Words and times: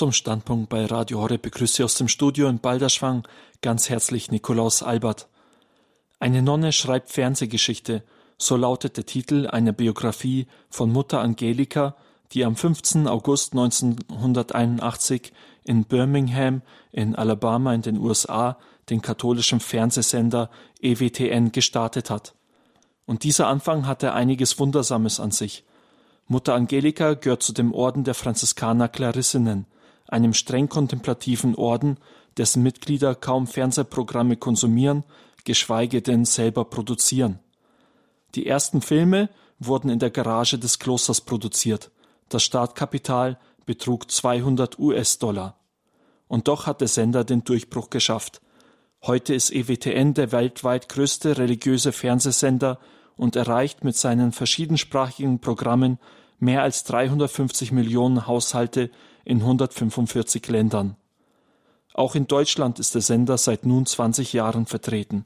Zum 0.00 0.12
Standpunkt 0.12 0.70
bei 0.70 0.86
Radio 0.86 1.20
Horre 1.20 1.36
begrüße 1.36 1.84
aus 1.84 1.94
dem 1.96 2.08
Studio 2.08 2.48
in 2.48 2.58
Balderschwang 2.58 3.28
ganz 3.60 3.90
herzlich 3.90 4.30
Nikolaus 4.30 4.82
Albert. 4.82 5.28
Eine 6.18 6.40
Nonne 6.40 6.72
schreibt 6.72 7.10
Fernsehgeschichte, 7.10 8.02
so 8.38 8.56
lautet 8.56 8.96
der 8.96 9.04
Titel 9.04 9.46
einer 9.46 9.72
Biografie 9.72 10.46
von 10.70 10.90
Mutter 10.90 11.20
Angelika, 11.20 11.96
die 12.32 12.46
am 12.46 12.56
15. 12.56 13.08
August 13.08 13.52
1981 13.52 15.34
in 15.64 15.84
Birmingham 15.84 16.62
in 16.92 17.14
Alabama 17.14 17.74
in 17.74 17.82
den 17.82 17.98
USA 17.98 18.56
den 18.88 19.02
katholischen 19.02 19.60
Fernsehsender 19.60 20.48
EWTN 20.80 21.52
gestartet 21.52 22.08
hat. 22.08 22.34
Und 23.04 23.22
dieser 23.22 23.48
Anfang 23.48 23.86
hatte 23.86 24.14
einiges 24.14 24.58
Wundersames 24.58 25.20
an 25.20 25.30
sich. 25.30 25.62
Mutter 26.26 26.54
Angelika 26.54 27.12
gehört 27.12 27.42
zu 27.42 27.52
dem 27.52 27.74
Orden 27.74 28.04
der 28.04 28.14
Franziskaner 28.14 28.88
Klarissinnen, 28.88 29.66
einem 30.12 30.34
streng 30.34 30.68
kontemplativen 30.68 31.54
Orden, 31.54 31.98
dessen 32.36 32.62
Mitglieder 32.62 33.14
kaum 33.14 33.46
Fernsehprogramme 33.46 34.36
konsumieren, 34.36 35.04
geschweige 35.44 36.02
denn 36.02 36.24
selber 36.24 36.64
produzieren. 36.64 37.38
Die 38.34 38.46
ersten 38.46 38.82
Filme 38.82 39.28
wurden 39.58 39.90
in 39.90 39.98
der 39.98 40.10
Garage 40.10 40.58
des 40.58 40.78
Klosters 40.78 41.20
produziert. 41.20 41.90
Das 42.28 42.42
Startkapital 42.42 43.38
betrug 43.66 44.10
200 44.10 44.78
US-Dollar. 44.78 45.56
Und 46.28 46.48
doch 46.48 46.66
hat 46.66 46.80
der 46.80 46.88
Sender 46.88 47.24
den 47.24 47.44
Durchbruch 47.44 47.90
geschafft. 47.90 48.40
Heute 49.02 49.34
ist 49.34 49.50
EWTN 49.50 50.14
der 50.14 50.32
weltweit 50.32 50.88
größte 50.88 51.38
religiöse 51.38 51.92
Fernsehsender 51.92 52.78
und 53.16 53.36
erreicht 53.36 53.82
mit 53.82 53.96
seinen 53.96 54.32
verschiedensprachigen 54.32 55.40
Programmen 55.40 55.98
mehr 56.38 56.62
als 56.62 56.84
350 56.84 57.72
Millionen 57.72 58.26
Haushalte 58.26 58.90
in 59.24 59.38
145 59.38 60.46
Ländern. 60.48 60.96
Auch 61.94 62.14
in 62.14 62.26
Deutschland 62.26 62.78
ist 62.78 62.94
der 62.94 63.02
Sender 63.02 63.36
seit 63.38 63.66
nun 63.66 63.86
20 63.86 64.32
Jahren 64.32 64.66
vertreten. 64.66 65.24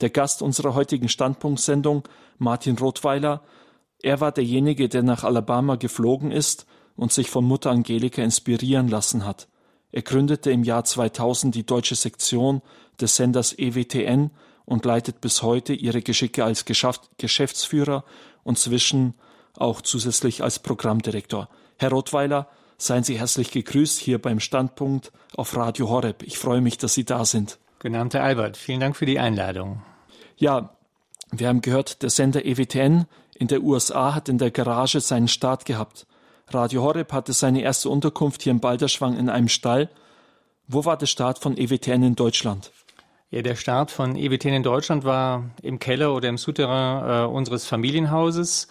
Der 0.00 0.10
Gast 0.10 0.40
unserer 0.42 0.74
heutigen 0.74 1.08
Standpunktsendung, 1.08 2.04
Martin 2.38 2.78
Rothweiler, 2.78 3.42
er 4.02 4.20
war 4.20 4.32
derjenige, 4.32 4.88
der 4.88 5.02
nach 5.02 5.24
Alabama 5.24 5.76
geflogen 5.76 6.32
ist 6.32 6.66
und 6.96 7.12
sich 7.12 7.28
von 7.28 7.44
Mutter 7.44 7.70
Angelika 7.70 8.22
inspirieren 8.22 8.88
lassen 8.88 9.26
hat. 9.26 9.46
Er 9.92 10.02
gründete 10.02 10.50
im 10.50 10.64
Jahr 10.64 10.84
2000 10.84 11.54
die 11.54 11.66
deutsche 11.66 11.96
Sektion 11.96 12.62
des 13.00 13.16
Senders 13.16 13.54
EWTN 13.58 14.30
und 14.64 14.84
leitet 14.84 15.20
bis 15.20 15.42
heute 15.42 15.74
ihre 15.74 16.00
Geschicke 16.00 16.44
als 16.44 16.64
Geschäftsführer 16.64 18.04
und 18.44 18.58
zwischen 18.58 19.14
auch 19.56 19.80
zusätzlich 19.80 20.42
als 20.42 20.60
Programmdirektor. 20.60 21.48
Herr 21.76 21.90
Rottweiler, 21.90 22.48
seien 22.80 23.04
Sie 23.04 23.18
herzlich 23.18 23.50
gegrüßt 23.50 23.98
hier 23.98 24.20
beim 24.20 24.40
Standpunkt 24.40 25.12
auf 25.36 25.56
Radio 25.56 25.88
Horeb. 25.88 26.22
Ich 26.22 26.38
freue 26.38 26.60
mich, 26.60 26.78
dass 26.78 26.94
Sie 26.94 27.04
da 27.04 27.24
sind. 27.24 27.58
Herr 27.82 28.24
Albert. 28.24 28.56
Vielen 28.56 28.80
Dank 28.80 28.96
für 28.96 29.06
die 29.06 29.18
Einladung. 29.18 29.82
Ja, 30.36 30.76
wir 31.30 31.48
haben 31.48 31.60
gehört, 31.60 32.02
der 32.02 32.10
Sender 32.10 32.44
EWTN 32.44 33.06
in 33.34 33.48
der 33.48 33.62
USA 33.62 34.14
hat 34.14 34.28
in 34.28 34.38
der 34.38 34.50
Garage 34.50 35.00
seinen 35.00 35.28
Start 35.28 35.64
gehabt. 35.64 36.06
Radio 36.48 36.82
Horeb 36.82 37.12
hatte 37.12 37.32
seine 37.32 37.62
erste 37.62 37.88
Unterkunft 37.88 38.42
hier 38.42 38.52
in 38.52 38.60
Balderschwang 38.60 39.16
in 39.16 39.28
einem 39.28 39.48
Stall. 39.48 39.88
Wo 40.66 40.84
war 40.84 40.96
der 40.96 41.06
Start 41.06 41.38
von 41.38 41.56
EWTN 41.56 42.02
in 42.02 42.16
Deutschland? 42.16 42.72
Ja, 43.30 43.42
der 43.42 43.54
Start 43.54 43.90
von 43.90 44.16
EWTN 44.16 44.54
in 44.54 44.62
Deutschland 44.62 45.04
war 45.04 45.50
im 45.62 45.78
Keller 45.78 46.14
oder 46.14 46.28
im 46.28 46.36
Souterrain 46.36 47.28
äh, 47.28 47.32
unseres 47.32 47.66
Familienhauses 47.66 48.68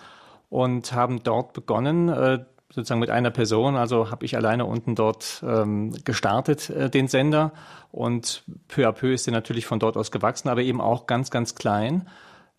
und 0.50 0.92
haben 0.92 1.24
dort 1.24 1.54
begonnen, 1.54 2.10
äh, 2.10 2.40
sozusagen 2.72 3.00
mit 3.00 3.10
einer 3.10 3.32
Person. 3.32 3.76
Also 3.76 4.12
habe 4.12 4.26
ich 4.26 4.36
alleine 4.36 4.66
unten 4.66 4.96
dort 4.96 5.44
ähm, 5.46 5.94
gestartet, 6.04 6.70
äh, 6.70 6.90
den 6.90 7.08
Sender. 7.08 7.52
Und 7.92 8.44
peu 8.68 8.88
à 8.88 8.92
peu 8.92 9.12
ist 9.14 9.28
er 9.28 9.34
natürlich 9.34 9.66
von 9.66 9.80
dort 9.80 9.98
aus 9.98 10.12
gewachsen, 10.12 10.50
aber 10.50 10.62
eben 10.62 10.82
auch 10.82 11.08
ganz, 11.08 11.32
ganz 11.32 11.56
klein. 11.56 12.08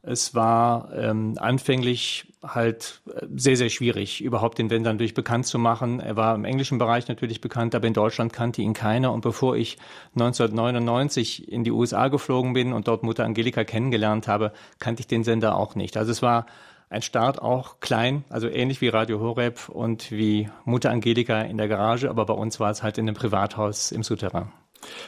Es 0.02 0.34
war 0.34 0.90
ähm, 0.94 1.36
anfänglich 1.38 2.32
halt 2.42 3.02
äh, 3.14 3.26
sehr, 3.36 3.56
sehr 3.56 3.68
schwierig, 3.68 4.22
überhaupt 4.22 4.58
den 4.58 4.70
Sender 4.70 4.94
durch 4.94 5.12
bekannt 5.12 5.46
zu 5.46 5.58
machen. 5.58 6.00
Er 6.00 6.16
war 6.16 6.34
im 6.34 6.44
englischen 6.44 6.78
Bereich 6.78 7.06
natürlich 7.06 7.40
bekannt, 7.42 7.74
aber 7.74 7.86
in 7.86 7.92
Deutschland 7.92 8.32
kannte 8.32 8.62
ihn 8.62 8.72
keiner. 8.72 9.12
Und 9.12 9.20
bevor 9.20 9.56
ich 9.56 9.76
1999 10.14 11.52
in 11.52 11.64
die 11.64 11.70
USA 11.70 12.08
geflogen 12.08 12.54
bin 12.54 12.72
und 12.72 12.88
dort 12.88 13.02
Mutter 13.02 13.24
Angelika 13.24 13.64
kennengelernt 13.64 14.26
habe, 14.26 14.52
kannte 14.78 15.00
ich 15.00 15.06
den 15.06 15.22
Sender 15.22 15.54
auch 15.54 15.74
nicht. 15.74 15.98
Also 15.98 16.12
es 16.12 16.22
war 16.22 16.46
ein 16.90 17.02
Start 17.02 17.40
auch 17.40 17.78
klein, 17.78 18.24
also 18.28 18.48
ähnlich 18.48 18.80
wie 18.80 18.88
Radio 18.88 19.20
Horeb 19.20 19.68
und 19.68 20.10
wie 20.10 20.50
Mutter 20.64 20.90
Angelika 20.90 21.40
in 21.42 21.56
der 21.56 21.68
Garage, 21.68 22.10
aber 22.10 22.26
bei 22.26 22.34
uns 22.34 22.58
war 22.58 22.70
es 22.70 22.82
halt 22.82 22.98
in 22.98 23.08
einem 23.08 23.16
Privathaus 23.16 23.92
im 23.92 24.02
Souterrain. 24.02 24.52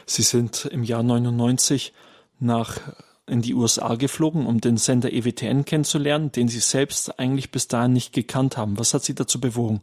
Sie 0.05 0.21
sind 0.21 0.65
im 0.65 0.83
Jahr 0.83 1.03
99 1.03 1.93
nach 2.39 2.79
in 3.27 3.41
die 3.41 3.53
USA 3.53 3.95
geflogen, 3.95 4.45
um 4.45 4.61
den 4.61 4.77
Sender 4.77 5.11
EWTN 5.11 5.65
kennenzulernen, 5.65 6.31
den 6.31 6.47
Sie 6.47 6.59
selbst 6.59 7.19
eigentlich 7.19 7.51
bis 7.51 7.67
dahin 7.67 7.93
nicht 7.93 8.13
gekannt 8.13 8.57
haben. 8.57 8.79
Was 8.79 8.93
hat 8.93 9.03
Sie 9.03 9.15
dazu 9.15 9.39
bewogen? 9.39 9.81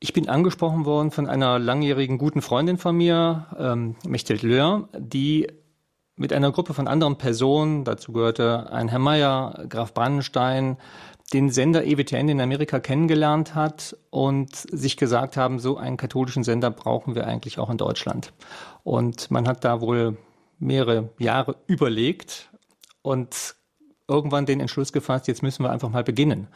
Ich 0.00 0.12
bin 0.12 0.28
angesprochen 0.28 0.84
worden 0.84 1.10
von 1.10 1.28
einer 1.28 1.58
langjährigen 1.58 2.18
guten 2.18 2.42
Freundin 2.42 2.76
von 2.76 2.96
mir, 2.96 3.46
ähm, 3.58 3.96
Mechthild 4.04 4.42
Löhr, 4.42 4.88
die 4.98 5.46
mit 6.16 6.32
einer 6.32 6.52
Gruppe 6.52 6.74
von 6.74 6.88
anderen 6.88 7.16
Personen, 7.16 7.84
dazu 7.84 8.12
gehörte 8.12 8.70
ein 8.72 8.88
Herr 8.88 8.98
Meyer, 8.98 9.64
Graf 9.68 9.94
Brandenstein, 9.94 10.76
den 11.32 11.50
Sender 11.50 11.84
EWTN 11.84 12.28
in 12.28 12.40
Amerika 12.40 12.78
kennengelernt 12.78 13.54
hat 13.54 13.96
und 14.10 14.54
sich 14.54 14.96
gesagt 14.96 15.36
haben, 15.36 15.58
so 15.58 15.78
einen 15.78 15.96
katholischen 15.96 16.44
Sender 16.44 16.70
brauchen 16.70 17.14
wir 17.14 17.26
eigentlich 17.26 17.58
auch 17.58 17.70
in 17.70 17.78
Deutschland. 17.78 18.32
Und 18.84 19.30
man 19.30 19.48
hat 19.48 19.64
da 19.64 19.80
wohl 19.80 20.18
mehrere 20.58 21.10
Jahre 21.18 21.56
überlegt 21.66 22.50
und 23.00 23.54
irgendwann 24.08 24.46
den 24.46 24.60
Entschluss 24.60 24.92
gefasst, 24.92 25.26
jetzt 25.28 25.42
müssen 25.42 25.64
wir 25.64 25.70
einfach 25.70 25.88
mal 25.88 26.04
beginnen. 26.04 26.48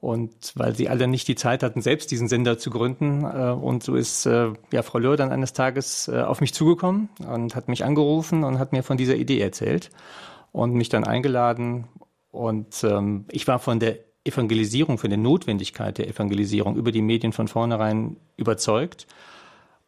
Und 0.00 0.52
weil 0.54 0.74
sie 0.74 0.88
alle 0.88 1.06
nicht 1.06 1.28
die 1.28 1.34
Zeit 1.34 1.62
hatten, 1.62 1.82
selbst 1.82 2.10
diesen 2.10 2.26
Sender 2.26 2.56
zu 2.58 2.70
gründen. 2.70 3.24
Äh, 3.24 3.50
und 3.50 3.82
so 3.82 3.94
ist 3.96 4.24
äh, 4.26 4.52
ja 4.72 4.82
Frau 4.82 4.98
Löhr 4.98 5.16
dann 5.16 5.30
eines 5.30 5.52
Tages 5.52 6.08
äh, 6.08 6.22
auf 6.22 6.40
mich 6.40 6.54
zugekommen 6.54 7.10
und 7.26 7.54
hat 7.54 7.68
mich 7.68 7.84
angerufen 7.84 8.44
und 8.44 8.58
hat 8.58 8.72
mir 8.72 8.82
von 8.82 8.96
dieser 8.96 9.16
Idee 9.16 9.40
erzählt 9.40 9.90
und 10.52 10.72
mich 10.72 10.88
dann 10.88 11.04
eingeladen. 11.04 11.86
Und 12.30 12.82
ähm, 12.82 13.26
ich 13.30 13.46
war 13.46 13.58
von 13.58 13.78
der 13.78 13.98
Evangelisierung, 14.24 14.96
von 14.96 15.10
der 15.10 15.18
Notwendigkeit 15.18 15.98
der 15.98 16.08
Evangelisierung 16.08 16.76
über 16.76 16.92
die 16.92 17.02
Medien 17.02 17.32
von 17.32 17.48
vornherein 17.48 18.16
überzeugt 18.36 19.06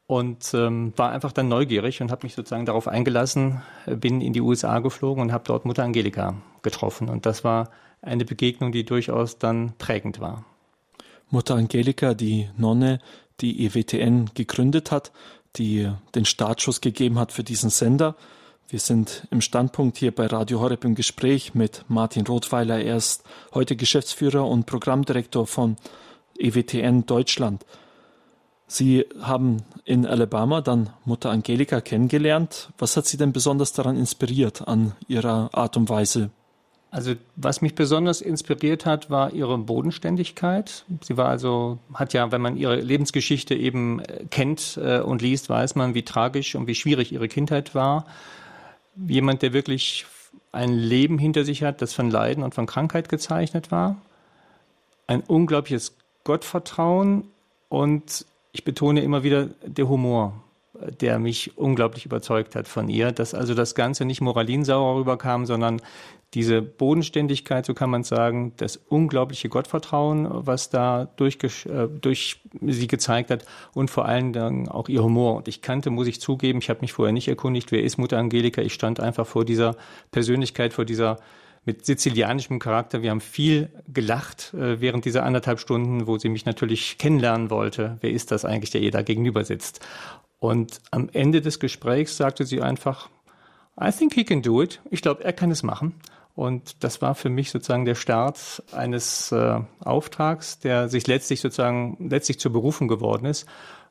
und 0.06 0.52
ähm, 0.52 0.92
war 0.96 1.10
einfach 1.10 1.32
dann 1.32 1.48
neugierig 1.48 2.02
und 2.02 2.10
habe 2.10 2.26
mich 2.26 2.34
sozusagen 2.34 2.66
darauf 2.66 2.88
eingelassen, 2.88 3.62
bin 3.86 4.20
in 4.20 4.32
die 4.32 4.40
USA 4.40 4.80
geflogen 4.80 5.22
und 5.22 5.32
habe 5.32 5.44
dort 5.46 5.64
Mutter 5.64 5.84
Angelika 5.84 6.34
getroffen. 6.62 7.08
Und 7.08 7.24
das 7.24 7.44
war 7.44 7.70
eine 8.02 8.24
Begegnung, 8.24 8.72
die 8.72 8.84
durchaus 8.84 9.38
dann 9.38 9.72
prägend 9.78 10.20
war. 10.20 10.44
Mutter 11.30 11.54
Angelika, 11.54 12.14
die 12.14 12.50
Nonne, 12.58 13.00
die 13.40 13.64
EWTN 13.64 14.30
gegründet 14.34 14.90
hat, 14.90 15.12
die 15.56 15.90
den 16.14 16.24
Startschuss 16.24 16.80
gegeben 16.80 17.18
hat 17.18 17.32
für 17.32 17.44
diesen 17.44 17.70
Sender. 17.70 18.16
Wir 18.68 18.80
sind 18.80 19.26
im 19.30 19.40
Standpunkt 19.40 19.98
hier 19.98 20.14
bei 20.14 20.26
Radio 20.26 20.60
Horeb 20.60 20.84
im 20.84 20.94
Gespräch 20.94 21.54
mit 21.54 21.84
Martin 21.88 22.26
Rothweiler. 22.26 22.80
Er 22.80 22.96
ist 22.96 23.22
heute 23.54 23.76
Geschäftsführer 23.76 24.46
und 24.46 24.66
Programmdirektor 24.66 25.46
von 25.46 25.76
EWTN 26.38 27.06
Deutschland. 27.06 27.64
Sie 28.66 29.04
haben 29.20 29.58
in 29.84 30.06
Alabama 30.06 30.62
dann 30.62 30.90
Mutter 31.04 31.30
Angelika 31.30 31.82
kennengelernt. 31.82 32.70
Was 32.78 32.96
hat 32.96 33.06
Sie 33.06 33.19
denn 33.19 33.32
besonders 33.32 33.74
daran 33.74 33.98
inspiriert 33.98 34.66
an 34.66 34.92
Ihrer 35.08 35.50
Art 35.52 35.76
und 35.76 35.90
Weise, 35.90 36.30
also 36.92 37.14
was 37.36 37.62
mich 37.62 37.75
besonders 37.75 38.20
inspiriert 38.20 38.84
hat, 38.84 39.08
war 39.08 39.32
ihre 39.32 39.56
Bodenständigkeit. 39.56 40.84
Sie 41.00 41.16
war 41.16 41.26
also, 41.26 41.78
hat 41.94 42.12
ja, 42.12 42.30
wenn 42.32 42.42
man 42.42 42.58
ihre 42.58 42.76
Lebensgeschichte 42.76 43.54
eben 43.54 44.00
äh, 44.00 44.26
kennt 44.30 44.78
äh, 44.80 45.00
und 45.00 45.22
liest, 45.22 45.48
weiß 45.48 45.75
man, 45.75 45.94
wie 45.94 46.02
tragisch 46.02 46.55
und 46.55 46.66
wie 46.66 46.75
schwierig 46.75 47.11
ihre 47.11 47.28
Kindheit 47.28 47.75
war. 47.75 48.05
Jemand, 48.94 49.40
der 49.40 49.55
wirklich 49.55 50.05
ein 50.52 50.75
Leben 50.75 51.19
hinter 51.19 51.44
sich 51.44 51.62
hat, 51.62 51.81
das 51.81 51.94
von 51.94 52.11
Leiden 52.11 52.44
und 52.44 52.55
von 52.55 52.66
Krankheit 52.66 53.08
gezeichnet 53.08 53.70
war. 53.70 53.96
Ein 55.06 55.22
unglaubliches 55.22 55.96
Gottvertrauen 56.25 57.25
und 57.70 58.26
ich 58.52 58.64
betone 58.64 59.00
immer 59.00 59.22
wieder 59.22 59.49
der 59.64 59.88
Humor 59.88 60.34
der 61.00 61.19
mich 61.19 61.56
unglaublich 61.56 62.06
überzeugt 62.06 62.55
hat 62.55 62.69
von 62.69 62.88
ihr, 62.88 63.12
dass 63.12 63.34
also 63.34 63.55
das 63.55 63.75
Ganze 63.75 64.05
nicht 64.05 64.20
moralinsauer 64.20 64.96
rüberkam, 64.99 65.46
sondern 65.46 65.81
diese 66.34 66.62
Bodenständigkeit, 66.62 67.67
so 67.67 67.75
kann 67.75 67.90
man 67.90 68.05
sagen, 68.05 68.55
das 68.56 68.76
unglaubliche 68.76 69.50
Gottvertrauen, 69.50 70.26
was 70.31 70.70
da 70.70 71.08
durch, 71.17 71.37
äh, 71.67 71.88
durch 71.88 72.40
sie 72.62 72.87
gezeigt 72.87 73.31
hat 73.31 73.44
und 73.75 73.90
vor 73.90 74.06
allen 74.06 74.32
Dingen 74.32 74.69
auch 74.69 74.88
ihr 74.88 75.02
Humor. 75.02 75.37
Und 75.37 75.49
ich 75.49 75.61
kannte, 75.61 75.90
muss 75.90 76.06
ich 76.06 76.20
zugeben, 76.20 76.61
ich 76.61 76.70
habe 76.70 76.81
mich 76.81 76.94
vorher 76.94 77.12
nicht 77.12 77.28
erkundigt, 77.28 77.70
wer 77.70 77.82
ist 77.82 77.99
Mutter 77.99 78.19
Angelika. 78.19 78.62
Ich 78.62 78.73
stand 78.73 78.99
einfach 78.99 79.26
vor 79.26 79.44
dieser 79.44 79.76
Persönlichkeit, 80.11 80.73
vor 80.73 80.87
dieser 80.87 81.19
mit 81.64 81.87
sizilianischem 81.87 82.58
Charakter. 82.58 83.02
Wir 83.02 83.11
haben 83.11 83.20
viel 83.20 83.70
gelacht 83.87 84.52
äh, 84.55 84.81
während 84.81 85.05
dieser 85.05 85.25
anderthalb 85.25 85.61
Stunden, 85.61 86.06
wo 86.06 86.19
sie 86.19 86.28
mich 86.28 86.44
natürlich 86.44 86.99
kennenlernen 86.99 87.50
wollte. 87.50 87.99
Wer 88.00 88.11
ist 88.11 88.31
das 88.31 88.44
eigentlich, 88.44 88.70
der 88.70 88.81
ihr 88.81 88.90
da 88.90 89.02
gegenüber 89.02 89.44
sitzt? 89.44 89.81
Und 90.42 90.80
am 90.90 91.08
Ende 91.12 91.40
des 91.40 91.60
Gesprächs 91.60 92.16
sagte 92.16 92.44
sie 92.44 92.62
einfach, 92.62 93.08
I 93.80 93.92
think 93.92 94.12
he 94.14 94.24
can 94.24 94.42
do 94.42 94.60
it. 94.60 94.80
Ich 94.90 95.00
glaube, 95.00 95.22
er 95.22 95.32
kann 95.32 95.52
es 95.52 95.62
machen. 95.62 95.94
Und 96.34 96.82
das 96.82 97.00
war 97.00 97.14
für 97.14 97.28
mich 97.28 97.52
sozusagen 97.52 97.84
der 97.84 97.94
Start 97.94 98.60
eines 98.72 99.30
äh, 99.30 99.60
Auftrags, 99.78 100.58
der 100.58 100.88
sich 100.88 101.06
letztlich 101.06 101.40
sozusagen 101.42 101.96
letztlich 102.00 102.40
zur 102.40 102.52
Berufung 102.52 102.88
geworden 102.88 103.24
ist, 103.24 103.46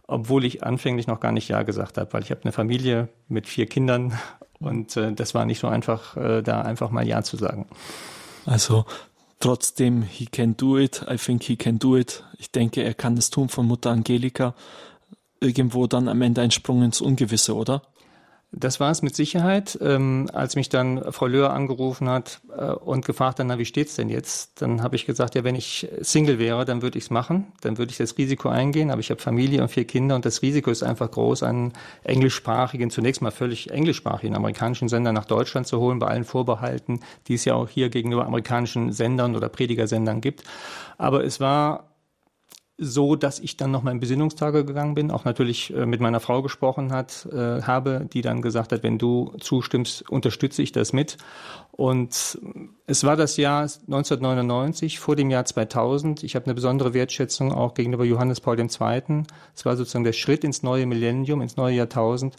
obwohl 0.08 0.44
ich 0.44 0.62
anfänglich 0.62 1.08
noch 1.08 1.22
gar 1.22 1.32
nicht 1.32 1.48
Ja 1.48 1.64
gesagt 1.64 1.98
habe, 1.98 2.12
weil 2.12 2.24
ich 2.24 2.32
habe 2.32 2.42
eine 2.44 2.52
Familie 2.52 3.08
mit 3.30 3.48
vier 3.48 3.66
Kindern 3.66 4.20
und 4.60 4.98
äh, 4.98 5.14
das 5.14 5.34
war 5.34 5.46
nicht 5.46 5.60
so 5.60 5.68
einfach, 5.68 6.18
äh, 6.18 6.42
da 6.42 6.64
einfach 6.64 6.92
mal 6.92 7.08
Ja 7.08 7.24
zu 7.24 7.38
sagen. 7.38 7.66
Also 8.46 8.84
trotzdem, 9.40 10.02
he 10.02 10.26
can 10.26 10.58
do 10.58 10.78
it, 10.78 11.06
I 11.10 11.16
think 11.16 11.44
he 11.44 11.56
can 11.56 11.80
do 11.80 11.96
it. 11.96 12.26
Ich 12.38 12.52
denke, 12.52 12.84
er 12.84 12.94
kann 12.94 13.16
es 13.16 13.30
tun 13.30 13.48
von 13.48 13.66
Mutter 13.66 13.92
Angelika. 13.92 14.54
Irgendwo 15.42 15.88
dann 15.88 16.08
am 16.08 16.22
Ende 16.22 16.42
ein 16.42 16.52
Sprung 16.52 16.84
ins 16.84 17.02
Ungewisse, 17.02 17.56
oder? 17.56 17.82
Das 18.54 18.82
war 18.82 18.92
es 18.92 19.02
mit 19.02 19.16
Sicherheit. 19.16 19.80
Ähm, 19.82 20.30
als 20.34 20.58
mich 20.58 20.68
dann 20.68 21.14
Frau 21.14 21.26
Löhr 21.26 21.54
angerufen 21.54 22.10
hat 22.10 22.42
äh, 22.56 22.66
und 22.66 23.06
gefragt 23.06 23.40
hat, 23.40 23.48
na, 23.48 23.58
wie 23.58 23.66
steht's 23.66 23.96
denn 23.96 24.10
jetzt? 24.10 24.62
Dann 24.62 24.84
habe 24.84 24.98
ich 24.98 25.06
gesagt, 25.06 25.36
ja, 25.36 25.46
wenn 25.46 25.56
ich 25.56 25.88
Single 26.02 26.38
wäre, 26.38 26.66
dann 26.66 26.82
würde 26.82 26.98
ich 26.98 27.06
es 27.06 27.10
machen. 27.10 27.54
Dann 27.62 27.78
würde 27.78 27.92
ich 27.92 27.98
das 27.98 28.18
Risiko 28.18 28.50
eingehen. 28.50 28.92
Aber 28.92 29.00
ich 29.00 29.10
habe 29.10 29.22
Familie 29.22 29.62
und 29.62 29.70
vier 29.70 29.86
Kinder 29.86 30.16
und 30.16 30.26
das 30.26 30.42
Risiko 30.42 30.70
ist 30.70 30.84
einfach 30.84 31.10
groß, 31.10 31.44
einen 31.44 31.72
englischsprachigen, 32.04 32.90
zunächst 32.90 33.22
mal 33.22 33.32
völlig 33.32 33.72
englischsprachigen 33.72 34.36
amerikanischen 34.36 34.90
Sender 34.90 35.14
nach 35.14 35.26
Deutschland 35.26 35.66
zu 35.66 35.80
holen, 35.80 36.00
bei 36.00 36.08
allen 36.08 36.26
Vorbehalten, 36.26 37.00
die 37.30 37.36
es 37.36 37.46
ja 37.46 37.54
auch 37.56 37.70
hier 37.70 37.90
gegenüber 37.90 38.26
amerikanischen 38.26 38.92
Sendern 38.92 39.38
oder 39.38 39.48
Predigersendern 39.48 40.20
gibt. 40.20 40.44
Aber 40.98 41.24
es 41.24 41.40
war 41.40 41.91
so, 42.84 43.16
dass 43.16 43.40
ich 43.40 43.58
dann 43.58 43.70
noch 43.70 43.84
mal 43.84 43.92
in 43.92 44.00
Besinnungstage 44.00 44.66
gegangen 44.66 44.96
bin, 44.96 45.12
auch 45.12 45.24
natürlich 45.24 45.72
äh, 45.72 45.86
mit 45.86 46.02
meiner 46.02 46.20
Frau 46.20 46.42
gesprochen 46.42 46.92
hat, 46.92 47.28
äh, 47.32 47.62
habe, 47.62 48.08
die 48.12 48.22
dann 48.22 48.42
gesagt 48.42 48.72
hat, 48.72 48.82
wenn 48.82 48.98
du 48.98 49.34
zustimmst, 49.40 50.10
unterstütze 50.10 50.64
ich 50.64 50.72
das 50.72 50.92
mit. 50.92 51.18
Und 51.72 52.40
es 52.88 53.04
war 53.04 53.16
das 53.16 53.38
Jahr 53.38 53.62
1999 53.62 55.00
vor 55.00 55.16
dem 55.16 55.30
Jahr 55.30 55.46
2000. 55.46 56.24
Ich 56.24 56.36
habe 56.36 56.46
eine 56.46 56.56
besondere 56.56 56.96
Wertschätzung 56.96 57.54
auch 57.54 57.76
gegenüber 57.76 58.04
Johannes 58.04 58.42
Paul 58.42 58.60
II. 58.60 58.68
Es 59.56 59.66
war 59.66 59.78
sozusagen 59.78 60.04
der 60.04 60.14
Schritt 60.14 60.44
ins 60.44 60.64
neue 60.64 60.88
Millennium, 60.88 61.42
ins 61.42 61.58
neue 61.58 61.76
Jahrtausend. 61.76 62.36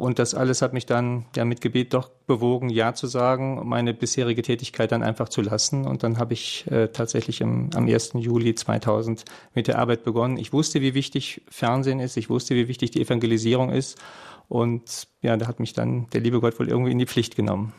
Und 0.00 0.18
das 0.18 0.34
alles 0.34 0.62
hat 0.62 0.72
mich 0.72 0.86
dann 0.86 1.26
ja 1.36 1.44
mit 1.44 1.60
Gebet 1.60 1.92
doch 1.92 2.08
bewogen, 2.26 2.70
Ja 2.70 2.94
zu 2.94 3.06
sagen, 3.06 3.68
meine 3.68 3.92
bisherige 3.92 4.40
Tätigkeit 4.40 4.92
dann 4.92 5.02
einfach 5.02 5.28
zu 5.28 5.42
lassen. 5.42 5.86
Und 5.86 6.02
dann 6.02 6.16
habe 6.16 6.32
ich 6.32 6.66
äh, 6.70 6.88
tatsächlich 6.88 7.42
im, 7.42 7.68
am 7.74 7.86
1. 7.86 8.12
Juli 8.14 8.54
2000 8.54 9.26
mit 9.54 9.66
der 9.66 9.78
Arbeit 9.78 10.02
begonnen. 10.02 10.38
Ich 10.38 10.54
wusste, 10.54 10.80
wie 10.80 10.94
wichtig 10.94 11.42
Fernsehen 11.50 12.00
ist. 12.00 12.16
Ich 12.16 12.30
wusste, 12.30 12.54
wie 12.54 12.66
wichtig 12.66 12.92
die 12.92 13.02
Evangelisierung 13.02 13.68
ist. 13.68 13.98
Und 14.48 15.06
ja, 15.20 15.36
da 15.36 15.46
hat 15.46 15.60
mich 15.60 15.74
dann 15.74 16.08
der 16.14 16.22
liebe 16.22 16.40
Gott 16.40 16.58
wohl 16.58 16.70
irgendwie 16.70 16.92
in 16.92 16.98
die 16.98 17.04
Pflicht 17.04 17.36
genommen. 17.36 17.74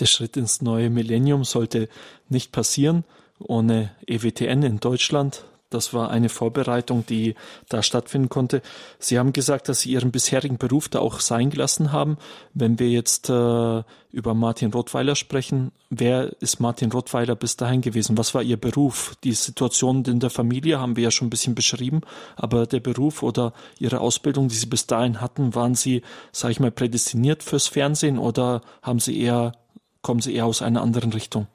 Der 0.00 0.04
Schritt 0.04 0.36
ins 0.36 0.60
neue 0.60 0.90
Millennium 0.90 1.44
sollte 1.44 1.88
nicht 2.28 2.52
passieren 2.52 3.04
ohne 3.38 3.92
EWTN 4.06 4.64
in 4.64 4.80
Deutschland. 4.80 5.46
Das 5.70 5.92
war 5.92 6.10
eine 6.10 6.30
Vorbereitung, 6.30 7.04
die 7.04 7.34
da 7.68 7.82
stattfinden 7.82 8.30
konnte. 8.30 8.62
Sie 8.98 9.18
haben 9.18 9.34
gesagt, 9.34 9.68
dass 9.68 9.80
Sie 9.80 9.90
Ihren 9.90 10.10
bisherigen 10.10 10.56
Beruf 10.56 10.88
da 10.88 11.00
auch 11.00 11.20
sein 11.20 11.50
gelassen 11.50 11.92
haben. 11.92 12.16
Wenn 12.54 12.78
wir 12.78 12.88
jetzt 12.88 13.28
äh, 13.28 13.82
über 14.10 14.32
Martin 14.34 14.72
Rottweiler 14.72 15.14
sprechen, 15.14 15.72
wer 15.90 16.32
ist 16.40 16.58
Martin 16.60 16.90
Rottweiler 16.90 17.36
bis 17.36 17.58
dahin 17.58 17.82
gewesen? 17.82 18.16
Was 18.16 18.34
war 18.34 18.42
Ihr 18.42 18.56
Beruf? 18.56 19.14
Die 19.24 19.34
Situation 19.34 20.04
in 20.04 20.20
der 20.20 20.30
Familie 20.30 20.80
haben 20.80 20.96
wir 20.96 21.04
ja 21.04 21.10
schon 21.10 21.26
ein 21.26 21.30
bisschen 21.30 21.54
beschrieben, 21.54 22.00
aber 22.36 22.66
der 22.66 22.80
Beruf 22.80 23.22
oder 23.22 23.52
Ihre 23.78 24.00
Ausbildung, 24.00 24.48
die 24.48 24.54
Sie 24.54 24.66
bis 24.66 24.86
dahin 24.86 25.20
hatten, 25.20 25.54
waren 25.54 25.74
Sie, 25.74 26.00
sage 26.32 26.52
ich 26.52 26.60
mal, 26.60 26.70
prädestiniert 26.70 27.42
fürs 27.42 27.68
Fernsehen 27.68 28.18
oder 28.18 28.62
haben 28.80 29.00
Sie 29.00 29.20
eher, 29.20 29.52
kommen 30.00 30.20
Sie 30.20 30.34
eher 30.34 30.46
aus 30.46 30.62
einer 30.62 30.80
anderen 30.80 31.12
Richtung? 31.12 31.46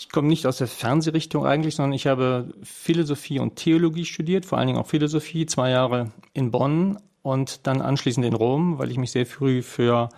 Ich 0.00 0.10
komme 0.10 0.28
nicht 0.28 0.46
aus 0.46 0.58
der 0.58 0.68
Fernsehrichtung 0.68 1.44
eigentlich, 1.44 1.74
sondern 1.74 1.92
ich 1.92 2.06
habe 2.06 2.54
Philosophie 2.62 3.40
und 3.40 3.56
Theologie 3.56 4.04
studiert, 4.04 4.46
vor 4.46 4.56
allen 4.56 4.68
Dingen 4.68 4.78
auch 4.78 4.86
Philosophie, 4.86 5.44
zwei 5.46 5.70
Jahre 5.70 6.12
in 6.32 6.52
Bonn 6.52 6.98
und 7.22 7.66
dann 7.66 7.82
anschließend 7.82 8.24
in 8.24 8.34
Rom, 8.34 8.78
weil 8.78 8.92
ich 8.92 8.96
mich 8.96 9.10
sehr 9.10 9.26
früh 9.26 9.60
für 9.60 10.08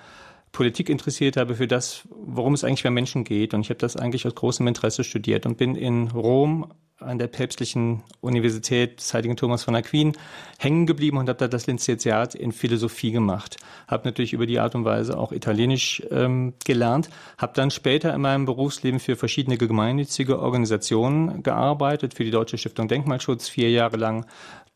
Politik 0.53 0.91
interessiert 0.91 1.39
habe, 1.39 1.55
für 1.55 1.67
das, 1.67 2.07
worum 2.11 2.53
es 2.53 2.63
eigentlich 2.63 2.83
bei 2.83 2.91
Menschen 2.91 3.25
geht. 3.25 3.55
Und 3.55 3.63
ich 3.63 3.71
habe 3.71 3.79
das 3.79 3.97
eigentlich 3.97 4.27
aus 4.27 4.35
großem 4.35 4.67
Interesse 4.67 5.03
studiert 5.03 5.47
und 5.47 5.57
bin 5.57 5.75
in 5.77 6.09
Rom 6.09 6.67
an 7.01 7.19
der 7.19 7.27
päpstlichen 7.27 8.03
Universität 8.21 9.01
des 9.01 9.15
Heiligen 9.15 9.37
Thomas 9.37 9.65
von 9.65 9.75
Aquin 9.75 10.13
hängen 10.59 10.87
geblieben 10.87 11.17
und 11.17 11.29
habe 11.29 11.39
da 11.39 11.49
das 11.49 11.67
Lizenziat 11.67 12.35
in 12.35 12.53
Philosophie 12.53 13.11
gemacht. 13.11 13.57
Habe 13.89 14.07
natürlich 14.07 14.33
über 14.33 14.47
die 14.47 14.59
Art 14.59 14.75
und 14.75 14.85
Weise 14.85 15.19
auch 15.19 15.33
Italienisch 15.33 16.03
ähm, 16.11 16.55
gelernt. 16.65 17.09
Habe 17.39 17.53
dann 17.55 17.71
später 17.71 18.15
in 18.15 18.21
meinem 18.21 18.45
Berufsleben 18.45 19.01
für 19.01 19.17
verschiedene 19.17 19.57
gemeinnützige 19.57 20.39
Organisationen 20.39 21.43
gearbeitet, 21.43 22.15
für 22.15 22.25
die 22.25 22.31
Deutsche 22.31 22.59
Stiftung 22.59 22.89
Denkmalschutz 22.89 23.49
vier 23.49 23.71
Jahre 23.71 23.97
lang. 23.97 24.27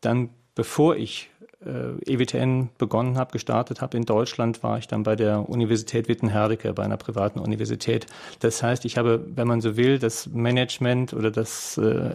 Dann, 0.01 0.29
bevor 0.55 0.95
ich 0.95 1.29
äh, 1.65 2.13
EWTN 2.13 2.69
begonnen 2.77 3.17
habe, 3.17 3.31
gestartet 3.31 3.81
habe 3.81 3.97
in 3.97 4.05
Deutschland, 4.05 4.63
war 4.63 4.77
ich 4.77 4.87
dann 4.87 5.03
bei 5.03 5.15
der 5.15 5.49
Universität 5.49 6.07
Witten-Herdecke, 6.07 6.73
bei 6.73 6.83
einer 6.83 6.97
privaten 6.97 7.39
Universität. 7.39 8.05
Das 8.39 8.61
heißt, 8.63 8.85
ich 8.85 8.97
habe, 8.97 9.25
wenn 9.35 9.47
man 9.47 9.61
so 9.61 9.77
will, 9.77 9.99
das 9.99 10.27
Management 10.27 11.13
oder 11.13 11.31
das 11.31 11.77
äh, 11.77 12.11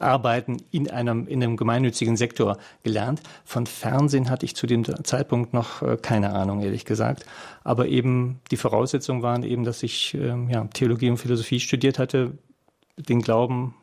Arbeiten 0.00 0.56
in 0.70 0.90
einem, 0.90 1.26
in 1.26 1.42
einem 1.42 1.56
gemeinnützigen 1.56 2.16
Sektor 2.16 2.56
gelernt. 2.82 3.20
Von 3.44 3.66
Fernsehen 3.66 4.30
hatte 4.30 4.46
ich 4.46 4.56
zu 4.56 4.66
dem 4.66 4.84
Zeitpunkt 5.04 5.52
noch 5.52 5.82
äh, 5.82 5.96
keine 6.00 6.32
Ahnung, 6.32 6.60
ehrlich 6.60 6.84
gesagt. 6.84 7.26
Aber 7.64 7.86
eben 7.86 8.40
die 8.50 8.56
Voraussetzungen 8.56 9.22
waren 9.22 9.42
eben, 9.42 9.64
dass 9.64 9.82
ich 9.82 10.14
äh, 10.14 10.34
ja, 10.50 10.64
Theologie 10.72 11.10
und 11.10 11.18
Philosophie 11.18 11.60
studiert 11.60 11.98
hatte, 11.98 12.32
den 12.96 13.20
Glauben 13.20 13.74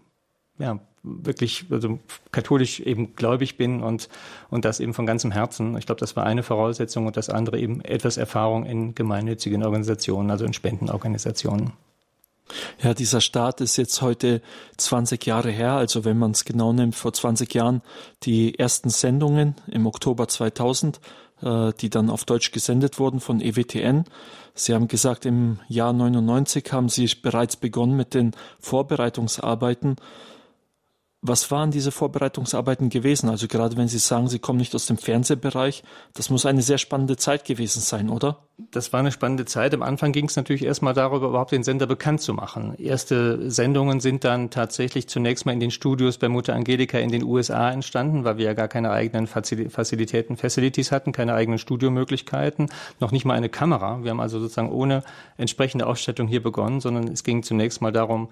ja, 0.60 0.80
wirklich 1.04 1.66
also 1.70 2.00
katholisch 2.32 2.80
eben 2.80 3.16
gläubig 3.16 3.58
bin 3.58 3.82
und, 3.82 4.10
und 4.50 4.66
das 4.66 4.80
eben 4.80 4.94
von 4.94 5.06
ganzem 5.06 5.32
Herzen. 5.32 5.78
Ich 5.78 5.86
glaube, 5.86 6.00
das 6.00 6.16
war 6.16 6.26
eine 6.26 6.44
Voraussetzung 6.44 7.08
und 7.08 7.18
das 7.18 7.30
andere 7.30 7.60
eben 7.60 7.82
etwas 7.82 8.18
Erfahrung 8.18 8.66
in 8.66 8.96
gemeinnützigen 8.96 9.64
Organisationen, 9.64 10.32
also 10.32 10.46
in 10.46 10.54
Spendenorganisationen. 10.54 11.74
Ja, 12.82 12.94
dieser 12.94 13.22
Start 13.22 13.62
ist 13.62 13.78
jetzt 13.78 14.02
heute 14.02 14.42
20 14.78 15.26
Jahre 15.26 15.52
her. 15.52 15.74
Also 15.74 16.06
wenn 16.06 16.18
man 16.18 16.32
es 16.32 16.46
genau 16.46 16.74
nimmt, 16.74 16.96
vor 16.96 17.14
20 17.14 17.54
Jahren 17.54 17.82
die 18.24 18.58
ersten 18.58 18.90
Sendungen 18.90 19.56
im 19.68 19.86
Oktober 19.86 20.28
2000, 20.28 21.00
äh, 21.42 21.74
die 21.80 21.90
dann 21.90 22.10
auf 22.10 22.26
Deutsch 22.26 22.52
gesendet 22.52 23.00
wurden 23.00 23.20
von 23.20 23.42
EWTN. 23.42 24.06
Sie 24.54 24.74
haben 24.74 24.88
gesagt, 24.88 25.26
im 25.26 25.60
Jahr 25.68 25.94
99 25.94 26.72
haben 26.72 26.90
Sie 26.90 27.08
bereits 27.22 27.58
begonnen 27.58 27.96
mit 27.96 28.14
den 28.14 28.32
Vorbereitungsarbeiten 28.60 29.98
was 31.28 31.52
waren 31.52 31.72
diese 31.72 31.92
Vorbereitungsarbeiten 31.92 32.90
gewesen? 32.90 33.30
Also 33.30 33.48
gerade 33.48 33.78
wenn 33.78 33.88
Sie 33.88 33.98
sagen, 33.98 34.28
Sie 34.28 34.40
kommen 34.40 34.60
nicht 34.60 34.74
aus 34.76 34.86
dem 34.86 34.98
Fernsehbereich, 34.98 35.84
das 36.14 36.30
muss 36.30 36.46
eine 36.46 36.62
sehr 36.62 36.78
spannende 36.78 37.18
Zeit 37.18 37.46
gewesen 37.46 37.82
sein, 37.82 38.10
oder? 38.10 38.40
Das 38.72 38.92
war 38.92 39.02
eine 39.02 39.12
spannende 39.12 39.46
Zeit. 39.46 39.74
Am 39.76 39.84
Anfang 39.84 40.12
ging 40.12 40.26
es 40.26 40.36
natürlich 40.36 40.64
erstmal 40.64 40.96
darüber, 40.96 41.28
überhaupt 41.28 41.52
den 41.52 41.64
Sender 41.64 41.86
bekannt 41.86 42.22
zu 42.22 42.34
machen. 42.34 42.74
Erste 42.80 43.52
Sendungen 43.52 44.00
sind 44.00 44.24
dann 44.24 44.50
tatsächlich 44.50 45.08
zunächst 45.08 45.46
mal 45.46 45.52
in 45.52 45.60
den 45.60 45.70
Studios 45.70 46.18
bei 46.18 46.28
Mutter 46.28 46.56
Angelika 46.56 46.98
in 46.98 47.12
den 47.12 47.24
USA 47.24 47.70
entstanden, 47.70 48.24
weil 48.24 48.38
wir 48.38 48.46
ja 48.46 48.54
gar 48.54 48.68
keine 48.68 48.90
eigenen 48.90 49.28
Fazilitäten, 49.28 50.38
Facilities 50.38 50.92
hatten, 50.92 51.12
keine 51.12 51.36
eigenen 51.36 51.60
Studiomöglichkeiten, 51.60 52.70
noch 53.00 53.12
nicht 53.12 53.26
mal 53.26 53.36
eine 53.36 53.50
Kamera. 53.50 54.04
Wir 54.04 54.12
haben 54.12 54.20
also 54.20 54.40
sozusagen 54.40 54.72
ohne 54.72 55.04
entsprechende 55.38 55.86
Ausstattung 55.86 56.28
hier 56.28 56.42
begonnen, 56.42 56.82
sondern 56.82 57.08
es 57.10 57.24
ging 57.24 57.44
zunächst 57.44 57.82
mal 57.82 57.92
darum, 57.92 58.30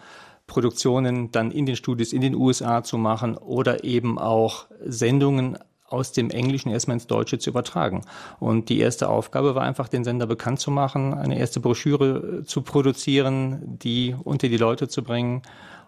Produktionen 0.48 1.32
dann 1.32 1.52
in 1.52 1.66
den 1.66 1.76
Studios 1.76 2.14
in 2.14 2.22
den 2.22 2.36
USA 2.36 2.84
zu 2.84 2.98
machen 2.98 3.38
oder 3.38 3.84
eben 3.84 4.20
auch 4.20 4.68
Sendungen 4.84 5.58
aus 5.88 6.12
dem 6.12 6.30
Englischen 6.30 6.72
erstmal 6.72 6.96
ins 6.96 7.08
Deutsche 7.08 7.38
zu 7.38 7.50
übertragen. 7.50 8.02
Und 8.40 8.70
die 8.70 8.80
erste 8.80 9.10
Aufgabe 9.10 9.56
war 9.56 9.64
einfach, 9.64 9.88
den 9.88 10.04
Sender 10.04 10.26
bekannt 10.26 10.60
zu 10.60 10.72
machen, 10.72 11.14
eine 11.14 11.38
erste 11.38 11.60
Broschüre 11.60 12.44
zu 12.44 12.62
produzieren, 12.62 13.78
die 13.80 14.16
unter 14.24 14.50
die 14.50 14.58
Leute 14.58 14.88
zu 14.88 15.04
bringen 15.04 15.44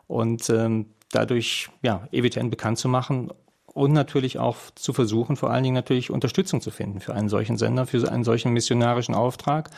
und 0.07 0.49
ähm, 0.49 0.87
dadurch 1.11 1.69
ja, 1.81 2.07
EWTN 2.11 2.49
bekannt 2.49 2.77
zu 2.77 2.89
machen 2.89 3.31
und 3.77 3.93
natürlich 3.93 4.39
auch 4.39 4.57
zu 4.75 4.91
versuchen, 4.91 5.35
vor 5.35 5.51
allen 5.51 5.63
Dingen 5.63 5.75
natürlich 5.75 6.09
Unterstützung 6.09 6.61
zu 6.61 6.71
finden 6.71 6.99
für 6.99 7.13
einen 7.13 7.29
solchen 7.29 7.57
Sender, 7.57 7.85
für 7.85 8.11
einen 8.11 8.23
solchen 8.23 8.51
missionarischen 8.51 9.13
Auftrag. 9.13 9.69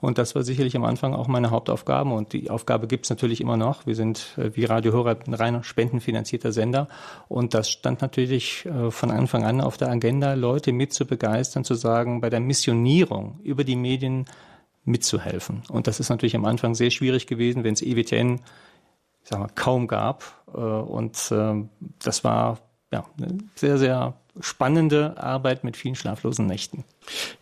Und 0.00 0.18
das 0.18 0.34
war 0.34 0.42
sicherlich 0.42 0.76
am 0.76 0.84
Anfang 0.84 1.14
auch 1.14 1.26
meine 1.26 1.50
Hauptaufgabe 1.50 2.10
und 2.10 2.32
die 2.32 2.50
Aufgabe 2.50 2.86
gibt 2.86 3.06
es 3.06 3.10
natürlich 3.10 3.40
immer 3.40 3.56
noch. 3.56 3.86
Wir 3.86 3.94
sind 3.94 4.36
äh, 4.36 4.54
wie 4.54 4.64
Radio 4.64 4.92
Horeb 4.92 5.26
ein 5.26 5.34
rein 5.34 5.62
spendenfinanzierter 5.62 6.52
Sender 6.52 6.88
und 7.28 7.54
das 7.54 7.70
stand 7.70 8.02
natürlich 8.02 8.66
äh, 8.66 8.90
von 8.90 9.10
Anfang 9.10 9.44
an 9.44 9.60
auf 9.60 9.76
der 9.76 9.88
Agenda, 9.88 10.34
Leute 10.34 10.72
mit 10.72 10.92
zu 10.92 11.06
begeistern, 11.06 11.64
zu 11.64 11.74
sagen, 11.74 12.20
bei 12.20 12.30
der 12.30 12.40
Missionierung 12.40 13.40
über 13.42 13.64
die 13.64 13.76
Medien 13.76 14.26
mitzuhelfen. 14.84 15.62
Und 15.68 15.86
das 15.86 15.98
ist 16.00 16.10
natürlich 16.10 16.36
am 16.36 16.44
Anfang 16.44 16.74
sehr 16.74 16.90
schwierig 16.90 17.26
gewesen, 17.26 17.64
wenn 17.64 17.74
es 17.74 17.82
EWTN 17.82 18.40
ich 19.26 19.30
sag 19.30 19.40
mal, 19.40 19.50
kaum 19.56 19.88
gab. 19.88 20.22
Äh, 20.54 20.60
und 20.60 21.32
äh, 21.32 21.64
das 21.98 22.22
war 22.22 22.60
ja, 22.92 23.04
eine 23.18 23.38
sehr, 23.56 23.76
sehr 23.76 24.14
spannende 24.40 25.16
Arbeit 25.22 25.64
mit 25.64 25.76
vielen 25.76 25.94
schlaflosen 25.94 26.46
Nächten. 26.46 26.84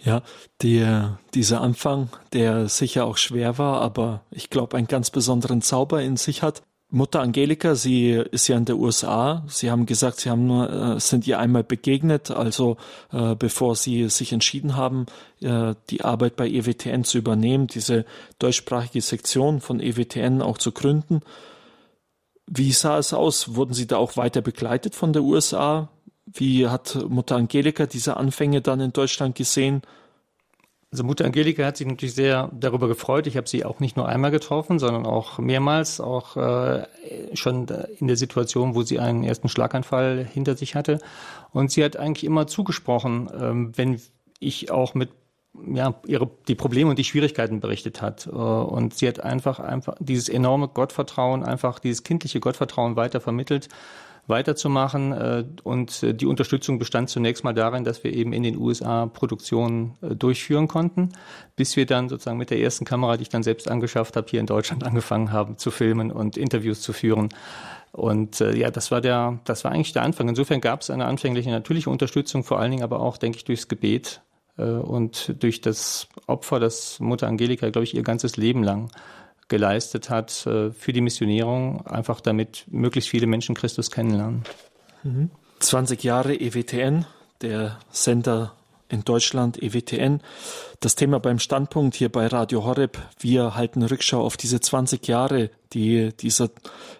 Ja, 0.02 0.22
der, 0.62 1.18
dieser 1.34 1.60
Anfang, 1.60 2.08
der 2.32 2.68
sicher 2.68 3.06
auch 3.06 3.16
schwer 3.16 3.58
war, 3.58 3.80
aber 3.80 4.22
ich 4.30 4.50
glaube, 4.50 4.76
einen 4.76 4.86
ganz 4.86 5.10
besonderen 5.10 5.62
Zauber 5.62 6.02
in 6.02 6.16
sich 6.16 6.42
hat. 6.42 6.62
Mutter 6.90 7.20
Angelika, 7.20 7.74
sie 7.74 8.10
ist 8.10 8.46
ja 8.46 8.56
in 8.56 8.66
der 8.66 8.76
USA. 8.76 9.42
Sie 9.48 9.70
haben 9.70 9.84
gesagt, 9.84 10.20
sie 10.20 10.30
haben 10.30 10.46
nur, 10.46 10.70
äh, 10.70 11.00
sind 11.00 11.26
ihr 11.26 11.40
einmal 11.40 11.64
begegnet, 11.64 12.30
also 12.30 12.76
äh, 13.10 13.34
bevor 13.34 13.74
sie 13.74 14.08
sich 14.08 14.32
entschieden 14.32 14.76
haben, 14.76 15.06
äh, 15.40 15.74
die 15.90 16.04
Arbeit 16.04 16.36
bei 16.36 16.48
EWTN 16.48 17.02
zu 17.02 17.18
übernehmen, 17.18 17.66
diese 17.66 18.04
deutschsprachige 18.38 19.00
Sektion 19.00 19.60
von 19.60 19.80
EWTN 19.80 20.40
auch 20.40 20.58
zu 20.58 20.70
gründen. 20.70 21.22
Wie 22.46 22.72
sah 22.72 22.98
es 22.98 23.12
aus? 23.12 23.56
Wurden 23.56 23.74
Sie 23.74 23.86
da 23.86 23.96
auch 23.96 24.16
weiter 24.16 24.42
begleitet 24.42 24.94
von 24.94 25.12
der 25.12 25.22
USA? 25.22 25.88
Wie 26.34 26.66
hat 26.68 26.98
Mutter 27.08 27.36
Angelika 27.36 27.86
diese 27.86 28.16
Anfänge 28.16 28.60
dann 28.60 28.80
in 28.80 28.92
Deutschland 28.92 29.36
gesehen? 29.36 29.82
Also 30.90 31.04
Mutter 31.04 31.24
Angelika 31.24 31.64
hat 31.64 31.76
sich 31.76 31.86
natürlich 31.86 32.14
sehr 32.14 32.50
darüber 32.52 32.86
gefreut. 32.88 33.26
Ich 33.26 33.36
habe 33.36 33.48
sie 33.48 33.64
auch 33.64 33.80
nicht 33.80 33.96
nur 33.96 34.08
einmal 34.08 34.30
getroffen, 34.30 34.78
sondern 34.78 35.06
auch 35.06 35.38
mehrmals, 35.38 36.00
auch 36.00 36.36
äh, 36.36 36.86
schon 37.34 37.66
in 37.98 38.06
der 38.06 38.16
Situation, 38.16 38.74
wo 38.74 38.82
sie 38.82 38.98
einen 39.00 39.24
ersten 39.24 39.48
Schlaganfall 39.48 40.24
hinter 40.24 40.56
sich 40.56 40.74
hatte. 40.74 40.98
Und 41.52 41.70
sie 41.70 41.84
hat 41.84 41.96
eigentlich 41.96 42.24
immer 42.24 42.46
zugesprochen, 42.46 43.28
ähm, 43.36 43.72
wenn 43.76 44.00
ich 44.38 44.70
auch 44.70 44.94
mit 44.94 45.10
ja, 45.72 45.94
ihre, 46.06 46.30
die 46.48 46.54
Probleme 46.54 46.90
und 46.90 46.98
die 46.98 47.04
Schwierigkeiten 47.04 47.60
berichtet 47.60 48.02
hat. 48.02 48.26
Äh, 48.26 48.30
und 48.30 48.94
sie 48.94 49.08
hat 49.08 49.20
einfach, 49.20 49.60
einfach 49.60 49.96
dieses 50.00 50.28
enorme 50.28 50.68
Gottvertrauen, 50.68 51.44
einfach 51.44 51.78
dieses 51.78 52.02
kindliche 52.02 52.40
Gottvertrauen 52.40 52.96
weiter 52.96 53.20
vermittelt, 53.20 53.68
weiterzumachen. 54.26 55.12
Äh, 55.12 55.44
und 55.62 56.20
die 56.20 56.26
Unterstützung 56.26 56.78
bestand 56.78 57.10
zunächst 57.10 57.44
mal 57.44 57.54
darin, 57.54 57.84
dass 57.84 58.04
wir 58.04 58.12
eben 58.12 58.32
in 58.32 58.42
den 58.42 58.56
USA 58.56 59.06
Produktionen 59.06 59.96
äh, 60.02 60.14
durchführen 60.14 60.68
konnten, 60.68 61.10
bis 61.56 61.76
wir 61.76 61.86
dann 61.86 62.08
sozusagen 62.08 62.38
mit 62.38 62.50
der 62.50 62.60
ersten 62.60 62.84
Kamera, 62.84 63.16
die 63.16 63.22
ich 63.22 63.28
dann 63.28 63.42
selbst 63.42 63.70
angeschafft 63.70 64.16
habe, 64.16 64.26
hier 64.30 64.40
in 64.40 64.46
Deutschland 64.46 64.84
angefangen 64.84 65.32
haben 65.32 65.58
zu 65.58 65.70
filmen 65.70 66.10
und 66.10 66.36
Interviews 66.36 66.80
zu 66.80 66.92
führen. 66.92 67.28
Und 67.92 68.40
äh, 68.40 68.56
ja, 68.56 68.70
das 68.70 68.90
war 68.90 69.00
der, 69.00 69.38
das 69.44 69.64
war 69.64 69.70
eigentlich 69.70 69.92
der 69.92 70.02
Anfang. 70.02 70.28
Insofern 70.28 70.60
gab 70.60 70.80
es 70.80 70.90
eine 70.90 71.04
anfängliche 71.04 71.50
natürliche 71.50 71.90
Unterstützung, 71.90 72.42
vor 72.42 72.58
allen 72.58 72.72
Dingen 72.72 72.82
aber 72.82 73.00
auch, 73.00 73.18
denke 73.18 73.38
ich, 73.38 73.44
durchs 73.44 73.68
Gebet 73.68 74.20
äh, 74.58 74.64
und 74.64 75.42
durch 75.42 75.60
das 75.60 76.08
Opfer, 76.26 76.58
das 76.58 76.98
Mutter 76.98 77.28
Angelika, 77.28 77.70
glaube 77.70 77.84
ich, 77.84 77.94
ihr 77.94 78.02
ganzes 78.02 78.36
Leben 78.36 78.64
lang 78.64 78.90
geleistet 79.54 80.10
hat 80.10 80.44
äh, 80.48 80.72
für 80.72 80.92
die 80.92 81.00
Missionierung, 81.00 81.86
einfach 81.86 82.20
damit 82.20 82.64
möglichst 82.66 83.08
viele 83.08 83.28
Menschen 83.28 83.54
Christus 83.54 83.92
kennenlernen. 83.92 84.42
20 85.60 86.02
mhm. 86.02 86.06
Jahre 86.08 86.34
EWTN, 86.34 87.06
der 87.40 87.78
Sender 87.92 88.54
in 88.88 89.04
Deutschland, 89.04 89.62
EWTN. 89.62 90.20
Das 90.80 90.96
Thema 90.96 91.20
beim 91.20 91.38
Standpunkt 91.38 91.94
hier 91.94 92.10
bei 92.10 92.26
Radio 92.26 92.64
Horeb. 92.64 92.98
Wir 93.20 93.54
halten 93.54 93.84
Rückschau 93.84 94.20
auf 94.22 94.36
diese 94.36 94.60
20 94.60 95.06
Jahre, 95.06 95.50
die 95.72 96.12
dieser 96.16 96.50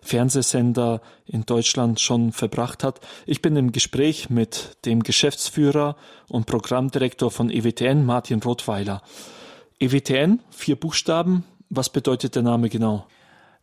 Fernsehsender 0.01 1.01
in 1.27 1.45
Deutschland 1.47 1.99
schon 1.99 2.31
verbracht 2.31 2.85
hat. 2.85 3.01
Ich 3.27 3.43
bin 3.43 3.57
im 3.57 3.73
Gespräch 3.73 4.31
mit 4.31 4.77
dem 4.85 5.03
Geschäftsführer 5.03 5.97
und 6.29 6.47
Programmdirektor 6.47 7.33
von 7.33 7.51
EWTN, 7.51 8.07
Martin 8.07 8.41
Rothweiler. 8.41 9.03
EWTN, 9.81 10.39
vier 10.51 10.77
Buchstaben. 10.77 11.45
Was 11.77 11.91
bedeutet 11.91 12.37
der 12.37 12.43
Name 12.43 12.69
genau? 12.69 13.05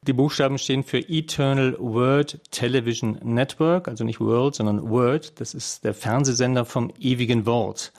Die 0.06 0.12
Buchstaben 0.12 0.58
stehen 0.58 0.84
für 0.84 0.98
Eternal 0.98 1.78
Word 1.80 2.40
Television 2.52 3.18
Network, 3.24 3.88
also 3.88 4.04
nicht 4.04 4.20
World, 4.20 4.56
sondern 4.56 4.90
Word. 4.90 5.40
Das 5.40 5.54
ist 5.54 5.86
der 5.86 5.94
Fernsehsender 5.94 6.66
vom 6.66 6.92
ewigen 7.00 7.46
Wort. 7.46 7.94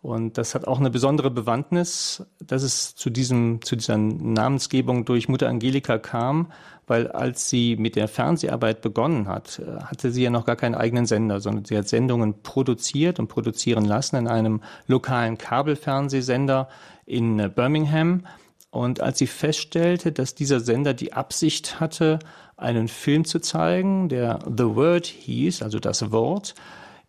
Und 0.00 0.36
das 0.36 0.56
hat 0.56 0.66
auch 0.66 0.80
eine 0.80 0.90
besondere 0.90 1.30
Bewandtnis, 1.30 2.26
dass 2.40 2.64
es 2.64 2.96
zu 2.96 3.08
diesem, 3.08 3.62
zu 3.62 3.76
dieser 3.76 3.96
Namensgebung 3.98 5.04
durch 5.04 5.28
Mutter 5.28 5.48
Angelika 5.48 5.98
kam, 5.98 6.50
weil 6.88 7.06
als 7.06 7.48
sie 7.48 7.76
mit 7.76 7.94
der 7.94 8.08
Fernseharbeit 8.08 8.80
begonnen 8.80 9.28
hat, 9.28 9.60
äh, 9.60 9.80
hatte 9.84 10.10
sie 10.10 10.24
ja 10.24 10.30
noch 10.30 10.44
gar 10.44 10.56
keinen 10.56 10.74
eigenen 10.74 11.06
Sender, 11.06 11.38
sondern 11.38 11.66
sie 11.66 11.78
hat 11.78 11.86
Sendungen 11.86 12.42
produziert 12.42 13.20
und 13.20 13.28
produzieren 13.28 13.84
lassen 13.84 14.16
in 14.16 14.26
einem 14.26 14.60
lokalen 14.88 15.38
Kabelfernsehsender 15.38 16.68
in 17.06 17.38
äh, 17.38 17.48
Birmingham. 17.48 18.24
Und 18.72 19.02
als 19.02 19.18
sie 19.18 19.26
feststellte, 19.26 20.12
dass 20.12 20.34
dieser 20.34 20.58
Sender 20.58 20.94
die 20.94 21.12
Absicht 21.12 21.78
hatte, 21.78 22.18
einen 22.56 22.88
Film 22.88 23.26
zu 23.26 23.38
zeigen, 23.38 24.08
der 24.08 24.38
The 24.46 24.64
Word 24.64 25.04
hieß, 25.04 25.62
also 25.62 25.78
das 25.78 26.10
Wort, 26.10 26.54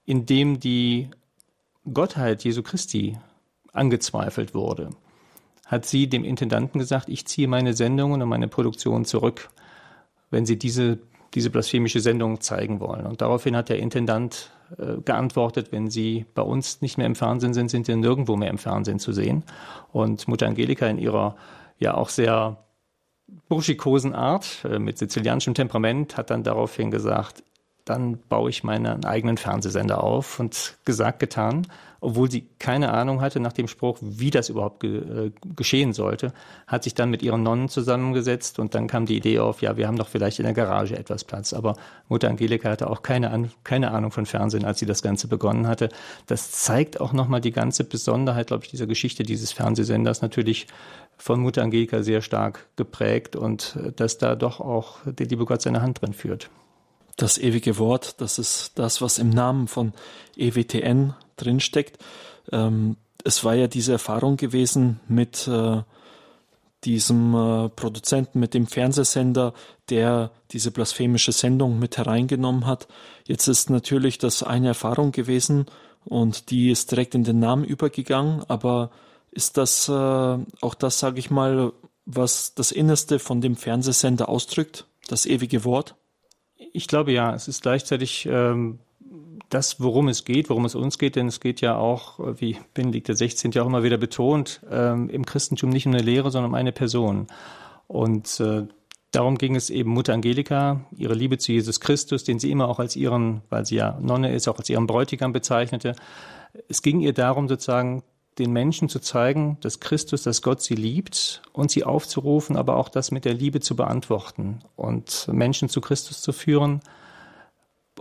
in 0.05 0.25
dem 0.25 0.60
die 0.60 1.10
Gottheit 1.91 2.43
Jesu 2.43 2.63
Christi 2.63 3.17
angezweifelt 3.72 4.53
wurde, 4.53 4.89
hat 5.65 5.86
sie 5.86 6.08
dem 6.08 6.25
Intendanten 6.25 6.79
gesagt, 6.79 7.08
ich 7.08 7.25
ziehe 7.27 7.48
meine 7.48 7.74
Sendungen 7.74 8.22
und 8.22 8.27
meine 8.27 8.50
Produktion 8.50 9.05
zurück, 9.05 9.50
wenn 10.32 10.46
Sie 10.46 10.60
diese, 10.60 11.00
diese 11.34 11.50
blasphemische 11.50 12.01
Sendung 12.01 12.41
zeigen 12.41 12.82
wollen. 12.82 13.05
Und 13.05 13.22
daraufhin 13.22 13.55
hat 13.55 13.70
der 13.70 13.79
Intendant 13.79 14.51
geantwortet, 15.06 15.72
wenn 15.72 15.89
Sie 15.89 16.25
bei 16.34 16.42
uns 16.42 16.82
nicht 16.82 16.98
mehr 16.98 17.08
im 17.08 17.15
Fernsehen 17.15 17.53
sind, 17.53 17.70
sind 17.70 17.86
Sie 17.86 17.96
nirgendwo 17.96 18.36
mehr 18.36 18.50
im 18.50 18.58
Fernsehen 18.58 19.00
zu 19.00 19.13
sehen. 19.13 19.44
Und 19.92 20.27
Mutter 20.27 20.48
Angelika 20.48 20.88
in 20.88 20.98
ihrer 20.98 21.36
ja 21.80 21.94
auch 21.96 22.10
sehr 22.10 22.58
burschikosen 23.50 24.13
Art, 24.13 24.65
äh, 24.65 24.80
mit 24.80 24.98
sizilianischem 24.98 25.53
Temperament, 25.53 26.18
hat 26.18 26.30
dann 26.30 26.44
daraufhin 26.44 26.92
gesagt, 26.92 27.44
dann 27.86 28.18
baue 28.30 28.50
ich 28.50 28.63
meinen 28.63 29.03
eigenen 29.03 29.38
Fernsehsender 29.38 30.03
auf 30.03 30.39
und 30.39 30.77
gesagt, 30.86 31.20
getan, 31.20 31.68
obwohl 32.04 32.30
sie 32.30 32.48
keine 32.60 32.92
Ahnung 32.92 33.22
hatte 33.22 33.40
nach 33.40 33.54
dem 33.54 33.68
Spruch, 33.68 33.98
wie 34.02 34.30
das 34.30 34.50
überhaupt 34.50 34.82
ge 34.82 34.98
äh, 34.98 35.32
geschehen 35.56 35.94
sollte, 35.94 36.34
hat 36.68 36.84
sich 36.84 36.94
dann 36.94 37.10
mit 37.10 37.24
ihren 37.24 37.44
Nonnen 37.44 37.70
zusammengesetzt 37.70 38.60
und 38.60 38.76
dann 38.76 38.88
kam 38.88 39.06
die 39.06 39.18
Idee 39.18 39.40
auf, 39.40 39.62
ja, 39.62 39.78
wir 39.78 39.88
haben 39.88 39.98
doch 39.98 40.08
vielleicht 40.08 40.40
in 40.40 40.46
der 40.46 40.54
Garage 40.54 40.98
etwas 40.98 41.24
Platz. 41.24 41.54
Aber 41.54 41.76
Mutter 42.10 42.30
Angelika 42.30 42.70
hatte 42.70 42.90
auch 42.90 43.02
keine, 43.02 43.32
An 43.32 43.52
keine 43.64 43.92
Ahnung 43.92 44.12
von 44.12 44.26
Fernsehen, 44.26 44.66
als 44.66 44.80
sie 44.80 44.86
das 44.86 45.02
Ganze 45.02 45.28
begonnen 45.28 45.68
hatte. 45.68 45.90
Das 46.28 46.52
zeigt 46.52 47.00
auch 47.00 47.14
nochmal 47.14 47.42
die 47.42 47.52
ganze 47.52 47.84
Besonderheit, 47.84 48.48
glaube 48.48 48.66
ich, 48.66 48.72
dieser 48.72 48.88
Geschichte 48.88 49.24
dieses 49.24 49.52
Fernsehsenders 49.52 50.22
natürlich 50.22 50.68
von 51.18 51.40
Mutter 51.40 51.64
Angelika 51.64 52.04
sehr 52.04 52.22
stark 52.22 52.68
geprägt 52.76 53.36
und 53.36 53.78
äh, 53.82 53.92
dass 53.94 54.18
da 54.18 54.36
doch 54.36 54.60
auch 54.60 54.98
der 55.06 55.28
liebe 55.28 55.46
Gott 55.46 55.62
seine 55.62 55.82
Hand 55.82 56.02
drin 56.02 56.14
führt 56.14 56.50
das 57.16 57.38
ewige 57.38 57.78
Wort, 57.78 58.20
das 58.22 58.40
ist 58.40 58.72
das, 58.76 59.02
was 59.02 59.20
im 59.20 59.30
Namen 59.30 59.68
von 59.68 59.94
EWTN 60.36 61.14
drinsteckt. 61.36 61.98
Ähm, 62.52 62.98
es 63.24 63.44
war 63.44 63.56
ja 63.56 63.68
diese 63.68 63.94
Erfahrung 63.94 64.38
gewesen 64.38 65.00
mit 65.08 65.48
äh, 65.48 65.82
diesem 66.84 67.34
äh, 67.34 67.70
Produzenten, 67.70 68.40
mit 68.40 68.54
dem 68.54 68.68
Fernsehsender, 68.68 69.54
der 69.90 70.32
diese 70.52 70.72
blasphemische 70.72 71.32
Sendung 71.32 71.80
mit 71.80 71.98
hereingenommen 71.98 72.66
hat. 72.66 72.88
Jetzt 73.25 73.48
ist 73.48 73.70
natürlich 73.70 74.18
das 74.18 74.44
eine 74.44 74.68
Erfahrung 74.70 75.12
gewesen 75.12 75.66
und 76.06 76.50
die 76.50 76.70
ist 76.70 76.92
direkt 76.92 77.16
in 77.16 77.24
den 77.24 77.40
Namen 77.40 77.63
übergegangen, 77.63 78.44
aber 78.48 78.92
ist 79.32 79.58
das 79.58 79.88
äh, 79.90 79.92
auch 79.92 80.75
das, 80.78 81.00
sage 81.00 81.20
ich 81.20 81.32
mal, 81.32 81.72
was 82.06 82.54
das 82.54 82.72
Innerste 82.72 83.20
von 83.20 83.42
dem 83.42 83.56
Fernsehsender 83.56 84.28
ausdrückt, 84.28 84.86
das 85.08 85.25
ewige 85.25 85.63
Wort? 85.63 85.96
Ich 86.74 86.88
glaube 86.88 87.13
ja, 87.13 87.34
es 87.34 87.48
ist 87.48 87.62
gleichzeitig 87.62 88.28
ähm, 88.30 88.80
das, 89.50 89.82
worum 89.82 90.08
es 90.08 90.25
geht, 90.25 90.50
worum 90.50 90.66
es 90.66 90.75
uns 90.75 90.98
geht, 90.98 91.16
denn 91.16 91.28
es 91.28 91.40
geht 91.40 91.62
ja 91.62 91.75
auch, 91.78 92.20
wie 92.40 92.58
Benedikt 92.74 93.08
der 93.08 93.16
16. 93.16 93.52
ja 93.52 93.63
auch 93.63 93.68
immer 93.68 93.84
wieder 93.84 93.98
betont, 93.98 94.62
ähm, 94.70 95.10
im 95.10 95.25
Christentum 95.25 95.70
nicht 95.70 95.86
um 95.86 95.94
eine 95.94 96.04
Lehre, 96.04 96.32
sondern 96.32 96.52
um 96.52 96.56
eine 96.56 96.72
Person. 96.72 97.28
Und 97.88 98.40
äh, 98.40 98.63
darum 99.12 99.38
ging 99.38 99.56
es 99.56 99.70
eben 99.70 99.92
Mutter 99.92 100.13
Angelika, 100.13 100.82
ihre 100.98 101.13
Liebe 101.13 101.38
zu 101.38 101.52
Jesus 101.52 101.80
Christus, 101.80 102.24
den 102.24 102.40
sie 102.40 102.52
immer 102.52 102.68
auch 102.68 102.80
als 102.80 102.96
ihren, 102.96 103.42
weil 103.50 103.66
sie 103.66 103.75
ja 103.75 103.98
Nonne 104.02 104.34
ist, 104.34 104.48
auch 104.48 104.58
als 104.58 104.70
ihren 104.70 104.88
Bräutigam 104.88 105.34
bezeichnete. 105.34 105.96
Es 106.68 106.82
ging 106.82 107.00
ihr 107.00 107.13
darum, 107.13 107.48
sozusagen 107.48 108.04
den 108.40 108.52
Menschen 108.52 108.90
zu 108.90 109.00
zeigen, 109.00 109.58
dass 109.62 109.80
Christus, 109.80 110.24
dass 110.24 110.42
Gott 110.42 110.62
sie 110.62 110.75
liebt 110.75 111.44
und 111.52 111.70
sie 111.70 111.84
aufzurufen, 111.84 112.58
aber 112.58 112.78
auch 112.78 112.90
das 112.90 113.12
mit 113.12 113.25
der 113.25 113.34
Liebe 113.34 113.60
zu 113.60 113.75
beantworten 113.75 114.60
und 114.75 115.28
Menschen 115.32 115.70
zu 115.70 115.82
Christus 115.82 116.22
zu 116.22 116.34
führen 116.34 116.82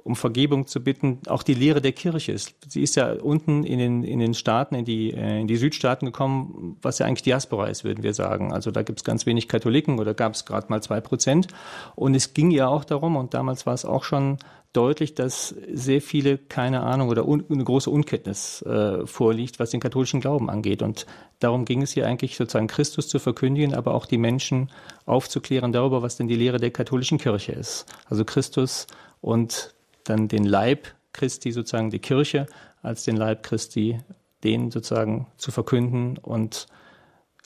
um 0.05 0.17
Vergebung 0.17 0.67
zu 0.67 0.83
bitten, 0.83 1.21
auch 1.27 1.43
die 1.43 1.55
Lehre 1.55 1.81
der 1.81 1.93
Kirche 1.93 2.33
ist. 2.33 2.55
Sie 2.69 2.83
ist 2.83 2.97
ja 2.97 3.13
unten 3.13 3.65
in 3.65 3.79
den, 3.79 4.05
in 4.05 4.19
den 4.19 4.35
Staaten, 4.35 4.75
in 4.75 4.85
die, 4.85 5.13
äh, 5.13 5.41
in 5.41 5.47
die 5.47 5.57
Südstaaten 5.57 6.07
gekommen, 6.07 6.77
was 6.83 6.99
ja 6.99 7.07
eigentlich 7.07 7.23
Diaspora 7.23 7.67
ist, 7.69 7.85
würden 7.85 8.03
wir 8.03 8.15
sagen. 8.15 8.53
Also 8.53 8.71
da 8.71 8.83
gibt 8.83 9.01
es 9.01 9.05
ganz 9.05 9.27
wenig 9.27 9.49
Katholiken 9.49 9.99
oder 9.99 10.15
gab 10.15 10.35
es 10.35 10.45
gerade 10.45 10.67
mal 10.69 10.83
zwei 10.83 11.01
Prozent. 11.01 11.49
Und 11.95 12.15
es 12.15 12.35
ging 12.35 12.51
ja 12.51 12.69
auch 12.69 12.85
darum, 12.85 13.17
und 13.17 13.35
damals 13.35 13.67
war 13.67 13.75
es 13.75 13.85
auch 13.85 14.05
schon 14.05 14.39
deutlich, 14.73 15.15
dass 15.15 15.55
sehr 15.73 16.01
viele 16.01 16.39
keine 16.39 16.81
Ahnung 16.81 17.09
oder 17.09 17.29
un, 17.29 17.45
eine 17.51 17.65
große 17.65 17.91
Unkenntnis 17.91 18.63
äh, 18.63 19.07
vorliegt, 19.07 19.59
was 19.59 19.71
den 19.71 19.81
katholischen 19.81 20.21
Glauben 20.21 20.49
angeht. 20.49 20.83
Und 20.83 21.07
darum 21.41 21.65
ging 21.65 21.83
es 21.83 21.93
hier 21.93 22.07
eigentlich 22.07 22.37
sozusagen 22.37 22.69
Christus 22.69 23.09
zu 23.09 23.19
verkündigen, 23.19 23.75
aber 23.75 23.95
auch 23.95 24.07
die 24.07 24.19
Menschen 24.19 24.71
aufzuklären 25.05 25.73
darüber, 25.73 26.03
was 26.03 26.17
denn 26.17 26.29
die 26.29 26.37
Lehre 26.37 26.59
der 26.59 26.71
katholischen 26.71 27.19
Kirche 27.19 27.53
ist. 27.53 27.87
Also 28.09 28.25
Christus 28.25 28.87
und 29.21 29.75
dann 30.05 30.29
den 30.29 30.45
Leib 30.45 30.89
Christi, 31.13 31.53
sozusagen 31.53 31.91
die 31.91 31.99
Kirche 31.99 32.47
als 32.83 33.05
den 33.05 33.17
Leib 33.17 33.43
Christi, 33.43 33.99
den 34.45 34.71
sozusagen 34.71 35.27
zu 35.37 35.53
verkünden 35.53 36.19
und 36.19 36.67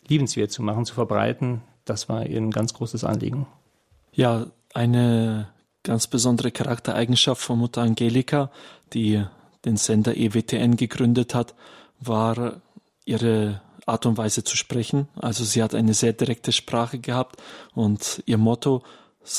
liebenswert 0.08 0.50
zu 0.50 0.62
machen, 0.62 0.84
zu 0.84 0.94
verbreiten. 0.94 1.62
Das 1.84 2.08
war 2.08 2.26
ihr 2.26 2.38
ein 2.38 2.50
ganz 2.50 2.74
großes 2.74 3.04
Anliegen. 3.04 3.46
Ja, 4.12 4.46
eine 4.72 5.48
ganz 5.82 6.06
besondere 6.06 6.50
Charaktereigenschaft 6.50 7.42
von 7.42 7.58
Mutter 7.58 7.82
Angelika, 7.82 8.50
die 8.92 9.24
den 9.64 9.76
Sender 9.76 10.16
EWTN 10.16 10.76
gegründet 10.76 11.34
hat, 11.34 11.54
war 12.00 12.60
ihre 13.04 13.60
Art 13.84 14.06
und 14.06 14.18
Weise 14.18 14.42
zu 14.42 14.56
sprechen. 14.56 15.08
Also 15.16 15.44
sie 15.44 15.62
hat 15.62 15.74
eine 15.74 15.94
sehr 15.94 16.12
direkte 16.12 16.52
Sprache 16.52 16.98
gehabt 16.98 17.40
und 17.74 18.22
ihr 18.26 18.38
Motto 18.38 18.82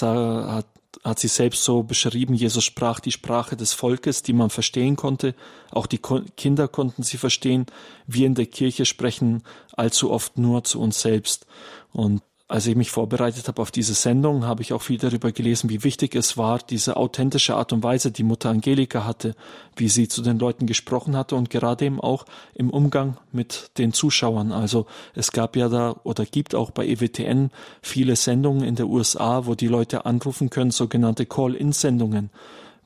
hat, 0.02 0.68
hat 1.04 1.20
sie 1.20 1.28
selbst 1.28 1.64
so 1.64 1.84
beschrieben, 1.84 2.34
Jesus 2.34 2.64
sprach 2.64 3.00
die 3.00 3.12
Sprache 3.12 3.56
des 3.56 3.74
Volkes, 3.74 4.24
die 4.24 4.34
man 4.34 4.50
verstehen 4.50 4.96
konnte. 4.96 5.36
Auch 5.72 5.86
die 5.86 6.00
Kinder 6.00 6.68
konnten 6.68 7.04
sie 7.04 7.18
verstehen. 7.18 7.66
Wir 8.06 8.26
in 8.26 8.36
der 8.36 8.46
Kirche 8.46 8.86
sprechen 8.86 9.44
allzu 9.74 10.12
oft 10.12 10.38
nur 10.38 10.64
zu 10.64 10.80
uns 10.82 11.02
selbst. 11.02 11.46
Und 11.92 12.22
als 12.50 12.66
ich 12.66 12.78
mich 12.78 12.92
vorbereitet 12.92 13.50
habe 13.50 13.62
auf 13.62 13.72
diese 13.72 13.94
Sendung, 13.94 14.46
habe 14.46 14.62
ich 14.62 14.72
auch 14.72 14.82
viel 14.82 14.98
darüber 14.98 15.34
gelesen, 15.34 15.70
wie 15.70 15.84
wichtig 15.84 16.16
es 16.16 16.38
war, 16.38 16.60
diese 16.60 16.96
authentische 16.96 17.56
Art 17.56 17.74
und 17.74 17.84
Weise, 17.84 18.12
die 18.12 18.24
Mutter 18.24 18.50
Angelika 18.50 19.04
hatte, 19.04 19.36
wie 19.76 19.90
sie 19.90 20.08
zu 20.08 20.22
den 20.22 20.40
Leuten 20.40 20.66
gesprochen 20.66 21.18
hatte 21.18 21.36
und 21.36 21.50
gerade 21.50 21.86
eben 21.86 22.00
auch 22.00 22.26
im 22.54 22.70
Umgang 22.70 23.18
mit 23.34 23.72
den 23.78 23.92
Zuschauern. 23.92 24.54
Also 24.54 24.86
es 25.14 25.34
gab 25.34 25.58
ja 25.58 25.68
da 25.68 25.98
oder 26.04 26.26
gibt 26.26 26.56
auch 26.56 26.72
bei 26.72 26.88
EWTN 26.88 27.52
viele 27.82 28.16
Sendungen 28.16 28.64
in 28.64 28.76
der 28.76 28.88
USA, 28.88 29.46
wo 29.46 29.54
die 29.54 29.68
Leute 29.68 30.06
anrufen 30.06 30.50
können, 30.50 30.72
sogenannte 30.72 31.26
Call-in-Sendungen. 31.26 32.30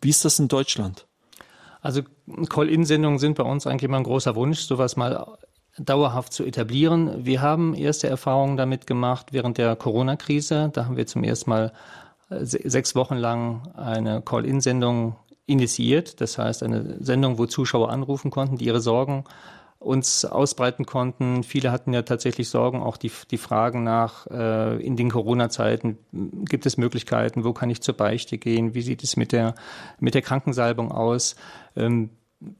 Wie 0.01 0.09
ist 0.09 0.25
das 0.25 0.39
in 0.39 0.47
Deutschland? 0.47 1.05
Also 1.81 2.01
Call-in-Sendungen 2.49 3.19
sind 3.19 3.37
bei 3.37 3.43
uns 3.43 3.67
eigentlich 3.67 3.83
immer 3.83 3.97
ein 3.97 4.03
großer 4.03 4.35
Wunsch, 4.35 4.61
sowas 4.61 4.95
mal 4.95 5.37
dauerhaft 5.77 6.33
zu 6.33 6.43
etablieren. 6.43 7.25
Wir 7.25 7.41
haben 7.41 7.73
erste 7.73 8.07
Erfahrungen 8.07 8.57
damit 8.57 8.87
gemacht 8.87 9.27
während 9.31 9.57
der 9.57 9.75
Corona-Krise. 9.75 10.69
Da 10.73 10.85
haben 10.85 10.97
wir 10.97 11.07
zum 11.07 11.23
ersten 11.23 11.49
Mal 11.49 11.73
äh, 12.29 12.43
sechs 12.43 12.95
Wochen 12.95 13.15
lang 13.15 13.71
eine 13.75 14.21
Call-in-Sendung 14.21 15.15
initiiert. 15.45 16.21
Das 16.21 16.37
heißt, 16.37 16.63
eine 16.63 16.97
Sendung, 17.03 17.37
wo 17.37 17.45
Zuschauer 17.45 17.89
anrufen 17.89 18.31
konnten, 18.31 18.57
die 18.57 18.65
ihre 18.65 18.81
Sorgen 18.81 19.23
uns 19.81 20.25
ausbreiten 20.25 20.85
konnten. 20.85 21.43
Viele 21.43 21.71
hatten 21.71 21.91
ja 21.91 22.03
tatsächlich 22.03 22.49
Sorgen, 22.49 22.83
auch 22.83 22.97
die, 22.97 23.11
die 23.31 23.39
Fragen 23.39 23.83
nach, 23.83 24.27
äh, 24.27 24.77
in 24.77 24.95
den 24.95 25.09
Corona-Zeiten, 25.09 25.97
gibt 26.11 26.67
es 26.67 26.77
Möglichkeiten, 26.77 27.43
wo 27.43 27.51
kann 27.51 27.71
ich 27.71 27.81
zur 27.81 27.97
Beichte 27.97 28.37
gehen, 28.37 28.75
wie 28.75 28.83
sieht 28.83 29.01
es 29.03 29.17
mit 29.17 29.31
der, 29.31 29.55
mit 29.99 30.13
der 30.13 30.21
Krankensalbung 30.21 30.91
aus. 30.91 31.35
Ähm, 31.75 32.11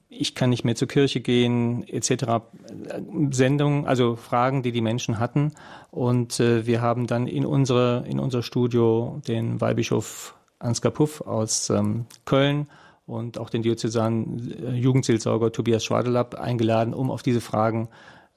ich 0.09 0.35
kann 0.35 0.49
nicht 0.49 0.63
mehr 0.63 0.75
zur 0.75 0.87
Kirche 0.87 1.21
gehen, 1.21 1.87
etc. 1.87 2.43
Sendungen, 3.31 3.85
also 3.85 4.15
Fragen, 4.15 4.61
die 4.61 4.71
die 4.71 4.81
Menschen 4.81 5.19
hatten. 5.19 5.53
Und 5.89 6.39
äh, 6.39 6.65
wir 6.65 6.81
haben 6.81 7.07
dann 7.07 7.27
in, 7.27 7.45
unsere, 7.45 8.03
in 8.07 8.19
unser 8.19 8.43
Studio 8.43 9.21
den 9.27 9.59
Weihbischof 9.59 10.35
Ansgar 10.59 10.91
Puff 10.91 11.21
aus 11.21 11.71
ähm, 11.71 12.05
Köln 12.25 12.67
und 13.07 13.39
auch 13.39 13.49
den 13.49 13.63
diözesanen 13.63 14.51
äh, 14.63 14.73
Jugendseelsorger 14.73 15.51
Tobias 15.51 15.83
Schwadelapp 15.83 16.35
eingeladen, 16.35 16.93
um 16.93 17.09
auf 17.09 17.23
diese 17.23 17.41
Fragen 17.41 17.89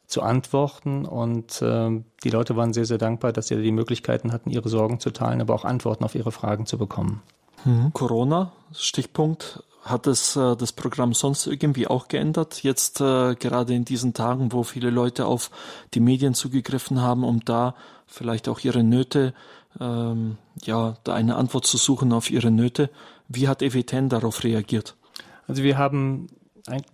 zu 0.06 0.22
antworten. 0.22 1.04
Und 1.04 1.60
äh, 1.60 2.02
die 2.24 2.30
Leute 2.30 2.56
waren 2.56 2.72
sehr, 2.72 2.86
sehr 2.86 2.98
dankbar, 2.98 3.32
dass 3.32 3.48
sie 3.48 3.60
die 3.60 3.72
Möglichkeiten 3.72 4.32
hatten, 4.32 4.50
ihre 4.50 4.68
Sorgen 4.70 5.00
zu 5.00 5.10
teilen, 5.10 5.42
aber 5.42 5.54
auch 5.54 5.64
Antworten 5.64 6.04
auf 6.04 6.14
ihre 6.14 6.32
Fragen 6.32 6.64
zu 6.64 6.78
bekommen. 6.78 7.22
Mhm. 7.64 7.92
Corona, 7.92 8.52
Stichpunkt 8.72 9.62
hat 9.84 10.06
es 10.06 10.34
äh, 10.36 10.56
das 10.56 10.72
Programm 10.72 11.12
sonst 11.12 11.46
irgendwie 11.46 11.86
auch 11.86 12.08
geändert? 12.08 12.62
Jetzt 12.62 13.00
äh, 13.00 13.34
gerade 13.34 13.74
in 13.74 13.84
diesen 13.84 14.14
Tagen, 14.14 14.52
wo 14.52 14.62
viele 14.62 14.90
Leute 14.90 15.26
auf 15.26 15.50
die 15.92 16.00
Medien 16.00 16.34
zugegriffen 16.34 17.00
haben, 17.00 17.22
um 17.22 17.44
da 17.44 17.74
vielleicht 18.06 18.48
auch 18.48 18.60
ihre 18.60 18.82
Nöte, 18.82 19.34
ähm, 19.80 20.38
ja, 20.62 20.96
da 21.04 21.14
eine 21.14 21.36
Antwort 21.36 21.66
zu 21.66 21.76
suchen 21.76 22.12
auf 22.12 22.30
ihre 22.30 22.50
Nöte. 22.50 22.90
Wie 23.28 23.48
hat 23.48 23.62
EWTN 23.62 24.08
darauf 24.08 24.42
reagiert? 24.42 24.96
Also 25.46 25.62
wir 25.62 25.76
haben 25.76 26.28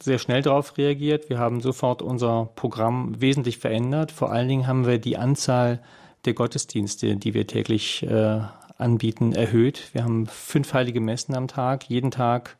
sehr 0.00 0.18
schnell 0.18 0.42
darauf 0.42 0.76
reagiert. 0.76 1.30
Wir 1.30 1.38
haben 1.38 1.60
sofort 1.60 2.02
unser 2.02 2.50
Programm 2.56 3.20
wesentlich 3.20 3.58
verändert. 3.58 4.10
Vor 4.10 4.32
allen 4.32 4.48
Dingen 4.48 4.66
haben 4.66 4.86
wir 4.86 4.98
die 4.98 5.16
Anzahl 5.16 5.80
der 6.24 6.34
Gottesdienste, 6.34 7.16
die 7.16 7.34
wir 7.34 7.46
täglich 7.46 8.02
äh, 8.02 8.40
anbieten, 8.78 9.32
erhöht. 9.32 9.90
Wir 9.92 10.04
haben 10.04 10.26
fünf 10.26 10.74
heilige 10.74 11.00
Messen 11.00 11.36
am 11.36 11.48
Tag, 11.48 11.88
jeden 11.88 12.10
Tag 12.10 12.56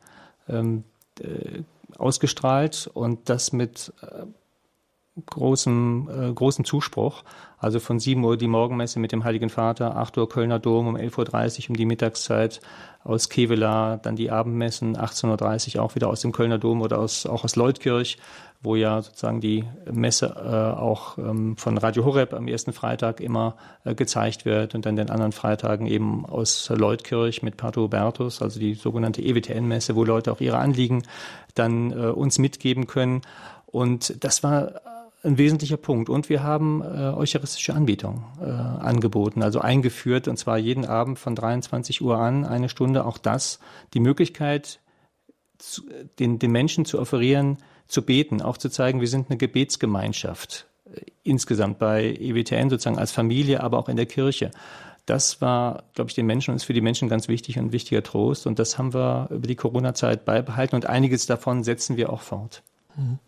ähm, 0.51 0.83
äh, 1.19 1.63
ausgestrahlt 1.97 2.89
und 2.93 3.29
das 3.29 3.51
mit 3.51 3.93
äh, 4.01 4.25
großem, 5.25 6.09
äh, 6.09 6.33
großem 6.33 6.65
Zuspruch. 6.65 7.23
Also 7.61 7.79
von 7.79 7.99
7 7.99 8.23
Uhr 8.23 8.37
die 8.37 8.47
Morgenmesse 8.47 8.99
mit 8.99 9.11
dem 9.11 9.23
Heiligen 9.23 9.51
Vater, 9.51 9.95
8 9.95 10.17
Uhr 10.17 10.27
Kölner 10.27 10.57
Dom, 10.57 10.87
um 10.87 10.95
11.30 10.95 11.65
Uhr 11.65 11.69
um 11.69 11.77
die 11.77 11.85
Mittagszeit 11.85 12.59
aus 13.03 13.29
Kevela, 13.29 13.97
dann 13.97 14.15
die 14.15 14.31
Abendmessen, 14.31 14.97
18.30 14.97 15.77
Uhr 15.77 15.83
auch 15.83 15.93
wieder 15.93 16.09
aus 16.09 16.21
dem 16.21 16.31
Kölner 16.31 16.57
Dom 16.57 16.81
oder 16.81 16.97
aus, 16.97 17.27
auch 17.27 17.43
aus 17.43 17.55
Leutkirch, 17.55 18.17
wo 18.63 18.75
ja 18.75 19.03
sozusagen 19.03 19.41
die 19.41 19.63
Messe 19.91 20.35
äh, 20.37 20.79
auch 20.79 21.19
ähm, 21.19 21.55
von 21.55 21.77
Radio 21.77 22.03
Horeb 22.03 22.33
am 22.33 22.47
ersten 22.47 22.73
Freitag 22.73 23.21
immer 23.21 23.55
äh, 23.83 23.93
gezeigt 23.93 24.43
wird 24.43 24.73
und 24.73 24.87
dann 24.87 24.95
den 24.95 25.11
anderen 25.11 25.31
Freitagen 25.31 25.85
eben 25.85 26.25
aus 26.25 26.67
Leutkirch 26.69 27.43
mit 27.43 27.57
Pater 27.57 27.81
Hubertus, 27.81 28.41
also 28.41 28.59
die 28.59 28.73
sogenannte 28.73 29.21
EWTN-Messe, 29.21 29.95
wo 29.95 30.03
Leute 30.03 30.31
auch 30.31 30.41
ihre 30.41 30.57
Anliegen 30.57 31.03
dann 31.53 31.91
äh, 31.91 32.07
uns 32.07 32.39
mitgeben 32.39 32.87
können. 32.87 33.21
Und 33.67 34.23
das 34.23 34.41
war 34.41 34.81
ein 35.23 35.37
wesentlicher 35.37 35.77
Punkt. 35.77 36.09
Und 36.09 36.29
wir 36.29 36.43
haben 36.43 36.81
äh, 36.81 37.13
eucharistische 37.13 37.73
Anbietung 37.73 38.23
äh, 38.39 38.45
angeboten, 38.45 39.43
also 39.43 39.59
eingeführt, 39.59 40.27
und 40.27 40.37
zwar 40.37 40.57
jeden 40.57 40.85
Abend 40.85 41.19
von 41.19 41.35
23 41.35 42.01
Uhr 42.01 42.17
an, 42.17 42.45
eine 42.45 42.69
Stunde. 42.69 43.05
Auch 43.05 43.17
das, 43.17 43.59
die 43.93 43.99
Möglichkeit, 43.99 44.79
zu, 45.57 45.83
den, 46.19 46.39
den 46.39 46.51
Menschen 46.51 46.85
zu 46.85 46.99
offerieren, 46.99 47.57
zu 47.87 48.01
beten, 48.03 48.41
auch 48.41 48.57
zu 48.57 48.69
zeigen, 48.69 48.99
wir 48.99 49.07
sind 49.07 49.29
eine 49.29 49.37
Gebetsgemeinschaft 49.37 50.67
äh, 50.85 51.01
insgesamt 51.23 51.77
bei 51.77 52.15
EWTN 52.19 52.69
sozusagen 52.69 52.99
als 52.99 53.11
Familie, 53.11 53.61
aber 53.61 53.77
auch 53.77 53.89
in 53.89 53.97
der 53.97 54.07
Kirche. 54.07 54.51
Das 55.05 55.41
war, 55.41 55.83
glaube 55.93 56.09
ich, 56.09 56.15
den 56.15 56.25
Menschen 56.25 56.51
und 56.51 56.57
ist 56.57 56.63
für 56.63 56.73
die 56.73 56.81
Menschen 56.81 57.09
ganz 57.09 57.27
wichtig 57.27 57.57
und 57.57 57.65
ein 57.65 57.71
wichtiger 57.71 58.03
Trost. 58.03 58.45
Und 58.47 58.59
das 58.59 58.77
haben 58.77 58.93
wir 58.93 59.27
über 59.31 59.47
die 59.47 59.55
Corona-Zeit 59.55 60.25
beibehalten 60.25 60.75
und 60.75 60.85
einiges 60.85 61.25
davon 61.25 61.63
setzen 61.63 61.97
wir 61.97 62.11
auch 62.11 62.21
fort. 62.21 62.63
Mhm. 62.95 63.19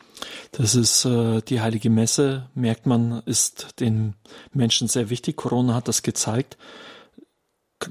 Das 0.52 0.76
ist 0.76 1.06
äh, 1.06 1.42
die 1.42 1.62
heilige 1.62 1.90
Messe, 1.90 2.50
merkt 2.54 2.86
man, 2.86 3.22
ist 3.26 3.80
den 3.80 4.16
Menschen 4.52 4.88
sehr 4.88 5.10
wichtig. 5.10 5.38
Corona 5.38 5.76
hat 5.76 5.88
das 5.88 6.04
gezeigt. 6.04 6.58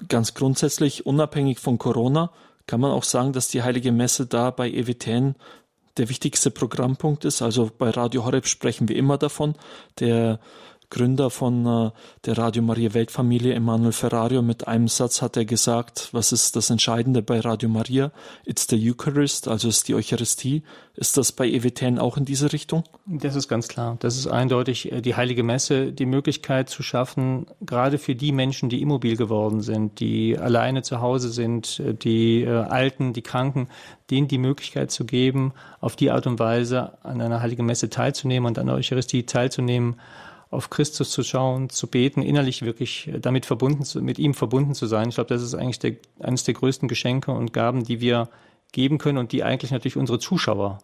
Ganz 0.09 0.35
grundsätzlich, 0.35 1.07
unabhängig 1.07 1.59
von 1.59 1.79
Corona, 1.79 2.31
kann 2.67 2.81
man 2.81 2.93
auch 2.93 3.05
sagen, 3.05 3.33
dass 3.33 3.49
die 3.49 3.63
heilige 3.63 3.93
Messe 3.93 4.27
da 4.27 4.51
bei 4.51 4.71
EWTN 4.71 5.35
der 5.97 6.09
wichtigste 6.09 6.51
Programmpunkt 6.51 7.25
ist. 7.25 7.43
Also 7.43 7.71
bei 7.77 7.91
Radio 7.91 8.25
Horeb 8.25 8.47
sprechen 8.47 8.89
wir 8.89 8.97
immer 8.97 9.19
davon. 9.19 9.55
Der 10.01 10.41
Gründer 10.93 11.31
von 11.31 11.65
äh, 11.65 11.91
der 12.27 12.37
Radio 12.37 12.63
Maria 12.63 12.93
Weltfamilie, 12.93 13.55
Emanuel 13.55 13.93
Ferrario, 13.93 14.43
mit 14.43 14.69
einem 14.69 14.89
Satz 14.89 15.23
hat 15.23 15.39
er 15.39 15.47
gesagt, 15.47 16.11
was 16.13 16.33
ist 16.33 16.55
das 16.55 16.69
Entscheidende 16.69 17.23
bei 17.23 17.41
Radio 17.41 17.71
Maria? 17.71 18.13
It's 18.45 18.67
the 18.69 18.77
Eucharist, 18.77 19.49
also 19.49 19.69
ist 19.69 19.89
die 19.89 19.95
Eucharistie. 19.95 20.65
Ist 20.95 21.17
das 21.17 21.33
bei 21.33 21.49
EWTN 21.49 21.99
auch 21.99 22.19
in 22.19 22.27
diese 22.27 22.53
Richtung? 22.53 22.85
Das 23.07 23.37
ist 23.37 23.49
ganz 23.49 23.69
klar. 23.69 23.97
Das 24.01 24.19
ist 24.19 24.27
eindeutig 24.27 24.93
äh, 24.93 25.01
die 25.01 25.17
Heilige 25.17 25.43
Messe, 25.43 25.93
die 25.93 26.05
Möglichkeit 26.05 26.69
zu 26.69 26.83
schaffen, 26.83 27.47
gerade 27.63 27.97
für 27.97 28.15
die 28.15 28.33
Menschen, 28.33 28.69
die 28.69 28.83
immobil 28.83 29.17
geworden 29.17 29.63
sind, 29.63 29.99
die 29.99 30.39
alleine 30.39 30.83
zu 30.83 31.01
Hause 31.01 31.31
sind, 31.31 31.81
äh, 31.81 31.95
die 31.95 32.47
Alten, 32.47 33.15
die 33.15 33.23
Kranken, 33.23 33.69
denen 34.11 34.29
die 34.29 34.37
Möglichkeit 34.37 34.91
zu 34.91 35.07
geben, 35.07 35.55
auf 35.81 35.97
die 35.97 36.11
Art 36.11 36.27
und 36.27 36.39
Weise 36.39 36.99
an 37.03 37.23
einer 37.23 37.41
Heiligen 37.41 37.65
Messe 37.65 37.89
teilzunehmen 37.89 38.47
und 38.47 38.59
an 38.59 38.67
der 38.67 38.75
Eucharistie 38.75 39.23
teilzunehmen, 39.23 39.97
auf 40.53 40.69
Christus 40.69 41.11
zu 41.11 41.23
schauen, 41.25 41.71
zu 41.71 41.87
beten, 41.87 42.23
innerlich 42.23 42.63
wirklich 42.63 43.11
damit 43.21 43.47
verbunden, 43.47 43.85
zu, 43.85 44.03
mit 44.03 44.19
ihm 44.19 44.35
verbunden 44.35 44.75
zu 44.75 44.87
sein. 44.87 45.09
Ich 45.09 45.15
glaube, 45.15 45.33
das 45.33 45.43
ist 45.43 45.55
eigentlich 45.55 45.79
der, 45.79 45.97
eines 46.21 46.45
der 46.45 46.55
größten 46.55 46.89
Geschenke 46.89 47.33
und 47.33 47.55
Gaben, 47.55 47.85
die 47.85 48.01
wir 48.01 48.29
geben 48.71 48.99
können 48.99 49.19
und 49.19 49.33
die 49.33 49.45
eigentlich 49.45 49.71
natürlich 49.71 49.97
unsere 49.97 50.19
Zuschauer 50.19 50.79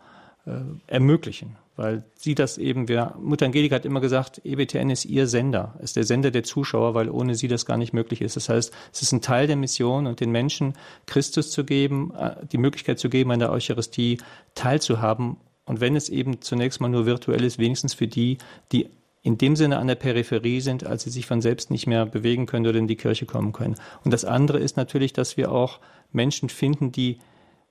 äh, 0.47 0.53
ermöglichen, 0.87 1.57
weil 1.77 2.03
sie 2.15 2.35
das 2.35 2.57
eben, 2.57 2.89
wir, 2.89 3.15
Mutter 3.21 3.45
Angelika 3.45 3.75
hat 3.75 3.85
immer 3.85 4.01
gesagt, 4.01 4.41
EBTN 4.43 4.89
ist 4.89 5.05
ihr 5.05 5.27
Sender, 5.27 5.75
ist 5.83 5.97
der 5.97 6.05
Sender 6.05 6.31
der 6.31 6.45
Zuschauer, 6.45 6.95
weil 6.95 7.11
ohne 7.11 7.35
sie 7.35 7.49
das 7.49 7.67
gar 7.67 7.77
nicht 7.77 7.93
möglich 7.93 8.23
ist. 8.23 8.37
Das 8.37 8.49
heißt, 8.49 8.73
es 8.91 9.03
ist 9.03 9.13
ein 9.13 9.21
Teil 9.21 9.47
der 9.47 9.57
Mission 9.57 10.07
und 10.07 10.21
den 10.21 10.31
Menschen 10.31 10.73
Christus 11.05 11.51
zu 11.51 11.65
geben, 11.65 12.15
äh, 12.19 12.37
die 12.47 12.59
Möglichkeit 12.59 12.99
zu 12.99 13.11
geben, 13.11 13.33
an 13.33 13.39
der 13.39 13.53
Eucharistie 13.53 14.17
teilzuhaben. 14.55 15.37
Und 15.67 15.83
wenn 15.83 15.95
es 15.95 16.09
eben 16.09 16.41
zunächst 16.41 16.81
mal 16.81 16.89
nur 16.89 17.05
virtuell 17.05 17.45
ist, 17.45 17.59
wenigstens 17.59 17.93
für 17.93 18.09
die, 18.09 18.39
die 18.73 18.89
in 19.29 19.37
dem 19.37 19.57
Sinne 19.57 19.77
an 19.77 19.87
der 19.87 19.95
Peripherie 19.95 20.63
sind, 20.63 20.87
als 20.87 21.03
sie 21.03 21.11
sich 21.11 21.27
von 21.27 21.43
selbst 21.43 21.71
nicht 21.71 21.87
mehr 21.87 22.07
bewegen 22.07 22.47
können 22.47 22.67
oder 22.67 22.79
in 22.79 22.87
die 22.87 22.97
Kirche 22.97 23.27
kommen 23.27 23.53
können. 23.53 23.77
Und 24.03 24.11
das 24.11 24.25
andere 24.25 24.59
ist 24.59 24.79
natürlich, 24.79 25.13
dass 25.13 25.37
wir 25.37 25.53
auch 25.53 25.81
Menschen 26.13 26.49
finden, 26.49 26.93
die 26.93 27.19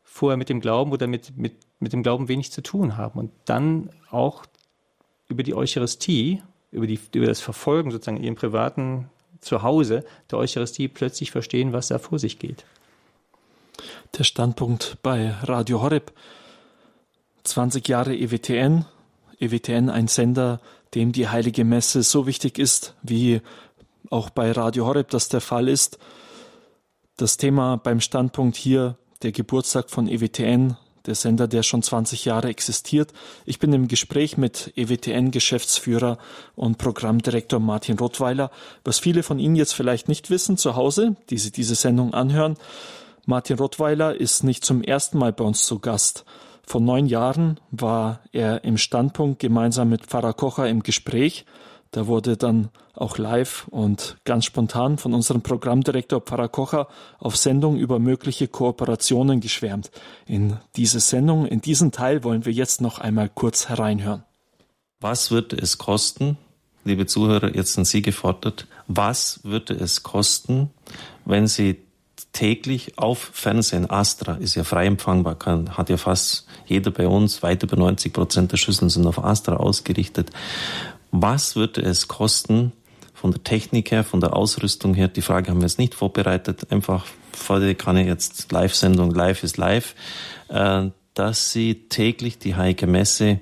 vorher 0.04 0.38
mit 0.38 0.50
dem 0.50 0.62
Glauben 0.62 0.92
oder 0.92 1.08
mit, 1.08 1.36
mit, 1.36 1.56
mit 1.80 1.94
dem 1.94 2.04
Glauben 2.04 2.28
wenig 2.28 2.52
zu 2.52 2.62
tun 2.62 2.96
haben 2.96 3.20
und 3.20 3.32
dann 3.46 3.90
auch 4.12 4.46
über 5.30 5.42
die 5.42 5.56
Eucharistie, 5.56 6.44
über, 6.70 6.86
die, 6.86 7.00
über 7.16 7.26
das 7.26 7.42
Verfolgen 7.42 7.90
sozusagen 7.90 8.18
in 8.18 8.24
ihrem 8.24 8.36
privaten 8.36 9.10
Zuhause 9.42 10.06
der 10.30 10.38
Eucharistie 10.38 10.88
plötzlich 10.88 11.32
verstehen, 11.32 11.74
was 11.74 11.88
da 11.88 11.98
vor 11.98 12.20
sich 12.20 12.38
geht. 12.38 12.66
Der 14.16 14.26
Standpunkt 14.26 14.98
bei 15.02 15.32
Radio 15.42 15.82
Horeb. 15.82 16.12
20 17.46 17.88
Jahre 17.88 18.16
EWTN. 18.16 18.86
EWTN 19.40 19.90
ein 19.90 20.08
Sender, 20.08 20.60
dem 20.96 21.12
die 21.12 21.28
heilige 21.28 21.64
Messe 21.64 22.04
so 22.04 22.28
wichtig 22.28 22.60
ist, 22.60 22.96
wie 23.02 23.42
auch 24.10 24.30
bei 24.30 24.52
Radio 24.52 24.86
Horeb 24.86 25.10
das 25.10 25.30
der 25.30 25.42
Fall 25.42 25.68
ist. 25.68 25.98
Das 27.18 27.38
Thema 27.38 27.78
beim 27.78 28.00
Standpunkt 28.00 28.56
hier 28.56 28.98
der 29.24 29.32
Geburtstag 29.32 29.90
von 29.90 30.08
EWTN, 30.08 30.78
der 31.08 31.16
Sender, 31.16 31.48
der 31.48 31.64
schon 31.64 31.82
20 31.82 32.26
Jahre 32.26 32.50
existiert. 32.50 33.14
Ich 33.46 33.60
bin 33.60 33.74
im 33.74 33.88
Gespräch 33.88 34.38
mit 34.38 34.74
EWTN-Geschäftsführer 34.76 36.18
und 36.56 36.78
Programmdirektor 36.78 37.60
Martin 37.60 37.98
Rottweiler. 37.98 38.52
Was 38.84 39.00
viele 39.00 39.24
von 39.24 39.40
Ihnen 39.40 39.56
jetzt 39.56 39.74
vielleicht 39.74 40.10
nicht 40.10 40.30
wissen 40.30 40.58
zu 40.58 40.76
Hause, 40.76 41.16
die 41.30 41.38
Sie 41.38 41.52
diese 41.52 41.76
Sendung 41.76 42.14
anhören, 42.14 42.58
Martin 43.26 43.58
Rottweiler 43.58 44.16
ist 44.16 44.44
nicht 44.44 44.64
zum 44.64 44.82
ersten 44.82 45.18
Mal 45.18 45.34
bei 45.34 45.44
uns 45.44 45.66
zu 45.66 45.80
Gast. 45.80 46.24
Vor 46.68 46.82
neun 46.82 47.08
Jahren 47.08 47.60
war 47.72 48.20
er 48.32 48.64
im 48.64 48.78
Standpunkt 48.78 49.40
gemeinsam 49.40 49.90
mit 49.90 50.06
Pfarrer 50.06 50.34
Kocher 50.34 50.70
im 50.70 50.84
Gespräch 50.84 51.46
da 51.92 52.08
wurde 52.08 52.38
dann 52.38 52.70
auch 52.94 53.18
live 53.18 53.68
und 53.70 54.18
ganz 54.26 54.46
spontan 54.46 54.98
von 54.98 55.14
unserem 55.14 55.42
Programmdirektor 55.42 56.22
Pfarrer 56.22 56.50
Kocher 56.50 56.88
auf 57.20 57.38
Sendung 57.38 57.78
über 57.78 58.00
mögliche 58.00 58.48
Kooperationen 58.48 59.40
geschwärmt. 59.40 59.92
In 60.26 60.58
diese 60.76 61.00
Sendung, 61.00 61.46
in 61.46 61.62
diesen 61.62 61.92
Teil 61.92 62.24
wollen 62.24 62.46
wir 62.46 62.54
jetzt 62.54 62.82
noch 62.82 63.00
einmal 63.00 63.30
kurz 63.30 63.70
hereinhören. 63.70 64.24
Was 65.00 65.32
wird 65.32 65.54
es 65.54 65.78
kosten, 65.78 66.38
liebe 66.84 67.06
Zuhörer, 67.06 67.56
jetzt 67.56 67.74
sind 67.74 67.86
Sie 67.86 68.02
gefordert, 68.02 68.68
was 68.88 69.42
würde 69.44 69.74
es 69.74 70.04
kosten, 70.04 70.72
wenn 71.26 71.48
Sie 71.48 71.78
täglich 72.38 73.00
auf 73.00 73.32
Fernsehen, 73.34 73.90
Astra 73.90 74.36
ist 74.36 74.54
ja 74.54 74.64
frei 74.64 74.86
empfangbar, 74.86 75.34
kann, 75.34 75.76
hat 75.76 75.90
ja 75.90 75.98
fast 75.98 76.46
jeder 76.68 76.92
bei 76.92 77.08
uns, 77.08 77.42
weit 77.42 77.64
über 77.64 77.78
90 77.78 78.14
Prozent 78.14 78.52
der 78.52 78.58
Schüsseln 78.58 78.92
sind 78.92 79.08
auf 79.08 79.24
Astra 79.24 79.56
ausgerichtet. 79.56 80.30
Was 81.10 81.56
würde 81.56 81.82
es 81.82 82.08
kosten, 82.08 82.74
von 83.16 83.32
der 83.32 83.44
Technik 83.44 83.90
her, 83.90 84.04
von 84.04 84.22
der 84.22 84.36
Ausrüstung 84.36 84.94
her, 84.94 85.08
die 85.08 85.24
Frage 85.24 85.50
haben 85.50 85.62
wir 85.62 85.66
jetzt 85.66 85.80
nicht 85.80 85.96
vorbereitet, 85.96 86.72
einfach 86.72 87.08
vor 87.32 87.60
der 87.60 87.74
kann 87.74 87.98
ich 87.98 88.06
jetzt 88.06 88.52
Live-Sendung, 88.52 89.10
live 89.16 89.42
ist 89.42 89.58
live, 89.58 89.96
äh, 90.50 90.90
dass 91.16 91.52
sie 91.52 91.88
täglich 91.90 92.38
die 92.38 92.56
Heilige 92.56 92.86
Messe 92.86 93.42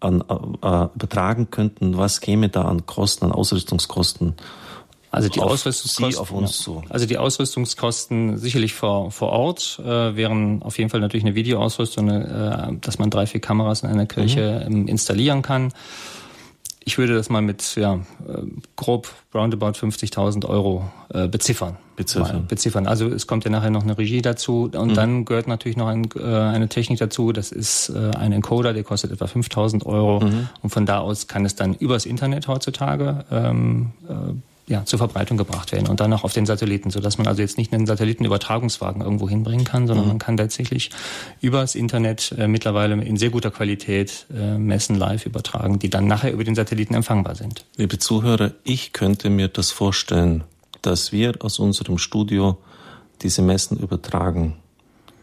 an, 0.00 0.22
äh, 0.22 0.88
übertragen 0.94 1.50
könnten. 1.50 1.98
Was 1.98 2.22
käme 2.22 2.48
da 2.48 2.62
an 2.62 2.86
Kosten, 2.86 3.26
an 3.26 3.32
Ausrüstungskosten? 3.32 4.36
Also 5.12 5.28
die 5.28 5.40
Ausrüstungskosten, 5.40 6.20
auf 6.20 6.32
uns 6.32 6.58
zu. 6.58 6.82
Also 6.88 7.06
die 7.06 7.18
Ausrüstungskosten 7.18 8.38
sicherlich 8.38 8.74
vor, 8.74 9.10
vor 9.10 9.28
Ort 9.30 9.78
äh, 9.84 10.16
wären 10.16 10.62
auf 10.62 10.78
jeden 10.78 10.90
Fall 10.90 11.00
natürlich 11.00 11.24
eine 11.24 11.34
Videoausrüstung, 11.34 12.08
äh, 12.08 12.72
dass 12.80 12.98
man 12.98 13.10
drei, 13.10 13.26
vier 13.26 13.40
Kameras 13.40 13.82
in 13.82 13.90
einer 13.90 14.06
Kirche 14.06 14.66
mhm. 14.68 14.88
installieren 14.88 15.42
kann 15.42 15.72
ich 16.84 16.98
würde 16.98 17.14
das 17.14 17.30
mal 17.30 17.42
mit 17.42 17.76
ja, 17.76 17.94
äh, 17.94 18.42
grob 18.76 19.08
roundabout 19.34 19.72
50.000 19.78 20.46
Euro 20.46 20.90
äh, 21.12 21.28
beziffern. 21.28 21.76
Beziffern. 21.96 22.46
beziffern. 22.46 22.86
Also 22.86 23.08
es 23.08 23.26
kommt 23.26 23.44
ja 23.44 23.50
nachher 23.50 23.70
noch 23.70 23.82
eine 23.82 23.96
Regie 23.96 24.22
dazu 24.22 24.70
und 24.72 24.90
mhm. 24.90 24.94
dann 24.94 25.24
gehört 25.24 25.46
natürlich 25.46 25.76
noch 25.76 25.88
ein, 25.88 26.08
äh, 26.16 26.22
eine 26.22 26.68
Technik 26.68 26.98
dazu. 26.98 27.32
Das 27.32 27.52
ist 27.52 27.90
äh, 27.90 28.10
ein 28.16 28.32
Encoder, 28.32 28.72
der 28.72 28.82
kostet 28.82 29.12
etwa 29.12 29.26
5.000 29.26 29.84
Euro 29.86 30.20
mhm. 30.20 30.48
und 30.62 30.70
von 30.70 30.86
da 30.86 30.98
aus 30.98 31.26
kann 31.26 31.44
es 31.44 31.54
dann 31.54 31.74
übers 31.74 32.06
Internet 32.06 32.48
heutzutage 32.48 33.24
ähm, 33.30 33.92
äh, 34.08 34.32
ja, 34.66 34.84
zur 34.84 34.98
Verbreitung 34.98 35.36
gebracht 35.36 35.72
werden 35.72 35.88
und 35.88 36.00
dann 36.00 36.12
auch 36.12 36.24
auf 36.24 36.32
den 36.32 36.46
Satelliten, 36.46 36.90
sodass 36.90 37.18
man 37.18 37.26
also 37.26 37.42
jetzt 37.42 37.58
nicht 37.58 37.72
einen 37.72 37.86
Satellitenübertragungswagen 37.86 39.02
irgendwo 39.02 39.28
hinbringen 39.28 39.64
kann, 39.64 39.86
sondern 39.86 40.04
mhm. 40.04 40.10
man 40.12 40.18
kann 40.18 40.36
tatsächlich 40.36 40.90
übers 41.40 41.74
Internet 41.74 42.32
äh, 42.38 42.46
mittlerweile 42.46 42.94
in 43.02 43.16
sehr 43.16 43.30
guter 43.30 43.50
Qualität 43.50 44.26
äh, 44.32 44.58
Messen 44.58 44.96
live 44.96 45.26
übertragen, 45.26 45.78
die 45.78 45.90
dann 45.90 46.06
nachher 46.06 46.32
über 46.32 46.44
den 46.44 46.54
Satelliten 46.54 46.94
empfangbar 46.94 47.34
sind. 47.34 47.64
Liebe 47.76 47.98
Zuhörer, 47.98 48.52
ich 48.62 48.92
könnte 48.92 49.30
mir 49.30 49.48
das 49.48 49.72
vorstellen, 49.72 50.44
dass 50.80 51.12
wir 51.12 51.34
aus 51.40 51.58
unserem 51.58 51.98
Studio 51.98 52.58
diese 53.22 53.42
Messen 53.42 53.78
übertragen 53.78 54.61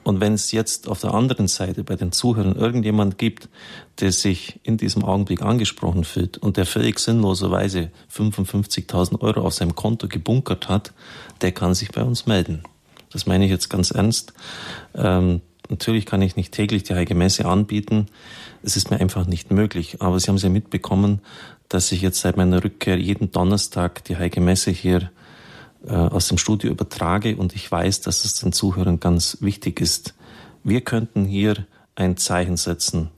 und 0.10 0.22
wenn 0.22 0.34
es 0.34 0.52
jetzt 0.52 0.88
auf 0.88 1.02
der 1.02 1.13
anderen 1.13 1.48
Seite 1.48 1.84
bei 1.84 1.95
den 1.95 2.12
Zuhörern 2.12 2.56
irgendjemand 2.56 3.19
gibt, 3.19 3.48
der 4.00 4.12
sich 4.12 4.60
in 4.63 4.76
diesem 4.76 5.06
Augenblick 5.06 5.43
angesprochen 5.43 6.04
fühlt 6.04 6.39
und 6.39 6.58
der 6.58 6.65
völlig 6.65 6.98
sinnloserweise 6.98 7.91
55.000 8.12 9.22
Euro 9.22 9.41
auf 9.41 9.54
seinem 9.54 9.76
Konto 9.76 10.08
gebunkert 10.08 10.67
hat, 10.67 10.93
der 11.41 11.52
kann 11.52 11.76
sich 11.76 11.91
bei 11.91 12.02
uns 12.02 12.26
melden. 12.26 12.63
Das 13.12 13.28
meine 13.28 13.45
ich 13.45 13.52
jetzt 13.52 13.69
ganz 13.69 13.91
ernst. 13.91 14.34
Ähm, 14.95 15.41
natürlich 15.69 16.08
kann 16.08 16.24
ich 16.24 16.36
nicht 16.36 16.56
täglich 16.56 16.82
die 16.82 16.95
Heilige 16.95 17.13
Messe 17.13 17.45
anbieten. 17.45 18.08
Es 18.63 18.78
ist 18.78 18.89
mir 18.89 19.00
einfach 19.00 19.28
nicht 19.28 19.52
möglich. 19.52 20.02
Aber 20.02 20.19
Sie 20.19 20.28
haben 20.28 20.38
es 20.38 20.43
ja 20.43 20.50
mitbekommen, 20.50 21.22
dass 21.67 21.91
ich 21.91 22.02
jetzt 22.02 22.19
seit 22.19 22.36
meiner 22.36 22.63
Rückkehr 22.63 22.98
jeden 22.98 23.32
Donnerstag 23.32 24.04
die 24.06 24.17
Heilige 24.17 24.41
Messe 24.41 24.72
hier 24.72 25.12
äh, 25.86 25.94
aus 25.94 26.28
dem 26.28 26.38
Studio 26.38 26.72
übertrage 26.72 27.36
und 27.38 27.56
ich 27.56 27.72
weiß, 27.72 28.02
dass 28.02 28.26
es 28.26 28.36
den 28.36 28.52
Zuhörern 28.52 29.00
ganz 29.00 29.38
wichtig 29.42 29.80
ist. 29.82 30.15
Wir 30.63 30.82
könnten 30.82 31.26
hier 31.26 31.65
ein 31.96 32.18
Zeichen 32.18 32.58
setzen. 32.58 33.12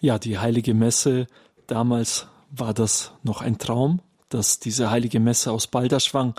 Ja, 0.00 0.18
die 0.18 0.38
heilige 0.38 0.74
Messe, 0.74 1.26
damals 1.66 2.26
war 2.50 2.74
das 2.74 3.12
noch 3.22 3.40
ein 3.40 3.58
Traum, 3.58 4.00
dass 4.28 4.58
diese 4.58 4.90
heilige 4.90 5.20
Messe 5.20 5.50
aus 5.50 5.66
Balderschwang 5.66 6.34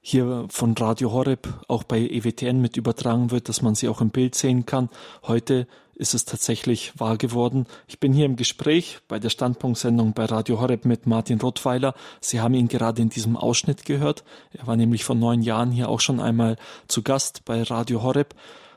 hier 0.00 0.46
von 0.50 0.76
Radio 0.76 1.12
Horeb 1.12 1.48
auch 1.66 1.82
bei 1.82 1.98
EWTN 1.98 2.60
mit 2.60 2.76
übertragen 2.76 3.30
wird, 3.30 3.48
dass 3.48 3.62
man 3.62 3.74
sie 3.74 3.88
auch 3.88 4.00
im 4.00 4.10
Bild 4.10 4.34
sehen 4.34 4.66
kann. 4.66 4.90
Heute 5.22 5.66
ist 5.96 6.14
es 6.14 6.24
tatsächlich 6.24 6.98
wahr 6.98 7.16
geworden. 7.16 7.66
Ich 7.86 8.00
bin 8.00 8.12
hier 8.12 8.26
im 8.26 8.36
Gespräch 8.36 8.98
bei 9.08 9.18
der 9.18 9.30
Standpunktsendung 9.30 10.12
bei 10.12 10.24
Radio 10.24 10.60
Horeb 10.60 10.84
mit 10.84 11.06
Martin 11.06 11.40
Rottweiler. 11.40 11.94
Sie 12.20 12.40
haben 12.40 12.54
ihn 12.54 12.68
gerade 12.68 13.02
in 13.02 13.08
diesem 13.08 13.36
Ausschnitt 13.36 13.84
gehört. 13.84 14.24
Er 14.52 14.66
war 14.66 14.76
nämlich 14.76 15.04
vor 15.04 15.16
neun 15.16 15.42
Jahren 15.42 15.70
hier 15.70 15.88
auch 15.88 16.00
schon 16.00 16.20
einmal 16.20 16.56
zu 16.88 17.02
Gast 17.02 17.44
bei 17.44 17.62
Radio 17.62 18.02
Horeb. 18.02 18.34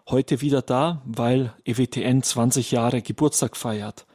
Heute 0.09 0.41
wieder 0.41 0.61
da, 0.61 1.01
weil 1.05 1.53
EWTN 1.65 2.23
20 2.23 2.71
Jahre 2.71 3.01
Geburtstag 3.01 3.57
feiert. 3.57 4.05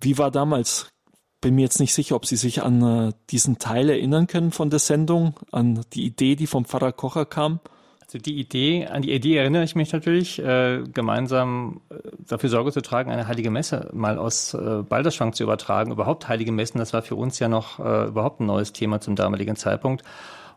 Wie 0.00 0.18
war 0.18 0.30
damals? 0.30 0.88
Bin 1.40 1.54
mir 1.54 1.62
jetzt 1.62 1.80
nicht 1.80 1.94
sicher, 1.94 2.16
ob 2.16 2.26
Sie 2.26 2.36
sich 2.36 2.62
an 2.62 2.82
äh, 2.82 3.12
diesen 3.30 3.58
Teil 3.58 3.90
erinnern 3.90 4.26
können 4.26 4.52
von 4.52 4.70
der 4.70 4.78
Sendung, 4.78 5.34
an 5.50 5.84
die 5.92 6.04
Idee, 6.04 6.36
die 6.36 6.46
vom 6.46 6.64
Pfarrer 6.64 6.92
Kocher 6.92 7.24
kam. 7.24 7.60
Also 8.12 8.20
die 8.24 8.38
Idee, 8.38 8.88
an 8.88 9.00
die 9.00 9.12
Idee 9.12 9.38
erinnere 9.38 9.64
ich 9.64 9.74
mich 9.74 9.90
natürlich, 9.90 10.38
äh, 10.38 10.82
gemeinsam 10.92 11.80
äh, 11.88 11.94
dafür 12.28 12.50
Sorge 12.50 12.70
zu 12.70 12.82
tragen, 12.82 13.10
eine 13.10 13.26
heilige 13.26 13.50
Messe 13.50 13.88
mal 13.94 14.18
aus 14.18 14.52
äh, 14.52 14.82
Balderschwang 14.86 15.32
zu 15.32 15.44
übertragen. 15.44 15.92
Überhaupt 15.92 16.28
heilige 16.28 16.52
Messen, 16.52 16.76
das 16.76 16.92
war 16.92 17.00
für 17.00 17.14
uns 17.14 17.38
ja 17.38 17.48
noch 17.48 17.78
äh, 17.78 18.08
überhaupt 18.08 18.40
ein 18.40 18.46
neues 18.46 18.74
Thema 18.74 19.00
zum 19.00 19.16
damaligen 19.16 19.56
Zeitpunkt. 19.56 20.02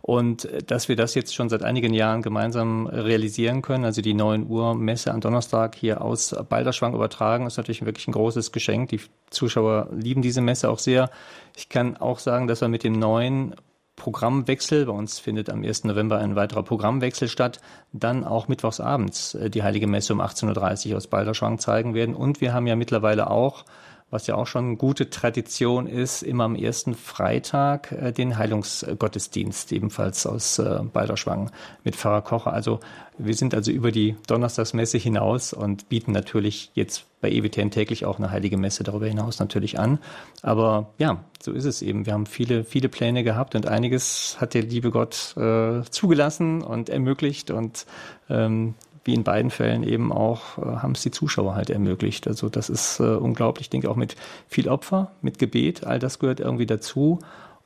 Und 0.01 0.43
äh, 0.43 0.63
dass 0.63 0.89
wir 0.89 0.97
das 0.97 1.15
jetzt 1.15 1.33
schon 1.33 1.47
seit 1.47 1.63
einigen 1.63 1.93
Jahren 1.93 2.21
gemeinsam 2.21 2.87
realisieren 2.87 3.61
können, 3.61 3.85
also 3.85 4.01
die 4.01 4.15
9 4.15 4.47
Uhr 4.49 4.75
Messe 4.75 5.13
am 5.13 5.21
Donnerstag 5.21 5.75
hier 5.75 6.01
aus 6.01 6.35
Balderschwang 6.49 6.93
übertragen, 6.93 7.47
ist 7.47 7.55
natürlich 7.55 7.85
wirklich 7.85 8.09
ein 8.09 8.11
großes 8.11 8.51
Geschenk. 8.51 8.89
Die 8.89 8.99
Zuschauer 9.29 9.87
lieben 9.93 10.21
diese 10.21 10.41
Messe 10.41 10.69
auch 10.69 10.79
sehr. 10.79 11.09
Ich 11.55 11.69
kann 11.69 11.95
auch 11.95 12.19
sagen, 12.19 12.47
dass 12.47 12.59
wir 12.59 12.67
mit 12.67 12.83
dem 12.83 12.99
neuen 12.99 13.55
Programmwechsel. 13.95 14.86
Bei 14.86 14.91
uns 14.91 15.19
findet 15.19 15.49
am 15.49 15.63
1. 15.63 15.86
November 15.86 16.17
ein 16.19 16.36
weiterer 16.36 16.63
Programmwechsel 16.63 17.27
statt. 17.27 17.60
Dann 17.93 18.23
auch 18.23 18.47
mittwochsabends 18.47 19.36
äh, 19.36 19.49
die 19.49 19.63
Heilige 19.63 19.88
Messe 19.88 20.13
um 20.13 20.21
18.30 20.21 20.91
Uhr 20.91 20.97
aus 20.97 21.08
Balderschwang 21.08 21.60
zeigen 21.60 21.93
werden. 21.93 22.15
Und 22.15 22.41
wir 22.41 22.53
haben 22.53 22.67
ja 22.67 22.75
mittlerweile 22.75 23.29
auch 23.29 23.65
was 24.11 24.27
ja 24.27 24.35
auch 24.35 24.47
schon 24.47 24.77
gute 24.77 25.09
Tradition 25.09 25.87
ist, 25.87 26.21
immer 26.21 26.43
am 26.45 26.55
ersten 26.55 26.93
Freitag 26.93 27.91
äh, 27.91 28.11
den 28.11 28.37
Heilungsgottesdienst, 28.37 29.71
ebenfalls 29.71 30.25
aus 30.25 30.59
äh, 30.59 30.79
Balderschwang 30.93 31.51
mit 31.83 31.95
Pfarrer 31.95 32.21
Kocher. 32.21 32.53
Also 32.53 32.79
wir 33.17 33.33
sind 33.33 33.55
also 33.55 33.71
über 33.71 33.91
die 33.91 34.15
Donnerstagsmesse 34.27 34.97
hinaus 34.97 35.53
und 35.53 35.89
bieten 35.89 36.11
natürlich 36.11 36.71
jetzt 36.75 37.05
bei 37.21 37.31
EWTN 37.31 37.71
täglich 37.71 38.05
auch 38.05 38.19
eine 38.19 38.29
heilige 38.29 38.57
Messe 38.57 38.83
darüber 38.83 39.07
hinaus 39.07 39.39
natürlich 39.39 39.79
an. 39.79 39.99
Aber 40.43 40.93
ja, 40.97 41.23
so 41.41 41.51
ist 41.51 41.65
es 41.65 41.81
eben. 41.81 42.05
Wir 42.05 42.13
haben 42.13 42.27
viele, 42.27 42.63
viele 42.63 42.89
Pläne 42.89 43.23
gehabt 43.23 43.55
und 43.55 43.67
einiges 43.67 44.37
hat 44.39 44.53
der 44.53 44.63
liebe 44.63 44.91
Gott 44.91 45.35
äh, 45.37 45.81
zugelassen 45.89 46.61
und 46.61 46.89
ermöglicht 46.89 47.49
und 47.49 47.85
ähm, 48.29 48.75
wie 49.05 49.13
in 49.13 49.23
beiden 49.23 49.51
Fällen 49.51 49.83
eben 49.83 50.11
auch, 50.11 50.57
äh, 50.57 50.77
haben 50.77 50.93
es 50.93 51.03
die 51.03 51.11
Zuschauer 51.11 51.55
halt 51.55 51.69
ermöglicht. 51.69 52.27
Also 52.27 52.49
das 52.49 52.69
ist 52.69 52.99
äh, 52.99 53.03
unglaublich. 53.03 53.67
Ich 53.67 53.69
denke 53.69 53.89
auch 53.89 53.95
mit 53.95 54.15
viel 54.47 54.67
Opfer, 54.67 55.11
mit 55.21 55.39
Gebet, 55.39 55.85
all 55.85 55.99
das 55.99 56.19
gehört 56.19 56.39
irgendwie 56.39 56.65
dazu, 56.65 57.19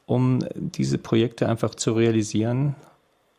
um 0.05 0.39
diese 0.53 0.97
Projekte 0.97 1.47
einfach 1.47 1.73
zu 1.75 1.93
realisieren. 1.93 2.75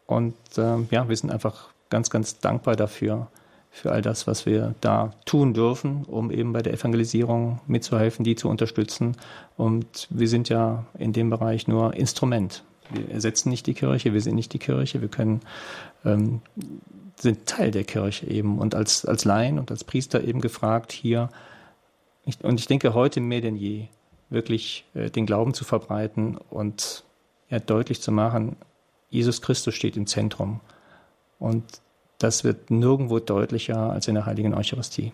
Und 0.07 0.35
äh, 0.57 0.79
ja, 0.91 1.09
wir 1.09 1.17
sind 1.17 1.31
einfach 1.31 1.69
ganz, 1.91 2.11
ganz 2.11 2.39
dankbar 2.39 2.75
dafür, 2.75 3.29
für 3.73 3.93
all 3.93 4.03
das, 4.03 4.27
was 4.27 4.47
wir 4.47 4.75
da 4.81 5.13
tun 5.25 5.55
dürfen, 5.55 6.05
um 6.05 6.31
eben 6.33 6.53
bei 6.53 6.61
der 6.61 6.73
Evangelisierung 6.73 7.61
mitzuhelfen, 7.69 8.25
die 8.25 8.35
zu 8.35 8.49
unterstützen. 8.49 9.17
Und 9.57 10.09
wir 10.11 10.27
sind 10.27 10.49
ja 10.49 10.87
in 10.99 11.13
dem 11.13 11.31
Bereich 11.31 11.69
nur 11.69 11.95
Instrument. 11.95 12.65
Wir 12.91 13.09
ersetzen 13.11 13.49
nicht 13.49 13.67
die 13.69 13.75
Kirche, 13.75 14.13
wir 14.13 14.21
sind 14.21 14.35
nicht 14.35 14.53
die 14.53 14.59
Kirche, 14.59 15.01
wir 15.01 15.09
können 15.09 15.41
ähm, 16.05 16.43
sind 17.21 17.47
Teil 17.47 17.71
der 17.71 17.85
Kirche 17.85 18.27
eben 18.27 18.59
und 18.59 18.75
als, 18.75 19.05
als 19.05 19.25
Laien 19.25 19.59
und 19.59 19.71
als 19.71 19.85
Priester 19.85 20.23
eben 20.23 20.41
gefragt, 20.41 20.93
hier, 20.93 21.29
und 22.43 22.61
ich 22.61 22.67
denke 22.67 22.95
heute 22.95 23.21
mehr 23.21 23.41
denn 23.41 23.57
je, 23.57 23.89
wirklich 24.29 24.85
äh, 24.95 25.11
den 25.11 25.27
Glauben 25.27 25.55
zu 25.55 25.65
verbreiten 25.65 26.39
und 26.51 27.05
ja, 27.49 27.59
deutlich 27.59 28.01
zu 28.01 28.13
machen, 28.13 28.57
Jesus 29.11 29.43
Christus 29.43 29.75
steht 29.75 29.97
im 29.97 30.07
Zentrum. 30.07 30.61
Und 31.39 31.65
das 32.19 32.45
wird 32.45 32.71
nirgendwo 32.71 33.19
deutlicher 33.19 33.91
als 33.91 34.07
in 34.07 34.15
der 34.15 34.27
heiligen 34.27 34.55
Eucharistie. 34.55 35.13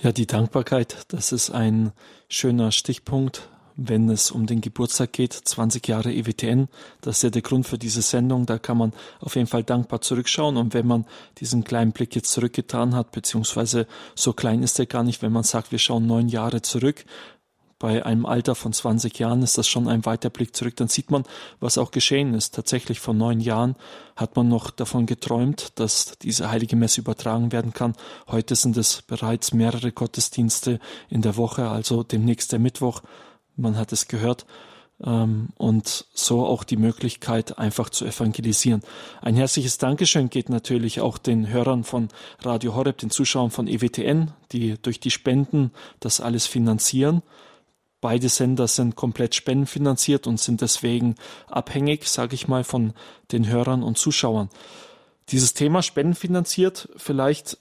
Ja, 0.00 0.12
die 0.12 0.26
Dankbarkeit, 0.26 1.04
das 1.08 1.32
ist 1.32 1.50
ein 1.50 1.92
schöner 2.28 2.72
Stichpunkt 2.72 3.50
wenn 3.76 4.08
es 4.08 4.30
um 4.30 4.46
den 4.46 4.60
Geburtstag 4.60 5.12
geht, 5.12 5.32
20 5.32 5.86
Jahre 5.86 6.12
EWTN. 6.12 6.68
Das 7.02 7.18
ist 7.18 7.22
ja 7.22 7.30
der 7.30 7.42
Grund 7.42 7.66
für 7.66 7.78
diese 7.78 8.02
Sendung. 8.02 8.46
Da 8.46 8.58
kann 8.58 8.78
man 8.78 8.92
auf 9.20 9.36
jeden 9.36 9.46
Fall 9.46 9.64
dankbar 9.64 10.00
zurückschauen. 10.00 10.56
Und 10.56 10.74
wenn 10.74 10.86
man 10.86 11.04
diesen 11.38 11.64
kleinen 11.64 11.92
Blick 11.92 12.14
jetzt 12.16 12.32
zurückgetan 12.32 12.94
hat, 12.94 13.12
beziehungsweise 13.12 13.86
so 14.14 14.32
klein 14.32 14.62
ist 14.62 14.78
er 14.78 14.86
gar 14.86 15.02
nicht, 15.02 15.22
wenn 15.22 15.32
man 15.32 15.44
sagt, 15.44 15.72
wir 15.72 15.78
schauen 15.78 16.06
neun 16.06 16.28
Jahre 16.28 16.62
zurück, 16.62 17.04
bei 17.78 18.06
einem 18.06 18.24
Alter 18.24 18.54
von 18.54 18.72
20 18.72 19.18
Jahren 19.18 19.42
ist 19.42 19.58
das 19.58 19.68
schon 19.68 19.86
ein 19.86 20.06
weiter 20.06 20.30
Blick 20.30 20.56
zurück. 20.56 20.76
Dann 20.76 20.88
sieht 20.88 21.10
man, 21.10 21.24
was 21.60 21.76
auch 21.76 21.90
geschehen 21.90 22.32
ist. 22.32 22.54
Tatsächlich 22.54 23.00
vor 23.00 23.12
neun 23.12 23.38
Jahren 23.38 23.76
hat 24.16 24.34
man 24.34 24.48
noch 24.48 24.70
davon 24.70 25.04
geträumt, 25.04 25.78
dass 25.78 26.16
diese 26.22 26.50
heilige 26.50 26.74
Messe 26.74 27.02
übertragen 27.02 27.52
werden 27.52 27.74
kann. 27.74 27.94
Heute 28.28 28.56
sind 28.56 28.78
es 28.78 29.02
bereits 29.02 29.52
mehrere 29.52 29.92
Gottesdienste 29.92 30.80
in 31.10 31.20
der 31.20 31.36
Woche, 31.36 31.68
also 31.68 32.02
demnächst 32.02 32.52
der 32.52 32.60
Mittwoch 32.60 33.02
man 33.56 33.76
hat 33.76 33.92
es 33.92 34.08
gehört, 34.08 34.46
ähm, 35.04 35.48
und 35.56 36.06
so 36.14 36.46
auch 36.46 36.64
die 36.64 36.76
Möglichkeit, 36.76 37.58
einfach 37.58 37.90
zu 37.90 38.04
evangelisieren. 38.04 38.82
Ein 39.20 39.34
herzliches 39.34 39.78
Dankeschön 39.78 40.30
geht 40.30 40.48
natürlich 40.48 41.00
auch 41.00 41.18
den 41.18 41.48
Hörern 41.48 41.84
von 41.84 42.08
Radio 42.40 42.74
Horeb, 42.74 42.98
den 42.98 43.10
Zuschauern 43.10 43.50
von 43.50 43.68
EWTN, 43.68 44.32
die 44.52 44.76
durch 44.80 45.00
die 45.00 45.10
Spenden 45.10 45.70
das 46.00 46.20
alles 46.20 46.46
finanzieren. 46.46 47.22
Beide 48.00 48.28
Sender 48.28 48.68
sind 48.68 48.94
komplett 48.94 49.34
spendenfinanziert 49.34 50.26
und 50.26 50.38
sind 50.38 50.60
deswegen 50.60 51.16
abhängig, 51.48 52.08
sage 52.08 52.34
ich 52.34 52.46
mal, 52.46 52.62
von 52.64 52.92
den 53.32 53.48
Hörern 53.48 53.82
und 53.82 53.98
Zuschauern. 53.98 54.48
Dieses 55.30 55.54
Thema 55.54 55.82
spendenfinanziert 55.82 56.88
vielleicht 56.96 57.58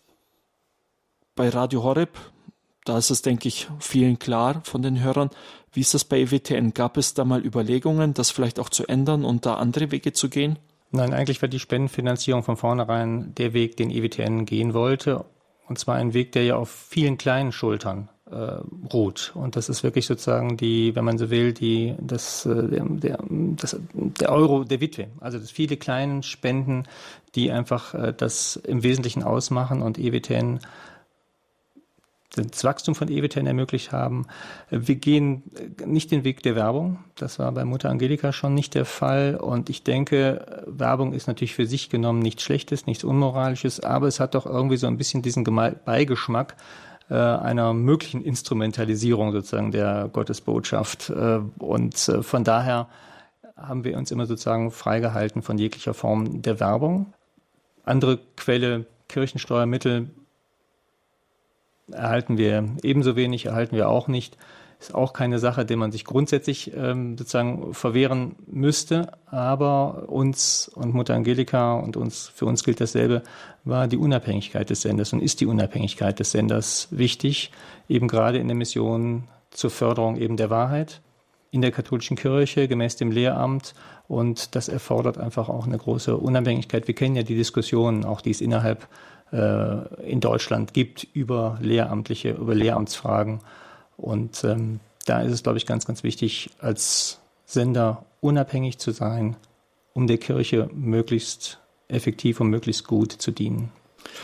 bei 1.36 1.50
Radio 1.50 1.84
Horeb, 1.84 2.18
da 2.86 3.00
ist 3.00 3.10
es, 3.10 3.24
denke 3.24 3.48
ich, 3.48 3.68
vielen 3.80 4.20
klar 4.20 4.62
von 4.64 4.84
den 4.84 5.02
Hörern. 5.02 5.32
Wie 5.76 5.82
ist 5.82 5.94
das 5.94 6.06
bei 6.06 6.22
EWTN? 6.22 6.74
Gab 6.74 6.96
es 6.96 7.14
da 7.14 7.26
mal 7.26 7.46
Überlegungen, 7.46 8.14
das 8.14 8.32
vielleicht 8.32 8.60
auch 8.60 8.70
zu 8.70 8.88
ändern 8.88 9.26
und 9.26 9.46
da 9.46 9.56
andere 9.56 9.92
Wege 9.92 10.14
zu 10.14 10.30
gehen? 10.30 10.58
Nein, 10.92 11.14
eigentlich 11.14 11.42
war 11.42 11.50
die 11.50 11.60
Spendenfinanzierung 11.60 12.44
von 12.44 12.56
vornherein 12.56 13.36
der 13.36 13.54
Weg, 13.54 13.76
den 13.76 13.92
EWTN 13.92 14.46
gehen 14.46 14.74
wollte. 14.74 15.26
Und 15.68 15.78
zwar 15.78 15.96
ein 15.96 16.14
Weg, 16.14 16.32
der 16.32 16.46
ja 16.46 16.56
auf 16.56 16.70
vielen 16.70 17.18
kleinen 17.18 17.52
Schultern 17.52 18.08
äh, 18.32 18.36
ruht. 18.94 19.34
Und 19.36 19.58
das 19.58 19.68
ist 19.68 19.84
wirklich 19.84 20.06
sozusagen 20.06 20.56
die, 20.56 20.96
wenn 20.96 21.04
man 21.04 21.18
so 21.18 21.30
will, 21.30 21.52
die, 21.52 21.96
das, 22.00 22.46
äh, 22.46 22.70
der, 22.70 22.86
der, 22.86 23.20
das, 23.28 23.78
der 23.94 24.32
Euro 24.32 24.64
der 24.64 24.80
Witwe. 24.80 25.08
Also 25.20 25.40
das 25.40 25.52
viele 25.52 25.76
kleinen 25.76 26.24
Spenden, 26.24 26.84
die 27.36 27.52
einfach 27.52 27.94
äh, 27.94 28.14
das 28.16 28.56
im 28.56 28.82
Wesentlichen 28.84 29.24
ausmachen 29.24 29.82
und 29.82 29.98
EWTN 30.00 30.60
das 32.36 32.64
Wachstum 32.64 32.96
von 32.96 33.10
EWTN 33.10 33.48
ermöglicht 33.48 33.92
haben. 33.92 34.28
Wir 34.70 34.96
gehen 34.96 35.44
nicht 35.86 36.12
den 36.12 36.24
Weg 36.24 36.44
der 36.44 36.56
Werbung. 36.56 37.00
Das 37.16 37.40
war 37.40 37.52
bei 37.52 37.66
Mutter 37.66 37.90
Angelika 37.90 38.34
schon 38.34 38.54
nicht 38.54 38.76
der 38.76 38.86
Fall. 38.86 39.36
Und 39.36 39.70
ich 39.70 39.84
denke, 39.84 40.64
Werbung 40.68 41.14
ist 41.14 41.28
natürlich 41.28 41.56
für 41.56 41.66
sich 41.66 41.90
genommen 41.90 42.20
nichts 42.20 42.44
Schlechtes, 42.44 42.86
nichts 42.86 43.04
Unmoralisches, 43.04 43.80
aber 43.80 44.08
es 44.08 44.20
hat 44.20 44.36
doch 44.36 44.46
irgendwie 44.46 44.78
so 44.78 44.88
ein 44.88 44.98
bisschen 44.98 45.22
diesen 45.22 45.44
Beigeschmack 45.44 46.56
äh, 47.10 47.16
einer 47.16 47.74
möglichen 47.74 48.24
Instrumentalisierung 48.24 49.32
sozusagen 49.32 49.72
der 49.72 50.10
Gottesbotschaft. 50.12 51.10
Äh, 51.10 51.40
und 51.60 52.10
äh, 52.10 52.24
von 52.24 52.44
daher 52.44 52.88
haben 53.56 53.84
wir 53.84 53.98
uns 53.98 54.12
immer 54.12 54.26
sozusagen 54.26 54.72
freigehalten 54.72 55.42
von 55.42 55.58
jeglicher 55.58 55.94
Form 55.94 56.42
der 56.42 56.60
Werbung. 56.60 57.14
Andere 57.84 58.20
Quelle, 58.36 58.86
Kirchensteuermittel, 59.08 60.10
erhalten 61.92 62.38
wir 62.38 62.70
ebenso 62.84 63.16
wenig, 63.16 63.46
erhalten 63.46 63.76
wir 63.76 63.90
auch 63.90 64.08
nicht. 64.08 64.38
Ist 64.80 64.94
auch 64.94 65.14
keine 65.14 65.40
Sache, 65.40 65.66
der 65.66 65.78
man 65.78 65.92
sich 65.92 66.04
grundsätzlich 66.04 66.74
ähm, 66.76 67.18
sozusagen 67.18 67.74
verwehren 67.74 68.36
müsste. 68.46 69.14
Aber 69.26 70.10
uns 70.10 70.68
und 70.68 70.94
Mutter 70.94 71.16
Angelika 71.16 71.76
und 71.76 71.96
uns, 71.96 72.28
für 72.28 72.46
uns 72.46 72.64
gilt 72.64 72.82
dasselbe, 72.82 73.24
war 73.64 73.88
die 73.88 73.98
Unabhängigkeit 73.98 74.70
des 74.70 74.82
Senders 74.82 75.14
und 75.14 75.22
ist 75.22 75.40
die 75.40 75.46
Unabhängigkeit 75.46 76.20
des 76.20 76.32
Senders 76.32 76.90
wichtig, 76.92 77.52
eben 77.88 78.08
gerade 78.08 78.38
in 78.38 78.48
der 78.48 78.56
Mission 78.56 79.24
zur 79.50 79.70
Förderung 79.70 80.18
eben 80.18 80.36
der 80.36 80.50
Wahrheit 80.50 81.02
in 81.56 81.62
der 81.62 81.72
katholischen 81.72 82.18
Kirche 82.18 82.68
gemäß 82.68 82.98
dem 82.98 83.12
Lehramt 83.12 83.76
und 84.10 84.56
das 84.56 84.68
erfordert 84.68 85.18
einfach 85.18 85.48
auch 85.48 85.66
eine 85.66 85.78
große 85.78 86.18
Unabhängigkeit. 86.18 86.86
Wir 86.86 86.96
kennen 86.96 87.16
ja 87.16 87.24
die 87.24 87.36
Diskussionen, 87.36 88.04
auch 88.04 88.20
die 88.20 88.32
es 88.32 88.42
innerhalb 88.42 88.88
äh, 89.36 90.10
in 90.10 90.22
Deutschland 90.22 90.74
gibt 90.74 91.04
über 91.14 91.58
Lehramtliche, 91.62 92.32
über 92.32 92.56
Lehramtsfragen. 92.56 93.42
Und 93.98 94.44
ähm, 94.44 94.80
da 95.06 95.22
ist 95.22 95.34
es, 95.34 95.44
glaube 95.44 95.58
ich, 95.58 95.66
ganz, 95.66 95.86
ganz 95.86 96.04
wichtig, 96.04 96.50
als 96.60 97.20
Sender 97.46 98.06
unabhängig 98.22 98.78
zu 98.80 98.92
sein, 98.92 99.36
um 99.94 100.08
der 100.08 100.18
Kirche 100.18 100.70
möglichst 100.74 101.60
effektiv 101.88 102.40
und 102.40 102.50
möglichst 102.50 102.88
gut 102.88 103.12
zu 103.12 103.32
dienen. 103.32 103.72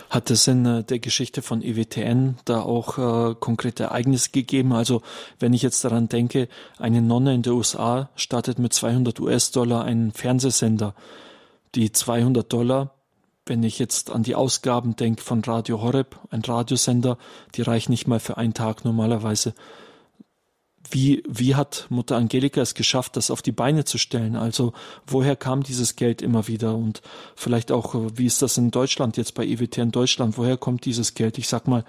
Hat 0.10 0.30
es 0.32 0.48
in 0.48 0.64
der 0.64 1.00
Geschichte 1.00 1.42
von 1.42 1.62
EWTN 1.62 2.38
da 2.46 2.62
auch 2.62 2.98
äh, 3.32 3.36
konkrete 3.40 3.86
Ereignisse 3.86 4.30
gegeben? 4.32 4.74
Also 4.74 5.02
wenn 5.40 5.54
ich 5.54 5.62
jetzt 5.62 5.84
daran 5.84 6.08
denke, 6.08 6.48
eine 6.78 7.02
Nonne 7.02 7.34
in 7.34 7.42
der 7.42 7.54
USA 7.54 8.10
startet 8.16 8.60
mit 8.60 8.74
200 8.74 9.20
US-Dollar 9.20 9.84
einen 9.84 10.12
Fernsehsender. 10.12 10.94
Die 11.76 11.92
200 11.92 12.52
Dollar 12.52 12.94
wenn 13.46 13.64
ich 13.64 13.80
jetzt 13.80 14.12
an 14.12 14.24
die 14.24 14.36
Ausgaben 14.36 14.96
denke 14.96 15.22
von 15.22 15.44
Radio 15.44 15.82
Horeb, 15.82 16.20
ein 16.30 16.42
Radiosender, 16.42 17.18
die 17.56 17.64
reichen 17.64 17.92
nicht 17.92 18.08
mal 18.08 18.20
für 18.20 18.38
einen 18.38 18.54
Tag 18.54 18.86
normalerweise. 18.86 19.54
Wie, 20.90 21.24
wie 21.28 21.56
hat 21.56 21.86
Mutter 21.90 22.18
Angelika 22.18 22.60
es 22.60 22.74
geschafft, 22.74 23.16
das 23.16 23.32
auf 23.32 23.42
die 23.42 23.52
Beine 23.52 23.86
zu 23.86 23.98
stellen? 23.98 24.36
Also 24.36 24.74
woher 25.08 25.36
kam 25.36 25.64
dieses 25.64 25.96
Geld 25.96 26.22
immer 26.22 26.48
wieder? 26.48 26.76
Und 26.76 27.02
vielleicht 27.36 27.72
auch, 27.72 27.96
wie 28.16 28.26
ist 28.26 28.42
das 28.42 28.58
in 28.58 28.72
Deutschland 28.72 29.16
jetzt 29.16 29.34
bei 29.36 29.46
EWT 29.46 29.78
in 29.78 29.92
Deutschland? 29.92 30.38
Woher 30.38 30.58
kommt 30.58 30.86
dieses 30.86 31.14
Geld? 31.14 31.38
Ich 31.38 31.48
sag 31.48 31.68
mal, 31.68 31.86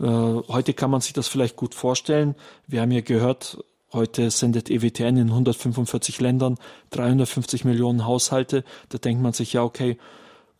äh, 0.00 0.04
heute 0.04 0.74
kann 0.74 0.90
man 0.90 1.00
sich 1.00 1.12
das 1.12 1.28
vielleicht 1.28 1.56
gut 1.56 1.74
vorstellen. 1.74 2.34
Wir 2.66 2.82
haben 2.82 2.92
ja 2.92 3.00
gehört, 3.00 3.58
Heute 3.94 4.30
sendet 4.30 4.70
EWTN 4.70 5.18
in 5.18 5.28
145 5.28 6.18
Ländern 6.18 6.56
350 6.92 7.66
Millionen 7.66 8.06
Haushalte. 8.06 8.64
Da 8.88 8.96
denkt 8.96 9.22
man 9.22 9.34
sich 9.34 9.52
ja, 9.52 9.62
okay, 9.62 9.98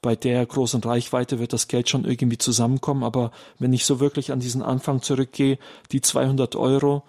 bei 0.02 0.16
der 0.16 0.44
großen 0.44 0.82
Reichweite 0.82 1.38
wird 1.38 1.52
das 1.52 1.68
Geld 1.68 1.88
schon 1.88 2.04
irgendwie 2.04 2.36
zusammenkommen. 2.36 3.04
Aber 3.04 3.30
wenn 3.58 3.72
ich 3.72 3.86
so 3.86 4.00
wirklich 4.00 4.32
an 4.32 4.40
diesen 4.40 4.60
Anfang 4.60 5.00
zurückgehe, 5.00 5.58
die 5.92 6.00
200 6.00 6.56
Euro, 6.56 7.04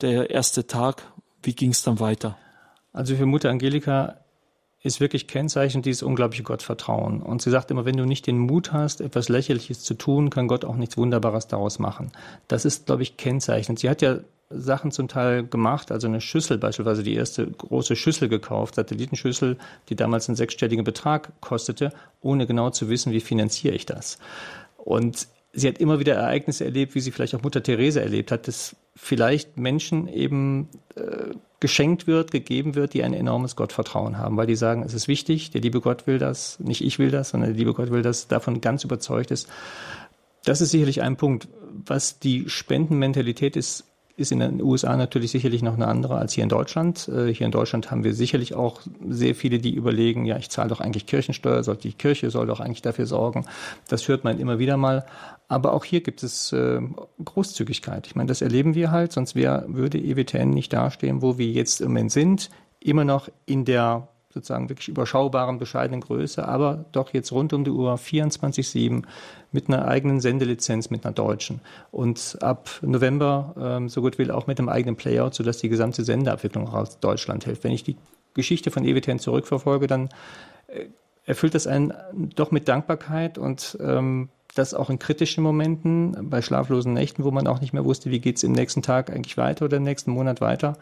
der 0.00 0.30
erste 0.30 0.66
Tag, 0.66 1.02
wie 1.42 1.54
ging 1.54 1.72
es 1.72 1.82
dann 1.82 2.00
weiter? 2.00 2.38
Also 2.92 3.16
für 3.16 3.26
Mutter 3.26 3.50
Angelika 3.50 4.20
ist 4.88 5.00
wirklich 5.00 5.28
kennzeichnend 5.28 5.86
dieses 5.86 6.02
unglaubliche 6.02 6.42
Gottvertrauen. 6.42 7.22
Und 7.22 7.42
sie 7.42 7.50
sagt 7.50 7.70
immer, 7.70 7.84
wenn 7.84 7.96
du 7.96 8.04
nicht 8.04 8.26
den 8.26 8.38
Mut 8.38 8.72
hast, 8.72 9.00
etwas 9.00 9.28
Lächerliches 9.28 9.82
zu 9.84 9.94
tun, 9.94 10.30
kann 10.30 10.48
Gott 10.48 10.64
auch 10.64 10.76
nichts 10.76 10.96
Wunderbares 10.96 11.46
daraus 11.46 11.78
machen. 11.78 12.10
Das 12.48 12.64
ist, 12.64 12.86
glaube 12.86 13.02
ich, 13.02 13.16
kennzeichnend. 13.16 13.78
Sie 13.78 13.88
hat 13.88 14.02
ja 14.02 14.18
Sachen 14.50 14.90
zum 14.90 15.08
Teil 15.08 15.46
gemacht, 15.46 15.92
also 15.92 16.08
eine 16.08 16.20
Schüssel 16.20 16.58
beispielsweise, 16.58 17.02
die 17.02 17.14
erste 17.14 17.46
große 17.46 17.96
Schüssel 17.96 18.28
gekauft, 18.28 18.76
Satellitenschüssel, 18.76 19.58
die 19.90 19.96
damals 19.96 20.28
einen 20.28 20.36
sechsstelligen 20.36 20.84
Betrag 20.84 21.32
kostete, 21.40 21.92
ohne 22.22 22.46
genau 22.46 22.70
zu 22.70 22.88
wissen, 22.88 23.12
wie 23.12 23.20
finanziere 23.20 23.74
ich 23.74 23.84
das. 23.84 24.18
Und 24.78 25.28
sie 25.52 25.68
hat 25.68 25.78
immer 25.78 26.00
wieder 26.00 26.14
Ereignisse 26.14 26.64
erlebt, 26.64 26.94
wie 26.94 27.00
sie 27.00 27.10
vielleicht 27.10 27.34
auch 27.34 27.42
Mutter 27.42 27.62
Therese 27.62 28.00
erlebt 28.00 28.32
hat, 28.32 28.48
dass 28.48 28.74
vielleicht 28.98 29.56
Menschen 29.56 30.08
eben 30.08 30.68
äh, 30.96 31.30
geschenkt 31.60 32.06
wird, 32.06 32.30
gegeben 32.30 32.74
wird, 32.74 32.94
die 32.94 33.04
ein 33.04 33.14
enormes 33.14 33.56
Gottvertrauen 33.56 34.18
haben, 34.18 34.36
weil 34.36 34.46
die 34.46 34.56
sagen, 34.56 34.82
es 34.82 34.92
ist 34.92 35.08
wichtig, 35.08 35.50
der 35.50 35.60
liebe 35.60 35.80
Gott 35.80 36.06
will 36.06 36.18
das, 36.18 36.58
nicht 36.60 36.84
ich 36.84 36.98
will 36.98 37.10
das, 37.10 37.30
sondern 37.30 37.50
der 37.50 37.58
liebe 37.58 37.74
Gott 37.74 37.90
will 37.90 38.02
das, 38.02 38.28
davon 38.28 38.60
ganz 38.60 38.84
überzeugt 38.84 39.30
ist. 39.30 39.48
Das 40.44 40.60
ist 40.60 40.70
sicherlich 40.70 41.02
ein 41.02 41.16
Punkt. 41.16 41.48
Was 41.86 42.18
die 42.18 42.48
Spendenmentalität 42.48 43.56
ist, 43.56 43.84
ist 44.18 44.32
in 44.32 44.40
den 44.40 44.60
USA 44.60 44.96
natürlich 44.96 45.30
sicherlich 45.30 45.62
noch 45.62 45.74
eine 45.74 45.86
andere 45.86 46.16
als 46.16 46.32
hier 46.32 46.42
in 46.42 46.48
Deutschland. 46.48 47.08
Äh, 47.08 47.32
hier 47.32 47.46
in 47.46 47.52
Deutschland 47.52 47.90
haben 47.90 48.02
wir 48.02 48.14
sicherlich 48.14 48.54
auch 48.54 48.80
sehr 49.08 49.36
viele, 49.36 49.60
die 49.60 49.72
überlegen, 49.74 50.24
ja, 50.24 50.36
ich 50.36 50.50
zahle 50.50 50.68
doch 50.68 50.80
eigentlich 50.80 51.06
Kirchensteuer, 51.06 51.62
sollte 51.62 51.82
die 51.82 51.92
Kirche 51.92 52.30
soll 52.30 52.46
doch 52.46 52.58
eigentlich 52.58 52.82
dafür 52.82 53.06
sorgen. 53.06 53.46
Das 53.88 54.08
hört 54.08 54.24
man 54.24 54.40
immer 54.40 54.58
wieder 54.58 54.76
mal. 54.76 55.06
Aber 55.46 55.72
auch 55.72 55.84
hier 55.84 56.00
gibt 56.00 56.24
es 56.24 56.52
äh, 56.52 56.80
Großzügigkeit. 57.24 58.08
Ich 58.08 58.16
meine, 58.16 58.26
das 58.26 58.42
erleben 58.42 58.74
wir 58.74 58.90
halt, 58.90 59.12
sonst 59.12 59.36
wär, 59.36 59.64
würde 59.68 59.98
EWTN 59.98 60.50
nicht 60.50 60.72
dastehen, 60.72 61.22
wo 61.22 61.38
wir 61.38 61.46
jetzt 61.46 61.80
im 61.80 61.88
Moment 61.88 62.10
sind, 62.10 62.50
immer 62.80 63.04
noch 63.04 63.28
in 63.46 63.64
der 63.64 64.08
sozusagen 64.32 64.68
wirklich 64.68 64.88
überschaubaren, 64.88 65.58
bescheidenen 65.58 66.00
Größe, 66.00 66.46
aber 66.46 66.84
doch 66.92 67.14
jetzt 67.14 67.32
rund 67.32 67.52
um 67.52 67.64
die 67.64 67.70
Uhr 67.70 67.94
24-7 67.94 69.04
mit 69.52 69.68
einer 69.68 69.88
eigenen 69.88 70.20
Sendelizenz, 70.20 70.90
mit 70.90 71.04
einer 71.04 71.14
deutschen. 71.14 71.60
Und 71.90 72.38
ab 72.42 72.68
November, 72.82 73.54
ähm, 73.58 73.88
so 73.88 74.02
gut 74.02 74.18
will, 74.18 74.30
auch 74.30 74.46
mit 74.46 74.58
einem 74.58 74.68
eigenen 74.68 74.96
Playout, 74.96 75.32
sodass 75.32 75.58
die 75.58 75.70
gesamte 75.70 76.04
Sendeabwicklung 76.04 76.68
aus 76.68 77.00
Deutschland 77.00 77.44
hilft. 77.44 77.64
Wenn 77.64 77.72
ich 77.72 77.84
die 77.84 77.96
Geschichte 78.34 78.70
von 78.70 78.84
EWTN 78.84 79.18
zurückverfolge, 79.18 79.86
dann 79.86 80.10
äh, 80.66 80.86
erfüllt 81.24 81.54
das 81.54 81.66
einen 81.66 81.94
doch 82.36 82.50
mit 82.50 82.68
Dankbarkeit 82.68 83.38
und 83.38 83.78
ähm, 83.80 84.28
das 84.54 84.74
auch 84.74 84.90
in 84.90 84.98
kritischen 84.98 85.42
Momenten, 85.42 86.28
bei 86.30 86.42
schlaflosen 86.42 86.92
Nächten, 86.92 87.24
wo 87.24 87.30
man 87.30 87.46
auch 87.46 87.60
nicht 87.60 87.72
mehr 87.72 87.84
wusste, 87.84 88.10
wie 88.10 88.18
geht's 88.18 88.42
im 88.42 88.52
nächsten 88.52 88.82
Tag 88.82 89.10
eigentlich 89.10 89.36
weiter 89.36 89.66
oder 89.66 89.76
im 89.76 89.84
nächsten 89.84 90.10
Monat 90.10 90.40
weiter 90.40 90.76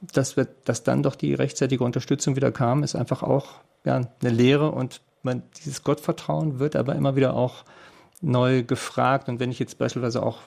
dass, 0.00 0.36
wir, 0.36 0.46
dass 0.64 0.82
dann 0.82 1.02
doch 1.02 1.14
die 1.14 1.34
rechtzeitige 1.34 1.84
Unterstützung 1.84 2.36
wieder 2.36 2.52
kam, 2.52 2.82
ist 2.82 2.96
einfach 2.96 3.22
auch 3.22 3.60
ja, 3.84 4.00
eine 4.20 4.30
Lehre 4.30 4.70
und 4.70 5.00
man, 5.22 5.42
dieses 5.58 5.84
Gottvertrauen 5.84 6.58
wird 6.58 6.76
aber 6.76 6.94
immer 6.94 7.16
wieder 7.16 7.34
auch 7.34 7.64
neu 8.20 8.62
gefragt. 8.62 9.28
Und 9.28 9.40
wenn 9.40 9.50
ich 9.50 9.58
jetzt 9.58 9.78
beispielsweise 9.78 10.22
auch 10.22 10.38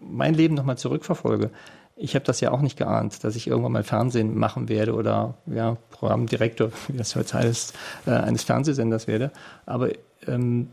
mein 0.00 0.34
Leben 0.34 0.54
nochmal 0.54 0.78
zurückverfolge, 0.78 1.50
ich 1.96 2.14
habe 2.14 2.24
das 2.24 2.40
ja 2.40 2.50
auch 2.50 2.60
nicht 2.60 2.78
geahnt, 2.78 3.22
dass 3.22 3.36
ich 3.36 3.46
irgendwann 3.46 3.72
mal 3.72 3.84
Fernsehen 3.84 4.36
machen 4.36 4.68
werde 4.68 4.94
oder 4.94 5.34
ja, 5.46 5.76
Programmdirektor, 5.90 6.70
wie 6.88 6.96
das 6.96 7.14
heute 7.16 7.34
heißt, 7.34 7.74
äh, 8.06 8.10
eines 8.10 8.44
Fernsehsenders 8.44 9.06
werde. 9.06 9.30
Aber 9.66 9.90
ähm, 10.26 10.68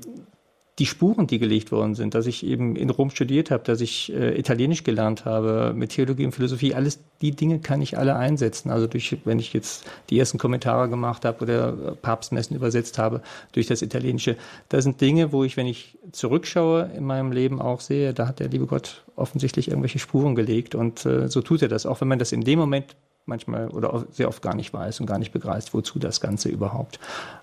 die 0.79 0.85
Spuren, 0.85 1.27
die 1.27 1.39
gelegt 1.39 1.71
worden 1.73 1.93
sind, 1.93 2.15
dass 2.15 2.25
ich 2.25 2.45
eben 2.45 2.77
in 2.77 2.89
Rom 2.89 3.09
studiert 3.09 3.51
habe, 3.51 3.63
dass 3.63 3.81
ich 3.81 4.13
äh, 4.13 4.39
Italienisch 4.39 4.83
gelernt 4.83 5.25
habe, 5.25 5.73
mit 5.75 5.91
Theologie 5.91 6.25
und 6.25 6.31
Philosophie, 6.31 6.73
alles 6.73 6.99
die 7.21 7.31
Dinge 7.31 7.59
kann 7.59 7.81
ich 7.81 7.97
alle 7.97 8.15
einsetzen. 8.15 8.69
Also 8.71 8.87
durch, 8.87 9.17
wenn 9.25 9.39
ich 9.39 9.51
jetzt 9.51 9.85
die 10.09 10.17
ersten 10.17 10.37
Kommentare 10.37 10.87
gemacht 10.87 11.25
habe 11.25 11.43
oder 11.43 11.95
Papstmessen 12.01 12.55
übersetzt 12.55 12.97
habe 12.97 13.21
durch 13.51 13.67
das 13.67 13.81
Italienische, 13.81 14.37
das 14.69 14.85
sind 14.85 15.01
Dinge, 15.01 15.33
wo 15.33 15.43
ich, 15.43 15.57
wenn 15.57 15.67
ich 15.67 15.97
zurückschaue 16.13 16.89
in 16.95 17.03
meinem 17.03 17.33
Leben 17.33 17.61
auch 17.61 17.81
sehe, 17.81 18.13
da 18.13 18.27
hat 18.29 18.39
der 18.39 18.47
liebe 18.47 18.65
Gott 18.65 19.03
offensichtlich 19.17 19.67
irgendwelche 19.67 19.99
Spuren 19.99 20.33
gelegt 20.33 20.75
und 20.75 21.05
äh, 21.05 21.27
so 21.27 21.41
tut 21.41 21.61
er 21.61 21.67
das, 21.67 21.85
auch 21.85 21.99
wenn 21.99 22.07
man 22.07 22.19
das 22.19 22.31
in 22.31 22.41
dem 22.41 22.57
Moment 22.57 22.95
manchmal 23.25 23.67
oder 23.67 24.05
sehr 24.11 24.29
oft 24.29 24.41
gar 24.41 24.55
nicht 24.55 24.73
weiß 24.73 25.01
und 25.01 25.05
gar 25.05 25.19
nicht 25.19 25.33
begreift, 25.33 25.73
wozu 25.73 25.99
das 25.99 26.21
Ganze 26.21 26.47
überhaupt. 26.47 26.99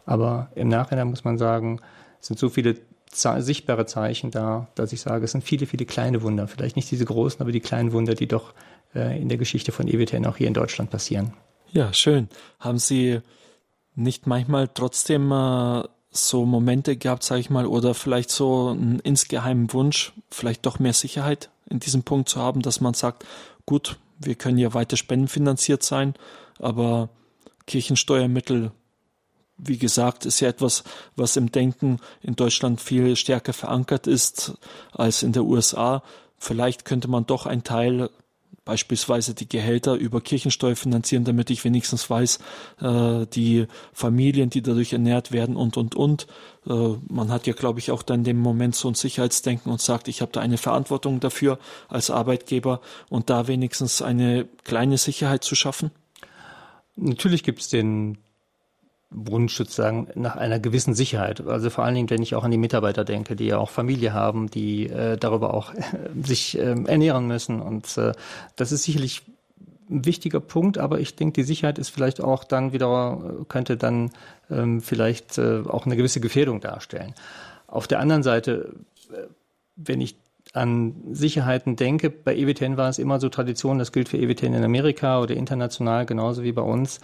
Aber 0.07 0.49
im 0.55 0.68
Nachhinein 0.68 1.09
muss 1.09 1.22
man 1.22 1.37
sagen, 1.37 1.81
es 2.18 2.29
sind 2.29 2.38
so 2.38 2.49
viele 2.49 2.77
sichtbare 3.16 3.87
Zeichen 3.87 4.31
da, 4.31 4.68
dass 4.74 4.92
ich 4.92 5.00
sage, 5.00 5.24
es 5.24 5.33
sind 5.33 5.44
viele, 5.44 5.66
viele 5.66 5.87
kleine 5.87 6.22
Wunder. 6.22 6.48
Vielleicht 6.48 6.76
nicht 6.76 6.90
diese 6.90 7.05
großen, 7.05 7.40
aber 7.40 7.52
die 7.52 7.61
kleinen 7.61 7.92
Wunder, 7.92 8.14
die 8.14 8.29
doch 8.29 8.55
äh, 8.94 9.20
in 9.20 9.29
der 9.29 9.38
Geschichte 9.38 9.72
von 9.72 9.88
EWTN 9.88 10.26
auch 10.26 10.37
hier 10.37 10.48
in 10.48 10.55
Deutschland 10.55 10.90
passieren. 10.90 11.33
Ja, 11.72 11.92
schön. 11.92 12.29
Haben 12.61 12.79
Sie 12.79 13.20
nicht 13.94 14.26
manchmal 14.26 14.68
trotzdem 14.68 15.33
äh, 15.33 15.83
so 16.11 16.46
Momente 16.46 16.96
gehabt, 16.96 17.22
sage 17.22 17.40
ich 17.40 17.50
mal, 17.50 17.66
oder 17.66 17.94
vielleicht 17.94 18.31
so 18.31 18.68
einen 18.68 19.00
insgeheimen 19.00 19.72
Wunsch, 19.72 20.12
vielleicht 20.31 20.64
doch 20.66 20.79
mehr 20.79 20.92
Sicherheit 20.92 21.50
in 21.68 21.81
diesem 21.81 22.02
Punkt 22.02 22.29
zu 22.29 22.40
haben, 22.40 22.62
dass 22.62 22.81
man 22.81 22.94
sagt, 22.94 23.24
gut, 23.64 23.98
wir 24.18 24.35
können 24.35 24.59
ja 24.59 24.72
weiter 24.74 24.96
spendenfinanziert 24.96 25.83
sein, 25.83 26.14
aber 26.59 27.11
Kirchensteuermittel 27.66 28.72
wie 29.59 29.79
gesagt, 29.79 30.27
ist 30.27 30.40
ja 30.40 30.49
etwas, 30.49 30.85
was 31.16 31.37
im 31.37 31.51
Denken 31.51 31.99
in 32.23 32.37
Deutschland 32.37 32.81
viel 32.81 33.16
stärker 33.16 33.53
verankert 33.53 34.07
ist 34.07 34.55
als 34.92 35.23
in 35.23 35.33
der 35.33 35.45
USA. 35.45 36.03
Vielleicht 36.38 36.85
könnte 36.85 37.09
man 37.09 37.27
doch 37.27 37.47
einen 37.47 37.64
Teil 37.64 38.11
beispielsweise 38.66 39.33
die 39.33 39.49
Gehälter 39.49 39.95
über 39.95 40.21
Kirchensteuer 40.21 40.77
finanzieren, 40.77 41.25
damit 41.25 41.51
ich 41.51 41.64
wenigstens 41.64 42.11
weiß, 42.11 42.40
äh, 42.83 43.25
die 43.27 43.66
Familien, 43.92 44.51
die 44.51 44.61
dadurch 44.61 44.92
ernährt 44.92 45.33
werden 45.33 45.57
und, 45.57 45.77
und, 45.79 45.95
und. 45.95 46.27
Äh, 46.66 46.97
man 47.09 47.31
hat 47.31 47.47
ja, 47.47 47.55
glaube 47.55 47.79
ich, 47.79 47.92
auch 47.92 48.03
dann 48.03 48.25
dem 48.25 48.38
Moment 48.38 48.75
so 48.75 48.88
ein 48.88 48.95
Sicherheitsdenken 48.95 49.71
und 49.71 49.81
sagt, 49.81 50.09
ich 50.09 50.21
habe 50.21 50.33
da 50.33 50.40
eine 50.40 50.59
Verantwortung 50.59 51.21
dafür 51.21 51.59
als 51.88 52.11
Arbeitgeber 52.11 52.81
und 53.09 53.31
da 53.31 53.47
wenigstens 53.47 54.03
eine 54.03 54.47
kleine 54.64 54.99
Sicherheit 54.99 55.45
zu 55.45 55.55
schaffen. 55.55 55.92
Natürlich 56.97 57.45
gibt 57.45 57.61
es 57.61 57.69
den, 57.69 58.19
Wunsch 59.16 59.57
sozusagen 59.57 60.09
nach 60.14 60.37
einer 60.37 60.61
gewissen 60.61 60.94
Sicherheit. 60.94 61.40
Also 61.46 61.70
vor 61.70 61.85
allen 61.85 61.94
Dingen, 61.94 62.11
wenn 62.11 62.22
ich 62.22 62.35
auch 62.35 62.44
an 62.44 62.50
die 62.50 62.59
Mitarbeiter 62.59 63.02
denke, 63.05 63.35
die 63.35 63.46
ja 63.46 63.59
auch 63.59 63.70
Familie 63.70 64.12
haben, 64.12 64.50
die 64.50 64.88
äh, 64.88 65.16
darüber 65.16 65.55
auch 65.55 65.72
äh, 65.72 65.83
sich 66.22 66.59
äh, 66.59 66.74
ernähren 66.85 67.26
müssen. 67.26 67.61
Und 67.61 67.96
äh, 67.96 68.12
das 68.57 68.72
ist 68.72 68.83
sicherlich 68.83 69.22
ein 69.88 70.05
wichtiger 70.05 70.40
Punkt, 70.40 70.76
aber 70.76 71.00
ich 71.00 71.16
denke, 71.16 71.40
die 71.40 71.44
Sicherheit 71.44 71.79
ist 71.79 71.88
vielleicht 71.88 72.20
auch 72.20 72.44
dann 72.44 72.72
wieder, 72.72 73.18
könnte 73.48 73.79
dann 73.79 74.11
ähm, 74.50 74.83
vielleicht 74.83 75.38
äh, 75.38 75.62
auch 75.66 75.87
eine 75.87 75.96
gewisse 75.96 76.20
Gefährdung 76.20 76.61
darstellen. 76.61 77.14
Auf 77.66 77.87
der 77.87 78.00
anderen 78.00 78.22
Seite, 78.22 78.74
äh, 79.11 79.29
wenn 79.76 80.02
ich 80.02 80.16
an 80.52 80.94
Sicherheiten 81.11 81.76
denke, 81.76 82.11
bei 82.11 82.37
EWTN 82.37 82.76
war 82.76 82.90
es 82.90 82.98
immer 82.98 83.18
so 83.18 83.31
Tradition, 83.31 83.79
das 83.79 83.92
gilt 83.92 84.09
für 84.11 84.18
EWTN 84.18 84.55
in 84.55 84.64
Amerika 84.64 85.20
oder 85.20 85.35
international 85.35 86.05
genauso 86.05 86.42
wie 86.42 86.52
bei 86.52 86.62
uns, 86.62 87.00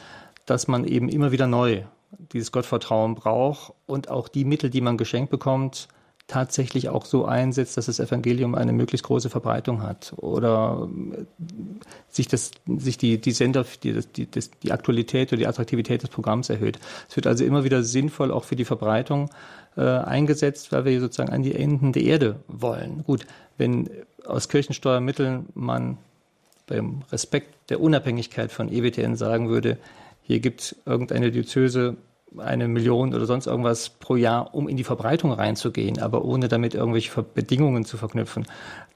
dass 0.47 0.69
man 0.69 0.85
eben 0.85 1.09
immer 1.09 1.33
wieder 1.33 1.47
neu 1.47 1.83
dieses 2.19 2.53
Gottvertrauen 2.53 3.15
braucht 3.15 3.75
und 3.87 4.11
auch 4.11 4.29
die 4.29 4.45
Mittel, 4.45 4.71
die 4.71 4.81
man 4.81 4.97
geschenkt 4.97 5.31
bekommt, 5.31 5.89
tatsächlich 6.29 6.89
auch 6.89 7.05
so 7.05 7.25
einsetzt, 7.27 7.77
dass 7.77 7.87
das 7.87 8.01
Evangelium 8.01 8.55
eine 8.55 8.73
möglichst 8.73 9.07
große 9.07 9.29
Verbreitung 9.29 9.83
hat 9.83 10.15
oder 10.17 10.89
äh, 11.13 11.25
sich, 12.09 12.29
das, 12.29 12.53
sich 12.79 12.97
die, 12.97 13.21
die 13.21 13.33
Sender, 13.33 13.67
die, 13.83 14.01
die, 14.01 14.27
die 14.27 14.73
Aktualität 14.73 15.33
oder 15.33 15.39
die 15.39 15.47
Attraktivität 15.47 16.03
des 16.03 16.11
Programms 16.11 16.49
erhöht. 16.49 16.79
Es 17.09 17.17
wird 17.17 17.27
also 17.27 17.45
immer 17.45 17.65
wieder 17.65 17.83
sinnvoll 17.83 18.31
auch 18.31 18.45
für 18.45 18.57
die 18.57 18.65
Verbreitung 18.65 19.31
äh, 19.77 19.83
eingesetzt, 19.83 20.73
weil 20.73 20.85
wir 20.85 21.01
sozusagen 21.01 21.33
an 21.33 21.43
die 21.43 21.55
Enden 21.55 21.93
der 21.93 22.05
Erde 22.05 22.37
wollen. 22.49 23.05
Gut, 23.05 23.27
wenn 23.59 23.91
aus 24.25 24.49
Kirchensteuermitteln 24.49 25.47
man 25.55 25.99
beim 26.67 27.03
Respekt 27.11 27.71
der 27.71 27.81
Unabhängigkeit 27.81 28.53
von 28.53 28.73
EWTN 28.73 29.17
sagen 29.17 29.49
würde, 29.49 29.79
hier 30.23 30.41
gibt 30.41 30.77
irgendeine 30.87 31.31
Diözese 31.31 31.97
eine 32.39 32.69
Million 32.69 33.15
oder 33.15 33.27
sonst 33.27 33.47
irgendwas 33.47 33.91
pro 33.91 34.17
Jahr, 34.17 34.55
um 34.55 34.69
in 34.69 34.77
die 34.77 34.85
Verbreitung 34.85 35.33
reinzugehen, 35.33 36.01
aber 36.01 36.25
ohne 36.25 36.49
damit 36.49 36.75
irgendwelche 36.75 37.23
Bedingungen 37.23 37.85
zu 37.85 37.97
verknüpfen, 37.97 38.47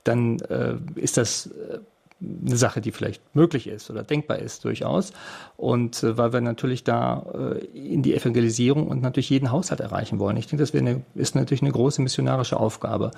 dann 0.04 0.38
äh, 0.40 0.76
ist 0.94 1.16
das 1.16 1.48
äh, 1.48 1.78
eine 2.18 2.56
Sache, 2.56 2.80
die 2.80 2.92
vielleicht 2.92 3.22
möglich 3.34 3.66
ist 3.66 3.90
oder 3.90 4.02
denkbar 4.02 4.38
ist 4.38 4.64
durchaus. 4.64 5.12
Und 5.56 6.02
äh, 6.02 6.16
weil 6.16 6.32
wir 6.32 6.40
natürlich 6.40 6.82
da 6.82 7.26
äh, 7.34 7.64
in 7.66 8.02
die 8.02 8.14
Evangelisierung 8.14 8.88
und 8.88 9.02
natürlich 9.02 9.28
jeden 9.28 9.50
Haushalt 9.50 9.80
erreichen 9.80 10.18
wollen. 10.18 10.38
Ich 10.38 10.46
denke, 10.46 10.62
das 10.62 10.74
eine, 10.74 11.02
ist 11.14 11.34
natürlich 11.34 11.62
eine 11.62 11.72
große 11.72 12.00
missionarische 12.00 12.58
Aufgabe. 12.58 13.10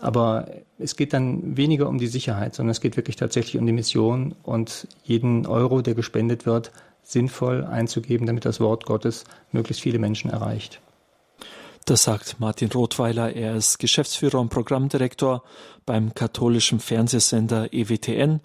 Aber 0.00 0.46
es 0.78 0.94
geht 0.94 1.12
dann 1.12 1.56
weniger 1.56 1.88
um 1.88 1.98
die 1.98 2.06
Sicherheit, 2.06 2.54
sondern 2.54 2.70
es 2.70 2.80
geht 2.80 2.96
wirklich 2.96 3.16
tatsächlich 3.16 3.58
um 3.58 3.66
die 3.66 3.72
Mission 3.72 4.36
und 4.44 4.86
jeden 5.02 5.46
Euro, 5.46 5.82
der 5.82 5.94
gespendet 5.94 6.46
wird, 6.46 6.70
sinnvoll 7.04 7.64
einzugeben, 7.64 8.26
damit 8.26 8.44
das 8.44 8.58
Wort 8.60 8.86
Gottes 8.86 9.24
möglichst 9.52 9.82
viele 9.82 9.98
Menschen 9.98 10.30
erreicht. 10.30 10.80
Das 11.84 12.04
sagt 12.04 12.40
Martin 12.40 12.70
Rothweiler. 12.72 13.36
Er 13.36 13.54
ist 13.54 13.78
Geschäftsführer 13.78 14.40
und 14.40 14.48
Programmdirektor 14.48 15.42
beim 15.84 16.14
katholischen 16.14 16.80
Fernsehsender 16.80 17.72
EWTN. 17.72 18.40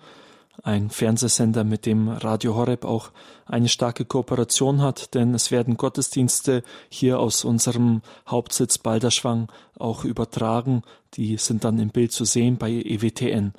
ein 0.62 0.90
Fernsehsender, 0.90 1.64
mit 1.64 1.86
dem 1.86 2.10
Radio 2.10 2.54
Horeb 2.54 2.84
auch 2.84 3.12
eine 3.46 3.70
starke 3.70 4.04
Kooperation 4.04 4.82
hat, 4.82 5.14
denn 5.14 5.34
es 5.34 5.52
werden 5.52 5.78
Gottesdienste 5.78 6.64
hier 6.90 7.22
aus 7.22 7.46
unserem 7.46 8.02
Hauptsitz 8.28 8.78
Balderschwang 8.78 9.48
auch 9.78 10.04
übertragen. 10.04 10.84
Die 11.14 11.38
sind 11.38 11.64
dann 11.64 11.80
im 11.80 11.92
Bild 11.92 12.12
zu 12.12 12.26
sehen 12.26 12.58
bei 12.58 12.72
EWTN. 12.72 13.54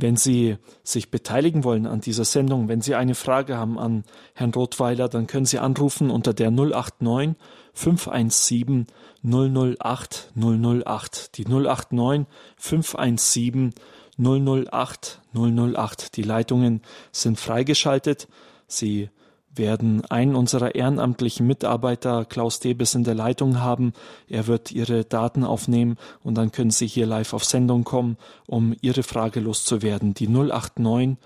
Wenn 0.00 0.16
Sie 0.16 0.56
sich 0.84 1.10
beteiligen 1.10 1.64
wollen 1.64 1.84
an 1.84 2.00
dieser 2.00 2.24
Sendung, 2.24 2.68
wenn 2.68 2.80
Sie 2.80 2.94
eine 2.94 3.16
Frage 3.16 3.56
haben 3.56 3.80
an 3.80 4.04
Herrn 4.32 4.54
Rothweiler, 4.54 5.08
dann 5.08 5.26
können 5.26 5.44
Sie 5.44 5.58
anrufen 5.58 6.10
unter 6.10 6.32
der 6.32 6.52
089 6.52 7.34
517 7.74 8.86
008 9.24 10.32
008. 10.36 11.36
Die 11.36 11.44
089 11.44 12.26
517 12.56 13.74
008 14.18 15.20
008. 15.34 16.16
Die 16.16 16.22
Leitungen 16.22 16.82
sind 17.10 17.38
freigeschaltet. 17.40 18.28
Sie 18.68 19.10
werden 19.54 20.04
einen 20.06 20.36
unserer 20.36 20.74
ehrenamtlichen 20.74 21.46
Mitarbeiter, 21.46 22.24
Klaus 22.24 22.60
Debes, 22.60 22.94
in 22.94 23.04
der 23.04 23.14
Leitung 23.14 23.60
haben. 23.60 23.92
Er 24.28 24.46
wird 24.46 24.70
Ihre 24.72 25.04
Daten 25.04 25.44
aufnehmen 25.44 25.96
und 26.22 26.36
dann 26.36 26.52
können 26.52 26.70
Sie 26.70 26.86
hier 26.86 27.06
live 27.06 27.32
auf 27.32 27.44
Sendung 27.44 27.84
kommen, 27.84 28.16
um 28.46 28.74
Ihre 28.80 29.02
Frage 29.02 29.40
loszuwerden. 29.40 30.14
Die 30.14 30.28
089 30.28 31.16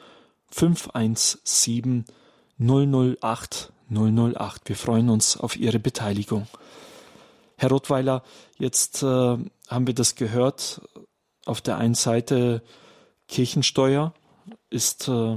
517 0.51 2.05
008 2.59 3.73
008. 3.91 4.69
Wir 4.69 4.77
freuen 4.77 5.11
uns 5.11 5.37
auf 5.37 5.57
Ihre 5.57 5.79
Beteiligung. 5.79 6.47
Herr 7.57 7.71
Rottweiler, 7.71 8.23
jetzt 8.59 9.03
äh, 9.03 9.07
haben 9.07 9.87
wir 9.87 9.95
das 9.95 10.15
gehört. 10.15 10.81
Auf 11.45 11.61
der 11.61 11.77
einen 11.77 11.95
Seite 11.95 12.63
Kirchensteuer 13.29 14.15
ist 14.71 15.09
äh, 15.09 15.37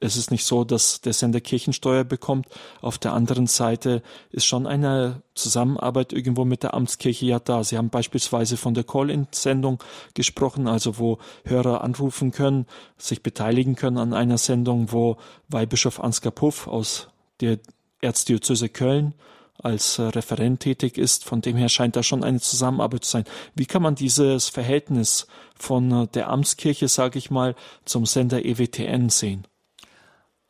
es 0.00 0.16
ist 0.16 0.30
nicht 0.30 0.46
so, 0.46 0.64
dass 0.64 1.02
der 1.02 1.12
Sender 1.12 1.40
Kirchensteuer 1.40 2.04
bekommt. 2.04 2.46
Auf 2.80 2.96
der 2.96 3.12
anderen 3.12 3.46
Seite 3.46 4.02
ist 4.30 4.46
schon 4.46 4.66
eine 4.66 5.22
Zusammenarbeit 5.34 6.14
irgendwo 6.14 6.46
mit 6.46 6.62
der 6.62 6.72
Amtskirche 6.72 7.26
ja 7.26 7.38
da. 7.38 7.62
Sie 7.62 7.76
haben 7.76 7.90
beispielsweise 7.90 8.56
von 8.56 8.72
der 8.72 8.84
Call-in-Sendung 8.84 9.82
gesprochen, 10.14 10.66
also 10.68 10.98
wo 10.98 11.18
Hörer 11.44 11.84
anrufen 11.84 12.32
können, 12.32 12.66
sich 12.96 13.22
beteiligen 13.22 13.76
können 13.76 13.98
an 13.98 14.14
einer 14.14 14.38
Sendung, 14.38 14.90
wo 14.90 15.18
Weihbischof 15.48 16.00
Ansgar 16.00 16.32
Puff 16.32 16.66
aus 16.66 17.08
der 17.40 17.58
Erzdiözese 18.00 18.70
Köln 18.70 19.14
als 19.58 20.00
Referent 20.00 20.60
tätig 20.60 20.96
ist. 20.96 21.26
Von 21.26 21.42
dem 21.42 21.58
her 21.58 21.68
scheint 21.68 21.94
da 21.94 22.02
schon 22.02 22.24
eine 22.24 22.40
Zusammenarbeit 22.40 23.04
zu 23.04 23.10
sein. 23.10 23.24
Wie 23.54 23.66
kann 23.66 23.82
man 23.82 23.96
dieses 23.96 24.48
Verhältnis 24.48 25.26
von 25.54 26.08
der 26.14 26.30
Amtskirche, 26.30 26.88
sage 26.88 27.18
ich 27.18 27.30
mal, 27.30 27.54
zum 27.84 28.06
Sender 28.06 28.42
EWTN 28.42 29.10
sehen? 29.10 29.46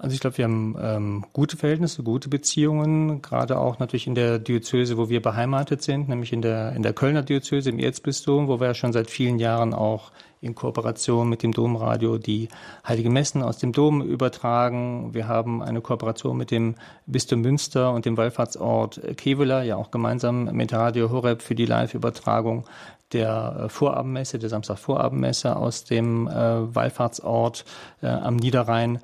Also 0.03 0.15
ich 0.15 0.21
glaube, 0.21 0.39
wir 0.39 0.47
haben 0.47 0.77
ähm, 0.81 1.25
gute 1.35 1.59
Verhältnisse, 1.59 2.03
gute 2.03 2.31
Beziehungen, 2.31 3.21
gerade 3.21 3.59
auch 3.59 3.81
natürlich 3.81 4.07
in 4.07 4.15
der 4.15 4.39
Diözese, 4.39 4.97
wo 4.97 5.11
wir 5.11 5.21
beheimatet 5.21 5.83
sind, 5.83 6.09
nämlich 6.09 6.33
in 6.33 6.41
der, 6.41 6.73
in 6.73 6.83
der 6.83 6.95
Kölner 6.95 7.23
Diözese 7.23 7.69
im 7.69 7.79
Erzbistum, 7.79 8.49
wo 8.49 8.61
wir 8.61 8.69
ja 8.69 8.75
schon 8.75 8.95
seit 8.95 9.11
vielen 9.11 9.39
Jahren 9.39 9.75
auch 9.75 10.11
in 10.41 10.55
Kooperation 10.55 11.29
mit 11.29 11.43
dem 11.43 11.53
Domradio 11.53 12.17
die 12.17 12.49
Heilige 12.89 13.11
Messen 13.11 13.43
aus 13.43 13.59
dem 13.59 13.73
Dom 13.73 14.01
übertragen. 14.01 15.13
Wir 15.13 15.29
haben 15.29 15.63
eine 15.63 15.83
Kooperation 15.83 16.35
mit 16.35 16.51
dem 16.51 16.77
Bistum 17.05 17.43
Münster 17.43 17.93
und 17.93 18.07
dem 18.07 18.17
Wallfahrtsort 18.17 19.03
Kevela, 19.19 19.65
ja 19.65 19.77
auch 19.77 19.91
gemeinsam 19.91 20.45
mit 20.45 20.73
Radio 20.73 21.11
Horeb 21.11 21.43
für 21.43 21.55
die 21.55 21.67
Live-Übertragung 21.67 22.65
der 23.13 23.65
äh, 23.65 23.69
Vorabendmesse, 23.69 24.39
der 24.39 24.49
Samstag-Vorabendmesse 24.49 25.57
aus 25.57 25.85
dem 25.85 26.27
äh, 26.27 26.75
Wallfahrtsort 26.75 27.67
äh, 28.01 28.07
am 28.07 28.37
Niederrhein. 28.37 29.01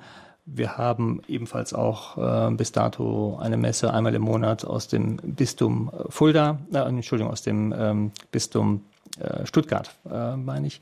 Wir 0.49 0.77
haben 0.77 1.21
ebenfalls 1.27 1.73
auch 1.73 2.17
äh, 2.17 2.51
bis 2.51 2.71
dato 2.71 3.37
eine 3.41 3.57
Messe 3.57 3.93
einmal 3.93 4.15
im 4.15 4.21
Monat 4.21 4.63
aus 4.63 4.87
dem 4.87 5.17
Bistum 5.17 5.91
Fulda, 6.07 6.59
äh, 6.73 6.77
Entschuldigung, 6.77 7.31
aus 7.31 7.41
dem 7.41 7.75
ähm, 7.77 8.11
Bistum 8.31 8.85
äh, 9.19 9.45
Stuttgart, 9.45 9.91
äh, 10.09 10.37
meine 10.37 10.67
ich. 10.67 10.79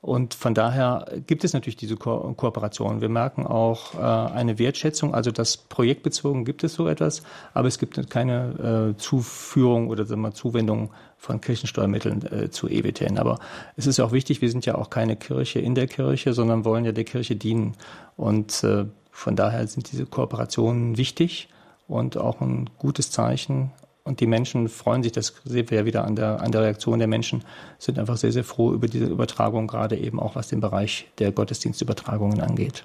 Und 0.00 0.34
von 0.34 0.54
daher 0.54 1.06
gibt 1.26 1.42
es 1.42 1.52
natürlich 1.52 1.74
diese 1.74 1.96
Ko 1.96 2.32
Kooperation. 2.36 3.00
Wir 3.00 3.08
merken 3.08 3.44
auch 3.44 3.94
äh, 3.94 3.98
eine 3.98 4.60
Wertschätzung, 4.60 5.12
also 5.12 5.32
das 5.32 5.56
projektbezogen 5.56 6.44
gibt 6.44 6.62
es 6.62 6.74
so 6.74 6.86
etwas, 6.86 7.24
aber 7.54 7.66
es 7.66 7.80
gibt 7.80 8.08
keine 8.08 8.92
äh, 8.94 8.96
Zuführung 8.98 9.88
oder 9.88 10.04
sagen 10.04 10.20
wir, 10.20 10.32
Zuwendung 10.32 10.90
von 11.16 11.40
Kirchensteuermitteln 11.40 12.22
äh, 12.26 12.50
zu 12.50 12.68
EWTN. 12.68 13.18
Aber 13.18 13.40
es 13.74 13.88
ist 13.88 13.96
ja 13.96 14.04
auch 14.04 14.12
wichtig, 14.12 14.40
wir 14.40 14.50
sind 14.50 14.64
ja 14.64 14.76
auch 14.76 14.90
keine 14.90 15.16
Kirche 15.16 15.58
in 15.58 15.74
der 15.74 15.88
Kirche, 15.88 16.32
sondern 16.32 16.64
wollen 16.64 16.84
ja 16.84 16.92
der 16.92 17.04
Kirche 17.04 17.34
dienen. 17.34 17.74
Und 18.16 18.62
äh, 18.62 18.84
von 19.18 19.34
daher 19.34 19.66
sind 19.66 19.90
diese 19.90 20.06
Kooperationen 20.06 20.96
wichtig 20.96 21.48
und 21.88 22.16
auch 22.16 22.40
ein 22.40 22.70
gutes 22.78 23.10
Zeichen. 23.10 23.72
Und 24.04 24.20
die 24.20 24.28
Menschen 24.28 24.68
freuen 24.68 25.02
sich, 25.02 25.10
das 25.10 25.34
sehen 25.44 25.68
wir 25.70 25.78
ja 25.78 25.84
wieder 25.84 26.04
an 26.04 26.14
der, 26.14 26.40
an 26.40 26.52
der 26.52 26.62
Reaktion 26.62 27.00
der 27.00 27.08
Menschen, 27.08 27.42
sind 27.80 27.98
einfach 27.98 28.16
sehr, 28.16 28.30
sehr 28.30 28.44
froh 28.44 28.72
über 28.72 28.86
diese 28.86 29.06
Übertragung, 29.06 29.66
gerade 29.66 29.98
eben 29.98 30.20
auch 30.20 30.36
was 30.36 30.46
den 30.46 30.60
Bereich 30.60 31.08
der 31.18 31.32
Gottesdienstübertragungen 31.32 32.40
angeht. 32.40 32.84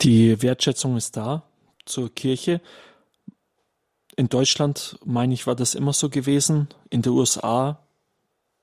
Die 0.00 0.42
Wertschätzung 0.42 0.96
ist 0.96 1.16
da 1.16 1.44
zur 1.86 2.12
Kirche. 2.12 2.60
In 4.16 4.28
Deutschland, 4.28 4.98
meine 5.04 5.32
ich, 5.32 5.46
war 5.46 5.54
das 5.54 5.76
immer 5.76 5.92
so 5.92 6.10
gewesen. 6.10 6.66
In 6.90 7.02
den 7.02 7.12
USA 7.12 7.78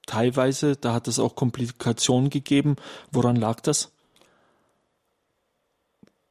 teilweise, 0.06 0.76
da 0.76 0.94
hat 0.94 1.08
es 1.08 1.18
auch 1.18 1.36
Komplikationen 1.36 2.30
gegeben. 2.30 2.76
Woran 3.10 3.38
lag 3.38 3.62
das? 3.62 3.94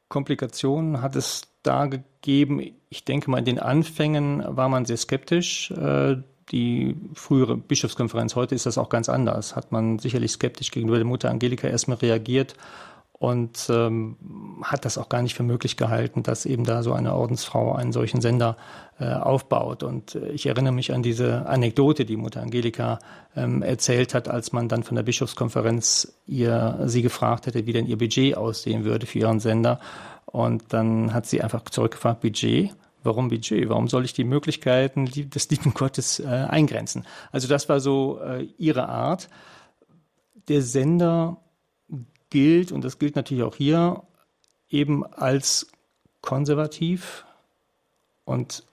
Komplikationen 0.08 1.02
hat 1.02 1.16
es 1.16 1.42
da 1.62 1.86
gegeben. 1.86 2.60
Ich 2.88 3.04
denke 3.04 3.30
mal, 3.30 3.38
in 3.38 3.44
den 3.44 3.58
Anfängen 3.58 4.42
war 4.46 4.68
man 4.68 4.84
sehr 4.84 4.96
skeptisch. 4.96 5.70
Äh, 5.70 6.16
die 6.50 6.96
frühere 7.12 7.56
Bischofskonferenz, 7.56 8.34
heute 8.34 8.54
ist 8.54 8.64
das 8.64 8.78
auch 8.78 8.88
ganz 8.88 9.10
anders, 9.10 9.54
hat 9.54 9.70
man 9.70 9.98
sicherlich 9.98 10.32
skeptisch 10.32 10.70
gegenüber 10.70 10.96
der 10.96 11.04
Mutter 11.04 11.30
Angelika 11.30 11.68
erstmal 11.68 11.98
reagiert 11.98 12.54
und 13.18 13.68
ähm, 13.68 14.16
hat 14.62 14.84
das 14.84 14.96
auch 14.96 15.08
gar 15.08 15.22
nicht 15.22 15.34
für 15.34 15.42
möglich 15.42 15.76
gehalten, 15.76 16.22
dass 16.22 16.46
eben 16.46 16.64
da 16.64 16.84
so 16.84 16.92
eine 16.92 17.14
Ordensfrau 17.14 17.72
einen 17.74 17.92
solchen 17.92 18.20
Sender 18.20 18.56
äh, 19.00 19.12
aufbaut. 19.12 19.82
Und 19.82 20.14
äh, 20.14 20.28
ich 20.28 20.46
erinnere 20.46 20.72
mich 20.72 20.92
an 20.92 21.02
diese 21.02 21.46
Anekdote, 21.46 22.04
die 22.04 22.16
Mutter 22.16 22.42
Angelika 22.42 23.00
ähm, 23.34 23.62
erzählt 23.62 24.14
hat, 24.14 24.28
als 24.28 24.52
man 24.52 24.68
dann 24.68 24.84
von 24.84 24.94
der 24.94 25.02
Bischofskonferenz 25.02 26.16
ihr 26.26 26.78
sie 26.86 27.02
gefragt 27.02 27.46
hätte, 27.46 27.66
wie 27.66 27.72
denn 27.72 27.86
ihr 27.86 27.98
Budget 27.98 28.36
aussehen 28.36 28.84
würde 28.84 29.06
für 29.06 29.18
ihren 29.18 29.40
Sender. 29.40 29.80
Und 30.26 30.72
dann 30.72 31.12
hat 31.12 31.26
sie 31.26 31.42
einfach 31.42 31.64
zurückgefragt, 31.64 32.20
Budget? 32.20 32.70
Warum 33.02 33.30
Budget? 33.30 33.68
Warum 33.68 33.88
soll 33.88 34.04
ich 34.04 34.12
die 34.12 34.24
Möglichkeiten 34.24 35.06
des 35.06 35.50
lieben 35.50 35.74
Gottes 35.74 36.20
äh, 36.20 36.26
eingrenzen? 36.26 37.04
Also 37.32 37.48
das 37.48 37.68
war 37.68 37.80
so 37.80 38.20
äh, 38.20 38.44
ihre 38.58 38.88
Art. 38.88 39.28
Der 40.48 40.62
Sender 40.62 41.38
gilt, 42.30 42.72
und 42.72 42.84
das 42.84 42.98
gilt 42.98 43.16
natürlich 43.16 43.44
auch 43.44 43.56
hier, 43.56 44.02
eben 44.70 45.04
als 45.06 45.68
konservativ 46.20 47.24
und 48.24 48.64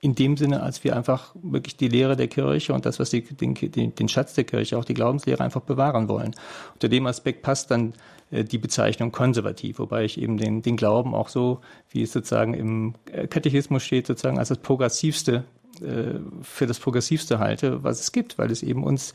in 0.00 0.16
dem 0.16 0.36
Sinne, 0.36 0.62
als 0.62 0.82
wir 0.82 0.96
einfach 0.96 1.32
wirklich 1.42 1.76
die 1.76 1.86
Lehre 1.86 2.16
der 2.16 2.26
Kirche 2.26 2.74
und 2.74 2.84
das, 2.84 2.98
was 2.98 3.10
die, 3.10 3.22
den, 3.22 3.54
den, 3.54 4.08
Schatz 4.08 4.34
der 4.34 4.42
Kirche, 4.42 4.76
auch 4.76 4.84
die 4.84 4.94
Glaubenslehre 4.94 5.44
einfach 5.44 5.60
bewahren 5.60 6.08
wollen. 6.08 6.34
Unter 6.74 6.88
dem 6.88 7.06
Aspekt 7.06 7.42
passt 7.42 7.70
dann 7.70 7.94
äh, 8.32 8.42
die 8.42 8.58
Bezeichnung 8.58 9.12
konservativ, 9.12 9.78
wobei 9.78 10.04
ich 10.04 10.20
eben 10.20 10.38
den, 10.38 10.60
den 10.60 10.76
Glauben 10.76 11.14
auch 11.14 11.28
so, 11.28 11.60
wie 11.88 12.02
es 12.02 12.12
sozusagen 12.12 12.52
im 12.52 12.94
äh, 13.12 13.28
Katechismus 13.28 13.84
steht, 13.84 14.08
sozusagen 14.08 14.40
als 14.40 14.48
das 14.48 14.58
progressivste, 14.58 15.44
äh, 15.80 16.18
für 16.42 16.66
das 16.66 16.80
progressivste 16.80 17.38
halte, 17.38 17.84
was 17.84 18.00
es 18.00 18.10
gibt, 18.10 18.38
weil 18.38 18.50
es 18.50 18.64
eben 18.64 18.82
uns 18.82 19.12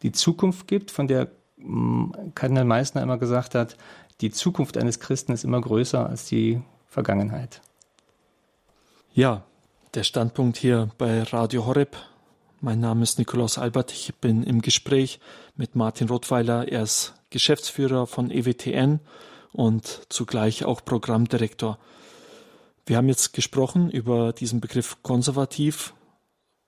die 0.00 0.12
Zukunft 0.12 0.66
gibt, 0.66 0.90
von 0.90 1.08
der 1.08 1.30
Kardinal 2.34 2.64
Meissner 2.64 3.02
immer 3.02 3.18
gesagt 3.18 3.54
hat, 3.54 3.76
die 4.20 4.30
Zukunft 4.30 4.76
eines 4.76 5.00
Christen 5.00 5.32
ist 5.32 5.44
immer 5.44 5.60
größer 5.60 6.08
als 6.08 6.26
die 6.26 6.60
Vergangenheit. 6.86 7.60
Ja, 9.14 9.44
der 9.94 10.04
Standpunkt 10.04 10.56
hier 10.56 10.90
bei 10.98 11.22
Radio 11.22 11.66
Horeb. 11.66 11.96
Mein 12.60 12.80
Name 12.80 13.02
ist 13.02 13.18
Nikolaus 13.18 13.58
Albert. 13.58 13.92
Ich 13.92 14.14
bin 14.14 14.42
im 14.42 14.62
Gespräch 14.62 15.20
mit 15.56 15.74
Martin 15.74 16.08
Rothweiler. 16.08 16.68
Er 16.68 16.82
ist 16.82 17.14
Geschäftsführer 17.30 18.06
von 18.06 18.30
EWTN 18.30 19.00
und 19.52 20.06
zugleich 20.08 20.64
auch 20.64 20.84
Programmdirektor. 20.84 21.78
Wir 22.86 22.96
haben 22.96 23.08
jetzt 23.08 23.32
gesprochen 23.32 23.90
über 23.90 24.32
diesen 24.32 24.60
Begriff 24.60 25.02
konservativ, 25.02 25.94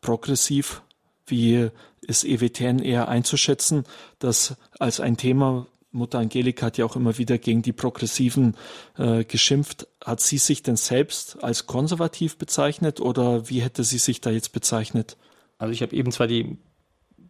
progressiv 0.01 0.83
wie 1.27 1.69
ist 2.01 2.25
EWTN 2.25 2.79
eher 2.81 3.09
einzuschätzen, 3.09 3.85
das 4.19 4.57
als 4.79 5.01
ein 5.01 5.17
Thema, 5.17 5.67
Mutter 5.95 6.19
Angelika 6.19 6.67
hat 6.67 6.77
ja 6.77 6.85
auch 6.85 6.97
immer 6.97 7.19
wieder 7.19 7.39
gegen 7.39 7.63
die 7.63 7.73
Progressiven 7.73 8.57
äh, 8.99 9.25
geschimpft. 9.25 9.87
Hat 10.05 10.21
sie 10.21 10.39
sich 10.39 10.63
denn 10.63 10.77
selbst 10.77 11.43
als 11.43 11.67
konservativ 11.67 12.37
bezeichnet 12.37 13.01
oder 13.01 13.49
wie 13.49 13.63
hätte 13.63 13.85
sie 13.85 13.99
sich 13.99 14.21
da 14.21 14.31
jetzt 14.31 14.53
bezeichnet? 14.53 15.17
Also 15.57 15.73
ich 15.73 15.83
habe 15.83 15.95
eben 15.95 16.11
zwar 16.11 16.27
die 16.27 16.59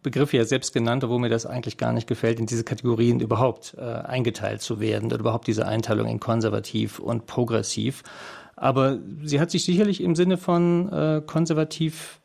Begriffe 0.01 0.37
ja 0.37 0.45
selbst 0.45 0.73
genannt, 0.73 1.03
obwohl 1.03 1.19
mir 1.19 1.29
das 1.29 1.45
eigentlich 1.45 1.77
gar 1.77 1.93
nicht 1.93 2.07
gefällt, 2.07 2.39
in 2.39 2.45
diese 2.47 2.63
Kategorien 2.63 3.19
überhaupt 3.19 3.75
äh, 3.77 3.81
eingeteilt 3.81 4.61
zu 4.61 4.79
werden 4.79 5.07
oder 5.07 5.19
überhaupt 5.19 5.47
diese 5.47 5.67
Einteilung 5.67 6.07
in 6.07 6.19
konservativ 6.19 6.99
und 6.99 7.27
progressiv. 7.27 8.03
Aber 8.55 8.99
sie 9.23 9.39
hat 9.39 9.51
sich 9.51 9.65
sicherlich 9.65 10.01
im 10.01 10.15
Sinne 10.15 10.37
von 10.37 10.91
äh, 10.91 11.21
konservativ 11.25 12.19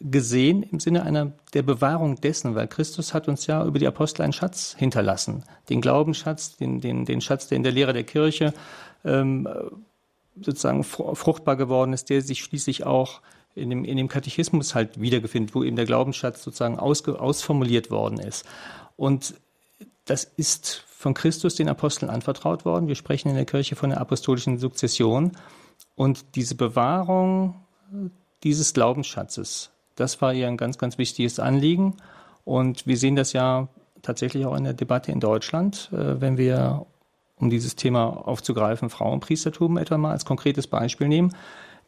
gesehen, 0.00 0.62
im 0.62 0.80
Sinne 0.80 1.04
einer 1.04 1.32
der 1.54 1.62
Bewahrung 1.62 2.20
dessen, 2.20 2.54
weil 2.54 2.68
Christus 2.68 3.14
hat 3.14 3.28
uns 3.28 3.46
ja 3.46 3.64
über 3.64 3.78
die 3.78 3.86
Apostel 3.86 4.22
einen 4.22 4.32
Schatz 4.32 4.74
hinterlassen, 4.78 5.44
den 5.70 5.80
Glaubensschatz, 5.80 6.56
den, 6.56 6.80
den, 6.80 7.04
den 7.06 7.20
Schatz, 7.20 7.48
der 7.48 7.56
in 7.56 7.62
der 7.62 7.72
Lehre 7.72 7.92
der 7.92 8.04
Kirche 8.04 8.52
ähm, 9.04 9.48
sozusagen 10.40 10.84
fruchtbar 10.84 11.56
geworden 11.56 11.94
ist, 11.94 12.10
der 12.10 12.20
sich 12.20 12.42
schließlich 12.42 12.84
auch 12.84 13.22
in 13.54 13.70
dem, 13.70 13.84
in 13.84 13.96
dem 13.96 14.08
Katechismus 14.08 14.74
halt 14.74 15.00
wiedergefindet, 15.00 15.54
wo 15.54 15.64
eben 15.64 15.76
der 15.76 15.86
Glaubensschatz 15.86 16.42
sozusagen 16.42 16.78
ausge, 16.78 17.18
ausformuliert 17.18 17.90
worden 17.90 18.18
ist. 18.18 18.44
Und 18.96 19.34
das 20.04 20.24
ist 20.24 20.84
von 20.86 21.14
Christus 21.14 21.54
den 21.54 21.68
Aposteln 21.68 22.10
anvertraut 22.10 22.66
worden. 22.66 22.86
Wir 22.86 22.94
sprechen 22.96 23.30
in 23.30 23.34
der 23.34 23.46
Kirche 23.46 23.76
von 23.76 23.90
der 23.90 24.00
apostolischen 24.00 24.58
Sukzession. 24.58 25.32
Und 25.94 26.36
diese 26.36 26.54
Bewahrung 26.54 27.54
dieses 28.42 28.74
Glaubensschatzes, 28.74 29.70
das 29.96 30.20
war 30.22 30.32
ihr 30.32 30.46
ein 30.46 30.56
ganz, 30.56 30.78
ganz 30.78 30.98
wichtiges 30.98 31.40
Anliegen. 31.40 31.96
Und 32.44 32.86
wir 32.86 32.96
sehen 32.96 33.16
das 33.16 33.32
ja 33.32 33.68
tatsächlich 34.02 34.46
auch 34.46 34.56
in 34.56 34.64
der 34.64 34.74
Debatte 34.74 35.10
in 35.10 35.20
Deutschland, 35.20 35.90
äh, 35.92 36.20
wenn 36.20 36.38
wir, 36.38 36.86
um 37.38 37.50
dieses 37.50 37.76
Thema 37.76 38.06
aufzugreifen, 38.26 38.88
Frauenpriestertum 38.88 39.76
etwa 39.76 39.98
mal 39.98 40.12
als 40.12 40.24
konkretes 40.24 40.66
Beispiel 40.66 41.08
nehmen. 41.08 41.34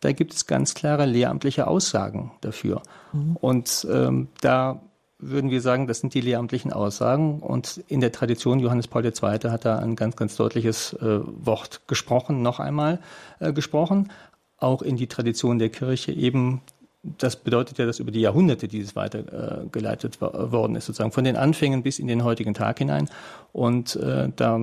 Da 0.01 0.13
gibt 0.13 0.35
es 0.35 0.47
ganz 0.47 0.75
klare 0.75 1.07
lehramtliche 1.07 1.67
Aussagen 1.67 2.33
dafür. 2.41 2.83
Mhm. 3.13 3.37
Und 3.41 3.87
ähm, 3.91 4.29
da 4.41 4.81
würden 5.19 5.51
wir 5.51 5.61
sagen, 5.61 5.87
das 5.87 6.01
sind 6.01 6.15
die 6.15 6.21
lehramtlichen 6.21 6.73
Aussagen. 6.73 7.41
Und 7.41 7.83
in 7.89 8.01
der 8.01 8.13
Tradition 8.13 8.61
Johannes 8.61 8.87
Paul 8.87 9.05
II. 9.05 9.51
hat 9.51 9.65
da 9.65 9.79
ein 9.79 9.97
ganz, 9.97 10.17
ganz 10.17 10.37
deutliches 10.37 10.93
äh, 10.95 11.21
Wort 11.25 11.83
gesprochen, 11.89 12.43
noch 12.43 12.61
einmal 12.61 13.01
äh, 13.41 13.53
gesprochen. 13.53 14.11
Auch 14.59 14.83
in 14.83 14.97
die 14.97 15.07
Tradition 15.07 15.59
der 15.59 15.71
Kirche 15.71 16.13
eben, 16.13 16.63
das 17.03 17.37
bedeutet 17.37 17.79
ja, 17.79 17.87
dass 17.87 18.01
über 18.01 18.11
die 18.11 18.21
Jahrhunderte 18.21 18.69
dieses 18.69 18.97
weitergeleitet 18.97 20.19
äh, 20.21 20.53
worden 20.53 20.77
ist, 20.77 20.87
sozusagen 20.87 21.13
von 21.13 21.25
den 21.25 21.37
Anfängen 21.37 21.83
bis 21.83 21.99
in 21.99 22.09
den 22.09 22.25
heutigen 22.25 22.55
Tag 22.55 22.79
hinein. 22.79 23.09
Und 23.53 23.97
äh, 23.97 24.31
da, 24.35 24.61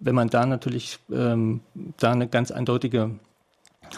wenn 0.00 0.14
man 0.14 0.28
da 0.28 0.46
natürlich 0.46 0.98
ähm, 1.12 1.60
da 1.98 2.12
eine 2.12 2.28
ganz 2.28 2.50
eindeutige 2.50 3.12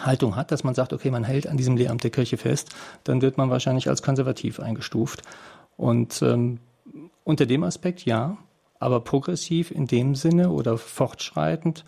Haltung 0.01 0.35
hat, 0.35 0.51
dass 0.51 0.63
man 0.63 0.75
sagt, 0.75 0.93
okay, 0.93 1.09
man 1.09 1.23
hält 1.23 1.47
an 1.47 1.57
diesem 1.57 1.77
Lehramt 1.77 2.03
der 2.03 2.11
Kirche 2.11 2.37
fest, 2.37 2.75
dann 3.03 3.21
wird 3.21 3.37
man 3.37 3.49
wahrscheinlich 3.49 3.89
als 3.89 4.03
konservativ 4.03 4.59
eingestuft. 4.59 5.23
Und 5.77 6.21
ähm, 6.21 6.59
unter 7.23 7.45
dem 7.45 7.63
Aspekt 7.63 8.05
ja, 8.05 8.37
aber 8.79 8.99
progressiv 8.99 9.71
in 9.71 9.87
dem 9.87 10.13
Sinne 10.13 10.51
oder 10.51 10.77
fortschreitend 10.77 11.83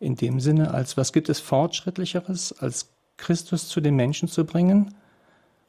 in 0.00 0.16
dem 0.16 0.40
Sinne, 0.40 0.74
als 0.74 0.96
was 0.96 1.12
gibt 1.12 1.30
es 1.30 1.40
fortschrittlicheres, 1.40 2.52
als 2.52 2.90
Christus 3.16 3.68
zu 3.68 3.80
den 3.80 3.96
Menschen 3.96 4.28
zu 4.28 4.44
bringen? 4.44 4.94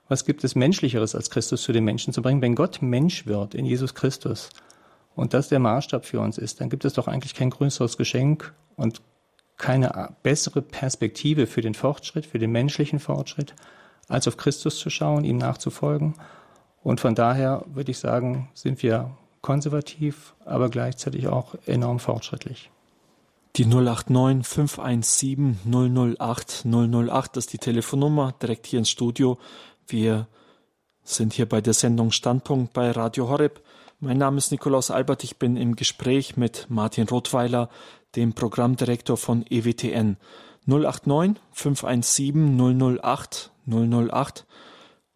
Was 0.08 0.26
gibt 0.26 0.44
es 0.44 0.56
menschlicheres, 0.56 1.16
als 1.16 1.30
Christus 1.30 1.64
zu 1.64 1.74
den 1.74 1.84
Menschen 1.84 2.14
zu 2.14 2.22
bringen? 2.22 2.42
Wenn 2.42 2.56
Gott 2.56 2.82
Mensch 2.82 3.26
wird 3.26 3.56
in 3.56 3.66
Jesus 3.66 3.96
Christus 3.96 4.50
und 5.16 5.34
das 5.34 5.50
der 5.50 5.60
Maßstab 5.60 6.06
für 6.06 6.20
uns 6.20 6.38
ist, 6.38 6.62
dann 6.62 6.70
gibt 6.70 6.86
es 6.86 6.94
doch 6.94 7.08
eigentlich 7.08 7.34
kein 7.34 7.50
größeres 7.50 7.98
Geschenk 7.98 8.54
und 8.76 9.02
keine 9.58 10.16
bessere 10.22 10.62
Perspektive 10.62 11.48
für 11.48 11.62
den 11.62 11.74
Fortschritt, 11.74 12.26
für 12.26 12.40
den 12.40 12.52
menschlichen 12.52 13.00
Fortschritt, 13.00 13.56
als 14.08 14.28
auf 14.28 14.38
Christus 14.38 14.78
zu 14.78 14.90
schauen, 14.90 15.24
ihm 15.24 15.38
nachzufolgen. 15.38 16.16
Und 16.84 17.00
von 17.00 17.16
daher 17.16 17.66
würde 17.68 17.92
ich 17.92 17.98
sagen, 17.98 18.50
sind 18.54 18.84
wir 18.84 19.18
konservativ, 19.42 20.36
aber 20.46 20.70
gleichzeitig 20.70 21.28
auch 21.28 21.56
enorm 21.66 22.00
fortschrittlich. 22.00 22.70
Die 23.56 23.66
089 23.66 24.46
517 24.46 25.60
008 26.20 26.66
008 26.66 27.38
ist 27.38 27.54
die 27.54 27.58
Telefonnummer 27.58 28.34
direkt 28.42 28.68
hier 28.68 28.80
ins 28.80 28.90
Studio. 28.90 29.38
Wir 29.88 30.28
sind 31.04 31.34
hier 31.34 31.48
bei 31.48 31.62
der 31.62 31.74
Sendung 31.74 32.12
Standpunkt 32.12 32.74
bei 32.74 32.90
Radio 32.90 33.30
Horeb. 33.30 33.62
Mein 34.00 34.18
Name 34.18 34.40
ist 34.40 34.52
Nikolaus 34.52 34.90
Albert. 34.90 35.24
Ich 35.24 35.38
bin 35.38 35.58
im 35.58 35.76
Gespräch 35.76 36.38
mit 36.38 36.66
Martin 36.70 37.08
Rothweiler, 37.08 37.70
dem 38.16 38.34
Programmdirektor 38.34 39.16
von 39.16 39.46
EWTN 39.48 40.18
089 40.66 41.40
517 41.52 43.00
008 43.00 43.52
008. 43.68 44.46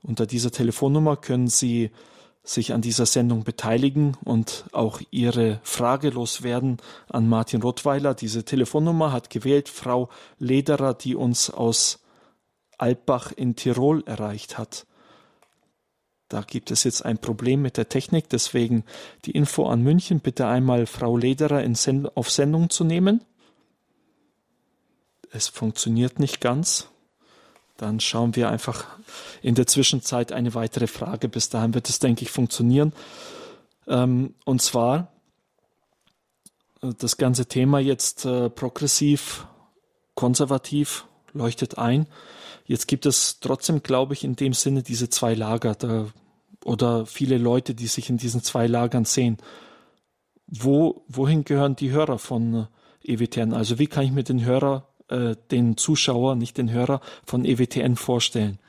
Unter 0.03 0.27
dieser 0.27 0.51
Telefonnummer 0.51 1.17
können 1.17 1.47
Sie 1.47 1.89
sich 2.43 2.71
an 2.71 2.81
dieser 2.81 3.07
Sendung 3.07 3.43
beteiligen 3.43 4.17
und 4.23 4.65
auch 4.71 5.01
Ihre 5.09 5.59
Frage 5.63 6.11
loswerden 6.11 6.77
an 7.09 7.27
Martin 7.27 7.63
Rottweiler. 7.63 8.13
Diese 8.13 8.45
Telefonnummer 8.45 9.11
hat 9.11 9.31
gewählt 9.31 9.67
Frau 9.67 10.09
Lederer, 10.37 10.93
die 10.93 11.15
uns 11.15 11.49
aus 11.49 11.99
Alpbach 12.79 13.31
in 13.31 13.55
Tirol 13.55 14.03
erreicht 14.05 14.57
hat. 14.57 14.85
Da 16.29 16.41
gibt 16.41 16.69
es 16.69 16.83
jetzt 16.83 17.03
ein 17.03 17.17
Problem 17.17 17.61
mit 17.61 17.77
der 17.77 17.89
Technik, 17.89 18.29
deswegen 18.29 18.83
die 19.25 19.31
Info 19.31 19.67
an 19.67 19.81
München, 19.81 20.19
bitte 20.19 20.45
einmal 20.45 20.85
Frau 20.85 21.17
Lederer 21.17 21.63
Send 21.75 22.15
auf 22.15 22.29
Sendung 22.29 22.69
zu 22.69 22.83
nehmen. 22.83 23.23
Es 25.31 25.47
funktioniert 25.47 26.19
nicht 26.19 26.39
ganz. 26.39 26.87
Dann 27.77 27.99
schauen 27.99 28.35
wir 28.35 28.49
einfach 28.49 28.85
in 29.41 29.55
der 29.55 29.65
Zwischenzeit 29.65 30.31
eine 30.31 30.53
weitere 30.53 30.87
Frage. 30.87 31.29
Bis 31.29 31.49
dahin 31.49 31.73
wird 31.73 31.89
es, 31.89 31.99
denke 31.99 32.23
ich, 32.23 32.31
funktionieren. 32.31 32.93
Ähm, 33.87 34.35
und 34.45 34.61
zwar 34.61 35.13
äh, 36.81 36.93
das 36.97 37.17
ganze 37.17 37.47
Thema 37.47 37.79
jetzt 37.79 38.25
äh, 38.25 38.49
progressiv, 38.49 39.47
konservativ 40.13 41.05
leuchtet 41.33 41.77
ein. 41.77 42.07
Jetzt 42.69 42.87
gibt 42.87 43.07
es 43.07 43.39
trotzdem, 43.39 43.81
glaube 43.81 44.13
ich, 44.13 44.23
in 44.23 44.35
dem 44.35 44.53
Sinne 44.53 44.83
diese 44.83 45.09
zwei 45.09 45.33
Lager 45.33 45.73
da, 45.73 46.05
oder 46.63 47.07
viele 47.07 47.39
Leute, 47.39 47.73
die 47.73 47.87
sich 47.87 48.11
in 48.11 48.17
diesen 48.17 48.43
zwei 48.43 48.67
Lagern 48.67 49.05
sehen. 49.05 49.37
Wo, 50.45 51.03
wohin 51.07 51.45
gehören 51.45 51.75
die 51.75 51.89
Hörer 51.89 52.19
von 52.19 52.67
äh, 53.03 53.13
EWTN? 53.13 53.53
Also 53.53 53.79
wie 53.79 53.87
kann 53.87 54.05
ich 54.05 54.11
mir 54.11 54.21
den 54.21 54.45
Hörer, 54.45 54.87
äh, 55.07 55.35
den 55.49 55.77
Zuschauer, 55.77 56.35
nicht 56.35 56.59
den 56.59 56.69
Hörer 56.69 57.01
von 57.25 57.43
EWTN 57.43 57.95
vorstellen? 57.95 58.59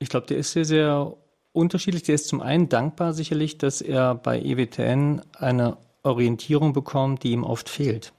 Ich 0.00 0.08
glaube, 0.08 0.26
der 0.26 0.38
ist 0.38 0.50
sehr, 0.50 0.64
sehr 0.64 1.16
unterschiedlich. 1.52 2.02
Der 2.02 2.16
ist 2.16 2.26
zum 2.26 2.40
einen 2.40 2.68
dankbar 2.68 3.12
sicherlich, 3.12 3.56
dass 3.56 3.82
er 3.82 4.16
bei 4.16 4.42
EWTN 4.42 5.22
eine 5.38 5.76
Orientierung 6.02 6.72
bekommt, 6.72 7.22
die 7.22 7.30
ihm 7.30 7.44
oft 7.44 7.68
fehlt, 7.68 8.12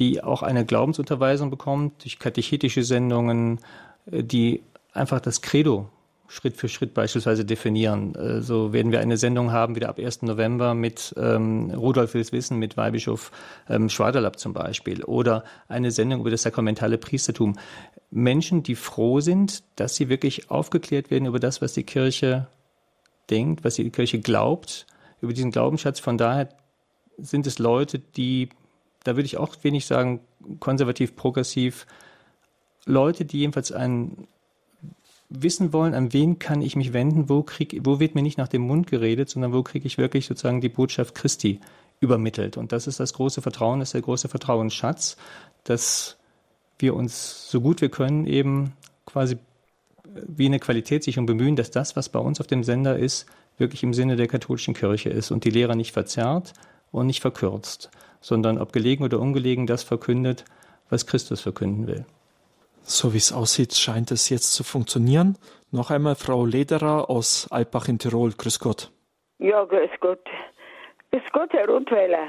die 0.00 0.24
auch 0.24 0.42
eine 0.42 0.66
Glaubensunterweisung 0.66 1.48
bekommt 1.48 2.02
durch 2.02 2.18
katechetische 2.18 2.82
Sendungen, 2.82 3.60
die 4.06 4.62
einfach 4.92 5.20
das 5.20 5.42
Credo 5.42 5.90
Schritt 6.28 6.56
für 6.56 6.68
Schritt 6.68 6.94
beispielsweise 6.94 7.44
definieren. 7.44 8.14
Äh, 8.14 8.42
so 8.42 8.72
werden 8.72 8.92
wir 8.92 9.00
eine 9.00 9.16
Sendung 9.16 9.52
haben, 9.52 9.76
wieder 9.76 9.88
ab 9.88 9.98
1. 9.98 10.22
November 10.22 10.74
mit 10.74 11.14
ähm, 11.16 11.70
Rudolf 11.70 12.14
Wills 12.14 12.32
Wissen, 12.32 12.58
mit 12.58 12.76
Weihbischof 12.76 13.30
ähm, 13.68 13.88
Schwaderlapp 13.88 14.38
zum 14.38 14.52
Beispiel. 14.52 15.04
Oder 15.04 15.44
eine 15.68 15.90
Sendung 15.90 16.20
über 16.20 16.30
das 16.30 16.42
sakramentale 16.42 16.98
Priestertum. 16.98 17.58
Menschen, 18.10 18.62
die 18.62 18.74
froh 18.74 19.20
sind, 19.20 19.62
dass 19.76 19.96
sie 19.96 20.08
wirklich 20.08 20.50
aufgeklärt 20.50 21.10
werden 21.10 21.26
über 21.26 21.40
das, 21.40 21.62
was 21.62 21.72
die 21.72 21.84
Kirche 21.84 22.48
denkt, 23.30 23.64
was 23.64 23.74
die 23.74 23.90
Kirche 23.90 24.20
glaubt, 24.20 24.86
über 25.20 25.32
diesen 25.32 25.50
Glaubensschatz. 25.50 26.00
Von 26.00 26.18
daher 26.18 26.48
sind 27.18 27.46
es 27.46 27.58
Leute, 27.58 27.98
die, 27.98 28.48
da 29.04 29.16
würde 29.16 29.26
ich 29.26 29.36
auch 29.36 29.56
wenig 29.62 29.86
sagen, 29.86 30.20
konservativ, 30.60 31.16
progressiv, 31.16 31.86
Leute, 32.86 33.24
die 33.24 33.40
jedenfalls 33.40 33.72
ein 33.72 34.26
wissen 35.28 35.72
wollen, 35.72 35.94
an 35.94 36.12
wen 36.12 36.38
kann 36.38 36.62
ich 36.62 36.76
mich 36.76 36.92
wenden, 36.92 37.28
wo, 37.28 37.42
krieg, 37.42 37.80
wo 37.82 37.98
wird 37.98 38.14
mir 38.14 38.22
nicht 38.22 38.38
nach 38.38 38.48
dem 38.48 38.62
Mund 38.62 38.86
geredet, 38.86 39.28
sondern 39.28 39.52
wo 39.52 39.62
kriege 39.62 39.86
ich 39.86 39.98
wirklich 39.98 40.26
sozusagen 40.26 40.60
die 40.60 40.68
Botschaft 40.68 41.14
Christi 41.14 41.60
übermittelt. 42.00 42.56
Und 42.56 42.72
das 42.72 42.86
ist 42.86 43.00
das 43.00 43.12
große 43.12 43.42
Vertrauen, 43.42 43.80
das 43.80 43.88
ist 43.88 43.94
der 43.94 44.02
große 44.02 44.28
Vertrauensschatz, 44.28 45.16
dass 45.64 46.16
wir 46.78 46.94
uns 46.94 47.50
so 47.50 47.60
gut 47.60 47.80
wir 47.80 47.88
können 47.88 48.26
eben 48.26 48.72
quasi 49.04 49.36
wie 50.26 50.46
eine 50.46 50.60
Qualitätssicherung 50.60 51.26
bemühen, 51.26 51.56
dass 51.56 51.70
das, 51.70 51.96
was 51.96 52.08
bei 52.08 52.18
uns 52.18 52.40
auf 52.40 52.46
dem 52.46 52.62
Sender 52.64 52.98
ist, 52.98 53.26
wirklich 53.58 53.82
im 53.82 53.94
Sinne 53.94 54.16
der 54.16 54.28
katholischen 54.28 54.74
Kirche 54.74 55.10
ist 55.10 55.30
und 55.30 55.44
die 55.44 55.50
Lehrer 55.50 55.74
nicht 55.74 55.92
verzerrt 55.92 56.52
und 56.92 57.06
nicht 57.06 57.20
verkürzt, 57.20 57.90
sondern 58.20 58.58
ob 58.58 58.72
gelegen 58.72 59.04
oder 59.04 59.18
ungelegen 59.18 59.66
das 59.66 59.82
verkündet, 59.82 60.44
was 60.88 61.06
Christus 61.06 61.40
verkünden 61.40 61.86
will. 61.86 62.06
So 62.88 63.12
wie 63.12 63.16
es 63.16 63.32
aussieht, 63.32 63.74
scheint 63.74 64.12
es 64.12 64.30
jetzt 64.30 64.54
zu 64.54 64.62
funktionieren. 64.62 65.36
Noch 65.72 65.90
einmal 65.90 66.14
Frau 66.14 66.46
Lederer 66.46 67.10
aus 67.10 67.48
Alpbach 67.50 67.88
in 67.88 67.98
Tirol. 67.98 68.30
Grüß 68.30 68.60
Gott. 68.60 68.92
Ja, 69.38 69.64
grüß 69.64 69.90
Gott. 69.98 70.24
Grüß 71.10 71.24
Gott, 71.32 71.52
Herr 71.52 71.66
Rothweiler. 71.66 72.28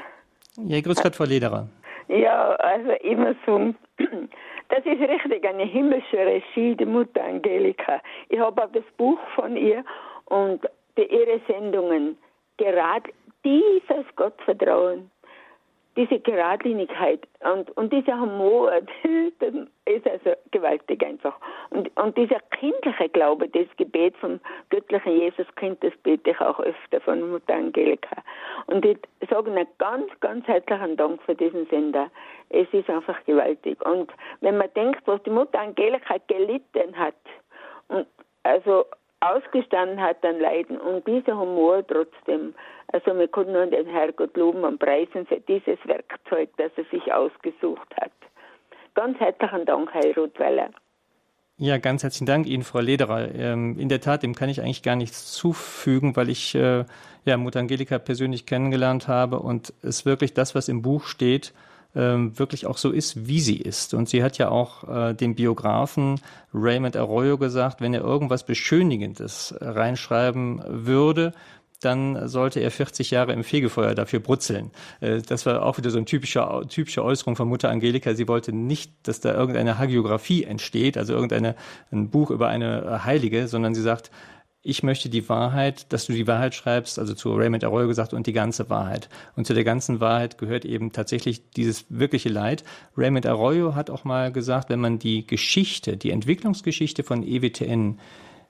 Ja, 0.58 0.82
grüß 0.82 1.04
Gott, 1.04 1.16
Frau 1.16 1.26
Lederer. 1.26 1.70
Ja, 2.08 2.56
also 2.56 2.92
immer 3.04 3.36
so, 3.46 3.76
das 4.70 4.80
ist 4.84 5.00
richtig 5.00 5.46
eine 5.46 5.66
himmlische 5.66 6.18
Regie, 6.18 6.76
die 6.76 6.86
Mutter 6.86 7.24
Angelika. 7.24 8.02
Ich 8.30 8.40
habe 8.40 8.64
auch 8.64 8.72
das 8.72 8.84
Buch 8.98 9.20
von 9.36 9.56
ihr 9.56 9.86
und 10.26 10.62
ihre 10.98 11.40
Sendungen 11.48 12.18
gerade 12.58 13.12
dieses 13.46 14.06
Gottvertrauen, 14.16 15.12
diese 15.98 16.20
Geradlinigkeit 16.20 17.28
und, 17.40 17.76
und 17.76 17.92
dieser 17.92 18.20
Humor, 18.20 18.72
das 19.40 19.54
ist 19.86 20.08
also 20.08 20.38
gewaltig 20.52 21.04
einfach. 21.04 21.36
Und, 21.72 21.90
und 21.98 22.16
dieser 22.16 22.40
kindliche 22.52 23.10
Glaube, 23.10 23.50
das 23.50 23.66
Gebet 23.78 24.16
vom 24.18 24.40
göttlichen 24.70 25.20
Jesuskind, 25.20 25.84
das 25.84 25.94
bete 26.04 26.30
ich 26.30 26.40
auch 26.40 26.60
öfter 26.60 27.02
von 27.02 27.32
Mutter 27.32 27.56
Angelika. 27.56 28.16
Und 28.68 28.86
ich 28.86 29.00
sage 29.30 29.52
einen 29.52 29.68
ganz, 29.80 30.08
ganz 30.20 30.48
herzlichen 30.48 30.96
Dank 30.98 31.22
für 31.24 31.36
diesen 31.36 31.66
Sender. 31.68 32.12
Es 32.50 32.68
ist 32.72 32.90
einfach 32.90 33.18
gewaltig. 33.26 33.84
Und 33.84 34.12
wenn 34.42 34.58
man 34.58 34.72
denkt, 34.76 35.02
was 35.06 35.22
die 35.24 35.32
Mutter 35.32 35.60
Angelika 35.60 36.18
gelitten 36.28 36.96
hat, 36.96 37.16
und 37.88 38.06
also 38.44 38.86
ausgestanden 39.36 40.02
hat 40.02 40.24
an 40.24 40.40
Leiden 40.40 40.78
und 40.78 41.08
dieser 41.08 41.38
Humor 41.38 41.86
trotzdem, 41.88 42.54
also 42.94 43.18
wir 43.18 43.28
können 43.28 43.54
nur 43.54 43.66
den 43.66 43.88
Herrgott 43.88 44.36
loben 44.38 44.64
und 44.64 44.80
preisen 44.80 45.26
für 45.26 45.40
dieses 45.42 45.78
Werkzeug, 45.86 46.50
das 46.58 46.72
er 46.76 46.86
sich 46.86 47.12
ausgesucht 47.12 47.96
hat. 48.00 48.12
Ganz 48.96 49.20
herzlichen 49.20 49.66
Dank, 49.66 49.94
Herr 49.94 50.16
Rothweiler. 50.16 50.70
Ja, 51.60 51.80
ganz 51.80 52.04
herzlichen 52.04 52.28
Dank 52.28 52.46
Ihnen, 52.46 52.64
Frau 52.64 52.80
Lederer. 52.80 53.34
Ähm, 53.34 53.80
in 53.80 53.90
der 53.90 54.00
Tat, 54.00 54.22
dem 54.22 54.36
kann 54.36 54.48
ich 54.48 54.62
eigentlich 54.62 54.84
gar 54.84 54.96
nichts 54.96 55.34
zufügen, 55.34 56.16
weil 56.16 56.30
ich 56.30 56.54
äh, 56.54 56.86
ja, 57.26 57.38
Mutter 57.38 57.60
Angelika 57.60 57.98
persönlich 57.98 58.46
kennengelernt 58.46 59.08
habe 59.08 59.40
und 59.40 59.74
es 59.82 60.06
wirklich 60.06 60.36
das, 60.36 60.54
was 60.54 60.70
im 60.70 60.84
Buch 60.84 61.06
steht, 61.06 61.54
wirklich 61.94 62.68
auch 62.68 62.78
so 62.78 62.92
ist, 62.92 63.28
wie 63.28 63.40
sie 63.40 63.58
ist. 63.58 63.96
Und 63.96 64.08
sie 64.08 64.22
hat 64.22 64.38
ja 64.38 64.50
auch 64.50 64.88
äh, 64.88 65.14
dem 65.14 65.34
Biografen 65.34 66.22
Raymond 66.54 66.96
Arroyo 66.96 67.38
gesagt, 67.40 67.82
wenn 67.82 67.94
er 67.94 68.02
irgendwas 68.02 68.46
Beschönigendes 68.46 69.56
reinschreiben 69.60 70.62
würde, 70.68 71.34
dann 71.82 72.28
sollte 72.28 72.60
er 72.60 72.72
40 72.72 73.12
Jahre 73.12 73.34
im 73.34 73.44
Fegefeuer 73.44 73.94
dafür 73.94 74.20
brutzeln. 74.20 74.72
Äh, 75.00 75.22
das 75.22 75.46
war 75.46 75.64
auch 75.64 75.78
wieder 75.78 75.90
so 75.90 75.98
eine 75.98 76.06
typische, 76.06 76.46
typische 76.70 77.04
Äußerung 77.04 77.36
von 77.36 77.48
Mutter 77.48 77.70
Angelika. 77.70 78.14
Sie 78.16 78.28
wollte 78.28 78.52
nicht, 78.52 78.92
dass 79.04 79.20
da 79.20 79.34
irgendeine 79.34 79.78
Hagiografie 79.78 80.44
entsteht, 80.44 80.98
also 80.98 81.14
irgendeine, 81.14 81.56
ein 81.92 82.10
Buch 82.10 82.32
über 82.32 82.48
eine 82.48 83.04
Heilige, 83.06 83.48
sondern 83.48 83.76
sie 83.76 83.82
sagt, 83.82 84.12
ich 84.68 84.84
möchte 84.84 85.08
die 85.08 85.30
Wahrheit, 85.30 85.94
dass 85.94 86.08
du 86.08 86.14
die 86.14 86.28
Wahrheit 86.28 86.54
schreibst, 86.54 87.00
also 87.00 87.14
zu 87.14 87.34
Raymond 87.34 87.64
Arroyo 87.64 87.88
gesagt, 87.88 88.14
und 88.14 88.28
die 88.28 88.34
ganze 88.34 88.70
Wahrheit. 88.70 89.08
Und 89.38 89.48
zu 89.48 89.54
der 89.54 89.64
ganzen 89.64 90.02
Wahrheit 90.02 90.38
gehört 90.38 90.66
eben 90.66 90.92
tatsächlich 90.92 91.52
dieses 91.52 91.86
wirkliche 91.88 92.28
Leid. 92.28 92.66
Raymond 92.98 93.26
Arroyo 93.26 93.76
hat 93.76 93.90
auch 93.90 94.04
mal 94.04 94.30
gesagt, 94.32 94.70
wenn 94.70 94.82
man 94.82 95.00
die 95.00 95.26
Geschichte, 95.26 95.96
die 95.96 96.12
Entwicklungsgeschichte 96.12 97.04
von 97.04 97.24
EWTN 97.24 98.00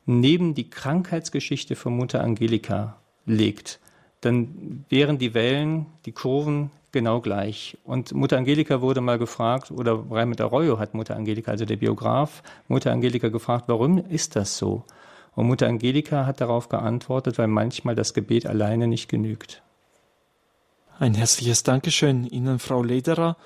neben 0.07 0.55
die 0.55 0.71
Krankheitsgeschichte 0.71 1.75
von 1.75 1.95
Mutter 1.95 2.23
Angelika 2.23 2.97
legt, 3.27 3.79
dann 4.21 4.85
wären 4.89 5.19
die 5.19 5.35
Wellen, 5.35 5.85
die 6.05 6.13
Kurven 6.13 6.71
genau 6.91 7.21
gleich. 7.21 7.77
Und 7.83 8.13
Mutter 8.13 8.37
Angelika 8.37 8.81
wurde 8.81 9.01
mal 9.01 9.19
gefragt, 9.19 9.69
oder 9.69 10.03
Raymond 10.09 10.41
Arroyo 10.41 10.79
hat 10.79 10.95
Mutter 10.95 11.15
Angelika, 11.15 11.51
also 11.51 11.65
der 11.65 11.75
Biograf, 11.75 12.41
Mutter 12.67 12.91
Angelika 12.91 13.29
gefragt, 13.29 13.65
warum 13.67 13.99
ist 14.09 14.35
das 14.35 14.57
so? 14.57 14.83
Und 15.37 15.45
Mutter 15.45 15.67
Angelika 15.67 16.25
hat 16.25 16.41
darauf 16.41 16.67
geantwortet, 16.67 17.37
weil 17.37 17.45
manchmal 17.45 17.93
das 17.93 18.15
Gebet 18.15 18.47
alleine 18.47 18.87
nicht 18.87 19.07
genügt. 19.07 19.61
Ein 20.97 21.13
herzliches 21.13 21.61
Dankeschön 21.61 22.25
Ihnen, 22.25 22.57
Frau 22.57 22.81
Lederer. 22.81 23.37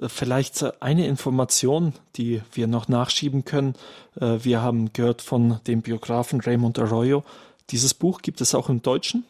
Äh, 0.00 0.08
vielleicht 0.08 0.80
eine 0.80 1.08
Information, 1.08 1.94
die 2.14 2.40
wir 2.52 2.68
noch 2.68 2.86
nachschieben 2.86 3.44
können. 3.44 3.74
Äh, 4.20 4.38
wir 4.44 4.62
haben 4.62 4.92
gehört 4.92 5.22
von 5.22 5.58
dem 5.66 5.82
Biografen 5.82 6.40
Raymond 6.40 6.78
Arroyo. 6.78 7.24
Dieses 7.70 7.94
Buch 7.94 8.22
gibt 8.22 8.40
es 8.40 8.54
auch 8.54 8.68
im 8.68 8.80
Deutschen? 8.80 9.24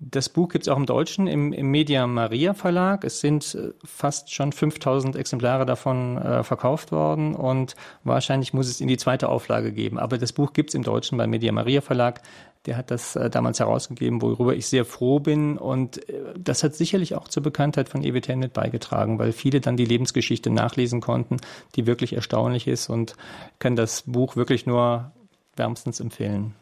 Das 0.00 0.28
Buch 0.28 0.48
gibt 0.48 0.64
es 0.64 0.68
auch 0.68 0.76
im 0.76 0.86
Deutschen 0.86 1.26
im, 1.26 1.52
im 1.52 1.70
Media 1.70 2.06
Maria 2.06 2.52
Verlag. 2.52 3.04
Es 3.04 3.20
sind 3.20 3.54
äh, 3.54 3.72
fast 3.84 4.32
schon 4.32 4.52
5000 4.52 5.16
Exemplare 5.16 5.66
davon 5.66 6.18
äh, 6.18 6.42
verkauft 6.42 6.90
worden 6.90 7.34
und 7.34 7.76
wahrscheinlich 8.02 8.52
muss 8.52 8.68
es 8.68 8.80
in 8.80 8.88
die 8.88 8.96
zweite 8.96 9.28
Auflage 9.28 9.72
geben. 9.72 9.98
Aber 9.98 10.18
das 10.18 10.32
Buch 10.32 10.52
gibt 10.52 10.70
es 10.70 10.74
im 10.74 10.82
Deutschen 10.82 11.16
beim 11.16 11.30
Media 11.30 11.52
Maria 11.52 11.80
Verlag. 11.80 12.22
Der 12.66 12.76
hat 12.76 12.90
das 12.90 13.14
äh, 13.14 13.30
damals 13.30 13.60
herausgegeben, 13.60 14.20
worüber 14.20 14.54
ich 14.54 14.66
sehr 14.66 14.84
froh 14.84 15.20
bin. 15.20 15.58
Und 15.58 16.08
äh, 16.08 16.34
das 16.36 16.64
hat 16.64 16.74
sicherlich 16.74 17.14
auch 17.14 17.28
zur 17.28 17.42
Bekanntheit 17.42 17.88
von 17.88 18.02
EWTN 18.02 18.40
mit 18.40 18.52
beigetragen, 18.52 19.18
weil 19.18 19.32
viele 19.32 19.60
dann 19.60 19.76
die 19.76 19.84
Lebensgeschichte 19.84 20.50
nachlesen 20.50 21.00
konnten, 21.00 21.36
die 21.76 21.86
wirklich 21.86 22.14
erstaunlich 22.14 22.66
ist 22.66 22.88
und 22.90 23.14
kann 23.60 23.76
das 23.76 24.02
Buch 24.02 24.34
wirklich 24.34 24.66
nur 24.66 25.12
wärmstens 25.56 26.00
empfehlen. 26.00 26.54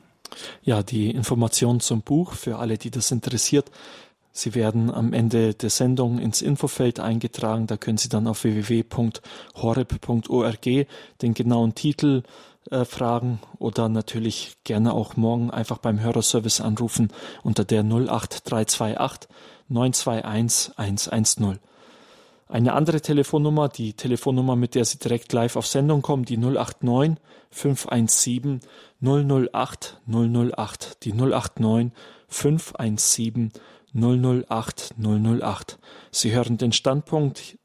Ja, 0.62 0.83
die 0.83 1.11
Informationen 1.11 1.80
zum 1.80 2.03
Buch 2.03 2.33
für 2.33 2.59
alle, 2.59 2.78
die 2.78 2.91
das 2.91 3.11
interessiert. 3.11 3.70
Sie 4.33 4.55
werden 4.55 4.91
am 4.91 5.12
Ende 5.12 5.53
der 5.53 5.68
Sendung 5.70 6.18
ins 6.18 6.41
Infofeld 6.41 7.01
eingetragen. 7.01 7.66
Da 7.66 7.76
können 7.76 7.99
Sie 7.99 8.09
dann 8.09 8.26
auf 8.26 8.45
www.horeb.org 8.45 9.07
den 11.20 11.35
genauen 11.35 11.74
Titel 11.74 12.22
äh, 12.70 12.85
fragen 12.87 13.41
oder 13.59 13.89
natürlich 13.91 14.57
gerne 14.64 14.95
auch 14.95 15.16
morgen 15.16 15.51
einfach 15.51 15.78
beim 15.78 16.01
Hörerservice 16.01 16.61
anrufen 16.62 17.12
unter 17.43 17.64
der 17.64 17.83
08328 17.83 19.28
921 19.68 20.78
110. 20.78 21.59
Eine 22.49 22.74
andere 22.74 23.01
Telefonnummer, 23.01 23.68
die 23.68 23.95
Telefonnummer, 23.95 24.57
mit 24.57 24.74
der 24.74 24.85
Sie 24.85 24.99
direkt 24.99 25.33
live 25.33 25.57
auf 25.57 25.66
Sendung 25.66 26.03
kommen, 26.03 26.24
die 26.24 26.37
089 26.37 27.16
517 27.51 28.61
008 29.03 30.01
008, 30.07 31.05
die 31.05 31.13
089 31.13 31.93
517 32.29 33.53
008 33.95 34.95
008. 34.99 35.79
Sie 36.11 36.33
hören 36.33 36.57
den 36.57 36.73
Standpunkt, 36.73 37.59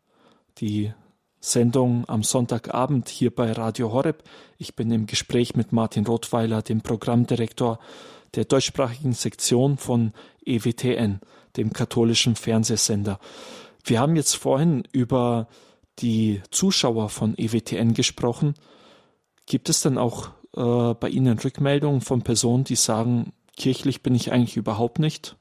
die 0.57 0.91
Sendung 1.39 2.03
am 2.09 2.23
Sonntagabend 2.23 3.07
hier 3.07 3.33
bei 3.33 3.51
Radio 3.51 3.93
Horeb. 3.93 4.23
Ich 4.57 4.75
bin 4.75 4.91
im 4.91 5.05
Gespräch 5.05 5.55
mit 5.55 5.71
Martin 5.71 6.05
Rothweiler, 6.05 6.61
dem 6.61 6.81
Programmdirektor 6.81 7.79
der 8.35 8.45
deutschsprachigen 8.45 9.13
Sektion 9.13 9.77
von 9.77 10.13
EWTN, 10.45 11.21
dem 11.55 11.71
katholischen 11.71 12.35
Fernsehsender. 12.35 13.19
Wir 13.83 13.99
haben 13.99 14.15
jetzt 14.15 14.35
vorhin 14.35 14.83
über 14.91 15.47
die 15.99 16.41
Zuschauer 16.51 17.09
von 17.09 17.35
EWTN 17.37 17.93
gesprochen. 17.93 18.55
Gibt 19.45 19.69
es 19.69 19.81
denn 19.81 19.97
auch 19.97 20.31
äh, 20.57 20.93
bei 20.95 21.09
Ihnen 21.09 21.39
Rückmeldungen 21.39 22.01
von 22.01 22.23
Personen, 22.23 22.63
die 22.63 22.75
sagen, 22.75 23.33
kirchlich 23.55 24.03
bin 24.03 24.15
ich 24.15 24.31
eigentlich 24.31 24.57
überhaupt 24.57 24.99
nicht? 24.99 25.35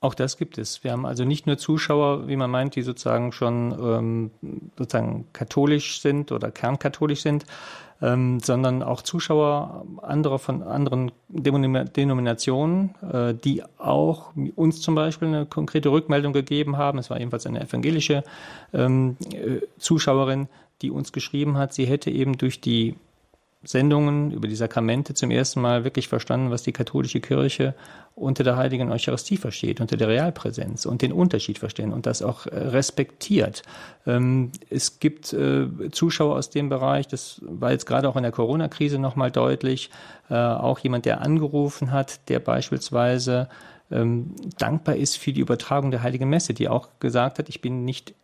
Auch 0.00 0.14
das 0.14 0.36
gibt 0.36 0.58
es. 0.58 0.84
Wir 0.84 0.92
haben 0.92 1.06
also 1.06 1.24
nicht 1.24 1.46
nur 1.46 1.56
Zuschauer, 1.56 2.28
wie 2.28 2.36
man 2.36 2.50
meint, 2.50 2.76
die 2.76 2.82
sozusagen 2.82 3.32
schon 3.32 3.72
ähm, 3.72 4.30
sozusagen 4.76 5.26
katholisch 5.32 6.00
sind 6.00 6.32
oder 6.32 6.50
kernkatholisch 6.50 7.22
sind, 7.22 7.46
ähm, 8.02 8.40
sondern 8.40 8.82
auch 8.82 9.00
Zuschauer 9.00 9.86
anderer 10.02 10.38
von 10.38 10.62
anderen 10.62 11.12
Denominationen, 11.28 12.94
äh, 13.10 13.34
die 13.34 13.62
auch 13.78 14.32
uns 14.54 14.82
zum 14.82 14.94
Beispiel 14.94 15.28
eine 15.28 15.46
konkrete 15.46 15.90
Rückmeldung 15.90 16.34
gegeben 16.34 16.76
haben. 16.76 16.98
Es 16.98 17.08
war 17.08 17.18
ebenfalls 17.18 17.46
eine 17.46 17.62
evangelische 17.62 18.22
ähm, 18.74 19.16
äh, 19.32 19.60
Zuschauerin, 19.78 20.48
die 20.82 20.90
uns 20.90 21.12
geschrieben 21.12 21.56
hat, 21.56 21.72
sie 21.72 21.86
hätte 21.86 22.10
eben 22.10 22.36
durch 22.36 22.60
die 22.60 22.96
Sendungen 23.66 24.30
über 24.30 24.48
die 24.48 24.56
Sakramente 24.56 25.14
zum 25.14 25.30
ersten 25.30 25.60
Mal 25.60 25.84
wirklich 25.84 26.08
verstanden, 26.08 26.50
was 26.50 26.62
die 26.62 26.72
katholische 26.72 27.20
Kirche 27.20 27.74
unter 28.14 28.44
der 28.44 28.56
heiligen 28.56 28.90
Eucharistie 28.90 29.36
versteht, 29.36 29.80
unter 29.80 29.96
der 29.96 30.08
Realpräsenz 30.08 30.86
und 30.86 31.02
den 31.02 31.12
Unterschied 31.12 31.58
verstehen 31.58 31.92
und 31.92 32.06
das 32.06 32.22
auch 32.22 32.46
äh, 32.46 32.56
respektiert. 32.56 33.62
Ähm, 34.06 34.52
es 34.70 35.00
gibt 35.00 35.32
äh, 35.32 35.66
Zuschauer 35.90 36.36
aus 36.36 36.48
dem 36.50 36.68
Bereich, 36.68 37.08
das 37.08 37.42
war 37.44 37.72
jetzt 37.72 37.86
gerade 37.86 38.08
auch 38.08 38.16
in 38.16 38.22
der 38.22 38.32
Corona-Krise 38.32 38.98
nochmal 38.98 39.30
deutlich, 39.30 39.90
äh, 40.30 40.34
auch 40.34 40.78
jemand, 40.78 41.04
der 41.04 41.20
angerufen 41.20 41.90
hat, 41.90 42.28
der 42.30 42.40
beispielsweise 42.40 43.48
ähm, 43.90 44.34
dankbar 44.58 44.96
ist 44.96 45.18
für 45.18 45.32
die 45.32 45.40
Übertragung 45.40 45.90
der 45.90 46.02
Heiligen 46.02 46.28
Messe, 46.28 46.54
die 46.54 46.68
auch 46.68 46.88
gesagt 47.00 47.38
hat, 47.38 47.48
ich 47.48 47.60
bin 47.60 47.84
nicht 47.84 48.14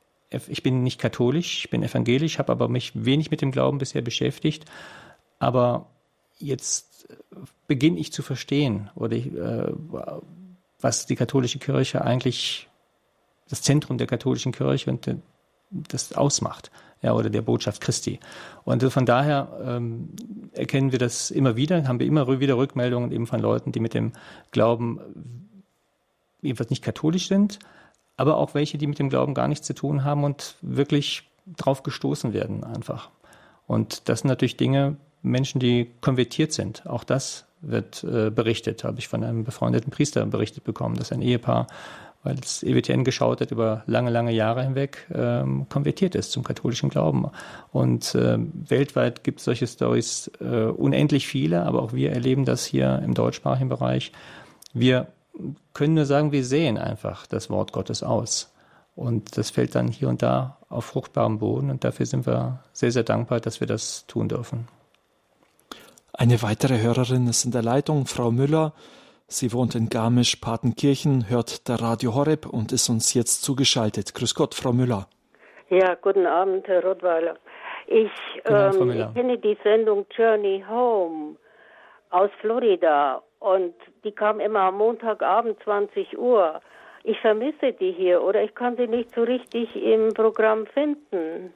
ich 0.48 0.62
bin 0.62 0.82
nicht 0.82 0.98
katholisch, 0.98 1.58
ich 1.58 1.68
bin 1.68 1.82
evangelisch, 1.82 2.38
habe 2.38 2.52
aber 2.52 2.66
mich 2.66 2.92
wenig 2.94 3.30
mit 3.30 3.42
dem 3.42 3.50
Glauben 3.50 3.76
bisher 3.76 4.00
beschäftigt 4.00 4.64
aber 5.42 5.86
jetzt 6.38 7.08
beginne 7.66 7.98
ich 7.98 8.12
zu 8.12 8.22
verstehen, 8.22 8.90
oder 8.94 9.16
ich, 9.16 9.26
äh, 9.34 9.72
was 10.80 11.06
die 11.06 11.16
katholische 11.16 11.58
Kirche 11.58 12.04
eigentlich, 12.04 12.68
das 13.48 13.60
Zentrum 13.60 13.98
der 13.98 14.06
katholischen 14.06 14.52
Kirche 14.52 14.88
und 14.88 15.04
de, 15.06 15.16
das 15.70 16.12
ausmacht, 16.12 16.70
ja, 17.02 17.12
oder 17.12 17.28
der 17.28 17.42
Botschaft 17.42 17.80
Christi. 17.80 18.20
Und 18.62 18.84
von 18.84 19.04
daher 19.04 19.48
ähm, 19.64 20.10
erkennen 20.52 20.92
wir 20.92 21.00
das 21.00 21.32
immer 21.32 21.56
wieder, 21.56 21.88
haben 21.88 21.98
wir 21.98 22.06
immer 22.06 22.28
wieder 22.38 22.56
Rückmeldungen 22.56 23.10
eben 23.10 23.26
von 23.26 23.40
Leuten, 23.40 23.72
die 23.72 23.80
mit 23.80 23.94
dem 23.94 24.12
Glauben 24.52 25.00
jedenfalls 26.40 26.70
nicht 26.70 26.84
katholisch 26.84 27.26
sind, 27.26 27.58
aber 28.16 28.36
auch 28.36 28.54
welche, 28.54 28.78
die 28.78 28.86
mit 28.86 29.00
dem 29.00 29.08
Glauben 29.08 29.34
gar 29.34 29.48
nichts 29.48 29.66
zu 29.66 29.74
tun 29.74 30.04
haben 30.04 30.22
und 30.22 30.54
wirklich 30.62 31.28
drauf 31.56 31.82
gestoßen 31.82 32.32
werden 32.32 32.62
einfach. 32.62 33.10
Und 33.66 34.08
das 34.08 34.20
sind 34.20 34.28
natürlich 34.28 34.56
Dinge, 34.56 34.98
Menschen, 35.22 35.60
die 35.60 35.90
konvertiert 36.00 36.52
sind. 36.52 36.86
Auch 36.86 37.04
das 37.04 37.46
wird 37.60 38.04
äh, 38.04 38.30
berichtet, 38.30 38.84
habe 38.84 38.98
ich 38.98 39.08
von 39.08 39.22
einem 39.22 39.44
befreundeten 39.44 39.90
Priester 39.90 40.24
berichtet 40.26 40.64
bekommen, 40.64 40.96
dass 40.96 41.12
ein 41.12 41.22
Ehepaar, 41.22 41.68
weil 42.24 42.36
das 42.36 42.62
EWTN 42.62 43.04
geschaut 43.04 43.40
hat, 43.40 43.50
über 43.50 43.82
lange, 43.86 44.10
lange 44.10 44.32
Jahre 44.32 44.62
hinweg 44.62 45.06
ähm, 45.14 45.66
konvertiert 45.68 46.14
ist 46.14 46.32
zum 46.32 46.44
katholischen 46.44 46.88
Glauben. 46.88 47.30
Und 47.72 48.14
äh, 48.14 48.38
weltweit 48.38 49.24
gibt 49.24 49.38
es 49.38 49.44
solche 49.44 49.66
Stories 49.66 50.30
äh, 50.40 50.64
unendlich 50.64 51.26
viele, 51.26 51.62
aber 51.62 51.82
auch 51.82 51.92
wir 51.92 52.12
erleben 52.12 52.44
das 52.44 52.64
hier 52.64 53.00
im 53.04 53.14
deutschsprachigen 53.14 53.68
Bereich. 53.68 54.12
Wir 54.72 55.08
können 55.72 55.94
nur 55.94 56.06
sagen, 56.06 56.32
wir 56.32 56.44
sehen 56.44 56.78
einfach 56.78 57.26
das 57.26 57.50
Wort 57.50 57.72
Gottes 57.72 58.02
aus. 58.02 58.52
Und 58.94 59.38
das 59.38 59.50
fällt 59.50 59.74
dann 59.74 59.88
hier 59.88 60.08
und 60.08 60.22
da 60.22 60.58
auf 60.68 60.84
fruchtbarem 60.84 61.38
Boden. 61.38 61.70
Und 61.70 61.82
dafür 61.84 62.06
sind 62.06 62.26
wir 62.26 62.60
sehr, 62.72 62.92
sehr 62.92 63.04
dankbar, 63.04 63.40
dass 63.40 63.60
wir 63.60 63.66
das 63.66 64.06
tun 64.06 64.28
dürfen. 64.28 64.68
Eine 66.14 66.42
weitere 66.42 66.80
Hörerin 66.82 67.26
ist 67.26 67.44
in 67.44 67.52
der 67.52 67.62
Leitung, 67.62 68.06
Frau 68.06 68.30
Müller. 68.30 68.74
Sie 69.28 69.52
wohnt 69.52 69.74
in 69.74 69.88
Garmisch-Partenkirchen, 69.88 71.30
hört 71.30 71.68
der 71.68 71.80
Radio 71.80 72.14
Horeb 72.14 72.46
und 72.46 72.70
ist 72.70 72.90
uns 72.90 73.14
jetzt 73.14 73.42
zugeschaltet. 73.42 74.14
Grüß 74.14 74.34
Gott, 74.34 74.54
Frau 74.54 74.72
Müller. 74.72 75.08
Ja, 75.70 75.94
guten 75.94 76.26
Abend, 76.26 76.68
Herr 76.68 76.84
Rottweiler. 76.84 77.36
Ich, 77.86 78.10
ähm, 78.44 78.90
ich 78.90 79.14
kenne 79.14 79.38
die 79.38 79.56
Sendung 79.64 80.04
Journey 80.14 80.62
Home 80.68 81.36
aus 82.10 82.30
Florida 82.40 83.22
und 83.38 83.74
die 84.04 84.12
kam 84.12 84.38
immer 84.38 84.60
am 84.60 84.76
Montagabend 84.76 85.56
20 85.64 86.18
Uhr. 86.18 86.60
Ich 87.04 87.18
vermisse 87.20 87.72
die 87.72 87.92
hier 87.92 88.22
oder 88.22 88.42
ich 88.42 88.54
kann 88.54 88.76
sie 88.76 88.86
nicht 88.86 89.14
so 89.14 89.22
richtig 89.22 89.74
im 89.74 90.12
Programm 90.12 90.66
finden. 90.66 91.54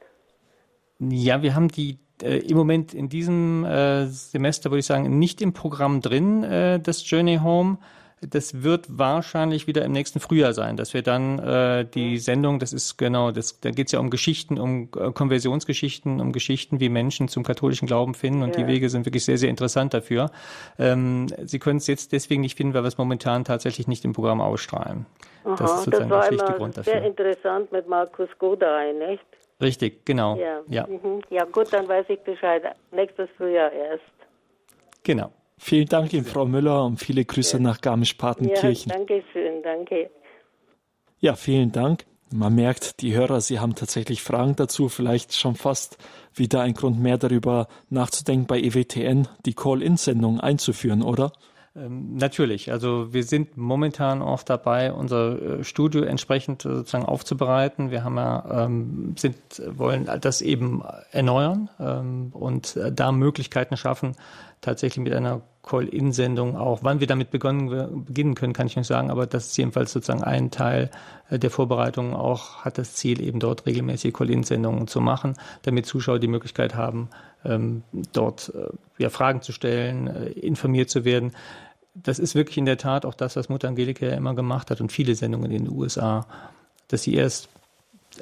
Ja, 0.99 1.43
wir 1.43 1.55
haben 1.55 1.69
die 1.69 1.99
äh, 2.23 2.39
im 2.39 2.57
Moment 2.57 2.95
in 2.95 3.09
diesem 3.09 3.65
äh, 3.65 4.07
Semester, 4.07 4.71
würde 4.71 4.81
ich 4.81 4.87
sagen, 4.87 5.19
nicht 5.19 5.41
im 5.43 5.53
Programm 5.53 6.01
drin, 6.01 6.43
äh, 6.45 6.81
das 6.81 7.09
Journey 7.09 7.39
Home. 7.43 7.79
Das 8.23 8.63
wird 8.63 8.87
wahrscheinlich 8.89 9.67
wieder 9.67 9.85
im 9.85 9.93
nächsten 9.93 10.21
Frühjahr 10.21 10.55
sein, 10.55 10.79
dass 10.79 10.95
wir 10.95 11.03
dann 11.03 11.39
äh, 11.39 11.85
die 11.85 12.17
Sendung, 12.17 12.59
das 12.59 12.73
ist 12.73 12.97
genau, 12.97 13.31
das, 13.31 13.61
da 13.61 13.71
geht 13.71 13.89
es 13.89 13.93
ja 13.93 14.01
um 14.01 14.09
Geschichten, 14.09 14.59
um 14.59 14.89
äh, 14.99 15.13
Konversionsgeschichten, 15.13 16.23
um 16.23 16.33
Geschichten, 16.33 16.81
wie 16.81 16.89
Menschen 16.89 17.29
zum 17.29 17.43
katholischen 17.43 17.87
Glauben 17.87 18.15
finden 18.15 18.43
und 18.43 18.57
ja. 18.57 18.63
die 18.63 18.67
Wege 18.69 18.89
sind 18.89 19.05
wirklich 19.05 19.27
sehr, 19.27 19.37
sehr 19.37 19.51
interessant 19.51 19.93
dafür. 19.93 20.31
Ähm, 20.79 21.27
Sie 21.45 21.59
können 21.59 21.77
es 21.77 21.87
jetzt 21.89 22.13
deswegen 22.13 22.41
nicht 22.41 22.57
finden, 22.57 22.73
weil 22.73 22.85
wir 22.85 22.89
es 22.89 22.97
momentan 22.97 23.45
tatsächlich 23.45 23.87
nicht 23.87 24.03
im 24.07 24.15
Programm 24.15 24.41
ausstrahlen. 24.41 25.05
Aha, 25.45 25.57
das 25.57 25.71
ist 25.73 25.85
sozusagen 25.85 26.09
das 26.09 26.11
war 26.11 26.21
der 26.21 26.29
schlichte 26.29 26.53
Grund 26.55 26.77
dafür. 26.79 26.93
Sehr 26.95 27.05
interessant 27.05 27.71
mit 27.71 27.87
Markus 27.87 28.31
Godai, 28.39 28.93
nicht? 28.93 29.27
Richtig, 29.61 30.05
genau. 30.05 30.37
Ja. 30.37 30.61
Ja. 30.69 30.87
Mhm. 30.87 31.23
ja, 31.31 31.45
gut, 31.45 31.73
dann 31.73 31.89
weiß 31.89 32.07
ich 32.09 32.21
Bescheid. 32.21 32.63
Nächstes 32.93 33.29
Frühjahr 33.37 33.73
erst. 33.73 34.03
Genau. 35.03 35.33
Vielen 35.59 35.87
Dank 35.87 36.13
Ihnen, 36.13 36.27
Frau 36.27 36.45
Müller, 36.45 36.85
und 36.85 36.99
viele 36.99 37.25
Grüße 37.25 37.57
ja. 37.57 37.63
nach 37.63 37.81
Garmisch-Partenkirchen. 37.81 38.91
Ja, 38.91 38.99
danke 38.99 39.23
schön, 39.33 39.63
danke. 39.63 40.11
Ja, 41.19 41.35
vielen 41.35 41.73
Dank. 41.73 42.05
Man 42.31 42.55
merkt, 42.55 43.01
die 43.01 43.15
Hörer, 43.15 43.41
sie 43.41 43.61
haben 43.61 43.75
tatsächlich 43.75 44.21
Fragen 44.21 44.57
dazu, 44.57 44.89
vielleicht 44.89 45.35
schon 45.35 45.55
fast 45.55 45.97
wieder 46.35 46.61
ein 46.61 46.75
Grund 46.75 47.01
mehr 47.01 47.19
darüber 47.19 47.69
nachzudenken, 47.89 48.47
bei 48.47 48.59
EWTN 48.59 49.29
die 49.47 49.55
Call-In-Sendung 49.55 50.41
einzuführen, 50.41 51.03
oder? 51.03 51.33
Ähm, 51.77 52.17
natürlich. 52.17 52.73
Also 52.73 53.13
wir 53.13 53.25
sind 53.25 53.57
momentan 53.57 54.23
auch 54.23 54.43
dabei, 54.43 54.93
unser 54.93 55.61
äh, 55.61 55.65
Studio 55.65 56.03
entsprechend 56.03 56.65
äh, 56.65 56.75
sozusagen 56.75 57.05
aufzubereiten. 57.05 57.91
Wir 57.91 58.03
haben 58.03 58.17
ja, 58.17 58.65
ähm, 58.65 59.15
sind, 59.19 59.37
wollen 59.69 60.09
das 60.21 60.41
eben 60.41 60.83
erneuern 61.11 61.69
ähm, 61.79 62.31
und 62.33 62.77
äh, 62.77 62.93
da 62.93 63.13
Möglichkeiten 63.13 63.77
schaffen, 63.77 64.13
tatsächlich 64.63 65.05
mit 65.05 65.13
einer 65.13 65.43
Call-In-Sendung 65.63 66.57
auch. 66.57 66.79
Wann 66.83 67.01
wir 67.01 67.09
damit 67.09 67.31
begonnen, 67.31 68.05
beginnen 68.05 68.37
können, 68.37 68.53
kann 68.53 68.69
ich 68.69 68.77
nicht 68.77 68.87
sagen, 68.87 69.11
aber 69.11 69.27
das 69.27 69.49
ist 69.49 69.59
jedenfalls 69.59 69.93
sozusagen 69.93 70.23
ein 70.23 70.53
Teil 70.53 70.91
der 71.29 71.51
Vorbereitung 71.51 72.15
auch, 72.15 72.65
hat 72.65 72.79
das 72.79 72.95
Ziel, 72.95 73.21
eben 73.21 73.41
dort 73.41 73.67
regelmäßig 73.67 74.15
Call-In-Sendungen 74.15 74.87
zu 74.87 75.01
machen, 75.01 75.35
damit 75.63 75.87
Zuschauer 75.87 76.21
die 76.21 76.29
Möglichkeit 76.29 76.77
haben, 76.77 77.09
dort 78.13 78.53
ja, 78.97 79.11
Fragen 79.11 79.43
zu 79.43 79.51
stellen, 79.51 80.07
informiert 80.07 80.89
zu 80.89 81.05
werden 81.05 81.33
das 82.03 82.19
ist 82.19 82.35
wirklich 82.35 82.59
in 82.59 82.67
der 82.67 82.77
Tat 82.77 83.07
auch 83.07 83.15
das, 83.15 83.37
was 83.37 83.49
Mutter 83.49 83.69
Angelika 83.69 84.07
ja 84.07 84.15
immer 84.15 84.35
gemacht 84.35 84.71
hat 84.71 84.81
und 84.81 84.93
viele 84.93 85.15
Sendungen 85.15 85.51
in 85.51 85.65
den 85.65 85.75
USA, 85.75 86.27
dass 86.89 87.03
sie 87.03 87.15
erst 87.15 87.49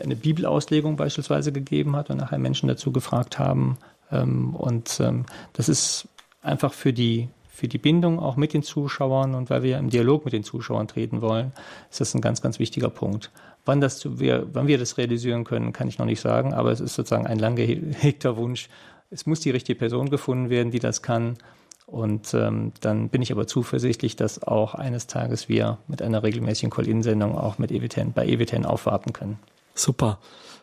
eine 0.02 0.16
Bibelauslegung 0.16 0.96
beispielsweise 0.96 1.52
gegeben 1.52 1.96
hat 1.96 2.10
und 2.10 2.18
nachher 2.18 2.38
Menschen 2.38 2.68
dazu 2.68 2.92
gefragt 2.92 3.38
haben. 3.38 3.76
Ähm, 4.10 4.54
und 4.54 5.00
ähm, 5.00 5.26
das 5.52 5.68
ist 5.68 6.08
einfach 6.42 6.72
für 6.72 6.92
die, 6.92 7.28
für 7.48 7.68
die 7.68 7.78
Bindung 7.78 8.18
auch 8.18 8.36
mit 8.36 8.52
den 8.52 8.62
Zuschauern 8.62 9.34
und 9.34 9.50
weil 9.50 9.62
wir 9.62 9.78
im 9.78 9.90
Dialog 9.90 10.24
mit 10.24 10.32
den 10.32 10.44
Zuschauern 10.44 10.88
treten 10.88 11.20
wollen, 11.20 11.52
ist 11.90 12.00
das 12.00 12.14
ein 12.14 12.20
ganz, 12.20 12.42
ganz 12.42 12.58
wichtiger 12.58 12.90
Punkt. 12.90 13.30
Wann, 13.64 13.80
das, 13.80 14.18
wir, 14.18 14.46
wann 14.52 14.66
wir 14.66 14.78
das 14.78 14.98
realisieren 14.98 15.44
können, 15.44 15.72
kann 15.72 15.88
ich 15.88 15.98
noch 15.98 16.06
nicht 16.06 16.20
sagen, 16.20 16.52
aber 16.52 16.70
es 16.70 16.80
ist 16.80 16.94
sozusagen 16.94 17.26
ein 17.26 17.38
lang 17.38 17.56
gehegter 17.56 18.36
Wunsch. 18.36 18.68
Es 19.10 19.26
muss 19.26 19.40
die 19.40 19.50
richtige 19.50 19.78
Person 19.78 20.10
gefunden 20.10 20.50
werden, 20.50 20.70
die 20.70 20.80
das 20.80 21.02
kann. 21.02 21.38
Und 21.86 22.32
ähm, 22.34 22.72
dann 22.80 23.08
bin 23.10 23.22
ich 23.22 23.30
aber 23.30 23.46
zuversichtlich, 23.46 24.16
dass 24.16 24.42
auch 24.42 24.74
eines 24.74 25.06
Tages 25.06 25.48
wir 25.48 25.78
mit 25.86 26.00
einer 26.00 26.22
regelmäßigen 26.22 26.70
Call-In-Sendung 26.70 27.36
auch 27.36 27.58
mit 27.58 27.70
EWTN, 27.70 28.12
bei 28.12 28.26
EWTN 28.26 28.64
aufwarten 28.64 29.12
können. 29.12 29.38
Super. 29.74 30.18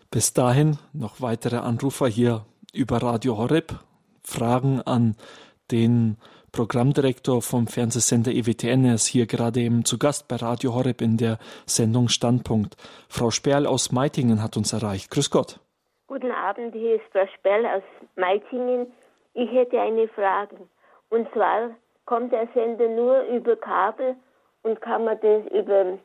Bis 0.10 0.34
dahin 0.34 0.78
noch 0.94 1.22
weitere 1.22 1.58
Anrufer 1.58 2.08
hier 2.08 2.46
über 2.74 3.02
Radio 3.02 3.38
Horeb. 3.38 3.80
Fragen 4.24 4.82
an 4.82 5.16
den 5.72 6.18
Programmdirektor 6.52 7.42
vom 7.42 7.68
Fernsehsender 7.68 8.32
EWTN. 8.32 8.86
Er 8.86 8.96
ist 8.96 9.08
hier 9.08 9.26
gerade 9.26 9.62
eben 9.62 9.86
zu 9.86 9.98
Gast 9.98 10.28
bei 10.28 10.36
Radio 10.36 10.74
Horeb 10.74 11.02
in 11.02 11.18
der 11.18 11.38
Sendung 11.66 12.10
Standpunkt. 12.10 12.76
Frau 13.08 13.32
Sperl 13.32 13.66
aus 13.66 13.92
Meitingen 13.92 14.42
hat 14.42 14.58
uns 14.58 14.74
erreicht. 14.74 15.12
Grüß 15.12 15.30
Gott. 15.30 15.60
Guten 16.08 16.32
Abend, 16.32 16.74
hier 16.74 16.96
ist 16.96 17.06
Frau 17.14 17.26
Sperl 17.38 17.66
aus 17.66 17.84
Meitingen. 18.18 18.88
Ich 19.34 19.50
hätte 19.52 19.80
eine 19.80 20.10
Frage. 20.10 20.58
Und 21.12 21.32
zwar 21.34 21.70
kommt 22.06 22.32
der 22.32 22.48
Sender 22.54 22.88
nur 22.88 23.22
über 23.24 23.56
Kabel 23.56 24.16
und 24.64 24.82
kann 24.82 25.06
man 25.06 25.20
das 25.20 25.46
über 25.52 25.98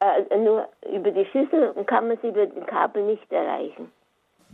äh, 0.00 0.38
nur 0.38 0.68
über 0.90 1.10
die 1.10 1.26
Schüssel 1.26 1.70
und 1.70 1.86
kann 1.86 2.08
man 2.08 2.16
es 2.16 2.24
über 2.24 2.46
den 2.46 2.66
Kabel 2.66 3.04
nicht 3.04 3.30
erreichen. 3.32 3.92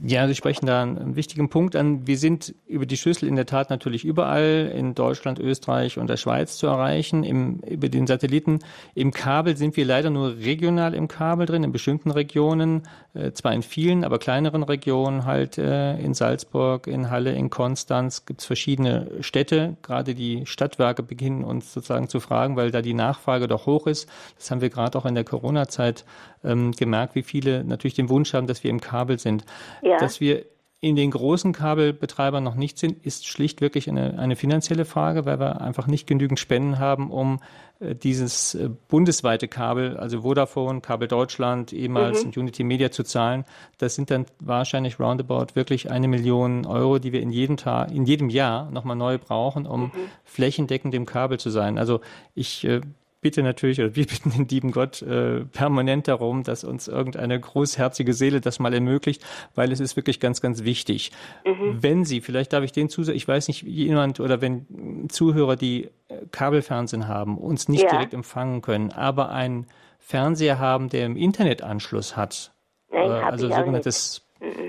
Ja, 0.02 0.26
Sie 0.26 0.34
sprechen 0.34 0.64
da 0.64 0.80
einen 0.82 1.14
wichtigen 1.14 1.50
Punkt 1.50 1.76
an. 1.76 2.06
Wir 2.06 2.16
sind 2.16 2.54
über 2.66 2.86
die 2.86 2.96
Schüssel 2.96 3.28
in 3.28 3.36
der 3.36 3.44
Tat 3.44 3.68
natürlich 3.68 4.02
überall 4.02 4.72
in 4.74 4.94
Deutschland, 4.94 5.38
Österreich 5.38 5.98
und 5.98 6.08
der 6.08 6.16
Schweiz 6.16 6.56
zu 6.56 6.68
erreichen. 6.68 7.22
Im, 7.22 7.60
über 7.68 7.90
den 7.90 8.06
Satelliten. 8.06 8.60
Im 8.94 9.10
Kabel 9.10 9.58
sind 9.58 9.76
wir 9.76 9.84
leider 9.84 10.08
nur 10.08 10.38
regional 10.38 10.94
im 10.94 11.06
Kabel 11.06 11.44
drin, 11.44 11.64
in 11.64 11.72
bestimmten 11.72 12.10
Regionen, 12.10 12.84
äh, 13.12 13.32
zwar 13.32 13.52
in 13.52 13.62
vielen, 13.62 14.04
aber 14.04 14.18
kleineren 14.18 14.62
Regionen, 14.62 15.26
halt 15.26 15.58
äh, 15.58 15.98
in 15.98 16.14
Salzburg, 16.14 16.86
in 16.86 17.10
Halle, 17.10 17.32
in 17.32 17.50
Konstanz 17.50 18.24
gibt 18.24 18.40
es 18.40 18.46
verschiedene 18.46 19.10
Städte. 19.20 19.76
Gerade 19.82 20.14
die 20.14 20.46
Stadtwerke 20.46 21.02
beginnen 21.02 21.44
uns 21.44 21.74
sozusagen 21.74 22.08
zu 22.08 22.20
fragen, 22.20 22.56
weil 22.56 22.70
da 22.70 22.80
die 22.80 22.94
Nachfrage 22.94 23.48
doch 23.48 23.66
hoch 23.66 23.86
ist. 23.86 24.08
Das 24.38 24.50
haben 24.50 24.62
wir 24.62 24.70
gerade 24.70 24.96
auch 24.96 25.04
in 25.04 25.14
der 25.14 25.24
Corona-Zeit 25.24 26.06
ähm, 26.44 26.72
gemerkt, 26.72 27.14
wie 27.14 27.22
viele 27.22 27.64
natürlich 27.64 27.94
den 27.94 28.08
Wunsch 28.08 28.32
haben, 28.34 28.46
dass 28.46 28.64
wir 28.64 28.70
im 28.70 28.80
Kabel 28.80 29.18
sind. 29.18 29.44
Ja. 29.82 29.98
Dass 29.98 30.20
wir 30.20 30.44
in 30.82 30.96
den 30.96 31.10
großen 31.10 31.52
Kabelbetreibern 31.52 32.42
noch 32.42 32.54
nicht 32.54 32.78
sind, 32.78 33.04
ist 33.04 33.26
schlicht 33.26 33.60
wirklich 33.60 33.88
eine, 33.88 34.18
eine 34.18 34.34
finanzielle 34.34 34.86
Frage, 34.86 35.26
weil 35.26 35.38
wir 35.38 35.60
einfach 35.60 35.86
nicht 35.86 36.06
genügend 36.06 36.38
Spenden 36.38 36.78
haben, 36.78 37.10
um 37.10 37.40
äh, 37.80 37.94
dieses 37.94 38.54
äh, 38.54 38.70
bundesweite 38.88 39.46
Kabel, 39.46 39.98
also 39.98 40.22
Vodafone, 40.22 40.80
Kabel 40.80 41.06
Deutschland, 41.06 41.74
ehemals 41.74 42.24
mhm. 42.24 42.32
Unity 42.34 42.64
Media 42.64 42.90
zu 42.90 43.02
zahlen. 43.02 43.44
Das 43.76 43.94
sind 43.94 44.10
dann 44.10 44.24
wahrscheinlich 44.38 44.98
roundabout 44.98 45.48
wirklich 45.54 45.90
eine 45.90 46.08
Million 46.08 46.64
Euro, 46.64 46.98
die 46.98 47.12
wir 47.12 47.20
in 47.20 47.30
jedem 47.30 47.58
Tag, 47.58 47.90
in 47.90 48.06
jedem 48.06 48.30
Jahr 48.30 48.70
nochmal 48.70 48.96
neu 48.96 49.18
brauchen, 49.18 49.66
um 49.66 49.82
mhm. 49.82 49.90
flächendeckend 50.24 50.94
im 50.94 51.04
Kabel 51.04 51.38
zu 51.38 51.50
sein. 51.50 51.76
Also 51.76 52.00
ich 52.34 52.64
äh, 52.64 52.80
bitte 53.20 53.42
natürlich, 53.42 53.80
oder 53.80 53.96
wir 53.96 54.06
bitten 54.08 54.30
den 54.30 54.48
lieben 54.48 54.72
Gott 54.72 55.02
äh, 55.02 55.40
permanent 55.44 56.08
darum, 56.08 56.42
dass 56.42 56.64
uns 56.64 56.88
irgendeine 56.88 57.38
großherzige 57.38 58.12
Seele 58.12 58.40
das 58.40 58.58
mal 58.58 58.72
ermöglicht, 58.74 59.24
weil 59.54 59.72
es 59.72 59.80
ist 59.80 59.96
wirklich 59.96 60.20
ganz, 60.20 60.40
ganz 60.40 60.64
wichtig. 60.64 61.12
Mhm. 61.44 61.82
Wenn 61.82 62.04
Sie, 62.04 62.20
vielleicht 62.20 62.52
darf 62.52 62.64
ich 62.64 62.72
den 62.72 62.88
Zusagen, 62.88 63.16
ich 63.16 63.26
weiß 63.26 63.48
nicht, 63.48 63.62
jemand 63.62 64.20
oder 64.20 64.40
wenn 64.40 65.08
Zuhörer, 65.08 65.56
die 65.56 65.84
äh, 66.08 66.26
Kabelfernsehen 66.30 67.08
haben, 67.08 67.38
uns 67.38 67.68
nicht 67.68 67.84
ja. 67.84 67.90
direkt 67.90 68.14
empfangen 68.14 68.62
können, 68.62 68.92
aber 68.92 69.30
einen 69.30 69.66
Fernseher 69.98 70.58
haben, 70.58 70.88
der 70.88 71.06
im 71.06 71.16
Internetanschluss 71.16 72.16
hat, 72.16 72.52
Nein, 72.90 73.10
äh, 73.10 73.12
also 73.12 73.48
sogenanntes 73.48 74.26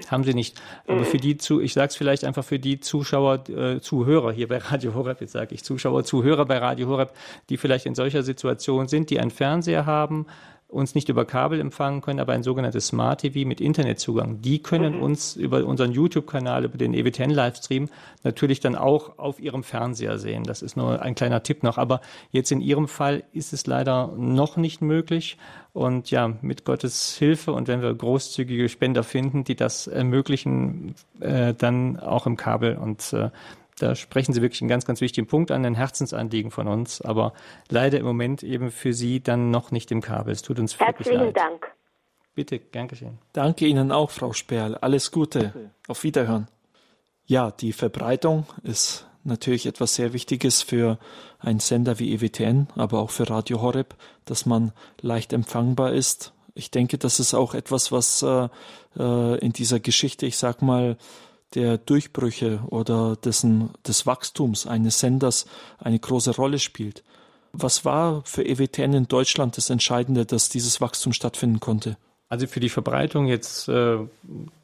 haben 0.10 0.24
sie 0.24 0.34
nicht. 0.34 0.62
Aber 0.88 1.06
für 1.06 1.18
die 1.18 1.38
zu, 1.38 1.62
ich 1.62 1.74
sage 1.74 1.88
es 1.88 1.96
vielleicht 1.96 2.24
einfach 2.24 2.44
für 2.44 2.60
die 2.60 2.80
Zuschauer, 2.80 3.48
äh, 3.50 3.80
Zuhörer 3.80 4.32
hier 4.32 4.48
bei 4.48 4.58
Radio 4.58 4.94
Horeb, 4.94 5.22
jetzt 5.22 5.34
sage 5.34 5.56
ich 5.56 5.64
Zuschauer, 5.64 6.04
Zuhörer 6.04 6.46
bei 6.46 6.58
Radio 6.58 6.88
Horeb, 6.88 7.14
die 7.50 7.58
vielleicht 7.58 7.86
in 7.86 7.96
solcher 7.96 8.24
Situation 8.24 8.88
sind, 8.88 9.10
die 9.10 9.20
einen 9.20 9.32
Fernseher 9.32 9.86
haben, 9.86 10.26
uns 10.72 10.96
nicht 10.96 11.10
über 11.10 11.26
Kabel 11.26 11.60
empfangen 11.60 12.02
können, 12.02 12.20
aber 12.20 12.34
ein 12.34 12.44
sogenanntes 12.44 12.88
Smart 12.88 13.22
TV 13.22 13.48
mit 13.48 13.60
Internetzugang. 13.60 14.42
Die 14.42 14.64
können 14.64 14.98
mhm. 14.98 15.04
uns 15.04 15.36
über 15.36 15.66
unseren 15.66 15.92
YouTube-Kanal, 15.92 16.64
über 16.64 16.78
den 16.78 16.94
EWTN-Livestream 16.94 17.90
natürlich 18.24 18.62
dann 18.62 18.76
auch 18.76 19.20
auf 19.20 19.40
ihrem 19.40 19.64
Fernseher 19.64 20.18
sehen. 20.18 20.44
Das 20.44 20.62
ist 20.62 20.78
nur 20.78 21.02
ein 21.02 21.16
kleiner 21.16 21.44
Tipp 21.44 21.64
noch. 21.64 21.78
Aber 21.78 22.02
jetzt 22.32 22.52
in 22.52 22.62
Ihrem 22.62 22.88
Fall 22.88 23.24
ist 23.34 23.54
es 23.54 23.68
leider 23.68 24.14
noch 24.18 24.58
nicht 24.58 24.82
möglich. 24.82 25.38
Und 25.74 26.12
ja, 26.12 26.34
mit 26.42 26.66
Gottes 26.66 27.16
Hilfe 27.18 27.54
und 27.54 27.70
wenn 27.70 27.82
wir 27.82 27.94
großzügige 27.94 28.68
Spender 28.68 29.04
finden, 29.04 29.46
die 29.46 29.56
das 29.56 29.88
ermöglichen, 29.88 30.96
äh, 31.22 31.54
dann 31.54 32.00
auch 32.00 32.26
im 32.28 32.36
Kabel. 32.36 32.76
Und 32.78 33.14
äh, 33.14 33.30
da 33.82 33.96
sprechen 33.96 34.34
Sie 34.34 34.42
wirklich 34.42 34.62
einen 34.62 34.70
ganz, 34.70 34.86
ganz 34.86 35.02
wichtigen 35.02 35.28
Punkt 35.28 35.52
an, 35.52 35.66
ein 35.66 35.76
Herzensanliegen 35.76 36.52
von 36.52 36.68
uns, 36.68 37.02
aber 37.02 37.34
leider 37.70 37.98
im 37.98 38.06
Moment 38.06 38.44
eben 38.44 38.70
für 38.70 38.94
Sie 38.94 39.22
dann 39.22 39.50
noch 39.50 39.72
nicht 39.72 39.92
im 39.92 40.02
Kabel. 40.02 40.32
Es 40.32 40.42
tut 40.42 40.60
uns 40.60 40.80
Herzlichen 40.80 41.20
wirklich 41.20 41.36
leid. 41.36 41.38
Dank. 41.38 41.68
Bitte, 42.36 42.60
gern 42.60 42.88
geschehen. 42.88 43.18
Danke 43.34 43.66
Ihnen 43.66 43.92
auch, 43.92 44.12
Frau 44.12 44.34
Sperl. 44.34 44.76
Alles 44.76 45.12
Gute. 45.12 45.72
Auf 45.88 46.04
Wiederhören. 46.04 46.48
Ja, 47.26 47.52
die 47.52 47.74
Verbreitung 47.74 48.46
ist 48.64 49.08
natürlich 49.24 49.66
etwas 49.66 49.96
sehr 49.96 50.14
Wichtiges 50.14 50.62
für 50.62 50.98
einen 51.40 51.60
Sender 51.60 52.00
wie 52.00 52.14
EWTN, 52.14 52.68
aber 52.76 53.00
auch 53.00 53.10
für 53.10 53.30
Radio 53.30 53.62
Horeb, 53.62 53.96
dass 54.26 54.46
man 54.46 54.74
leicht 55.02 55.34
empfangbar 55.34 55.94
ist. 55.94 56.34
Ich 56.54 56.72
denke, 56.72 56.98
das 56.98 57.20
ist 57.20 57.34
auch 57.34 57.54
etwas, 57.54 57.92
was 57.92 58.22
äh, 58.24 58.48
äh 58.98 59.38
in 59.40 59.54
dieser 59.54 59.80
Geschichte, 59.80 60.26
ich 60.26 60.38
sag 60.38 60.62
mal, 60.62 60.98
der 61.54 61.78
Durchbrüche 61.78 62.62
oder 62.68 63.16
dessen, 63.16 63.72
des 63.86 64.06
Wachstums 64.06 64.68
eines 64.68 65.00
Senders 65.00 65.46
eine 65.78 66.00
große 66.00 66.36
Rolle 66.36 66.60
spielt. 66.60 67.04
Was 67.54 67.84
war 67.84 68.22
für 68.26 68.46
EWTN 68.46 68.94
in 68.94 69.08
Deutschland 69.08 69.58
das 69.58 69.70
Entscheidende, 69.70 70.26
dass 70.26 70.50
dieses 70.50 70.80
Wachstum 70.80 71.12
stattfinden 71.14 71.60
konnte? 71.60 71.98
Also 72.30 72.48
für 72.48 72.62
die 72.62 72.70
Verbreitung 72.70 73.28
jetzt 73.28 73.68
äh, 73.68 73.98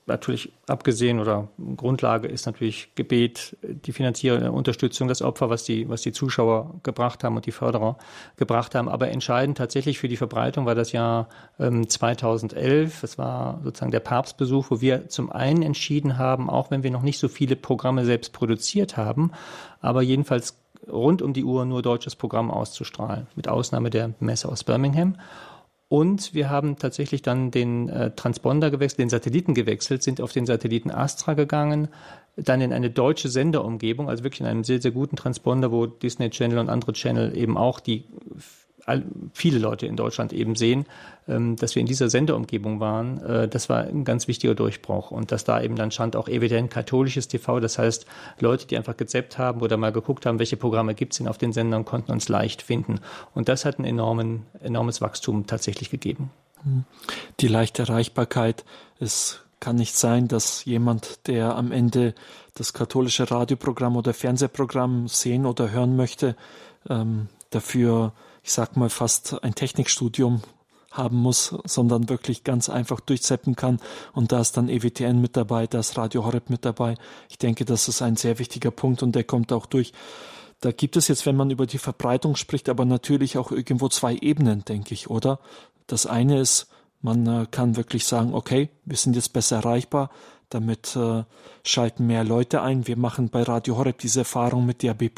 natürlich 0.08 0.52
abgesehen 0.68 1.20
oder 1.20 1.50
Grundlage 1.76 2.28
ist 2.28 2.46
natürlich 2.46 2.96
Gebet, 2.96 3.58
die 3.62 3.92
finanzielle 3.92 4.52
Unterstützung, 4.52 5.08
das 5.08 5.22
Opfer, 5.22 5.50
was 5.50 5.66
die, 5.66 5.88
was 5.90 6.02
die 6.02 6.14
Zuschauer 6.14 6.76
gebracht 6.84 7.24
haben 7.24 7.36
und 7.36 7.46
die 7.46 7.52
Förderer 7.52 7.98
gebracht 8.38 8.74
haben. 8.74 8.88
Aber 8.88 9.10
entscheidend 9.10 9.58
tatsächlich 9.58 10.00
für 10.00 10.08
die 10.08 10.18
Verbreitung 10.18 10.66
war 10.66 10.76
das 10.76 10.94
Jahr 10.94 11.28
ähm, 11.60 11.88
2011. 11.88 13.04
Es 13.04 13.18
war 13.18 13.60
sozusagen 13.64 13.92
der 13.92 14.00
Papstbesuch, 14.00 14.72
wo 14.72 14.82
wir 14.82 15.10
zum 15.10 15.32
einen 15.32 15.62
entschieden 15.62 16.18
haben, 16.18 16.50
auch 16.50 16.72
wenn 16.72 16.84
wir 16.84 16.92
noch 16.92 17.04
nicht 17.04 17.20
so 17.20 17.28
viele 17.28 17.56
Programme 17.56 18.06
selbst 18.06 18.32
produziert 18.34 18.98
haben, 18.98 19.32
aber 19.82 20.02
jedenfalls 20.02 20.58
rund 20.90 21.22
um 21.22 21.34
die 21.34 21.44
Uhr 21.44 21.66
nur 21.66 21.82
deutsches 21.82 22.16
Programm 22.16 22.50
auszustrahlen, 22.50 23.28
mit 23.36 23.48
Ausnahme 23.48 23.90
der 23.90 24.14
Messe 24.20 24.50
aus 24.50 24.64
Birmingham. 24.64 25.16
Und 25.90 26.34
wir 26.34 26.50
haben 26.50 26.78
tatsächlich 26.78 27.22
dann 27.22 27.50
den 27.50 27.88
äh, 27.88 28.12
Transponder 28.12 28.70
gewechselt, 28.70 29.00
den 29.00 29.10
Satelliten 29.10 29.54
gewechselt, 29.54 30.04
sind 30.04 30.20
auf 30.20 30.34
den 30.34 30.46
Satelliten 30.46 30.92
Astra 30.92 31.34
gegangen, 31.34 31.88
dann 32.36 32.60
in 32.60 32.74
eine 32.74 32.90
deutsche 32.90 33.30
Senderumgebung, 33.30 34.10
also 34.10 34.24
wirklich 34.24 34.42
in 34.42 34.48
einem 34.48 34.64
sehr, 34.66 34.82
sehr 34.82 34.92
guten 34.92 35.16
Transponder, 35.16 35.72
wo 35.72 35.86
Disney 35.86 36.30
Channel 36.30 36.60
und 36.60 36.70
andere 36.70 36.94
Channel 36.94 37.38
eben 37.38 37.58
auch 37.58 37.80
die 37.80 38.04
viele 39.34 39.60
Leute 39.60 39.86
in 39.86 39.96
Deutschland 39.96 40.32
eben 40.34 40.56
sehen, 40.56 40.86
ähm, 41.28 41.56
dass 41.58 41.76
wir 41.76 41.82
in 41.82 41.88
dieser 41.88 42.10
Senderumgebung 42.10 42.80
waren, 42.80 43.22
äh, 43.22 43.48
das 43.48 43.70
war 43.70 43.84
ein 43.84 44.06
ganz 44.06 44.28
wichtiger 44.28 44.56
Durchbruch. 44.56 45.12
Und 45.12 45.32
dass 45.32 45.44
da 45.44 45.62
eben 45.62 45.76
dann 45.76 45.92
stand 45.92 46.16
auch 46.16 46.28
evident 46.28 46.72
katholisches 46.72 47.28
TV, 47.28 47.60
das 47.60 47.78
heißt 47.78 48.06
Leute, 48.40 48.66
die 48.66 48.78
einfach 48.78 48.96
gezappt 48.96 49.38
haben 49.38 49.62
oder 49.62 49.78
mal 49.78 49.92
geguckt 49.92 50.26
haben, 50.26 50.40
welche 50.40 50.58
Programme 50.58 50.96
gibt 50.96 51.14
es 51.14 51.18
denn 51.18 51.28
auf 51.28 51.38
den 51.38 51.52
Sendern, 51.52 51.86
konnten 51.86 52.12
uns 52.12 52.30
leicht 52.30 52.62
finden. 52.62 53.00
Und 53.36 53.50
das 53.50 53.66
hat 53.66 53.80
ein 53.80 53.86
enormen, 53.86 54.46
enormes 54.62 55.02
Wachstum 55.02 55.48
tatsächlich 55.48 55.90
gegeben. 55.90 56.32
Die 57.40 57.48
leichte 57.48 57.84
Erreichbarkeit, 57.84 58.66
es 59.00 59.42
kann 59.60 59.76
nicht 59.76 59.96
sein, 59.96 60.28
dass 60.28 60.66
jemand, 60.66 61.28
der 61.28 61.56
am 61.56 61.72
Ende 61.72 62.14
das 62.56 62.74
katholische 62.74 63.30
Radioprogramm 63.30 63.96
oder 63.96 64.14
Fernsehprogramm 64.14 65.08
sehen 65.08 65.46
oder 65.46 65.72
hören 65.72 65.96
möchte, 65.96 66.36
ähm, 66.90 67.28
dafür 67.50 68.14
ich 68.48 68.54
sag 68.54 68.78
mal, 68.78 68.90
fast 68.90 69.44
ein 69.44 69.56
Technikstudium 69.56 70.42
haben 70.90 71.18
muss, 71.18 71.54
sondern 71.66 72.08
wirklich 72.08 72.46
ganz 72.46 72.70
einfach 72.70 73.02
durchzeppen 73.02 73.58
kann. 73.58 73.82
Und 74.14 74.32
da 74.32 74.40
ist 74.40 74.56
dann 74.56 74.70
EWTN 74.70 75.20
mit 75.20 75.36
dabei, 75.36 75.68
da 75.68 75.80
ist 75.80 75.98
Radio 75.98 76.24
Horeb 76.24 76.50
mit 76.50 76.64
dabei. 76.64 76.96
Ich 77.28 77.38
denke, 77.38 77.66
das 77.66 77.90
ist 77.90 78.02
ein 78.02 78.16
sehr 78.16 78.40
wichtiger 78.40 78.72
Punkt 78.72 79.04
und 79.04 79.16
der 79.16 79.26
kommt 79.26 79.52
auch 79.52 79.66
durch. 79.66 79.92
Da 80.62 80.72
gibt 80.72 80.96
es 80.96 81.10
jetzt, 81.10 81.26
wenn 81.26 81.36
man 81.36 81.52
über 81.52 81.66
die 81.66 81.78
Verbreitung 81.78 82.38
spricht, 82.38 82.70
aber 82.70 82.86
natürlich 82.86 83.38
auch 83.38 83.52
irgendwo 83.52 83.90
zwei 83.90 84.16
Ebenen, 84.16 84.64
denke 84.64 84.94
ich, 84.94 85.10
oder? 85.10 85.42
Das 85.86 86.06
eine 86.06 86.40
ist, 86.40 86.68
man 87.02 87.28
äh, 87.28 87.48
kann 87.52 87.76
wirklich 87.76 88.06
sagen, 88.06 88.34
okay, 88.34 88.70
wir 88.86 88.96
sind 88.96 89.18
jetzt 89.18 89.34
besser 89.34 89.58
erreichbar, 89.58 90.10
damit 90.50 90.96
äh, 90.96 91.24
schalten 91.64 92.08
mehr 92.08 92.24
Leute 92.24 92.62
ein. 92.62 92.88
Wir 92.88 92.98
machen 92.98 93.30
bei 93.30 93.44
Radio 93.44 93.78
Horeb 93.78 93.98
diese 94.00 94.20
Erfahrung 94.20 94.66
mit 94.66 94.84
DAB+. 94.84 95.10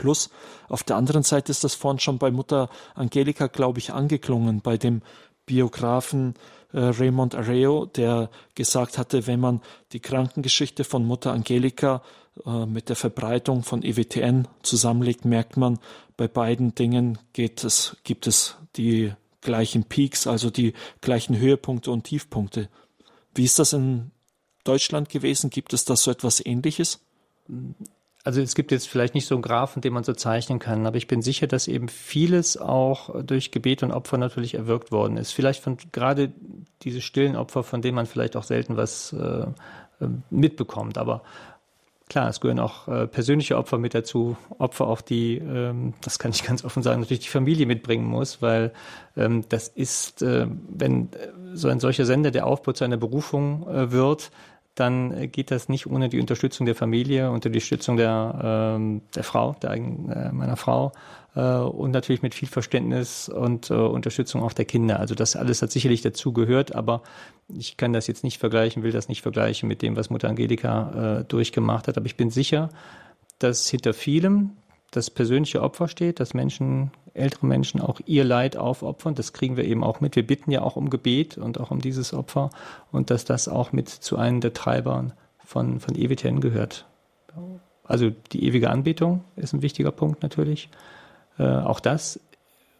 Auf 0.67 0.83
der 0.83 0.95
anderen 0.95 1.23
Seite 1.23 1.51
ist 1.51 1.63
das 1.63 1.75
vorhin 1.75 1.99
schon 1.99 2.17
bei 2.17 2.31
Mutter 2.31 2.69
Angelika, 2.95 3.47
glaube 3.47 3.79
ich, 3.79 3.93
angeklungen, 3.93 4.61
bei 4.61 4.77
dem 4.77 5.01
Biografen 5.45 6.35
äh, 6.73 6.79
Raymond 6.79 7.35
Arreo, 7.35 7.85
der 7.85 8.29
gesagt 8.55 8.97
hatte, 8.97 9.27
wenn 9.27 9.39
man 9.39 9.61
die 9.91 9.99
Krankengeschichte 9.99 10.83
von 10.83 11.05
Mutter 11.05 11.31
Angelika 11.31 12.01
äh, 12.45 12.65
mit 12.65 12.89
der 12.89 12.95
Verbreitung 12.95 13.63
von 13.63 13.83
EWTN 13.83 14.47
zusammenlegt, 14.63 15.25
merkt 15.25 15.57
man, 15.57 15.79
bei 16.17 16.27
beiden 16.27 16.75
Dingen 16.75 17.17
geht 17.33 17.63
es, 17.63 17.97
gibt 18.03 18.27
es 18.27 18.57
die 18.75 19.13
gleichen 19.41 19.85
Peaks, 19.85 20.27
also 20.27 20.49
die 20.49 20.73
gleichen 21.01 21.37
Höhepunkte 21.37 21.91
und 21.91 22.03
Tiefpunkte. 22.03 22.69
Wie 23.33 23.45
ist 23.45 23.57
das 23.57 23.73
in 23.73 24.11
Deutschland 24.69 25.09
gewesen? 25.09 25.49
Gibt 25.49 25.73
es 25.73 25.85
da 25.85 25.95
so 25.95 26.11
etwas 26.11 26.45
Ähnliches? 26.45 27.01
Also 28.23 28.41
es 28.41 28.53
gibt 28.53 28.71
jetzt 28.71 28.87
vielleicht 28.87 29.15
nicht 29.15 29.25
so 29.25 29.35
einen 29.35 29.41
Graphen, 29.41 29.81
den 29.81 29.93
man 29.93 30.03
so 30.03 30.13
zeichnen 30.13 30.59
kann, 30.59 30.85
aber 30.85 30.97
ich 30.97 31.07
bin 31.07 31.21
sicher, 31.21 31.47
dass 31.47 31.67
eben 31.67 31.87
vieles 31.87 32.57
auch 32.57 33.23
durch 33.23 33.51
Gebet 33.51 33.81
und 33.81 33.91
Opfer 33.91 34.17
natürlich 34.17 34.53
erwirkt 34.53 34.91
worden 34.91 35.17
ist. 35.17 35.31
Vielleicht 35.31 35.63
von 35.63 35.77
gerade 35.91 36.31
diese 36.83 37.01
stillen 37.01 37.35
Opfer, 37.35 37.63
von 37.63 37.81
denen 37.81 37.95
man 37.95 38.05
vielleicht 38.05 38.35
auch 38.35 38.43
selten 38.43 38.77
was 38.77 39.13
äh, 39.13 39.47
mitbekommt. 40.29 40.97
Aber 40.97 41.23
klar, 42.09 42.27
es 42.27 42.41
gehören 42.41 42.59
auch 42.59 42.87
äh, 42.87 43.07
persönliche 43.07 43.57
Opfer 43.57 43.77
mit 43.77 43.93
dazu, 43.93 44.35
Opfer 44.57 44.87
auch 44.87 45.01
die, 45.01 45.37
ähm, 45.37 45.93
das 46.01 46.19
kann 46.19 46.31
ich 46.31 46.43
ganz 46.43 46.65
offen 46.65 46.83
sagen, 46.83 46.99
natürlich 46.99 47.23
die 47.23 47.29
Familie 47.29 47.65
mitbringen 47.65 48.05
muss, 48.05 48.41
weil 48.41 48.73
ähm, 49.15 49.45
das 49.47 49.69
ist, 49.69 50.21
äh, 50.21 50.47
wenn 50.69 51.09
so 51.53 51.69
ein 51.69 51.79
solcher 51.79 52.05
Sender 52.05 52.31
der 52.31 52.47
Aufbau 52.47 52.73
zu 52.73 52.83
einer 52.83 52.97
Berufung 52.97 53.67
äh, 53.67 53.91
wird, 53.91 54.31
dann 54.79 55.31
geht 55.31 55.51
das 55.51 55.69
nicht 55.69 55.87
ohne 55.87 56.09
die 56.09 56.19
Unterstützung 56.19 56.65
der 56.65 56.75
Familie, 56.75 57.31
unter 57.31 57.49
die 57.49 57.57
Unterstützung 57.57 57.97
der, 57.97 58.75
ähm, 58.77 59.01
der 59.15 59.23
Frau, 59.23 59.55
der, 59.61 59.71
äh, 59.73 60.31
meiner 60.31 60.55
Frau 60.55 60.91
äh, 61.35 61.41
und 61.41 61.91
natürlich 61.91 62.21
mit 62.21 62.33
viel 62.33 62.47
Verständnis 62.47 63.29
und 63.29 63.69
äh, 63.69 63.73
Unterstützung 63.73 64.43
auch 64.43 64.53
der 64.53 64.65
Kinder. 64.65 64.99
Also 64.99 65.15
das 65.15 65.35
alles 65.35 65.61
hat 65.61 65.71
sicherlich 65.71 66.01
dazu 66.01 66.33
gehört, 66.33 66.75
aber 66.75 67.01
ich 67.47 67.77
kann 67.77 67.93
das 67.93 68.07
jetzt 68.07 68.23
nicht 68.23 68.37
vergleichen, 68.37 68.83
will 68.83 68.91
das 68.91 69.09
nicht 69.09 69.21
vergleichen 69.21 69.67
mit 69.67 69.81
dem, 69.81 69.95
was 69.95 70.09
Mutter 70.09 70.29
Angelika 70.29 71.19
äh, 71.19 71.23
durchgemacht 71.25 71.87
hat. 71.87 71.97
Aber 71.97 72.05
ich 72.05 72.15
bin 72.15 72.29
sicher, 72.29 72.69
dass 73.39 73.69
hinter 73.69 73.93
vielem 73.93 74.51
das 74.91 75.09
persönliche 75.09 75.61
Opfer 75.61 75.87
steht, 75.87 76.19
dass 76.19 76.33
Menschen, 76.33 76.91
ältere 77.13 77.45
Menschen 77.45 77.81
auch 77.81 77.99
ihr 78.05 78.23
Leid 78.23 78.57
aufopfern. 78.57 79.15
Das 79.15 79.33
kriegen 79.33 79.57
wir 79.57 79.65
eben 79.65 79.83
auch 79.83 80.01
mit. 80.01 80.15
Wir 80.15 80.25
bitten 80.25 80.51
ja 80.51 80.61
auch 80.61 80.75
um 80.75 80.89
Gebet 80.89 81.37
und 81.37 81.59
auch 81.59 81.71
um 81.71 81.79
dieses 81.79 82.13
Opfer 82.13 82.49
und 82.91 83.09
dass 83.09 83.25
das 83.25 83.47
auch 83.47 83.71
mit 83.71 83.89
zu 83.89 84.17
einem 84.17 84.41
der 84.41 84.53
Treibern 84.53 85.13
von, 85.43 85.79
von 85.79 85.95
EWTN 85.95 86.41
gehört. 86.41 86.85
Also 87.83 88.11
die 88.31 88.43
ewige 88.45 88.69
Anbetung 88.69 89.23
ist 89.35 89.53
ein 89.53 89.61
wichtiger 89.61 89.91
Punkt 89.91 90.21
natürlich. 90.23 90.69
Äh, 91.37 91.43
auch 91.43 91.79
das. 91.79 92.19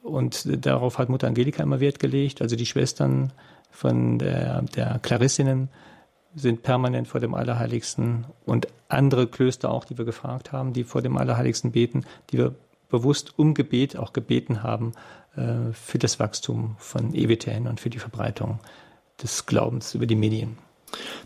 Und 0.04 0.66
darauf 0.66 0.98
hat 0.98 1.10
Mutter 1.10 1.28
Angelika 1.28 1.64
immer 1.64 1.80
Wert 1.80 2.00
gelegt. 2.00 2.42
Also 2.42 2.56
die 2.56 2.66
Schwestern 2.66 3.34
von 3.72 4.20
der, 4.20 4.62
der 4.62 5.00
Klarissinnen 5.00 5.70
sind 6.36 6.64
permanent 6.64 7.08
vor 7.08 7.20
dem 7.20 7.34
Allerheiligsten 7.34 8.26
und 8.46 8.68
andere 8.88 9.28
Klöster 9.28 9.72
auch, 9.72 9.86
die 9.86 9.98
wir 9.98 10.06
gefragt 10.06 10.52
haben, 10.52 10.74
die 10.74 10.84
vor 10.84 11.02
dem 11.02 11.18
Allerheiligsten 11.18 11.72
beten, 11.72 12.06
die 12.30 12.38
wir 12.38 12.56
bewusst 12.90 13.38
um 13.38 13.54
Gebet 13.54 13.98
auch 13.98 14.14
gebeten 14.14 14.64
haben 14.64 14.94
äh, 15.36 15.72
für 15.74 16.00
das 16.00 16.20
Wachstum 16.20 16.76
von 16.80 17.14
EWTN 17.14 17.68
und 17.68 17.80
für 17.80 17.90
die 17.90 18.00
Verbreitung 18.00 18.60
des 19.22 19.46
Glaubens 19.46 19.94
über 19.94 20.06
die 20.06 20.16
Medien. 20.16 20.58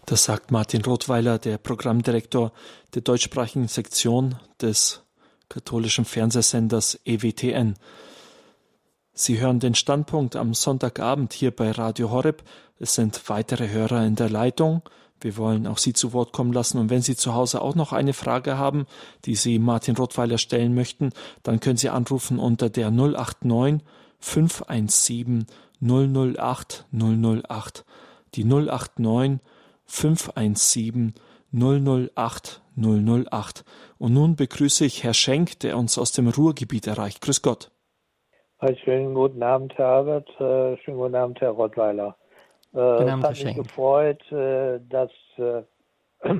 Das 0.05 0.25
sagt 0.25 0.51
Martin 0.51 0.83
Rothweiler, 0.83 1.39
der 1.39 1.57
Programmdirektor 1.57 2.51
der 2.93 3.01
deutschsprachigen 3.01 3.67
Sektion 3.67 4.35
des 4.61 5.03
katholischen 5.47 6.03
Fernsehsenders 6.03 6.99
EWTN. 7.05 7.75
Sie 9.15 9.39
hören 9.39 9.59
den 9.59 9.75
Standpunkt 9.75 10.35
am 10.35 10.55
Sonntagabend 10.55 11.33
hier 11.33 11.51
bei 11.51 11.69
Radio 11.69 12.09
Horeb. 12.09 12.41
Es 12.79 12.95
sind 12.95 13.29
weitere 13.29 13.69
Hörer 13.69 14.03
in 14.03 14.15
der 14.15 14.27
Leitung. 14.29 14.81
Wir 15.21 15.37
wollen 15.37 15.67
auch 15.67 15.77
Sie 15.77 15.93
zu 15.93 16.13
Wort 16.13 16.33
kommen 16.33 16.51
lassen. 16.51 16.79
Und 16.79 16.89
wenn 16.89 17.03
Sie 17.03 17.15
zu 17.15 17.35
Hause 17.35 17.61
auch 17.61 17.75
noch 17.75 17.93
eine 17.93 18.13
Frage 18.13 18.57
haben, 18.57 18.87
die 19.25 19.35
Sie 19.35 19.59
Martin 19.59 19.95
Rottweiler 19.95 20.39
stellen 20.39 20.73
möchten, 20.73 21.11
dann 21.43 21.59
können 21.59 21.77
Sie 21.77 21.89
anrufen 21.89 22.39
unter 22.39 22.71
der 22.71 22.89
089 22.89 23.83
517 24.19 25.45
008 25.79 26.85
008, 26.91 27.85
die 28.33 28.45
089 28.45 29.39
517 29.85 31.13
008 31.51 32.61
008. 32.75 33.63
Und 33.99 34.13
nun 34.13 34.35
begrüße 34.35 34.85
ich 34.85 35.03
Herr 35.03 35.13
Schenk, 35.13 35.59
der 35.59 35.77
uns 35.77 35.99
aus 35.99 36.13
dem 36.13 36.27
Ruhrgebiet 36.27 36.87
erreicht. 36.87 37.21
Grüß 37.21 37.43
Gott. 37.43 37.69
Schönen 38.85 39.13
guten 39.13 39.43
Abend, 39.43 39.77
Herr 39.77 40.05
Herbert. 40.05 40.29
Äh, 40.39 40.77
schönen 40.77 40.97
guten 40.97 41.15
Abend, 41.15 41.41
Herr 41.41 41.49
Rottweiler. 41.49 42.15
Äh, 42.73 42.77
guten 42.77 43.09
Abend, 43.09 43.23
es 43.25 43.29
hat 43.29 43.43
mich 43.43 43.55
gefreut, 43.55 44.31
äh, 44.31 44.79
dass, 44.89 45.11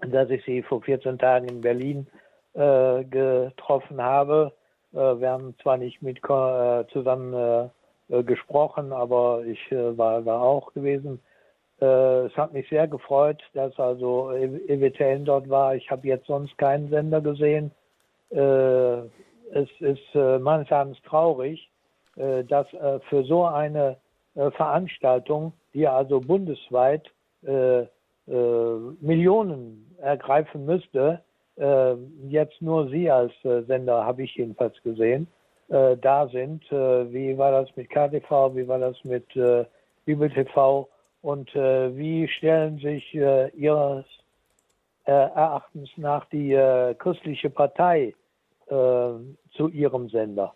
dass 0.00 0.30
ich 0.30 0.44
Sie 0.44 0.62
vor 0.62 0.82
14 0.82 1.18
Tagen 1.18 1.48
in 1.48 1.60
Berlin 1.60 2.06
getroffen 2.54 4.02
habe. 4.02 4.52
Wir 4.90 5.30
haben 5.30 5.54
zwar 5.62 5.76
nicht 5.76 6.02
mit 6.02 6.18
zusammen 6.92 7.70
gesprochen, 8.08 8.92
aber 8.92 9.44
ich 9.46 9.60
war, 9.70 10.24
war 10.24 10.42
auch 10.42 10.72
gewesen. 10.72 11.20
Es 11.78 12.36
hat 12.36 12.52
mich 12.52 12.68
sehr 12.68 12.88
gefreut, 12.88 13.40
dass 13.52 13.78
also 13.78 14.32
EWTN 14.32 15.24
dort 15.24 15.48
war. 15.48 15.76
Ich 15.76 15.88
habe 15.88 16.08
jetzt 16.08 16.26
sonst 16.26 16.58
keinen 16.58 16.90
Sender 16.90 17.20
gesehen 17.20 17.70
es 19.52 19.68
ist 19.80 20.14
äh, 20.14 20.38
meines 20.38 20.70
Erachtens 20.70 21.00
traurig, 21.02 21.70
äh, 22.16 22.44
dass 22.44 22.72
äh, 22.74 23.00
für 23.08 23.24
so 23.24 23.44
eine 23.44 23.96
Veranstaltung, 24.34 25.52
die 25.74 25.88
also 25.88 26.20
bundesweit 26.20 27.10
Millionen 29.00 29.96
ergreifen 30.00 30.64
müsste, 30.64 31.20
jetzt 32.28 32.62
nur 32.62 32.88
Sie 32.88 33.10
als 33.10 33.32
Sender, 33.42 34.04
habe 34.04 34.22
ich 34.22 34.36
jedenfalls 34.36 34.80
gesehen, 34.84 35.26
da 35.66 36.28
sind. 36.28 36.62
wie 36.70 37.36
war 37.36 37.50
das 37.50 37.74
mit 37.74 37.90
KTV, 37.90 38.54
wie 38.54 38.68
war 38.68 38.78
das 38.78 39.02
mit 39.02 39.26
Bibel 40.04 40.30
TV 40.30 40.88
und 41.22 41.52
wie 41.52 42.28
stellen 42.28 42.78
sich 42.78 43.12
Ihres 43.12 44.04
Erachtens 45.04 45.90
nach 45.96 46.26
die 46.26 46.54
christliche 46.98 47.50
Partei 47.50 48.14
äh, 48.68 49.56
zu 49.56 49.68
Ihrem 49.68 50.08
Sender. 50.08 50.54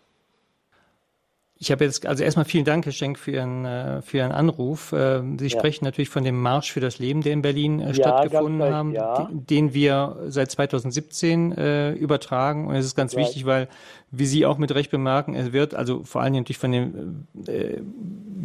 Ich 1.63 1.71
habe 1.71 1.85
jetzt, 1.85 2.05
also 2.05 2.25
erstmal 2.25 2.43
vielen 2.43 2.65
Dank, 2.65 2.83
Herr 2.83 2.91
Schenk, 2.91 3.17
für 3.17 3.31
Ihren, 3.31 3.63
äh, 3.63 4.01
für 4.01 4.17
Ihren 4.17 4.33
Anruf. 4.33 4.91
Äh, 4.91 5.21
Sie 5.39 5.47
ja. 5.47 5.49
sprechen 5.49 5.85
natürlich 5.85 6.09
von 6.09 6.25
dem 6.25 6.41
Marsch 6.41 6.73
für 6.73 6.81
das 6.81 6.99
Leben, 6.99 7.21
der 7.21 7.31
in 7.31 7.41
Berlin 7.41 7.79
äh, 7.79 7.87
ja, 7.87 7.93
stattgefunden 7.93 8.61
recht, 8.61 8.73
haben, 8.73 8.91
ja. 8.91 9.29
den 9.31 9.73
wir 9.73 10.17
seit 10.27 10.51
2017 10.51 11.53
äh, 11.53 11.93
übertragen. 11.93 12.67
Und 12.67 12.75
es 12.75 12.85
ist 12.85 12.97
ganz 12.97 13.15
wichtig, 13.15 13.45
weil 13.45 13.69
wie 14.15 14.27
Sie 14.27 14.45
auch 14.45 14.59
mit 14.59 14.75
Recht 14.75 14.91
bemerken, 14.91 15.33
es 15.33 15.53
wird 15.53 15.73
also 15.73 16.03
vor 16.03 16.21
allem 16.21 16.33
natürlich 16.33 16.59
von 16.59 16.71
den 16.71 17.27
äh, 17.47 17.81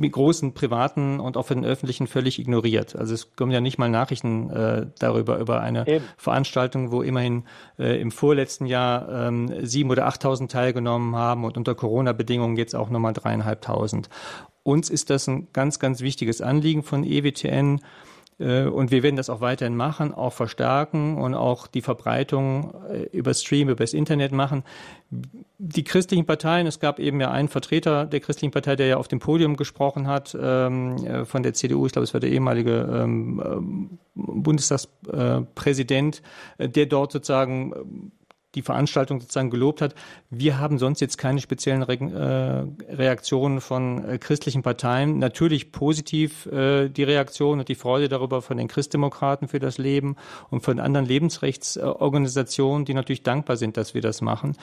großen 0.08 0.54
privaten 0.54 1.20
und 1.20 1.36
auch 1.36 1.44
von 1.44 1.60
den 1.60 1.70
öffentlichen 1.70 2.06
völlig 2.06 2.38
ignoriert. 2.38 2.96
Also 2.96 3.12
es 3.12 3.36
kommen 3.36 3.52
ja 3.52 3.60
nicht 3.60 3.76
mal 3.76 3.90
Nachrichten 3.90 4.48
äh, 4.48 4.86
darüber, 4.98 5.38
über 5.38 5.60
eine 5.60 5.86
Eben. 5.86 6.04
Veranstaltung, 6.16 6.90
wo 6.90 7.02
immerhin 7.02 7.44
äh, 7.78 8.00
im 8.00 8.12
vorletzten 8.12 8.64
Jahr 8.64 9.26
ähm, 9.26 9.52
sieben 9.66 9.90
oder 9.90 10.06
achttausend 10.06 10.50
teilgenommen 10.50 11.14
haben 11.16 11.44
und 11.44 11.58
unter 11.58 11.74
Corona-Bedingungen 11.74 12.56
jetzt 12.56 12.74
auch 12.74 12.88
nochmal 12.88 13.07
dreieinhalbtausend. 13.12 14.08
Uns 14.62 14.90
ist 14.90 15.10
das 15.10 15.28
ein 15.28 15.48
ganz, 15.52 15.78
ganz 15.78 16.00
wichtiges 16.00 16.40
Anliegen 16.40 16.82
von 16.82 17.04
EWTN 17.04 17.80
äh, 18.38 18.64
und 18.64 18.90
wir 18.90 19.02
werden 19.02 19.16
das 19.16 19.30
auch 19.30 19.40
weiterhin 19.40 19.76
machen, 19.76 20.12
auch 20.14 20.32
verstärken 20.32 21.18
und 21.18 21.34
auch 21.34 21.66
die 21.66 21.82
Verbreitung 21.82 22.72
äh, 22.88 23.02
über 23.16 23.34
Stream, 23.34 23.68
über 23.68 23.84
das 23.84 23.94
Internet 23.94 24.32
machen. 24.32 24.64
Die 25.58 25.84
christlichen 25.84 26.26
Parteien, 26.26 26.66
es 26.66 26.80
gab 26.80 26.98
eben 26.98 27.20
ja 27.20 27.30
einen 27.30 27.48
Vertreter 27.48 28.06
der 28.06 28.20
christlichen 28.20 28.52
Partei, 28.52 28.76
der 28.76 28.86
ja 28.86 28.96
auf 28.96 29.08
dem 29.08 29.18
Podium 29.18 29.56
gesprochen 29.56 30.06
hat, 30.06 30.36
ähm, 30.40 30.96
äh, 31.04 31.24
von 31.24 31.42
der 31.42 31.54
CDU, 31.54 31.86
ich 31.86 31.92
glaube, 31.92 32.04
es 32.04 32.14
war 32.14 32.20
der 32.20 32.30
ehemalige 32.30 32.88
ähm, 32.92 33.98
Bundestagspräsident, 34.14 36.22
der 36.58 36.86
dort 36.86 37.12
sozusagen 37.12 38.12
die 38.54 38.62
Veranstaltung 38.62 39.20
sozusagen 39.20 39.50
gelobt 39.50 39.82
hat. 39.82 39.94
Wir 40.30 40.58
haben 40.58 40.78
sonst 40.78 41.00
jetzt 41.00 41.18
keine 41.18 41.40
speziellen 41.40 41.82
Re 41.82 41.98
äh, 41.98 42.94
Reaktionen 42.94 43.60
von 43.60 44.04
äh, 44.04 44.18
christlichen 44.18 44.62
Parteien. 44.62 45.18
Natürlich 45.18 45.70
positiv 45.70 46.46
äh, 46.46 46.88
die 46.88 47.02
Reaktion 47.02 47.58
und 47.58 47.68
die 47.68 47.74
Freude 47.74 48.08
darüber 48.08 48.40
von 48.40 48.56
den 48.56 48.68
Christdemokraten 48.68 49.48
für 49.48 49.58
das 49.58 49.76
Leben 49.76 50.16
und 50.48 50.62
von 50.62 50.80
anderen 50.80 51.06
Lebensrechtsorganisationen, 51.06 52.86
die 52.86 52.94
natürlich 52.94 53.22
dankbar 53.22 53.56
sind, 53.56 53.76
dass 53.76 53.94
wir 53.94 54.00
das 54.00 54.22
machen. 54.22 54.56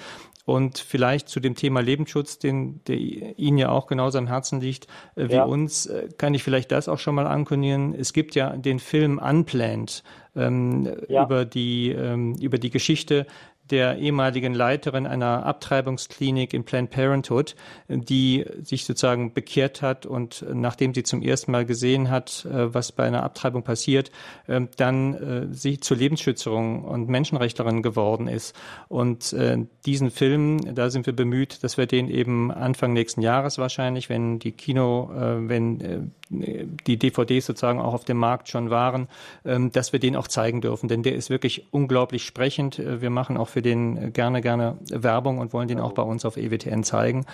Und 0.46 0.80
vielleicht 0.80 1.30
zu 1.30 1.40
dem 1.40 1.56
Thema 1.56 1.82
Lebensschutz, 1.82 2.40
den, 2.40 2.82
der 2.86 2.98
Ihnen 2.98 3.58
ja 3.58 3.70
auch 3.70 3.88
genauso 3.88 4.18
am 4.18 4.28
Herzen 4.28 4.62
liegt 4.62 4.88
äh, 5.16 5.30
wie 5.30 5.34
ja. 5.34 5.44
uns, 5.44 5.86
äh, 5.86 6.10
kann 6.18 6.34
ich 6.34 6.44
vielleicht 6.44 6.72
das 6.72 6.88
auch 6.88 7.00
schon 7.00 7.16
mal 7.16 7.28
ankündigen. 7.28 7.94
Es 7.94 8.14
gibt 8.14 8.34
ja 8.34 8.56
den 8.58 8.80
Film 8.80 9.20
Unplanned, 9.20 10.04
ähm, 10.36 10.90
ja. 11.08 11.24
über 11.24 11.46
die 11.46 11.92
ähm, 11.92 12.36
über 12.36 12.58
die 12.58 12.70
Geschichte 12.70 13.26
der 13.72 13.98
ehemaligen 13.98 14.54
Leiterin 14.54 15.08
einer 15.08 15.46
Abtreibungsklinik 15.46 16.54
in 16.54 16.64
Planned 16.64 16.92
Parenthood, 16.92 17.56
die 17.88 18.46
sich 18.62 18.86
sozusagen 18.86 19.34
bekehrt 19.34 19.82
hat 19.82 20.06
und 20.06 20.46
nachdem 20.54 20.94
sie 20.94 21.04
zum 21.04 21.22
ersten 21.22 21.52
Mal 21.52 21.66
gesehen 21.66 22.10
hat, 22.10 22.46
äh, 22.46 22.74
was 22.74 22.92
bei 22.92 23.06
einer 23.06 23.24
Abtreibung 23.24 23.64
passiert, 23.64 24.12
ähm, 24.48 24.70
dann 24.78 25.14
äh, 25.14 25.48
sie 25.54 25.80
zur 25.80 25.98
Lebensschützerin 25.98 26.84
und 26.84 27.10
Menschenrechtlerin 27.10 27.82
geworden 27.82 28.28
ist. 28.28 28.56
Und 28.88 29.34
äh, 29.34 29.58
diesen 29.86 30.12
Film, 30.12 30.76
da 30.76 30.90
sind 30.90 31.06
wir 31.06 31.16
bemüht, 31.16 31.64
dass 31.64 31.78
wir 31.78 31.86
den 31.86 32.10
eben 32.10 32.52
Anfang 32.52 32.94
nächsten 32.94 33.22
Jahres 33.22 33.58
wahrscheinlich, 33.58 34.10
wenn 34.10 34.40
die 34.40 34.52
Kino, 34.52 35.10
wenn 35.14 36.12
die 36.30 36.98
DVDs 36.98 37.46
sozusagen 37.46 37.80
auch 37.80 37.94
auf 37.94 38.06
dem 38.06 38.18
Markt 38.18 38.50
schon 38.50 38.70
waren, 38.70 39.08
ähm, 39.46 39.72
dass 39.72 39.94
wir 39.94 40.00
den 40.00 40.16
auch 40.16 40.28
zeigen 40.28 40.62
dürfen. 40.62 40.88
Denn 40.88 41.04
der 41.04 41.16
ist 41.16 41.30
wirklich 41.30 41.68
unglaublich 41.72 42.24
sprechend. 42.24 42.80
Wir 42.80 43.10
machen 43.10 43.38
auch 43.38 43.50
für 43.56 43.62
den 43.62 44.12
gerne, 44.12 44.42
gerne 44.42 44.78
Werbung 44.90 45.38
und 45.38 45.54
wollen 45.54 45.70
den 45.70 45.80
auch 45.80 45.94
bei 45.94 46.02
uns 46.02 46.26
auf 46.26 46.36
EWTN 46.36 46.84
zeigen. 46.84 47.26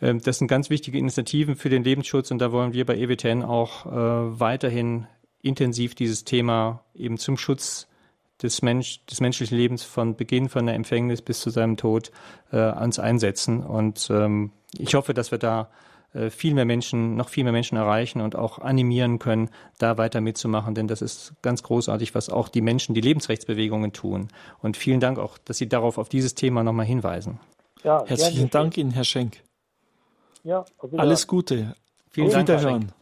Ähm, 0.00 0.20
das 0.22 0.38
sind 0.38 0.46
ganz 0.46 0.70
wichtige 0.70 0.98
Initiativen 0.98 1.56
für 1.56 1.68
den 1.68 1.82
Lebensschutz 1.82 2.30
und 2.30 2.38
da 2.38 2.52
wollen 2.52 2.74
wir 2.74 2.86
bei 2.86 2.96
EWTN 2.96 3.42
auch 3.42 3.86
äh, 3.86 3.90
weiterhin 4.38 5.08
intensiv 5.42 5.96
dieses 5.96 6.22
Thema 6.22 6.84
eben 6.94 7.18
zum 7.18 7.36
Schutz 7.36 7.88
des, 8.40 8.62
Mensch, 8.62 9.04
des 9.06 9.20
menschlichen 9.20 9.58
Lebens 9.58 9.82
von 9.82 10.14
Beginn 10.14 10.48
von 10.48 10.64
der 10.66 10.76
Empfängnis 10.76 11.22
bis 11.22 11.40
zu 11.40 11.50
seinem 11.50 11.76
Tod 11.76 12.12
äh, 12.52 12.56
ans 12.56 13.00
Einsetzen. 13.00 13.64
Und 13.64 14.08
ähm, 14.10 14.52
ich 14.78 14.94
hoffe, 14.94 15.12
dass 15.12 15.32
wir 15.32 15.38
da 15.38 15.62
äh, 15.62 15.66
viel 16.30 16.54
mehr 16.54 16.64
Menschen, 16.64 17.16
noch 17.16 17.28
viel 17.28 17.44
mehr 17.44 17.52
Menschen 17.52 17.76
erreichen 17.76 18.20
und 18.20 18.36
auch 18.36 18.58
animieren 18.60 19.18
können, 19.18 19.50
da 19.78 19.98
weiter 19.98 20.20
mitzumachen, 20.20 20.74
denn 20.74 20.86
das 20.86 21.02
ist 21.02 21.34
ganz 21.42 21.62
großartig, 21.62 22.14
was 22.14 22.30
auch 22.30 22.48
die 22.48 22.60
Menschen, 22.60 22.94
die 22.94 23.00
Lebensrechtsbewegungen 23.00 23.92
tun. 23.92 24.28
Und 24.62 24.76
vielen 24.76 25.00
Dank 25.00 25.18
auch, 25.18 25.38
dass 25.38 25.58
Sie 25.58 25.68
darauf 25.68 25.98
auf 25.98 26.08
dieses 26.08 26.34
Thema 26.34 26.62
nochmal 26.62 26.86
hinweisen. 26.86 27.40
Ja, 27.82 28.04
Herzlichen 28.06 28.50
Dank 28.50 28.76
Ihnen, 28.76 28.92
Herr 28.92 29.04
Schenk. 29.04 29.42
Ja, 30.44 30.64
Alles 30.96 31.26
Gute. 31.26 31.74
Vielen 32.10 32.28
auf 32.28 32.32
Dank, 32.34 32.48
Wiederhören. 32.48 32.92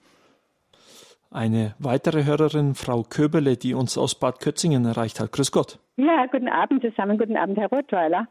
Eine 1.30 1.74
weitere 1.78 2.24
Hörerin, 2.24 2.74
Frau 2.74 3.02
Köberle, 3.02 3.56
die 3.56 3.74
uns 3.74 3.96
aus 3.96 4.14
Bad 4.14 4.40
Kötzingen 4.40 4.84
erreicht 4.84 5.18
hat. 5.18 5.32
Grüß 5.32 5.50
Gott. 5.50 5.78
Ja, 5.96 6.26
guten 6.30 6.48
Abend 6.48 6.82
zusammen. 6.82 7.18
Guten 7.18 7.36
Abend, 7.36 7.56
Herr 7.58 7.68
Rottweiler. 7.68 8.26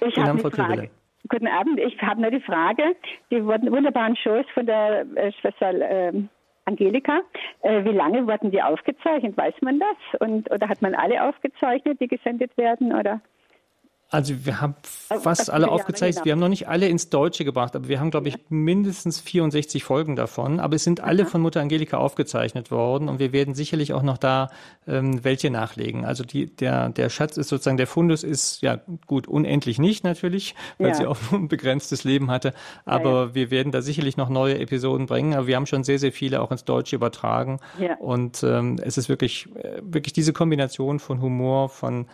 Ich 0.00 0.16
habe 0.16 0.30
eine 0.30 0.38
Frau 0.38 0.50
Frage. 0.50 0.68
Köberle. 0.72 0.90
Guten 1.28 1.46
Abend. 1.46 1.78
Ich 1.78 2.00
habe 2.02 2.20
nur 2.20 2.30
die 2.30 2.40
Frage, 2.40 2.96
die 3.30 3.44
wunderbaren 3.44 4.16
Shows 4.16 4.44
von 4.54 4.66
der 4.66 5.06
äh, 5.14 5.32
Schwester 5.32 5.72
äh, 5.72 6.12
Angelika, 6.64 7.22
äh, 7.62 7.84
wie 7.84 7.90
lange 7.90 8.26
wurden 8.26 8.50
die 8.50 8.62
aufgezeichnet? 8.62 9.36
Weiß 9.36 9.54
man 9.62 9.80
das? 9.80 10.20
Und, 10.20 10.50
oder 10.50 10.68
hat 10.68 10.82
man 10.82 10.94
alle 10.94 11.22
aufgezeichnet, 11.22 12.00
die 12.00 12.08
gesendet 12.08 12.56
werden? 12.56 12.92
Oder? 12.92 13.20
Also 14.12 14.44
wir 14.44 14.60
haben 14.60 14.74
fast 14.82 15.48
alle 15.48 15.70
aufgezeichnet. 15.70 16.26
Wir 16.26 16.32
haben 16.32 16.38
noch 16.38 16.50
nicht 16.50 16.68
alle 16.68 16.86
ins 16.86 17.08
Deutsche 17.08 17.46
gebracht, 17.46 17.74
aber 17.74 17.88
wir 17.88 17.98
haben, 17.98 18.10
glaube 18.10 18.28
ich, 18.28 18.36
mindestens 18.50 19.18
64 19.20 19.82
Folgen 19.84 20.16
davon. 20.16 20.60
Aber 20.60 20.76
es 20.76 20.84
sind 20.84 21.00
alle 21.00 21.24
von 21.24 21.40
Mutter 21.40 21.62
Angelika 21.62 21.96
aufgezeichnet 21.96 22.70
worden 22.70 23.08
und 23.08 23.20
wir 23.20 23.32
werden 23.32 23.54
sicherlich 23.54 23.94
auch 23.94 24.02
noch 24.02 24.18
da 24.18 24.50
ähm, 24.86 25.24
welche 25.24 25.50
nachlegen. 25.50 26.04
Also 26.04 26.24
die, 26.24 26.54
der, 26.54 26.90
der 26.90 27.08
Schatz 27.08 27.38
ist 27.38 27.48
sozusagen, 27.48 27.78
der 27.78 27.86
Fundus 27.86 28.22
ist 28.22 28.60
ja 28.60 28.80
gut, 29.06 29.26
unendlich 29.26 29.78
nicht 29.78 30.04
natürlich, 30.04 30.54
weil 30.76 30.88
ja. 30.88 30.94
sie 30.94 31.06
auch 31.06 31.16
nur 31.30 31.40
ein 31.40 31.48
begrenztes 31.48 32.04
Leben 32.04 32.30
hatte. 32.30 32.52
Aber 32.84 33.10
ja, 33.10 33.24
ja. 33.24 33.34
wir 33.34 33.50
werden 33.50 33.72
da 33.72 33.80
sicherlich 33.80 34.18
noch 34.18 34.28
neue 34.28 34.58
Episoden 34.58 35.06
bringen. 35.06 35.32
Aber 35.32 35.46
wir 35.46 35.56
haben 35.56 35.66
schon 35.66 35.84
sehr, 35.84 35.98
sehr 35.98 36.12
viele 36.12 36.42
auch 36.42 36.50
ins 36.50 36.66
Deutsche 36.66 36.96
übertragen. 36.96 37.60
Ja. 37.78 37.96
Und 37.96 38.42
ähm, 38.42 38.78
es 38.82 38.98
ist 38.98 39.08
wirklich, 39.08 39.48
äh, 39.56 39.80
wirklich 39.82 40.12
diese 40.12 40.34
Kombination 40.34 40.98
von 40.98 41.22
Humor, 41.22 41.70
von 41.70 42.04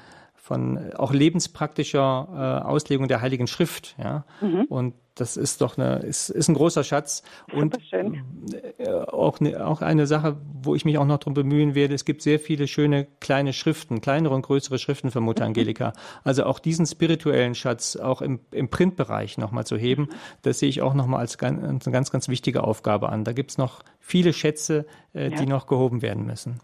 von 0.49 0.95
auch 0.95 1.13
lebenspraktischer 1.13 2.63
äh, 2.65 2.67
Auslegung 2.67 3.07
der 3.07 3.21
Heiligen 3.21 3.47
Schrift. 3.47 3.95
Ja? 3.99 4.25
Mhm. 4.41 4.65
Und 4.71 4.95
das 5.15 5.37
ist 5.37 5.61
doch 5.61 5.77
eine, 5.77 5.97
ist, 5.99 6.31
ist 6.31 6.49
ein 6.49 6.55
großer 6.55 6.85
Schatz. 6.85 7.23
Und 7.53 7.77
äh, 7.93 8.89
auch, 8.89 9.41
eine, 9.41 9.67
auch 9.67 9.83
eine 9.83 10.07
Sache, 10.07 10.39
wo 10.63 10.75
ich 10.75 10.87
mich 10.87 10.97
auch 10.97 11.05
noch 11.05 11.19
darum 11.19 11.35
bemühen 11.35 11.75
werde, 11.75 11.95
es 11.95 12.07
gibt 12.07 12.23
sehr 12.23 12.41
viele 12.41 12.67
schöne 12.67 13.07
kleine 13.21 13.53
Schriften, 13.53 14.01
kleinere 14.01 14.35
und 14.35 14.41
größere 14.41 14.79
Schriften 14.79 15.11
für 15.11 15.21
Mutter 15.21 15.45
Angelika. 15.45 15.93
Also 16.25 16.45
auch 16.45 16.61
diesen 16.61 16.87
spirituellen 16.87 17.55
Schatz 17.55 17.97
auch 17.97 18.23
im, 18.23 18.41
im 18.51 18.71
Printbereich 18.71 19.37
nochmal 19.37 19.67
zu 19.67 19.77
heben, 19.77 20.09
das 20.43 20.61
sehe 20.61 20.71
ich 20.71 20.81
auch 20.81 20.95
nochmal 20.95 21.21
als 21.21 21.37
ganz, 21.37 21.87
eine 21.87 21.93
ganz, 21.93 22.11
ganz 22.11 22.29
wichtige 22.29 22.65
Aufgabe 22.65 23.11
an. 23.11 23.25
Da 23.25 23.35
gibt 23.35 23.51
es 23.51 23.59
noch 23.59 23.83
viele 24.01 24.33
Schätze, 24.33 24.87
äh, 25.13 25.31
ja. 25.31 25.37
die 25.37 25.47
noch 25.47 25.67
gehoben 25.67 26.01
werden 26.01 26.25
müssen. 26.25 26.61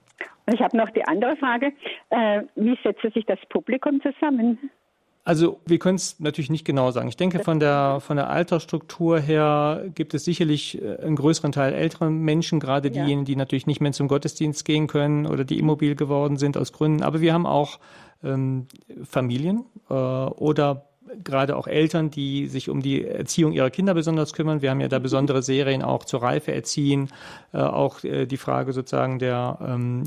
Ich 0.52 0.60
habe 0.60 0.76
noch 0.76 0.90
die 0.90 1.04
andere 1.04 1.36
Frage. 1.36 1.72
Äh, 2.10 2.42
wie 2.54 2.78
setzt 2.82 3.02
sich 3.14 3.24
das 3.26 3.38
Publikum 3.48 4.00
zusammen? 4.02 4.70
Also 5.26 5.60
wir 5.64 5.78
können 5.78 5.96
es 5.96 6.20
natürlich 6.20 6.50
nicht 6.50 6.66
genau 6.66 6.90
sagen. 6.90 7.08
Ich 7.08 7.16
denke, 7.16 7.38
von 7.38 7.58
der, 7.58 8.00
von 8.00 8.18
der 8.18 8.28
Altersstruktur 8.28 9.18
her 9.18 9.86
gibt 9.94 10.12
es 10.12 10.24
sicherlich 10.26 10.82
äh, 10.82 10.98
einen 10.98 11.16
größeren 11.16 11.50
Teil 11.50 11.72
älterer 11.72 12.10
Menschen, 12.10 12.60
gerade 12.60 12.90
diejenigen, 12.90 13.20
ja. 13.20 13.24
die 13.24 13.36
natürlich 13.36 13.66
nicht 13.66 13.80
mehr 13.80 13.92
zum 13.92 14.06
Gottesdienst 14.06 14.66
gehen 14.66 14.86
können 14.86 15.26
oder 15.26 15.44
die 15.44 15.58
immobil 15.58 15.96
geworden 15.96 16.36
sind 16.36 16.58
aus 16.58 16.74
Gründen. 16.74 17.02
Aber 17.02 17.22
wir 17.22 17.32
haben 17.32 17.46
auch 17.46 17.78
ähm, 18.22 18.66
Familien 19.02 19.64
äh, 19.88 19.94
oder 19.94 20.90
gerade 21.22 21.56
auch 21.56 21.66
Eltern, 21.66 22.10
die 22.10 22.46
sich 22.46 22.68
um 22.68 22.80
die 22.80 23.04
Erziehung 23.04 23.52
ihrer 23.52 23.70
Kinder 23.70 23.94
besonders 23.94 24.32
kümmern. 24.32 24.62
Wir 24.62 24.70
haben 24.70 24.80
ja 24.80 24.88
da 24.88 24.98
besondere 24.98 25.42
Serien 25.42 25.82
auch 25.82 26.04
zur 26.04 26.22
Reife 26.22 26.52
erziehen, 26.52 27.10
äh, 27.52 27.58
auch 27.58 28.02
äh, 28.04 28.26
die 28.26 28.36
Frage 28.36 28.72
sozusagen 28.72 29.18
der, 29.18 29.58
ähm, 29.66 30.04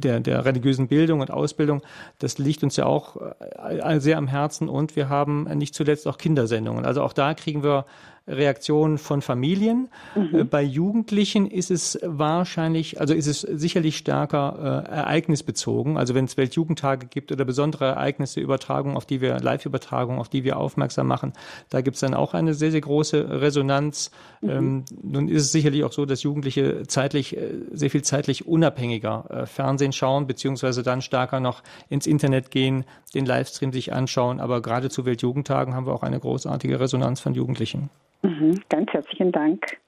der, 0.00 0.20
der 0.20 0.44
religiösen 0.44 0.88
Bildung 0.88 1.20
und 1.20 1.30
Ausbildung. 1.30 1.82
Das 2.18 2.38
liegt 2.38 2.62
uns 2.62 2.76
ja 2.76 2.86
auch 2.86 3.16
äh, 3.16 4.00
sehr 4.00 4.18
am 4.18 4.28
Herzen 4.28 4.68
und 4.68 4.96
wir 4.96 5.08
haben 5.08 5.44
nicht 5.58 5.74
zuletzt 5.74 6.06
auch 6.06 6.18
Kindersendungen. 6.18 6.84
Also 6.84 7.02
auch 7.02 7.12
da 7.12 7.34
kriegen 7.34 7.62
wir 7.62 7.84
Reaktionen 8.26 8.98
von 8.98 9.22
Familien. 9.22 9.88
Mhm. 10.14 10.40
Äh, 10.40 10.44
bei 10.44 10.62
Jugendlichen 10.62 11.50
ist 11.50 11.70
es 11.70 11.98
wahrscheinlich, 12.02 13.00
also 13.00 13.14
ist 13.14 13.26
es 13.26 13.40
sicherlich 13.40 13.96
stärker 13.96 14.84
äh, 14.88 14.90
ereignisbezogen. 14.90 15.96
Also 15.96 16.14
wenn 16.14 16.24
es 16.24 16.36
Weltjugendtage 16.36 17.06
gibt 17.06 17.32
oder 17.32 17.44
besondere 17.44 17.86
Ereignisse, 17.86 18.40
Übertragungen, 18.40 18.96
auf 18.96 19.06
die 19.06 19.20
wir, 19.20 19.40
Live-Übertragungen, 19.40 20.20
auf 20.20 20.28
die 20.28 20.44
wir 20.44 20.56
aufmerksam 20.56 21.06
machen, 21.06 21.32
da 21.70 21.80
gibt 21.80 21.96
es 21.96 22.00
dann 22.00 22.14
auch 22.14 22.34
eine 22.34 22.54
sehr, 22.54 22.70
sehr 22.70 22.80
große 22.80 23.40
Resonanz. 23.40 24.10
Mhm. 24.40 24.50
Ähm, 24.50 24.84
nun 25.02 25.28
ist 25.28 25.42
es 25.42 25.52
sicherlich 25.52 25.84
auch 25.84 25.92
so, 25.92 26.06
dass 26.06 26.22
Jugendliche 26.22 26.84
zeitlich, 26.86 27.36
äh, 27.36 27.50
sehr 27.72 27.90
viel 27.90 28.02
zeitlich 28.02 28.46
unabhängiger 28.46 29.24
äh, 29.30 29.46
Fernsehen 29.46 29.92
schauen, 29.92 30.26
beziehungsweise 30.26 30.82
dann 30.82 31.02
stärker 31.02 31.40
noch 31.40 31.62
ins 31.88 32.06
Internet 32.06 32.50
gehen, 32.50 32.84
den 33.14 33.26
Livestream 33.26 33.72
sich 33.72 33.92
anschauen. 33.92 34.40
Aber 34.40 34.62
gerade 34.62 34.90
zu 34.90 35.04
Weltjugendtagen 35.04 35.74
haben 35.74 35.86
wir 35.86 35.94
auch 35.94 36.02
eine 36.02 36.20
großartige 36.20 36.78
Resonanz 36.80 37.20
von 37.20 37.34
Jugendlichen. 37.34 37.90
Mhm, 38.22 38.60
ganz 38.68 38.90
herzlichen 38.90 39.32
Dank. 39.32 39.78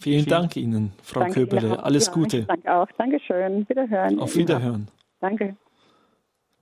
Vielen 0.00 0.26
Dank 0.26 0.56
Ihnen, 0.56 0.92
Frau 1.02 1.20
Danke 1.20 1.40
Köbele. 1.40 1.68
Ihnen 1.68 1.76
Alles 1.76 2.06
ja, 2.06 2.12
Gute. 2.12 2.42
Danke 2.44 2.72
auch. 2.72 2.88
Dankeschön. 2.96 3.68
Wiederhören. 3.68 4.20
Auf 4.20 4.36
Wiederhören. 4.36 4.88
Danke. 5.20 5.56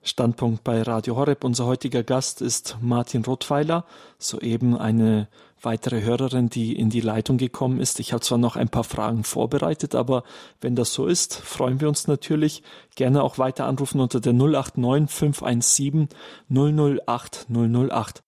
Standpunkt 0.01 0.63
bei 0.63 0.81
Radio 0.81 1.17
Horeb. 1.17 1.43
Unser 1.43 1.65
heutiger 1.65 2.03
Gast 2.03 2.41
ist 2.41 2.77
Martin 2.81 3.25
Rottweiler, 3.25 3.85
soeben 4.17 4.77
eine 4.77 5.27
weitere 5.61 6.01
Hörerin, 6.01 6.49
die 6.49 6.77
in 6.77 6.89
die 6.89 7.01
Leitung 7.01 7.37
gekommen 7.37 7.79
ist. 7.79 7.99
Ich 7.99 8.13
habe 8.13 8.21
zwar 8.21 8.37
noch 8.37 8.55
ein 8.55 8.69
paar 8.69 8.83
Fragen 8.83 9.23
vorbereitet, 9.23 9.95
aber 9.95 10.23
wenn 10.61 10.75
das 10.75 10.93
so 10.93 11.07
ist, 11.07 11.35
freuen 11.35 11.81
wir 11.81 11.89
uns 11.89 12.07
natürlich. 12.07 12.63
Gerne 12.95 13.21
auch 13.21 13.37
weiter 13.37 13.65
anrufen 13.65 13.99
unter 13.99 14.19
der 14.19 14.33
089 14.33 15.09
517 15.09 16.09
008 16.49 17.47
008. 17.49 18.23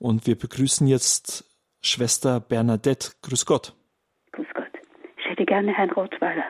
Und 0.00 0.26
wir 0.26 0.36
begrüßen 0.36 0.86
jetzt 0.86 1.51
Schwester 1.82 2.40
Bernadette. 2.40 3.10
Grüß 3.22 3.44
Gott. 3.44 3.74
Grüß 4.32 4.46
Gott. 4.54 4.70
Ich 5.18 5.28
hätte 5.28 5.44
gerne 5.44 5.72
Herrn 5.72 5.90
Rothweiler. 5.90 6.44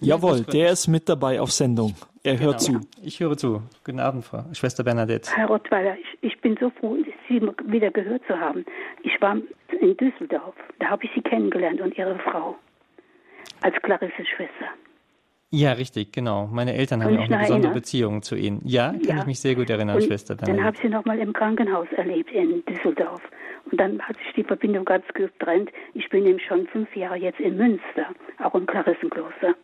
Jawohl, 0.00 0.42
der 0.42 0.70
ist 0.70 0.86
mit 0.86 1.08
dabei 1.08 1.40
auf 1.40 1.50
Sendung. 1.50 1.94
Er 2.22 2.38
hört 2.38 2.64
genau. 2.64 2.80
zu. 2.80 2.88
Ich 3.02 3.20
höre 3.20 3.36
zu. 3.36 3.62
Guten 3.84 4.00
Abend, 4.00 4.24
Frau 4.24 4.44
Schwester 4.52 4.84
Bernadette. 4.84 5.30
Herr 5.34 5.46
Rottweiler, 5.46 5.96
ich, 5.98 6.32
ich, 6.32 6.40
bin 6.40 6.56
so 6.60 6.70
froh, 6.70 6.96
Sie 7.28 7.40
wieder 7.66 7.90
gehört 7.90 8.22
zu 8.26 8.38
haben. 8.38 8.66
Ich 9.02 9.20
war 9.20 9.36
in 9.80 9.96
Düsseldorf. 9.96 10.54
Da 10.78 10.88
habe 10.88 11.04
ich 11.04 11.10
Sie 11.14 11.22
kennengelernt 11.22 11.80
und 11.80 11.96
Ihre 11.96 12.18
Frau. 12.18 12.56
Als 13.62 13.76
Clarisse-Schwester. 13.76 14.66
Ja, 15.50 15.72
richtig, 15.72 16.12
genau. 16.12 16.46
Meine 16.46 16.74
Eltern 16.74 17.04
haben 17.04 17.14
ja 17.14 17.20
auch 17.20 17.24
eine 17.24 17.36
besondere 17.36 17.54
erinnern? 17.54 17.74
Beziehung 17.74 18.22
zu 18.22 18.34
Ihnen. 18.34 18.60
Ja, 18.64 18.90
kann 18.90 19.02
ja. 19.04 19.18
ich 19.20 19.26
mich 19.26 19.40
sehr 19.40 19.54
gut 19.54 19.70
erinnern, 19.70 19.96
und 19.96 20.02
Schwester 20.02 20.34
Bernadette. 20.34 20.56
Dann 20.56 20.66
habe 20.66 20.76
ich 20.76 20.82
Sie 20.82 20.88
noch 20.88 21.04
mal 21.04 21.18
im 21.18 21.32
Krankenhaus 21.32 21.86
erlebt 21.96 22.30
in 22.32 22.64
Düsseldorf. 22.64 23.22
Und 23.70 23.80
dann 23.80 24.00
hat 24.02 24.16
sich 24.18 24.34
die 24.36 24.44
Verbindung 24.44 24.84
ganz 24.84 25.04
getrennt. 25.14 25.70
Ich 25.94 26.08
bin 26.08 26.24
nämlich 26.24 26.44
schon 26.46 26.66
fünf 26.68 26.94
Jahre 26.94 27.16
jetzt 27.16 27.40
in 27.40 27.56
Münster, 27.56 28.06
auch 28.42 28.54
im 28.54 28.66
Klarissenkloster. 28.66 29.54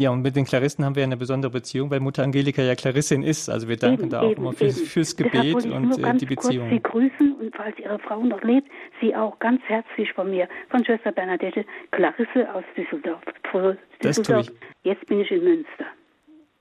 Ja, 0.00 0.08
und 0.08 0.22
mit 0.22 0.34
den 0.34 0.46
Klarissen 0.46 0.82
haben 0.82 0.96
wir 0.96 1.02
eine 1.04 1.18
besondere 1.18 1.52
Beziehung, 1.52 1.90
weil 1.90 2.00
Mutter 2.00 2.22
Angelika 2.22 2.62
ja 2.62 2.74
Klarissin 2.74 3.22
ist. 3.22 3.50
Also 3.50 3.68
wir 3.68 3.76
danken 3.76 4.04
eben, 4.04 4.10
da 4.10 4.22
auch 4.22 4.30
eben, 4.30 4.40
immer 4.40 4.54
fürs, 4.54 4.80
fürs 4.80 5.14
Gebet 5.14 5.66
und 5.66 6.02
äh, 6.02 6.14
die 6.14 6.24
Beziehung. 6.24 6.70
Sie 6.70 6.80
grüßen 6.80 7.34
und 7.34 7.54
falls 7.54 7.78
Ihre 7.78 7.98
Frau 7.98 8.22
noch 8.22 8.42
lebt, 8.42 8.66
Sie 9.02 9.14
auch 9.14 9.38
ganz 9.40 9.60
herzlich 9.64 10.10
von 10.14 10.30
mir, 10.30 10.48
von 10.70 10.82
Schwester 10.86 11.12
Bernadette, 11.12 11.66
Clarisse 11.90 12.50
aus 12.54 12.64
Düsseldorf. 12.78 13.20
Düsseldorf. 13.52 13.76
Das 14.00 14.22
tue 14.22 14.40
ich. 14.40 14.50
Jetzt 14.84 15.04
bin 15.04 15.20
ich 15.20 15.30
in 15.30 15.44
Münster. 15.44 15.84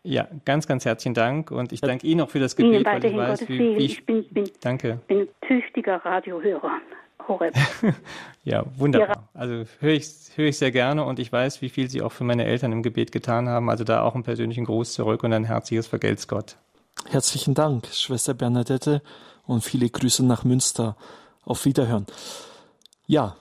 Ja, 0.04 0.28
ganz, 0.46 0.66
ganz 0.66 0.86
herzlichen 0.86 1.14
Dank 1.14 1.52
und 1.52 1.74
ich 1.74 1.82
danke 1.82 2.08
Ihnen 2.08 2.22
auch 2.22 2.30
für 2.30 2.40
das 2.40 2.56
Gebet, 2.56 2.74
Ihnen 2.74 2.86
weil 2.86 3.06
ich 3.06 3.16
weiß, 3.16 3.50
wie, 3.50 3.60
wie 3.60 3.76
ich, 3.78 4.00
ich 4.00 4.06
bin, 4.06 4.24
bin, 4.30 4.50
danke. 4.62 5.00
bin 5.08 5.28
tüchtiger 5.42 5.98
Radiohörer. 5.98 6.72
Horeb. 7.28 7.54
ja, 8.44 8.64
wunderbar. 8.78 9.30
Also 9.34 9.66
höre 9.80 9.94
ich, 9.94 10.10
höre 10.36 10.48
ich 10.48 10.58
sehr 10.58 10.72
gerne 10.72 11.04
und 11.04 11.20
ich 11.20 11.32
weiß, 11.32 11.62
wie 11.62 11.70
viel 11.70 11.90
Sie 11.90 12.02
auch 12.02 12.12
für 12.12 12.24
meine 12.24 12.46
Eltern 12.46 12.72
im 12.72 12.82
Gebet 12.82 13.12
getan 13.12 13.48
haben. 13.48 13.70
Also 13.70 13.84
da 13.84 14.02
auch 14.02 14.16
einen 14.16 14.24
persönlichen 14.24 14.66
Gruß 14.66 14.94
zurück 14.94 15.24
und 15.24 15.34
ein 15.34 15.44
herzliches 15.44 15.88
Vergelt's 15.88 16.28
Gott. 16.28 16.58
Herzlichen 17.08 17.54
Dank, 17.54 17.88
Schwester 17.88 18.34
Bernadette 18.34 19.02
und 19.46 19.64
viele 19.64 19.90
Grüße 19.90 20.26
nach 20.26 20.44
Münster. 20.44 20.96
Auf 21.46 21.66
Wiederhören. 21.66 22.06
Ja, 23.08 23.36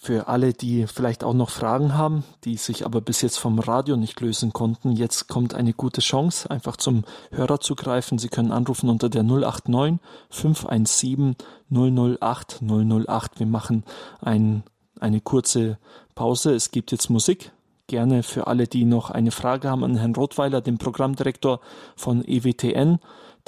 für 0.00 0.28
alle, 0.28 0.52
die 0.52 0.86
vielleicht 0.86 1.24
auch 1.24 1.34
noch 1.34 1.50
Fragen 1.50 1.94
haben, 1.94 2.24
die 2.44 2.56
sich 2.56 2.84
aber 2.84 3.00
bis 3.00 3.22
jetzt 3.22 3.38
vom 3.38 3.58
Radio 3.58 3.96
nicht 3.96 4.20
lösen 4.20 4.52
konnten, 4.52 4.92
jetzt 4.92 5.28
kommt 5.28 5.54
eine 5.54 5.72
gute 5.72 6.00
Chance, 6.00 6.50
einfach 6.50 6.76
zum 6.76 7.04
Hörer 7.30 7.60
zu 7.60 7.74
greifen. 7.74 8.18
Sie 8.18 8.28
können 8.28 8.52
anrufen 8.52 8.88
unter 8.88 9.08
der 9.08 9.22
089 9.22 9.98
517 10.30 11.36
008 11.70 12.60
008. 12.62 13.38
Wir 13.38 13.46
machen 13.46 13.84
ein, 14.20 14.62
eine 15.00 15.20
kurze 15.20 15.78
Pause. 16.14 16.54
Es 16.54 16.70
gibt 16.70 16.92
jetzt 16.92 17.10
Musik. 17.10 17.52
Gerne 17.88 18.22
für 18.22 18.48
alle, 18.48 18.66
die 18.66 18.84
noch 18.84 19.10
eine 19.10 19.30
Frage 19.30 19.70
haben 19.70 19.84
an 19.84 19.96
Herrn 19.96 20.16
Rottweiler, 20.16 20.60
den 20.60 20.78
Programmdirektor 20.78 21.60
von 21.94 22.24
EWTN, 22.26 22.98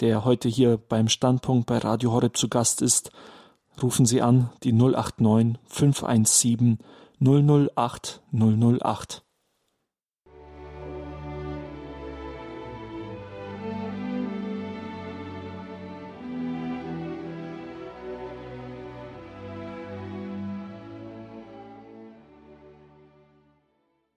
der 0.01 0.24
heute 0.24 0.49
hier 0.49 0.76
beim 0.76 1.09
Standpunkt 1.09 1.66
bei 1.66 1.78
Radio 1.78 2.12
Horeb 2.12 2.36
zu 2.36 2.49
Gast 2.49 2.82
ist 2.82 3.11
rufen 3.83 4.07
Sie 4.07 4.22
an 4.22 4.51
die 4.62 4.72
089 4.72 5.59
517 5.66 6.79
008 7.20 8.22
008. 8.33 9.22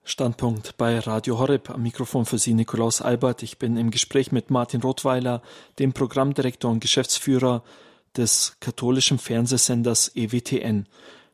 Standpunkt 0.04 0.76
bei 0.78 1.00
Radio 1.00 1.40
Horeb. 1.40 1.70
Am 1.70 1.82
Mikrofon 1.82 2.26
für 2.26 2.38
Sie 2.38 2.54
Nikolaus 2.54 3.02
Albert. 3.02 3.44
Ich 3.44 3.58
bin 3.58 3.78
im 3.78 3.92
Gespräch 3.92 4.32
mit 4.32 4.52
Martin 4.52 4.82
Rothweiler, 4.82 5.42
dem 5.80 5.94
Programmdirektor 5.94 6.70
und 6.70 6.82
Geschäftsführer 6.82 7.64
des 8.18 8.58
katholischen 8.60 9.18
Fernsehsenders 9.18 10.12
EWTN. 10.16 10.88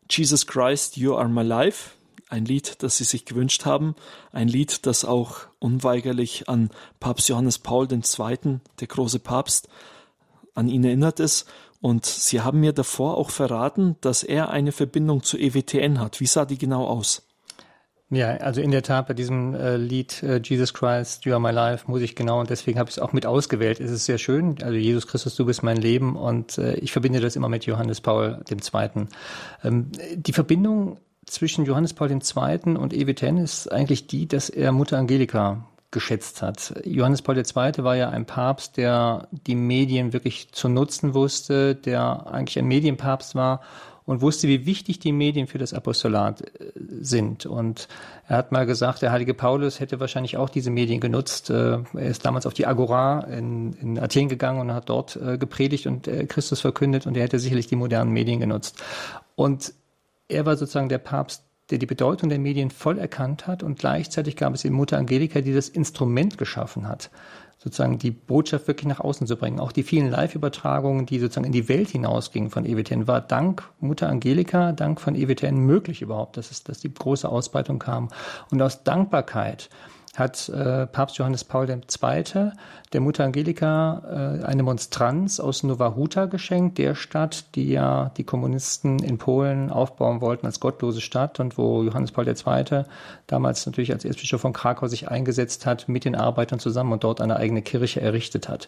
Jesus 0.10 0.48
Christ, 0.48 0.98
You 0.98 1.16
Are 1.16 1.30
My 1.30 1.44
Life, 1.44 1.92
ein 2.30 2.46
Lied, 2.46 2.84
das 2.84 2.98
sie 2.98 3.04
sich 3.04 3.26
gewünscht 3.26 3.66
haben, 3.66 3.96
ein 4.32 4.48
Lied, 4.48 4.86
das 4.86 5.06
auch 5.06 5.48
unweigerlich 5.60 6.50
an 6.50 6.70
Papst 7.00 7.30
Johannes 7.30 7.60
Paul 7.60 7.88
II., 7.92 8.60
der 8.80 8.88
große 8.88 9.20
Papst, 9.20 9.70
an 10.54 10.68
ihn 10.68 10.84
erinnert 10.84 11.20
ist. 11.20 11.46
Und 11.80 12.06
sie 12.06 12.42
haben 12.42 12.60
mir 12.60 12.74
davor 12.74 13.18
auch 13.18 13.30
verraten, 13.30 13.96
dass 14.02 14.24
er 14.24 14.50
eine 14.50 14.72
Verbindung 14.72 15.22
zu 15.22 15.38
EWTN 15.38 16.00
hat. 16.00 16.20
Wie 16.20 16.26
sah 16.26 16.46
die 16.46 16.58
genau 16.58 16.86
aus? 16.86 17.27
Ja, 18.10 18.38
also 18.38 18.62
in 18.62 18.72
der 18.72 18.84
Tat 18.84 19.08
bei 19.08 19.14
diesem 19.14 19.54
äh, 19.54 19.76
Lied 19.76 20.24
äh, 20.24 20.40
Jesus 20.42 20.74
Christ, 20.74 21.26
You 21.26 21.34
Are 21.34 21.42
My 21.42 21.52
Life 21.52 21.92
muss 21.92 22.02
ich 22.02 22.16
genau 22.16 22.40
und 22.40 22.50
deswegen 22.50 22.80
habe 22.80 22.90
ich 22.90 22.96
es 22.96 23.02
auch 23.02 23.12
mit 23.12 23.26
ausgewählt. 23.26 23.82
Es 23.82 23.92
ist 23.92 24.06
sehr 24.06 24.18
schön. 24.18 24.56
Also 24.64 24.76
Jesus 24.76 25.08
Christus, 25.08 25.36
du 25.36 25.46
bist 25.46 25.62
mein 25.62 25.76
Leben 25.76 26.16
und 26.16 26.58
äh, 26.58 26.76
ich 26.76 26.94
verbinde 26.94 27.20
das 27.20 27.36
immer 27.36 27.50
mit 27.50 27.66
Johannes 27.66 28.00
Paul 28.00 28.40
II. 28.50 29.08
Ähm, 29.64 29.92
die 30.16 30.32
Verbindung 30.32 31.00
zwischen 31.26 31.66
Johannes 31.66 31.94
Paul 31.94 32.10
II. 32.10 32.78
und 32.78 32.94
EWTN 32.94 33.38
ist 33.40 33.70
eigentlich 33.70 34.08
die, 34.08 34.26
dass 34.26 34.50
er 34.50 34.72
Mutter 34.72 34.98
Angelika 34.98 35.66
geschätzt 35.92 36.42
hat. 36.42 36.82
Johannes 36.86 37.22
Paul 37.22 37.38
II. 37.38 37.84
war 37.84 37.98
ja 37.98 38.10
ein 38.10 38.26
Papst, 38.26 38.78
der 38.78 39.28
die 39.32 39.56
Medien 39.56 40.14
wirklich 40.14 40.54
zu 40.54 40.70
nutzen 40.70 41.14
wusste, 41.14 41.76
der 41.76 42.28
eigentlich 42.28 42.58
ein 42.58 42.68
Medienpapst 42.68 43.36
war 43.36 43.62
und 44.08 44.22
wusste, 44.22 44.48
wie 44.48 44.66
wichtig 44.66 45.00
die 45.00 45.12
Medien 45.12 45.48
für 45.48 45.58
das 45.58 45.74
Apostolat 45.74 46.42
äh, 46.42 46.72
sind. 47.02 47.46
Und 47.46 47.90
er 48.28 48.38
hat 48.38 48.52
mal 48.52 48.66
gesagt, 48.66 49.02
der 49.04 49.12
heilige 49.12 49.36
Paulus 49.36 49.80
hätte 49.80 50.00
wahrscheinlich 50.00 50.38
auch 50.38 50.50
diese 50.50 50.72
Medien 50.72 51.02
genutzt. 51.02 51.52
Äh, 51.52 51.80
er 51.94 52.08
ist 52.08 52.26
damals 52.26 52.48
auf 52.48 52.54
die 52.54 52.66
Agora 52.66 53.20
in, 53.26 53.74
in 53.74 54.00
Athen 54.00 54.30
gegangen 54.30 54.62
und 54.62 54.74
hat 54.74 54.90
dort 54.90 55.18
äh, 55.18 55.38
gepredigt 55.38 55.86
und 55.86 56.10
Christus 56.30 56.62
verkündet 56.62 57.06
und 57.06 57.18
er 57.18 57.24
hätte 57.24 57.38
sicherlich 57.38 57.68
die 57.68 57.76
modernen 57.76 58.12
Medien 58.14 58.40
genutzt. 58.40 58.82
Und 59.36 59.74
er 60.30 60.46
war 60.46 60.56
sozusagen 60.56 60.90
der 60.90 61.00
Papst, 61.00 61.44
der 61.70 61.78
die 61.78 61.86
Bedeutung 61.86 62.30
der 62.30 62.40
Medien 62.40 62.72
voll 62.72 62.98
erkannt 62.98 63.46
hat 63.46 63.62
und 63.62 63.78
gleichzeitig 63.78 64.38
gab 64.38 64.54
es 64.54 64.64
eben 64.64 64.76
Mutter 64.76 64.98
Angelika, 64.98 65.42
die 65.42 65.54
das 65.54 65.68
Instrument 65.68 66.38
geschaffen 66.38 66.88
hat 66.88 67.10
sozusagen 67.58 67.98
die 67.98 68.12
Botschaft 68.12 68.68
wirklich 68.68 68.88
nach 68.88 69.00
außen 69.00 69.26
zu 69.26 69.36
bringen. 69.36 69.60
Auch 69.60 69.72
die 69.72 69.84
vielen 69.84 70.10
Live-Übertragungen, 70.12 71.06
die 71.06 71.20
sozusagen 71.20 71.48
in 71.48 71.52
die 71.52 71.68
Welt 71.70 71.90
hinausgingen 71.90 72.52
von 72.52 72.66
EWTN, 72.66 73.08
war 73.08 73.22
dank 73.22 73.64
Mutter 73.80 74.10
Angelika, 74.10 74.72
dank 74.72 75.02
von 75.02 75.16
EWTN 75.16 75.58
möglich 75.58 76.02
überhaupt, 76.02 76.38
dass 76.38 76.52
es, 76.52 76.64
dass 76.64 76.80
die 76.80 76.94
große 76.94 77.28
Ausbreitung 77.28 77.80
kam. 77.80 78.10
Und 78.52 78.62
aus 78.62 78.84
Dankbarkeit 78.84 79.70
hat 80.18 80.50
äh, 80.50 80.88
Papst 80.88 81.20
Johannes 81.20 81.44
Paul 81.44 81.70
II. 81.70 82.52
der 82.92 83.02
Mutter 83.02 83.24
Angelika 83.24 84.40
äh, 84.42 84.46
eine 84.46 84.64
Monstranz 84.64 85.40
aus 85.40 85.62
Nowa 85.62 85.96
Huta 85.96 86.26
geschenkt, 86.26 86.80
der 86.80 86.96
Stadt, 86.96 87.46
die 87.54 87.70
ja 87.70 88.12
die 88.18 88.24
Kommunisten 88.24 88.98
in 88.98 89.20
Polen 89.20 89.70
aufbauen 89.70 90.20
wollten 90.20 90.48
als 90.48 90.60
gottlose 90.60 91.02
Stadt 91.02 91.40
und 91.40 91.60
wo 91.60 91.84
Johannes 91.84 92.12
Paul 92.12 92.28
II. 92.28 92.84
damals 93.28 93.66
natürlich 93.68 93.94
als 93.94 94.06
Erzbischof 94.06 94.42
von 94.42 94.54
Krakau 94.54 94.88
sich 94.88 95.08
eingesetzt 95.08 95.68
hat 95.68 95.88
mit 95.88 96.04
den 96.04 96.16
Arbeitern 96.16 96.60
zusammen 96.60 96.94
und 96.94 97.04
dort 97.04 97.22
eine 97.22 97.36
eigene 97.36 97.62
Kirche 97.62 98.02
errichtet 98.02 98.50
hat. 98.50 98.68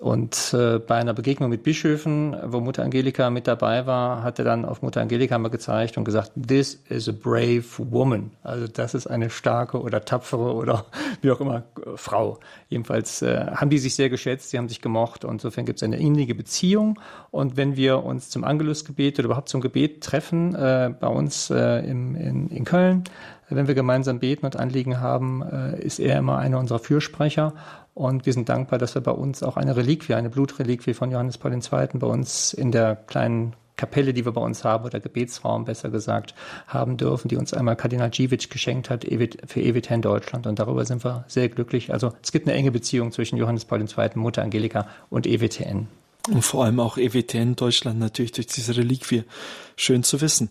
Und 0.00 0.54
äh, 0.54 0.78
bei 0.78 0.96
einer 0.96 1.12
Begegnung 1.12 1.50
mit 1.50 1.62
Bischöfen, 1.62 2.36
wo 2.44 2.60
Mutter 2.60 2.84
Angelika 2.84 3.30
mit 3.30 3.46
dabei 3.48 3.86
war, 3.86 4.22
hat 4.22 4.38
er 4.38 4.44
dann 4.44 4.64
auf 4.64 4.80
Mutter 4.82 5.00
Angelika 5.00 5.38
mal 5.38 5.48
gezeigt 5.48 5.98
und 5.98 6.04
gesagt, 6.04 6.32
this 6.36 6.74
is 6.88 7.08
a 7.08 7.12
brave 7.12 7.64
woman. 7.78 8.30
Also 8.42 8.68
das 8.68 8.94
ist 8.94 9.08
eine 9.08 9.28
starke 9.28 9.80
oder 9.80 10.04
tapfere 10.04 10.54
oder 10.54 10.86
wie 11.22 11.30
auch 11.30 11.40
immer 11.40 11.64
äh, 11.84 11.96
Frau. 11.96 12.38
Jedenfalls 12.68 13.22
äh, 13.22 13.46
haben 13.46 13.70
die 13.70 13.78
sich 13.78 13.96
sehr 13.96 14.08
geschätzt, 14.08 14.50
sie 14.50 14.58
haben 14.58 14.68
sich 14.68 14.80
gemocht 14.80 15.24
und 15.24 15.34
insofern 15.34 15.64
gibt 15.64 15.80
es 15.80 15.82
eine 15.82 15.98
innige 15.98 16.34
Beziehung. 16.34 17.00
Und 17.30 17.56
wenn 17.56 17.76
wir 17.76 18.04
uns 18.04 18.30
zum 18.30 18.44
Angelusgebet 18.44 19.18
oder 19.18 19.26
überhaupt 19.26 19.48
zum 19.48 19.60
Gebet 19.60 20.04
treffen, 20.04 20.54
äh, 20.54 20.94
bei 20.98 21.08
uns 21.08 21.50
äh, 21.50 21.80
im, 21.80 22.14
in, 22.14 22.48
in 22.50 22.64
Köln, 22.64 23.04
wenn 23.50 23.66
wir 23.66 23.74
gemeinsam 23.74 24.18
beten 24.18 24.44
und 24.44 24.56
Anliegen 24.56 25.00
haben, 25.00 25.42
äh, 25.42 25.80
ist 25.80 25.98
er 25.98 26.18
immer 26.18 26.38
einer 26.38 26.58
unserer 26.58 26.78
Fürsprecher. 26.78 27.54
Und 27.98 28.26
wir 28.26 28.32
sind 28.32 28.48
dankbar, 28.48 28.78
dass 28.78 28.94
wir 28.94 29.02
bei 29.02 29.10
uns 29.10 29.42
auch 29.42 29.56
eine 29.56 29.74
Reliquie, 29.74 30.14
eine 30.14 30.30
Blutreliquie 30.30 30.94
von 30.94 31.10
Johannes 31.10 31.36
Paul 31.36 31.52
II. 31.52 31.88
bei 31.94 32.06
uns 32.06 32.52
in 32.52 32.70
der 32.70 32.94
kleinen 32.94 33.54
Kapelle, 33.74 34.14
die 34.14 34.24
wir 34.24 34.30
bei 34.30 34.40
uns 34.40 34.62
haben, 34.62 34.84
oder 34.84 35.00
Gebetsraum 35.00 35.64
besser 35.64 35.90
gesagt, 35.90 36.32
haben 36.68 36.96
dürfen, 36.96 37.26
die 37.26 37.36
uns 37.36 37.52
einmal 37.52 37.74
Kardinal 37.74 38.12
Dziewicz 38.12 38.50
geschenkt 38.50 38.88
hat 38.88 39.04
für 39.04 39.60
EWTN 39.60 40.00
Deutschland. 40.00 40.46
Und 40.46 40.60
darüber 40.60 40.84
sind 40.84 41.04
wir 41.04 41.24
sehr 41.26 41.48
glücklich. 41.48 41.92
Also 41.92 42.12
es 42.22 42.30
gibt 42.30 42.46
eine 42.46 42.56
enge 42.56 42.70
Beziehung 42.70 43.10
zwischen 43.10 43.36
Johannes 43.36 43.64
Paul 43.64 43.80
II., 43.80 44.10
Mutter 44.14 44.42
Angelika 44.42 44.86
und 45.10 45.26
EWTN. 45.26 45.88
Und 46.30 46.42
vor 46.42 46.66
allem 46.66 46.78
auch 46.78 46.98
EWTN 46.98 47.56
Deutschland 47.56 47.98
natürlich 47.98 48.30
durch 48.30 48.46
diese 48.46 48.76
Reliquie. 48.76 49.24
Schön 49.74 50.04
zu 50.04 50.20
wissen. 50.20 50.50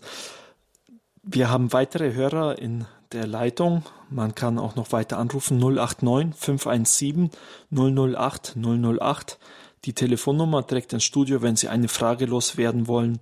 Wir 1.22 1.48
haben 1.48 1.72
weitere 1.72 2.12
Hörer 2.12 2.58
in 2.58 2.84
der 3.12 3.26
Leitung. 3.26 3.84
Man 4.10 4.34
kann 4.34 4.58
auch 4.58 4.76
noch 4.76 4.92
weiter 4.92 5.18
anrufen 5.18 5.58
089 5.58 6.34
517 6.34 7.30
008 7.70 8.56
008. 8.56 9.38
Die 9.84 9.92
Telefonnummer 9.92 10.62
direkt 10.62 10.92
ins 10.92 11.04
Studio, 11.04 11.42
wenn 11.42 11.56
Sie 11.56 11.68
eine 11.68 11.88
Frage 11.88 12.26
loswerden 12.26 12.86
wollen 12.86 13.20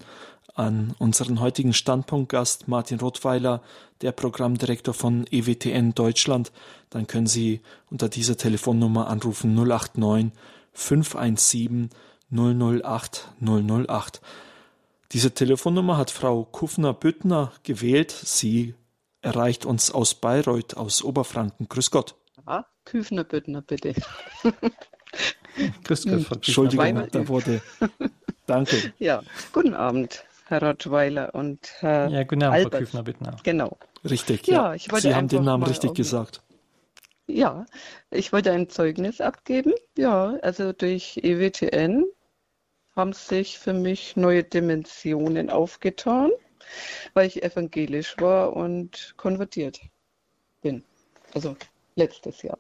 an 0.55 0.95
unseren 0.99 1.41
heutigen 1.41 1.75
Standpunktgast 1.75 2.67
Martin 2.67 2.99
Rottweiler, 2.99 3.63
der 4.01 4.13
Programmdirektor 4.13 4.95
von 4.95 5.27
EWTN 5.31 5.95
Deutschland, 5.95 6.51
dann 6.91 7.07
können 7.07 7.27
Sie 7.27 7.61
unter 7.91 8.09
dieser 8.09 8.37
Telefonnummer 8.37 9.09
anrufen 9.09 9.55
089 9.55 10.33
517 10.73 11.91
008 12.31 13.29
008. 13.41 14.21
Diese 15.13 15.33
Telefonnummer 15.33 15.99
hat 15.99 16.11
Frau 16.11 16.45
Kufner-Büttner 16.45 17.53
gewählt. 17.63 18.11
Sie 18.11 18.75
erreicht 19.27 19.67
uns 19.67 19.91
aus 19.91 20.15
Bayreuth, 20.15 20.77
aus 20.77 21.03
Oberfranken. 21.03 21.69
Grüß 21.69 21.91
Gott. 21.91 22.15
Ja, 22.47 22.65
Küfner 22.85 23.25
Büttner, 23.25 23.61
bitte. 23.61 23.93
Grüß 25.85 26.05
Gott, 26.05 26.23
Frau 26.23 26.35
Entschuldigung, 26.37 27.09
da 27.11 27.29
wurde. 27.29 27.61
Danke. 28.47 28.93
Ja, 28.99 29.23
guten 29.53 29.75
Abend, 29.75 30.25
Herr 30.47 30.63
Rottweiler 30.63 31.35
und 31.35 31.59
Herr 31.81 32.09
Ja, 32.09 32.23
guten 32.23 32.45
Abend, 32.45 32.57
Albert. 32.57 32.73
Frau 32.73 32.79
Küfner-Büttner. 32.79 33.37
Genau. 33.43 33.77
Richtig, 34.05 34.47
ja. 34.47 34.69
ja. 34.69 34.75
Ich 34.75 34.91
wollte 34.93 35.09
Sie 35.09 35.15
haben 35.15 35.27
den 35.27 35.43
Namen 35.43 35.65
richtig 35.65 35.95
gesagt. 35.95 36.43
Ja, 37.27 37.67
ich 38.13 38.33
wollte 38.33 38.53
ein 38.53 38.69
Zeugnis 38.69 39.21
abgeben. 39.21 39.73
Ja, 39.99 40.37
also 40.43 40.73
durch 40.73 41.19
EWTN 41.21 42.05
haben 42.95 43.13
sich 43.13 43.59
für 43.59 43.73
mich 43.73 44.15
neue 44.15 44.45
Dimensionen 44.45 45.51
aufgetan 45.51 46.31
weil 47.15 47.27
ich 47.27 47.43
evangelisch 47.43 48.17
war 48.19 48.55
und 48.55 49.15
konvertiert 49.17 49.81
bin. 50.63 50.85
Also 51.35 51.57
letztes 51.95 52.43
Jahr 52.43 52.59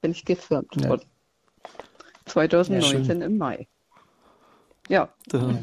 bin 0.00 0.10
ich 0.12 0.24
gefirmt 0.24 0.74
ja. 0.76 0.88
worden. 0.88 1.06
2019 2.26 3.20
ja, 3.20 3.26
im 3.26 3.38
Mai. 3.38 3.66
Ja. 4.88 5.08
Da. 5.26 5.58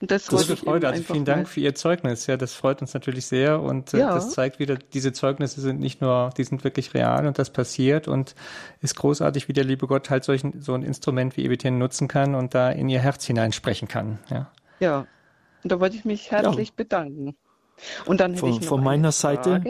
Das, 0.00 0.26
das 0.26 0.50
Freude. 0.58 0.88
Also 0.88 1.02
vielen 1.02 1.24
Dank 1.24 1.48
für 1.48 1.60
Ihr 1.60 1.74
Zeugnis. 1.74 2.26
Ja, 2.26 2.36
das 2.36 2.52
freut 2.52 2.82
uns 2.82 2.92
natürlich 2.92 3.26
sehr 3.26 3.60
und 3.62 3.94
äh, 3.94 4.00
ja. 4.00 4.14
das 4.14 4.30
zeigt 4.30 4.58
wieder, 4.58 4.76
diese 4.76 5.12
Zeugnisse 5.12 5.60
sind 5.60 5.80
nicht 5.80 6.00
nur, 6.00 6.30
die 6.36 6.44
sind 6.44 6.64
wirklich 6.64 6.94
real 6.94 7.26
und 7.26 7.38
das 7.38 7.50
passiert 7.50 8.08
und 8.08 8.34
ist 8.80 8.96
großartig, 8.96 9.48
wie 9.48 9.52
der 9.52 9.64
liebe 9.64 9.86
Gott 9.86 10.10
halt 10.10 10.24
solchen, 10.24 10.60
so 10.60 10.74
ein 10.74 10.82
Instrument 10.82 11.36
wie 11.36 11.44
EBTN 11.44 11.78
nutzen 11.78 12.08
kann 12.08 12.34
und 12.34 12.54
da 12.54 12.70
in 12.70 12.88
Ihr 12.88 13.00
Herz 13.00 13.24
hineinsprechen 13.24 13.88
kann. 13.88 14.18
Ja. 14.30 14.50
Ja, 14.80 15.06
und 15.64 15.72
da 15.72 15.80
wollte 15.80 15.96
ich 15.96 16.04
mich 16.04 16.30
herzlich 16.30 16.68
ja. 16.68 16.74
bedanken. 16.76 17.36
Und 18.06 18.20
dann 18.20 18.36
von, 18.36 18.62
von 18.62 18.84
meiner 18.84 19.10
Seite. 19.10 19.64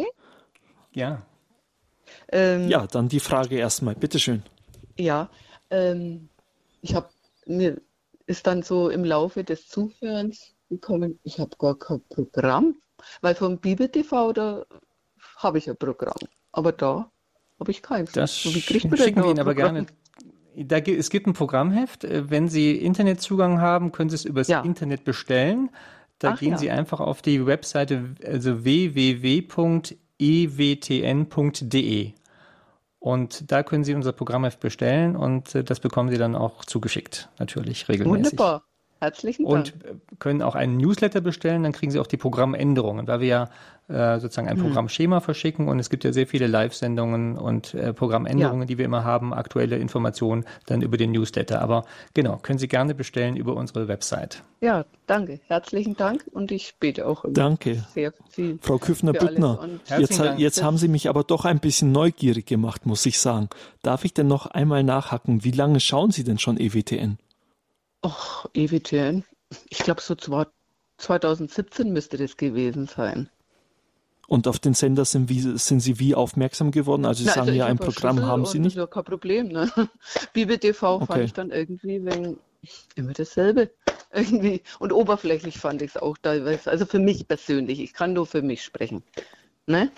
Ja. 0.92 1.22
Ähm, 2.30 2.68
ja, 2.68 2.86
dann 2.86 3.08
die 3.08 3.20
Frage 3.20 3.56
erstmal. 3.56 3.94
Bitteschön. 3.94 4.42
Ja, 4.98 5.30
ähm, 5.70 6.28
ich 6.82 6.94
habe 6.94 7.08
mir 7.46 7.80
ist 8.26 8.46
dann 8.46 8.62
so 8.62 8.88
im 8.88 9.04
Laufe 9.04 9.44
des 9.44 9.68
Zuhörens 9.68 10.54
gekommen, 10.70 11.18
ich 11.24 11.38
habe 11.40 11.50
gar 11.58 11.78
kein 11.78 12.02
Programm, 12.08 12.76
weil 13.20 13.34
vom 13.34 13.58
Bibel 13.58 13.88
TV 13.88 14.32
da 14.32 14.64
habe 15.36 15.58
ich 15.58 15.68
ein 15.68 15.76
Programm, 15.76 16.16
aber 16.52 16.72
da 16.72 17.10
habe 17.60 17.70
ich 17.70 17.82
keins. 17.82 18.12
Das 18.12 18.42
so, 18.42 18.50
schicken 18.50 18.92
wir 18.92 19.06
Ihnen 19.06 19.40
aber 19.40 19.54
gerne 19.54 19.86
da, 20.56 20.78
es 20.78 21.10
gibt 21.10 21.26
ein 21.26 21.32
Programmheft. 21.32 22.04
Äh, 22.04 22.30
wenn 22.30 22.48
Sie 22.48 22.76
Internetzugang 22.76 23.60
haben, 23.60 23.92
können 23.92 24.10
Sie 24.10 24.16
es 24.16 24.24
übers 24.24 24.48
ja. 24.48 24.62
Internet 24.62 25.04
bestellen. 25.04 25.70
Da 26.18 26.32
Ach, 26.32 26.38
gehen 26.38 26.52
ja. 26.52 26.58
Sie 26.58 26.70
einfach 26.70 27.00
auf 27.00 27.22
die 27.22 27.44
Webseite 27.44 28.14
also 28.24 28.64
www.ewtn.de. 28.64 30.02
Und 32.98 33.52
da 33.52 33.62
können 33.62 33.84
Sie 33.84 33.94
unser 33.94 34.12
Programmheft 34.12 34.60
bestellen 34.60 35.14
und 35.16 35.54
äh, 35.54 35.62
das 35.62 35.80
bekommen 35.80 36.08
Sie 36.08 36.16
dann 36.16 36.34
auch 36.34 36.64
zugeschickt, 36.64 37.28
natürlich 37.38 37.86
regelmäßig. 37.88 38.32
Wunderbar. 38.32 38.64
Herzlichen 39.04 39.44
Dank. 39.44 39.54
Und 39.54 39.84
äh, 39.84 39.94
können 40.18 40.40
auch 40.40 40.54
einen 40.54 40.78
Newsletter 40.78 41.20
bestellen, 41.20 41.62
dann 41.62 41.72
kriegen 41.72 41.92
Sie 41.92 42.00
auch 42.00 42.06
die 42.06 42.16
Programmänderungen, 42.16 43.06
weil 43.06 43.20
wir 43.20 43.26
ja 43.26 43.50
äh, 43.86 44.18
sozusagen 44.18 44.48
ein 44.48 44.56
mhm. 44.56 44.62
Programmschema 44.62 45.20
verschicken 45.20 45.68
und 45.68 45.78
es 45.78 45.90
gibt 45.90 46.04
ja 46.04 46.12
sehr 46.14 46.26
viele 46.26 46.46
Live-Sendungen 46.46 47.36
und 47.36 47.74
äh, 47.74 47.92
Programmänderungen, 47.92 48.62
ja. 48.62 48.66
die 48.66 48.78
wir 48.78 48.86
immer 48.86 49.04
haben, 49.04 49.34
aktuelle 49.34 49.76
Informationen 49.76 50.46
dann 50.64 50.80
über 50.80 50.96
den 50.96 51.12
Newsletter. 51.12 51.60
Aber 51.60 51.84
genau, 52.14 52.38
können 52.38 52.58
Sie 52.58 52.66
gerne 52.66 52.94
bestellen 52.94 53.36
über 53.36 53.54
unsere 53.54 53.86
Website. 53.86 54.42
Ja, 54.62 54.86
danke. 55.06 55.38
Herzlichen 55.48 55.98
Dank 55.98 56.24
und 56.32 56.50
ich 56.50 56.76
bete 56.80 57.06
auch 57.06 57.24
immer 57.24 57.34
danke. 57.34 57.84
sehr 57.92 58.14
viel. 58.30 58.58
Frau 58.62 58.78
Küffner-Büttner, 58.78 59.68
jetzt, 59.98 60.18
jetzt 60.38 60.62
haben 60.62 60.78
Sie 60.78 60.88
mich 60.88 61.10
aber 61.10 61.22
doch 61.22 61.44
ein 61.44 61.60
bisschen 61.60 61.92
neugierig 61.92 62.46
gemacht, 62.46 62.86
muss 62.86 63.04
ich 63.04 63.18
sagen. 63.18 63.50
Darf 63.82 64.06
ich 64.06 64.14
denn 64.14 64.28
noch 64.28 64.46
einmal 64.46 64.82
nachhacken, 64.82 65.44
wie 65.44 65.50
lange 65.50 65.80
schauen 65.80 66.10
Sie 66.10 66.24
denn 66.24 66.38
schon 66.38 66.58
EWTN? 66.58 67.18
Och, 68.04 68.50
EWTN. 68.54 69.24
Ich 69.70 69.78
glaube, 69.78 70.02
so 70.02 70.14
2017 70.98 71.92
müsste 71.92 72.18
das 72.18 72.36
gewesen 72.36 72.86
sein. 72.86 73.30
Und 74.26 74.48
auf 74.48 74.58
den 74.58 74.74
Sender 74.74 75.04
sind, 75.04 75.28
wie, 75.28 75.40
sind 75.58 75.80
Sie 75.80 75.98
wie 75.98 76.14
aufmerksam 76.14 76.70
geworden? 76.70 77.04
Also 77.04 77.20
Sie 77.20 77.26
Na, 77.26 77.32
sagen 77.34 77.48
also 77.48 77.58
ja, 77.58 77.66
ein 77.66 77.78
Programm 77.78 78.22
haben 78.22 78.46
Sie 78.46 78.58
nicht. 78.58 78.76
Das 78.76 78.84
ist 78.84 78.88
ja 78.88 78.94
kein 78.94 79.04
Problem. 79.04 79.48
Ne? 79.48 79.70
Bibel 80.32 80.58
TV 80.58 80.96
okay. 80.96 81.06
fand 81.06 81.24
ich 81.24 81.32
dann 81.32 81.50
irgendwie 81.50 82.04
wenn, 82.04 82.38
immer 82.94 83.12
dasselbe. 83.12 83.70
Irgendwie. 84.12 84.62
Und 84.78 84.92
oberflächlich 84.92 85.58
fand 85.58 85.82
ich 85.82 85.90
es 85.90 85.96
auch 85.96 86.16
teilweise. 86.16 86.70
Also 86.70 86.86
für 86.86 87.00
mich 87.00 87.26
persönlich. 87.26 87.80
Ich 87.80 87.92
kann 87.92 88.12
nur 88.12 88.26
für 88.26 88.42
mich 88.42 88.62
sprechen. 88.62 89.02
Ne? 89.66 89.90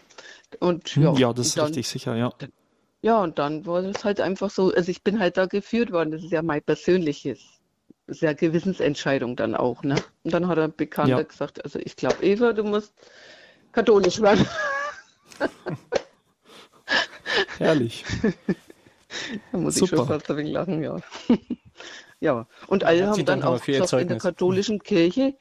Und, 0.61 0.95
ja, 0.97 1.13
ja 1.15 1.33
das 1.33 1.49
ist 1.49 1.59
dann, 1.59 1.67
richtig 1.67 1.89
sicher, 1.89 2.17
ja. 2.17 2.33
ja, 3.03 3.21
und 3.23 3.39
dann 3.39 3.67
war 3.67 3.83
es 3.83 4.05
halt 4.05 4.21
einfach 4.21 4.51
so, 4.51 4.73
also 4.73 4.91
ich 4.91 5.03
bin 5.03 5.19
halt 5.19 5.37
da 5.37 5.47
geführt 5.47 5.91
worden, 5.93 6.13
das 6.13 6.23
ist 6.23 6.31
ja 6.31 6.43
mein 6.43 6.63
persönliches, 6.63 7.41
ja 8.09 8.33
Gewissensentscheidung 8.33 9.37
dann 9.37 9.55
auch, 9.55 9.83
ne? 9.83 9.97
Und 10.23 10.33
dann 10.33 10.49
hat 10.49 10.59
ein 10.59 10.75
Bekannter 10.75 11.19
ja. 11.19 11.23
gesagt, 11.23 11.65
also 11.65 11.79
ich 11.79 11.97
glaube, 11.97 12.23
Eva, 12.23 12.53
du 12.53 12.65
musst 12.65 12.93
katholisch 13.73 14.21
werden. 14.21 14.47
Herrlich. 17.59 18.05
da 19.53 19.59
muss 19.59 19.75
Super. 19.75 19.93
ich 19.93 19.99
schon 19.99 20.09
fast 20.09 20.31
ein 20.31 20.37
wenig 20.37 20.53
lachen, 20.53 20.83
ja. 20.83 20.99
ja, 22.21 22.47
und 22.69 22.85
alle 22.85 23.09
haben 23.09 23.25
dann 23.25 23.43
auch 23.43 23.63
gesagt, 23.63 23.93
in 23.95 24.09
der 24.09 24.19
katholischen 24.19 24.83
Kirche, 24.83 25.35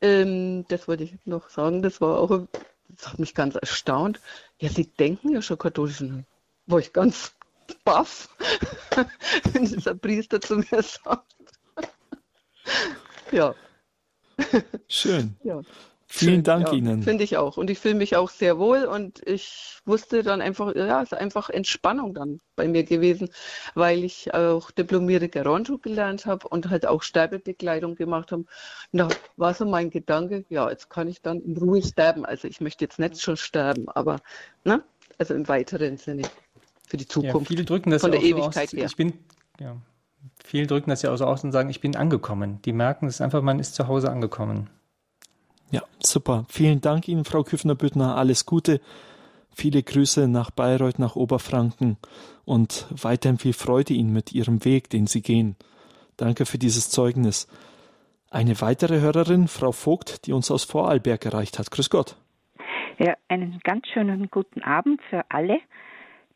ähm, 0.00 0.64
das 0.68 0.88
wollte 0.88 1.04
ich 1.04 1.14
noch 1.24 1.50
sagen, 1.50 1.82
das 1.82 2.00
war 2.00 2.18
auch, 2.18 2.46
das 2.88 3.08
hat 3.08 3.18
mich 3.18 3.34
ganz 3.34 3.54
erstaunt. 3.56 4.20
Ja, 4.58 4.68
sie 4.70 4.86
denken 4.86 5.30
ja 5.30 5.42
schon 5.42 5.58
katholisch. 5.58 6.02
War 6.66 6.78
ich 6.78 6.92
ganz 6.92 7.32
baff, 7.84 8.28
wenn 9.52 9.64
dieser 9.64 9.94
Priester 9.94 10.40
zu 10.40 10.56
mir 10.56 10.82
sagt. 10.82 11.34
Ja. 13.32 13.54
Schön. 14.88 15.36
Ja. 15.44 15.60
Vielen 16.10 16.42
Dank 16.42 16.68
ja, 16.68 16.72
Ihnen. 16.72 17.02
Finde 17.02 17.22
ich 17.22 17.36
auch. 17.36 17.58
Und 17.58 17.68
ich 17.68 17.78
fühle 17.78 17.94
mich 17.94 18.16
auch 18.16 18.30
sehr 18.30 18.58
wohl 18.58 18.84
und 18.84 19.20
ich 19.28 19.76
wusste 19.84 20.22
dann 20.22 20.40
einfach, 20.40 20.74
ja, 20.74 21.02
es 21.02 21.12
ist 21.12 21.18
einfach 21.18 21.50
Entspannung 21.50 22.14
dann 22.14 22.40
bei 22.56 22.66
mir 22.66 22.84
gewesen, 22.84 23.28
weil 23.74 24.04
ich 24.04 24.32
auch 24.32 24.70
diplomierte 24.70 25.28
Geronto 25.28 25.76
gelernt 25.76 26.24
habe 26.24 26.48
und 26.48 26.70
halt 26.70 26.86
auch 26.86 27.02
Sterbebekleidung 27.02 27.94
gemacht 27.94 28.32
habe. 28.32 28.46
Da 28.92 29.08
war 29.36 29.52
so 29.52 29.66
mein 29.66 29.90
Gedanke, 29.90 30.46
ja, 30.48 30.70
jetzt 30.70 30.88
kann 30.88 31.08
ich 31.08 31.20
dann 31.20 31.42
in 31.42 31.58
Ruhe 31.58 31.82
sterben. 31.82 32.24
Also 32.24 32.48
ich 32.48 32.62
möchte 32.62 32.86
jetzt 32.86 32.98
nicht 32.98 33.20
schon 33.20 33.36
sterben, 33.36 33.90
aber, 33.90 34.20
ne? 34.64 34.82
Also 35.18 35.34
im 35.34 35.46
weiteren 35.46 35.98
Sinne 35.98 36.22
für 36.86 36.96
die 36.96 37.06
Zukunft. 37.06 37.50
Ja, 37.50 37.56
viele 37.56 37.64
drücken 37.66 37.90
das 37.90 38.00
von 38.00 38.12
der 38.12 38.22
Ewigkeit 38.22 38.70
so 38.70 38.76
aus, 38.76 38.80
her. 38.80 38.86
Ich 38.86 38.96
bin, 38.96 39.12
ja, 39.60 39.76
viele 40.44 40.66
drücken 40.66 40.90
das 40.90 41.02
ja 41.02 41.12
auch 41.12 41.16
so 41.16 41.26
aus 41.26 41.44
und 41.44 41.52
sagen, 41.52 41.70
ich 41.70 41.80
bin 41.80 41.96
angekommen. 41.96 42.60
Die 42.64 42.72
merken 42.72 43.06
es 43.06 43.20
einfach, 43.20 43.42
man 43.42 43.58
ist 43.58 43.74
zu 43.74 43.88
Hause 43.88 44.10
angekommen. 44.10 44.70
Ja, 45.70 45.82
super. 46.00 46.46
Vielen 46.48 46.80
Dank 46.80 47.08
Ihnen, 47.08 47.24
Frau 47.24 47.42
Küffner-Büttner. 47.42 48.16
Alles 48.16 48.46
Gute. 48.46 48.80
Viele 49.54 49.82
Grüße 49.82 50.28
nach 50.28 50.50
Bayreuth, 50.50 50.98
nach 50.98 51.16
Oberfranken 51.16 51.96
und 52.44 52.86
weiterhin 52.90 53.38
viel 53.38 53.52
Freude 53.52 53.92
Ihnen 53.92 54.12
mit 54.12 54.32
Ihrem 54.32 54.64
Weg, 54.64 54.88
den 54.88 55.06
Sie 55.06 55.20
gehen. 55.20 55.56
Danke 56.16 56.46
für 56.46 56.58
dieses 56.58 56.90
Zeugnis. 56.90 57.48
Eine 58.30 58.60
weitere 58.60 59.00
Hörerin, 59.00 59.48
Frau 59.48 59.72
Vogt, 59.72 60.26
die 60.26 60.32
uns 60.32 60.50
aus 60.50 60.64
Vorarlberg 60.64 61.24
erreicht 61.24 61.58
hat. 61.58 61.70
Grüß 61.70 61.90
Gott. 61.90 62.16
Ja, 62.98 63.14
einen 63.28 63.58
ganz 63.64 63.86
schönen 63.88 64.28
guten 64.30 64.62
Abend 64.62 65.00
für 65.08 65.22
alle, 65.28 65.58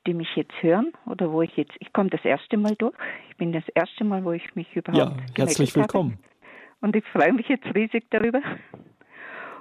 die 0.06 0.14
mich 0.14 0.34
jetzt 0.34 0.54
hören 0.62 0.92
oder 1.06 1.30
wo 1.30 1.42
ich 1.42 1.56
jetzt, 1.56 1.72
ich 1.78 1.92
komme 1.92 2.10
das 2.10 2.24
erste 2.24 2.56
Mal 2.56 2.74
durch. 2.76 2.94
Ich 3.30 3.36
bin 3.36 3.52
das 3.52 3.66
erste 3.74 4.04
Mal, 4.04 4.24
wo 4.24 4.32
ich 4.32 4.54
mich 4.54 4.74
überhaupt. 4.74 4.98
Ja, 4.98 5.16
herzlich 5.36 5.74
willkommen. 5.76 6.12
Habe. 6.12 6.22
Und 6.80 6.96
ich 6.96 7.04
freue 7.06 7.32
mich 7.32 7.48
jetzt 7.48 7.66
riesig 7.74 8.04
darüber. 8.10 8.40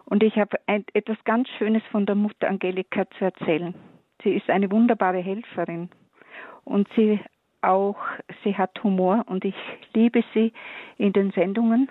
Und 0.06 0.24
ich 0.24 0.36
habe 0.38 0.58
etwas 0.68 1.18
ganz 1.24 1.48
Schönes 1.58 1.84
von 1.92 2.06
der 2.06 2.16
Mutter 2.16 2.50
Angelika 2.50 3.10
zu 3.12 3.26
erzählen. 3.26 3.74
Sie 4.24 4.32
ist 4.32 4.50
eine 4.50 4.70
wunderbare 4.72 5.20
Helferin 5.20 5.90
und 6.64 6.88
sie 6.96 7.20
auch, 7.62 7.98
sie 8.44 8.58
hat 8.58 8.84
Humor 8.84 9.24
und 9.28 9.46
ich 9.46 9.56
liebe 9.94 10.24
sie 10.34 10.52
in 10.98 11.14
den 11.14 11.32
Sendungen. 11.32 11.90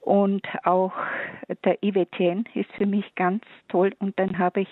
Und 0.00 0.46
auch 0.64 0.92
der 1.64 1.82
IWTN 1.82 2.44
ist 2.54 2.70
für 2.72 2.86
mich 2.86 3.14
ganz 3.14 3.44
toll. 3.68 3.94
Und 4.00 4.18
dann 4.18 4.38
habe 4.38 4.62
ich 4.62 4.68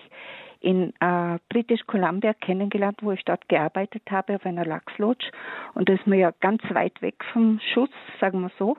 in 0.60 0.92
äh, 1.00 1.38
British 1.48 1.86
Columbia 1.86 2.34
kennengelernt, 2.34 2.98
wo 3.02 3.12
ich 3.12 3.24
dort 3.24 3.48
gearbeitet 3.48 4.02
habe 4.10 4.36
auf 4.36 4.46
einer 4.46 4.64
Lachslodge. 4.64 5.30
Und 5.74 5.88
das 5.88 5.98
ist 6.00 6.06
mir 6.06 6.18
ja 6.18 6.32
ganz 6.40 6.62
weit 6.70 7.00
weg 7.02 7.24
vom 7.32 7.60
Schuss, 7.72 7.90
sagen 8.20 8.40
wir 8.42 8.50
so. 8.58 8.76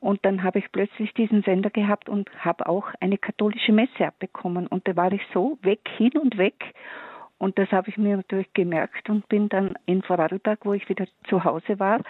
Und 0.00 0.24
dann 0.24 0.42
habe 0.42 0.58
ich 0.58 0.72
plötzlich 0.72 1.12
diesen 1.12 1.42
Sender 1.42 1.68
gehabt 1.68 2.08
und 2.08 2.30
habe 2.38 2.66
auch 2.66 2.88
eine 3.00 3.18
katholische 3.18 3.72
Messe 3.72 4.06
abbekommen. 4.06 4.66
Und 4.66 4.88
da 4.88 4.96
war 4.96 5.12
ich 5.12 5.22
so 5.34 5.58
weg, 5.62 5.80
hin 5.98 6.12
und 6.16 6.38
weg. 6.38 6.74
Und 7.36 7.58
das 7.58 7.70
habe 7.70 7.90
ich 7.90 7.98
mir 7.98 8.16
natürlich 8.16 8.52
gemerkt 8.54 9.08
und 9.10 9.28
bin 9.28 9.48
dann 9.48 9.74
in 9.86 10.02
Vorarlberg, 10.02 10.60
wo 10.64 10.72
ich 10.72 10.88
wieder 10.88 11.06
zu 11.28 11.44
Hause 11.44 11.78
war, 11.78 12.00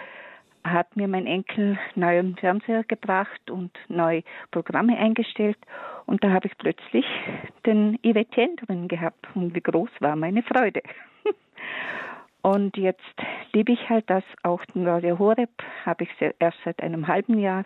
hat 0.63 0.95
mir 0.95 1.07
mein 1.07 1.27
Enkel 1.27 1.77
neuen 1.95 2.35
Fernseher 2.37 2.83
gebracht 2.83 3.49
und 3.49 3.71
neue 3.87 4.23
Programme 4.51 4.97
eingestellt. 4.97 5.57
Und 6.05 6.23
da 6.23 6.31
habe 6.31 6.47
ich 6.47 6.57
plötzlich 6.57 7.05
den 7.65 7.99
IWTN 8.03 8.55
drin 8.57 8.87
gehabt. 8.87 9.27
Und 9.35 9.55
wie 9.55 9.61
groß 9.61 9.89
war 9.99 10.15
meine 10.15 10.43
Freude. 10.43 10.81
Und 12.41 12.75
jetzt 12.75 12.99
liebe 13.53 13.71
ich 13.71 13.89
halt 13.89 14.09
das 14.09 14.23
auch 14.41 14.65
den 14.65 14.87
Radio 14.87 15.19
Horeb, 15.19 15.51
habe 15.85 16.05
ich 16.05 16.09
erst 16.39 16.57
seit 16.65 16.81
einem 16.81 17.07
halben 17.07 17.37
Jahr. 17.37 17.65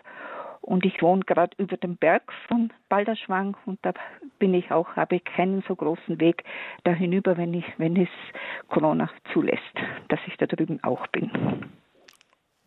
Und 0.60 0.84
ich 0.84 1.00
wohne 1.00 1.22
gerade 1.24 1.56
über 1.58 1.76
dem 1.76 1.96
Berg 1.96 2.32
von 2.48 2.72
Balderschwang 2.88 3.56
und 3.66 3.78
da 3.82 3.92
bin 4.40 4.52
ich 4.52 4.72
auch, 4.72 4.96
habe 4.96 5.16
ich 5.16 5.24
keinen 5.24 5.62
so 5.68 5.76
großen 5.76 6.20
Weg 6.20 6.42
da 6.82 6.90
hinüber, 6.90 7.36
wenn 7.36 7.54
ich, 7.54 7.64
wenn 7.78 7.96
es 7.96 8.08
Corona 8.68 9.08
zulässt, 9.32 9.62
dass 10.08 10.18
ich 10.26 10.36
da 10.38 10.46
drüben 10.46 10.82
auch 10.82 11.06
bin. 11.06 11.30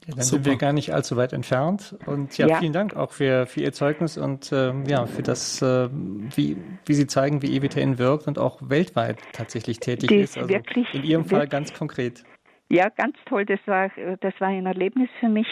Ja, 0.08 0.16
dann 0.16 0.24
Super. 0.24 0.44
sind 0.44 0.46
wir 0.46 0.58
gar 0.58 0.74
nicht 0.74 0.94
allzu 0.94 1.18
weit 1.18 1.34
entfernt. 1.34 1.96
Und 2.06 2.38
ja, 2.38 2.48
ja. 2.48 2.60
vielen 2.60 2.74
Dank 2.74 2.96
auch 2.96 3.12
für, 3.12 3.46
für 3.46 3.62
Ihr 3.62 3.74
Zeugnis 3.74 4.18
und 4.18 4.52
äh, 4.52 4.74
ja, 4.88 5.06
für 5.06 5.22
das, 5.22 5.62
äh, 5.62 5.90
wie, 5.92 6.58
wie 6.86 6.94
Sie 6.94 7.06
zeigen, 7.06 7.42
wie 7.42 7.56
EWTN 7.56 7.98
wirkt 8.00 8.28
und 8.28 8.40
auch 8.40 8.60
weltweit 8.62 9.18
tatsächlich 9.34 9.80
tätig 9.80 10.10
Die 10.10 10.16
ist. 10.18 10.38
Also 10.38 10.50
wirklich, 10.50 10.94
in 10.94 11.04
Ihrem 11.04 11.26
Fall 11.26 11.48
ganz 11.48 11.74
konkret. 11.74 12.24
Ja, 12.70 12.90
ganz 12.90 13.18
toll. 13.26 13.46
Das 13.46 13.60
war, 13.66 13.90
das 14.22 14.34
war 14.40 14.48
ein 14.48 14.66
Erlebnis 14.66 15.10
für 15.20 15.30
mich. 15.30 15.48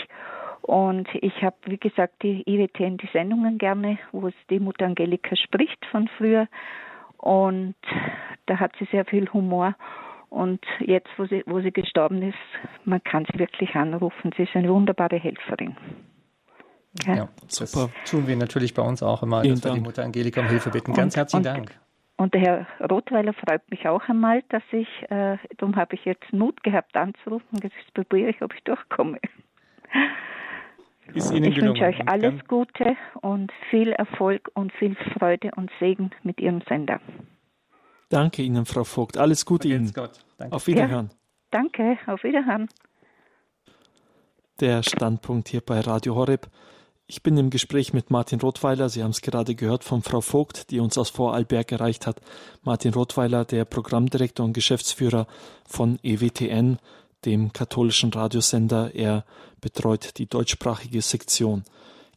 Und 0.61 1.07
ich 1.13 1.41
habe, 1.41 1.55
wie 1.65 1.77
gesagt, 1.77 2.21
die 2.23 2.43
EWTN, 2.45 2.97
die 2.97 3.09
Sendungen 3.13 3.57
gerne, 3.57 3.99
wo 4.11 4.27
es 4.27 4.33
die 4.49 4.59
Mutter 4.59 4.85
Angelika 4.85 5.35
spricht 5.35 5.85
von 5.91 6.09
früher. 6.17 6.47
Und 7.17 7.75
da 8.47 8.59
hat 8.59 8.73
sie 8.79 8.87
sehr 8.91 9.05
viel 9.05 9.31
Humor. 9.31 9.75
Und 10.29 10.59
jetzt, 10.79 11.07
wo 11.17 11.25
sie, 11.25 11.43
wo 11.45 11.61
sie 11.61 11.71
gestorben 11.71 12.21
ist, 12.21 12.37
man 12.85 13.03
kann 13.03 13.25
sie 13.31 13.39
wirklich 13.39 13.75
anrufen. 13.75 14.31
Sie 14.35 14.43
ist 14.43 14.55
eine 14.55 14.69
wunderbare 14.69 15.17
Helferin. 15.17 15.75
Ja, 17.05 17.15
ja 17.15 17.29
super. 17.47 17.89
tun 18.05 18.27
wir 18.27 18.35
natürlich 18.35 18.73
bei 18.73 18.81
uns 18.81 19.03
auch 19.03 19.23
immer, 19.23 19.41
Vielen 19.41 19.55
dass 19.55 19.61
Dank. 19.61 19.75
wir 19.75 19.79
die 19.81 19.85
Mutter 19.85 20.03
Angelika 20.03 20.41
um 20.41 20.47
Hilfe 20.47 20.69
bitten. 20.69 20.93
Ganz 20.93 21.15
und, 21.15 21.19
herzlichen 21.19 21.47
und, 21.47 21.55
Dank. 21.55 21.79
Und 22.17 22.33
der 22.33 22.41
Herr 22.41 22.67
Rothweiler 22.89 23.33
freut 23.33 23.69
mich 23.69 23.87
auch 23.87 24.07
einmal, 24.09 24.43
dass 24.49 24.63
ich, 24.71 24.87
äh, 25.09 25.37
darum 25.57 25.75
habe 25.75 25.95
ich 25.95 26.03
jetzt 26.05 26.33
Mut 26.33 26.63
gehabt 26.63 26.97
anzurufen. 26.97 27.59
Jetzt 27.61 27.75
probiere 27.93 28.31
ich, 28.31 28.41
ob 28.41 28.53
ich 28.55 28.63
durchkomme. 28.63 29.19
Ist 31.13 31.31
Ihnen 31.31 31.45
ich 31.45 31.55
gelungen. 31.55 31.79
wünsche 31.79 31.85
euch 31.85 32.07
alles 32.09 32.33
Gute 32.47 32.97
und 33.21 33.51
viel 33.69 33.91
Erfolg 33.91 34.49
und 34.55 34.73
viel 34.73 34.95
Freude 35.17 35.51
und 35.55 35.71
Segen 35.79 36.11
mit 36.23 36.39
Ihrem 36.41 36.61
Sender. 36.67 36.99
Danke 38.09 38.41
Ihnen, 38.41 38.65
Frau 38.65 38.83
Vogt. 38.83 39.17
Alles 39.17 39.45
Gute 39.45 39.67
Ihnen. 39.67 39.91
Auf 40.49 40.67
Wiederhören. 40.67 41.09
Ja, 41.09 41.17
danke, 41.51 41.97
auf 42.07 42.23
Wiederhören. 42.23 42.69
Der 44.59 44.81
Standpunkt 44.81 45.49
hier 45.49 45.61
bei 45.61 45.81
Radio 45.81 46.15
Horeb. 46.15 46.47
Ich 47.09 47.23
bin 47.23 47.37
im 47.37 47.49
Gespräch 47.49 47.93
mit 47.93 48.09
Martin 48.11 48.41
Rothweiler. 48.41 48.89
Sie 48.89 49.03
haben 49.03 49.11
es 49.11 49.21
gerade 49.21 49.55
gehört 49.55 49.83
von 49.83 50.01
Frau 50.01 50.19
Vogt, 50.19 50.71
die 50.71 50.79
uns 50.79 50.97
aus 50.97 51.09
Vorarlberg 51.09 51.71
erreicht 51.71 52.05
hat. 52.05 52.21
Martin 52.63 52.93
Rothweiler, 52.93 53.45
der 53.45 53.65
Programmdirektor 53.65 54.45
und 54.45 54.53
Geschäftsführer 54.53 55.27
von 55.65 55.99
EWTN, 56.03 56.79
dem 57.23 57.53
katholischen 57.53 58.11
Radiosender. 58.11 58.93
Er 58.93 59.25
betreut 59.61 60.17
die 60.17 60.25
deutschsprachige 60.25 61.01
Sektion. 61.01 61.63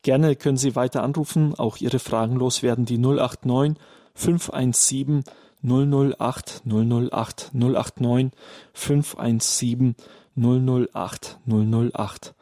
Gerne 0.02 0.34
können 0.34 0.56
Sie 0.56 0.74
weiter 0.74 1.02
anrufen, 1.02 1.54
auch 1.56 1.76
Ihre 1.76 1.98
Fragen 1.98 2.36
loswerden. 2.36 2.84
Die 2.84 2.98
089 2.98 3.76
517 4.14 5.24
008 5.62 6.62
008 6.64 7.50
089 7.52 8.30
517 8.72 9.94
008 10.36 11.38
008. 11.46 12.34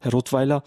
Herr 0.00 0.12
Rottweiler, 0.12 0.62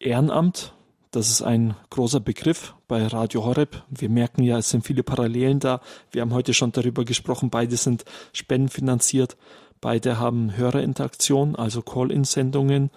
Ehrenamt, 0.00 0.74
das 1.10 1.30
ist 1.30 1.42
ein 1.42 1.74
großer 1.90 2.20
Begriff 2.20 2.74
bei 2.86 3.06
Radio 3.06 3.44
Horeb. 3.44 3.82
Wir 3.88 4.10
merken 4.10 4.42
ja, 4.42 4.58
es 4.58 4.70
sind 4.70 4.84
viele 4.86 5.02
Parallelen 5.02 5.58
da. 5.58 5.80
Wir 6.10 6.22
haben 6.22 6.34
heute 6.34 6.52
schon 6.54 6.72
darüber 6.72 7.04
gesprochen, 7.04 7.50
beide 7.50 7.76
sind 7.76 8.04
spendenfinanziert. 8.32 9.36
Beide 9.80 10.18
haben 10.18 10.56
Hörerinteraktion, 10.56 11.56
also 11.56 11.82
Call-in-Sendungen. 11.82 12.90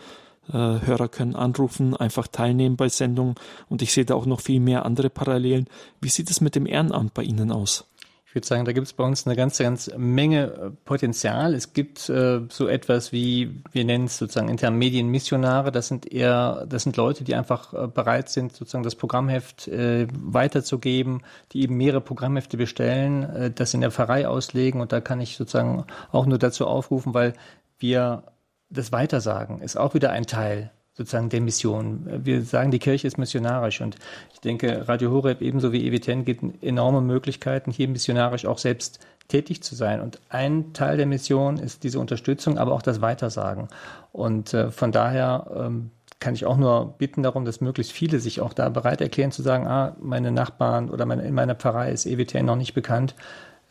Äh, 0.53 0.85
Hörer 0.85 1.07
können 1.07 1.35
anrufen, 1.35 1.95
einfach 1.95 2.27
teilnehmen 2.27 2.75
bei 2.75 2.89
Sendungen 2.89 3.35
und 3.69 3.81
ich 3.81 3.93
sehe 3.93 4.05
da 4.05 4.15
auch 4.15 4.25
noch 4.25 4.41
viel 4.41 4.59
mehr 4.59 4.85
andere 4.85 5.09
Parallelen. 5.09 5.67
Wie 6.01 6.09
sieht 6.09 6.29
es 6.29 6.41
mit 6.41 6.55
dem 6.55 6.65
Ehrenamt 6.65 7.13
bei 7.13 7.23
Ihnen 7.23 7.51
aus? 7.51 7.85
Ich 8.31 8.35
würde 8.35 8.47
sagen, 8.47 8.63
da 8.63 8.71
gibt 8.71 8.87
es 8.87 8.93
bei 8.93 9.03
uns 9.03 9.27
eine 9.27 9.35
ganze, 9.35 9.63
ganz 9.63 9.91
Menge 9.97 10.53
äh, 10.53 10.69
Potenzial. 10.85 11.53
Es 11.53 11.73
gibt 11.73 12.07
äh, 12.07 12.39
so 12.47 12.69
etwas 12.69 13.11
wie, 13.11 13.61
wir 13.73 13.83
nennen 13.83 14.05
es 14.05 14.19
sozusagen 14.19 14.47
intern 14.47 14.77
Medienmissionare. 14.77 15.69
Das 15.73 15.89
sind 15.89 16.09
eher, 16.09 16.65
das 16.65 16.83
sind 16.83 16.95
Leute, 16.95 17.25
die 17.25 17.35
einfach 17.35 17.73
äh, 17.73 17.87
bereit 17.87 18.29
sind, 18.29 18.55
sozusagen 18.55 18.85
das 18.85 18.95
Programmheft 18.95 19.67
äh, 19.67 20.07
weiterzugeben, 20.13 21.23
die 21.51 21.63
eben 21.63 21.75
mehrere 21.75 21.99
Programmhefte 21.99 22.55
bestellen, 22.55 23.23
äh, 23.23 23.51
das 23.51 23.73
in 23.73 23.81
der 23.81 23.91
Pfarrei 23.91 24.25
auslegen. 24.29 24.79
Und 24.79 24.93
da 24.93 25.01
kann 25.01 25.19
ich 25.19 25.35
sozusagen 25.35 25.83
auch 26.13 26.25
nur 26.25 26.37
dazu 26.37 26.67
aufrufen, 26.67 27.13
weil 27.13 27.33
wir 27.79 28.23
das 28.71 28.91
Weitersagen 28.91 29.61
ist 29.61 29.77
auch 29.77 29.93
wieder 29.93 30.11
ein 30.11 30.25
Teil 30.25 30.71
sozusagen 30.93 31.29
der 31.29 31.41
Mission. 31.41 32.05
Wir 32.25 32.41
sagen, 32.41 32.71
die 32.71 32.79
Kirche 32.79 33.07
ist 33.07 33.17
missionarisch 33.17 33.81
und 33.81 33.95
ich 34.33 34.41
denke, 34.41 34.87
Radio 34.87 35.11
Horeb 35.11 35.41
ebenso 35.41 35.71
wie 35.71 35.87
EWTN 35.87 36.25
gibt 36.25 36.43
enorme 36.63 37.01
Möglichkeiten, 37.01 37.71
hier 37.71 37.87
missionarisch 37.87 38.45
auch 38.45 38.57
selbst 38.57 38.99
tätig 39.27 39.63
zu 39.63 39.75
sein. 39.75 40.01
Und 40.01 40.19
ein 40.29 40.73
Teil 40.73 40.97
der 40.97 41.05
Mission 41.05 41.57
ist 41.57 41.83
diese 41.83 41.99
Unterstützung, 41.99 42.57
aber 42.57 42.73
auch 42.73 42.81
das 42.81 43.01
Weitersagen. 43.01 43.69
Und 44.11 44.53
äh, 44.53 44.71
von 44.71 44.91
daher 44.91 45.49
ähm, 45.55 45.91
kann 46.19 46.35
ich 46.35 46.45
auch 46.45 46.57
nur 46.57 46.95
bitten 46.97 47.23
darum, 47.23 47.45
dass 47.45 47.61
möglichst 47.61 47.93
viele 47.93 48.19
sich 48.19 48.41
auch 48.41 48.53
da 48.53 48.69
bereit 48.69 48.99
erklären 49.01 49.31
zu 49.31 49.41
sagen, 49.41 49.67
ah, 49.67 49.95
meine 49.99 50.31
Nachbarn 50.31 50.89
oder 50.89 51.05
meine, 51.05 51.23
in 51.23 51.33
meiner 51.33 51.55
Pfarrei 51.55 51.91
ist 51.91 52.05
EWTN 52.05 52.45
noch 52.45 52.57
nicht 52.57 52.73
bekannt. 52.73 53.15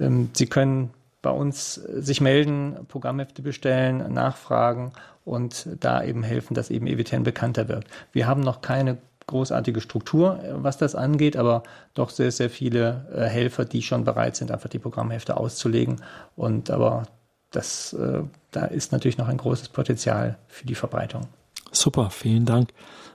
Ähm, 0.00 0.30
sie 0.32 0.46
können 0.46 0.90
bei 1.22 1.30
uns 1.30 1.74
sich 1.74 2.20
melden, 2.20 2.86
Programmhefte 2.88 3.42
bestellen, 3.42 4.12
nachfragen 4.12 4.92
und 5.24 5.68
da 5.80 6.02
eben 6.02 6.22
helfen, 6.22 6.54
dass 6.54 6.70
eben 6.70 6.86
EWTN 6.86 7.22
bekannter 7.22 7.68
wird. 7.68 7.84
Wir 8.12 8.26
haben 8.26 8.40
noch 8.40 8.62
keine 8.62 8.98
großartige 9.26 9.80
Struktur, 9.80 10.40
was 10.56 10.76
das 10.76 10.94
angeht, 10.94 11.36
aber 11.36 11.62
doch 11.94 12.10
sehr, 12.10 12.32
sehr 12.32 12.50
viele 12.50 13.06
äh, 13.14 13.24
Helfer, 13.26 13.64
die 13.64 13.82
schon 13.82 14.04
bereit 14.04 14.36
sind, 14.36 14.50
einfach 14.50 14.68
die 14.68 14.80
Programmhefte 14.80 15.36
auszulegen. 15.36 16.02
Und 16.36 16.70
aber 16.70 17.04
das, 17.50 17.92
äh, 17.92 18.22
da 18.50 18.64
ist 18.64 18.92
natürlich 18.92 19.18
noch 19.18 19.28
ein 19.28 19.36
großes 19.36 19.68
Potenzial 19.68 20.36
für 20.48 20.66
die 20.66 20.74
Verbreitung. 20.74 21.22
Super, 21.70 22.10
vielen 22.10 22.44
Dank. 22.44 22.70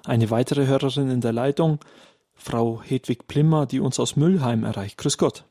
Eine 0.05 0.29
weitere 0.29 0.67
Hörerin 0.67 1.09
in 1.09 1.21
der 1.21 1.33
Leitung, 1.33 1.79
Frau 2.33 2.81
Hedwig 2.81 3.27
Plimmer, 3.27 3.65
die 3.65 3.79
uns 3.79 3.99
aus 3.99 4.15
Müllheim 4.15 4.63
erreicht. 4.63 4.97
Grüß 4.97 5.17
Gott. 5.17 5.43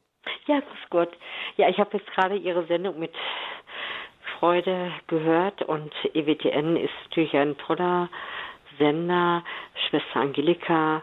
Ja, 0.46 0.60
grüß 0.60 0.90
Gott. 0.90 1.10
Ja, 1.56 1.70
ich 1.70 1.78
habe 1.78 1.96
jetzt 1.96 2.10
gerade 2.12 2.36
Ihre 2.36 2.66
Sendung 2.66 2.98
mit 2.98 3.14
Freude 4.38 4.92
gehört 5.06 5.62
und 5.62 5.92
EWTN 6.12 6.76
ist 6.76 6.92
natürlich 7.04 7.34
ein 7.34 7.56
toller 7.56 8.10
Sender. 8.78 9.42
Schwester 9.88 10.20
Angelika, 10.20 11.02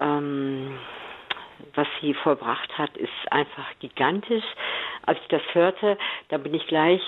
ähm, 0.00 0.78
was 1.74 1.86
sie 2.02 2.12
vollbracht 2.12 2.76
hat, 2.76 2.94
ist 2.98 3.10
einfach 3.30 3.66
gigantisch. 3.80 4.44
Als 5.06 5.18
ich 5.22 5.28
das 5.28 5.42
hörte, 5.52 5.96
da 6.28 6.36
bin 6.36 6.52
ich 6.52 6.66
gleich 6.66 7.00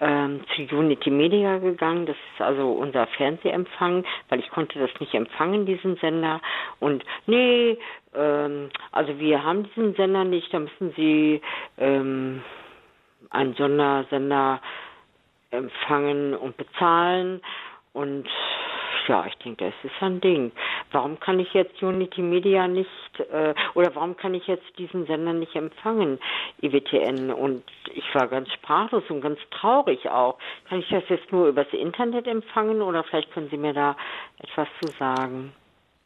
ähm, 0.00 0.40
zu 0.54 0.62
Unity 0.76 1.10
Media 1.10 1.58
gegangen. 1.58 2.06
Das 2.06 2.16
ist 2.16 2.40
also 2.40 2.70
unser 2.72 3.06
Fernsehempfang, 3.06 4.04
weil 4.28 4.40
ich 4.40 4.50
konnte 4.50 4.78
das 4.78 4.90
nicht 5.00 5.14
empfangen, 5.14 5.66
diesen 5.66 5.96
Sender. 5.96 6.40
Und 6.80 7.04
nee, 7.26 7.78
ähm, 8.14 8.70
also 8.92 9.18
wir 9.18 9.42
haben 9.44 9.64
diesen 9.64 9.94
Sender 9.94 10.24
nicht, 10.24 10.52
da 10.52 10.60
müssen 10.60 10.92
Sie 10.96 11.40
ähm, 11.78 12.42
einen 13.30 13.54
Sondersender 13.54 14.60
empfangen 15.50 16.34
und 16.34 16.56
bezahlen. 16.56 17.40
Und 17.92 18.28
ja, 19.08 19.24
ich 19.26 19.36
denke, 19.38 19.64
das 19.64 19.90
ist 19.90 20.02
ein 20.02 20.20
Ding. 20.20 20.52
Warum 20.92 21.18
kann 21.18 21.40
ich 21.40 21.52
jetzt 21.54 21.82
Unity 21.82 22.20
Media 22.20 22.68
nicht, 22.68 22.88
äh, 23.32 23.54
oder 23.74 23.94
warum 23.94 24.16
kann 24.16 24.34
ich 24.34 24.46
jetzt 24.46 24.66
diesen 24.78 25.06
Sender 25.06 25.32
nicht 25.32 25.54
empfangen, 25.56 26.18
IWTN? 26.60 27.30
Und 27.30 27.64
ich 27.94 28.14
war 28.14 28.28
ganz 28.28 28.52
sprachlos 28.52 29.04
und 29.08 29.22
ganz 29.22 29.38
traurig 29.50 30.08
auch. 30.10 30.38
Kann 30.68 30.80
ich 30.80 30.88
das 30.88 31.04
jetzt 31.08 31.32
nur 31.32 31.48
übers 31.48 31.72
Internet 31.72 32.26
empfangen 32.26 32.82
oder 32.82 33.02
vielleicht 33.04 33.32
können 33.32 33.48
Sie 33.50 33.56
mir 33.56 33.72
da 33.72 33.96
etwas 34.40 34.68
zu 34.82 34.92
sagen? 34.98 35.52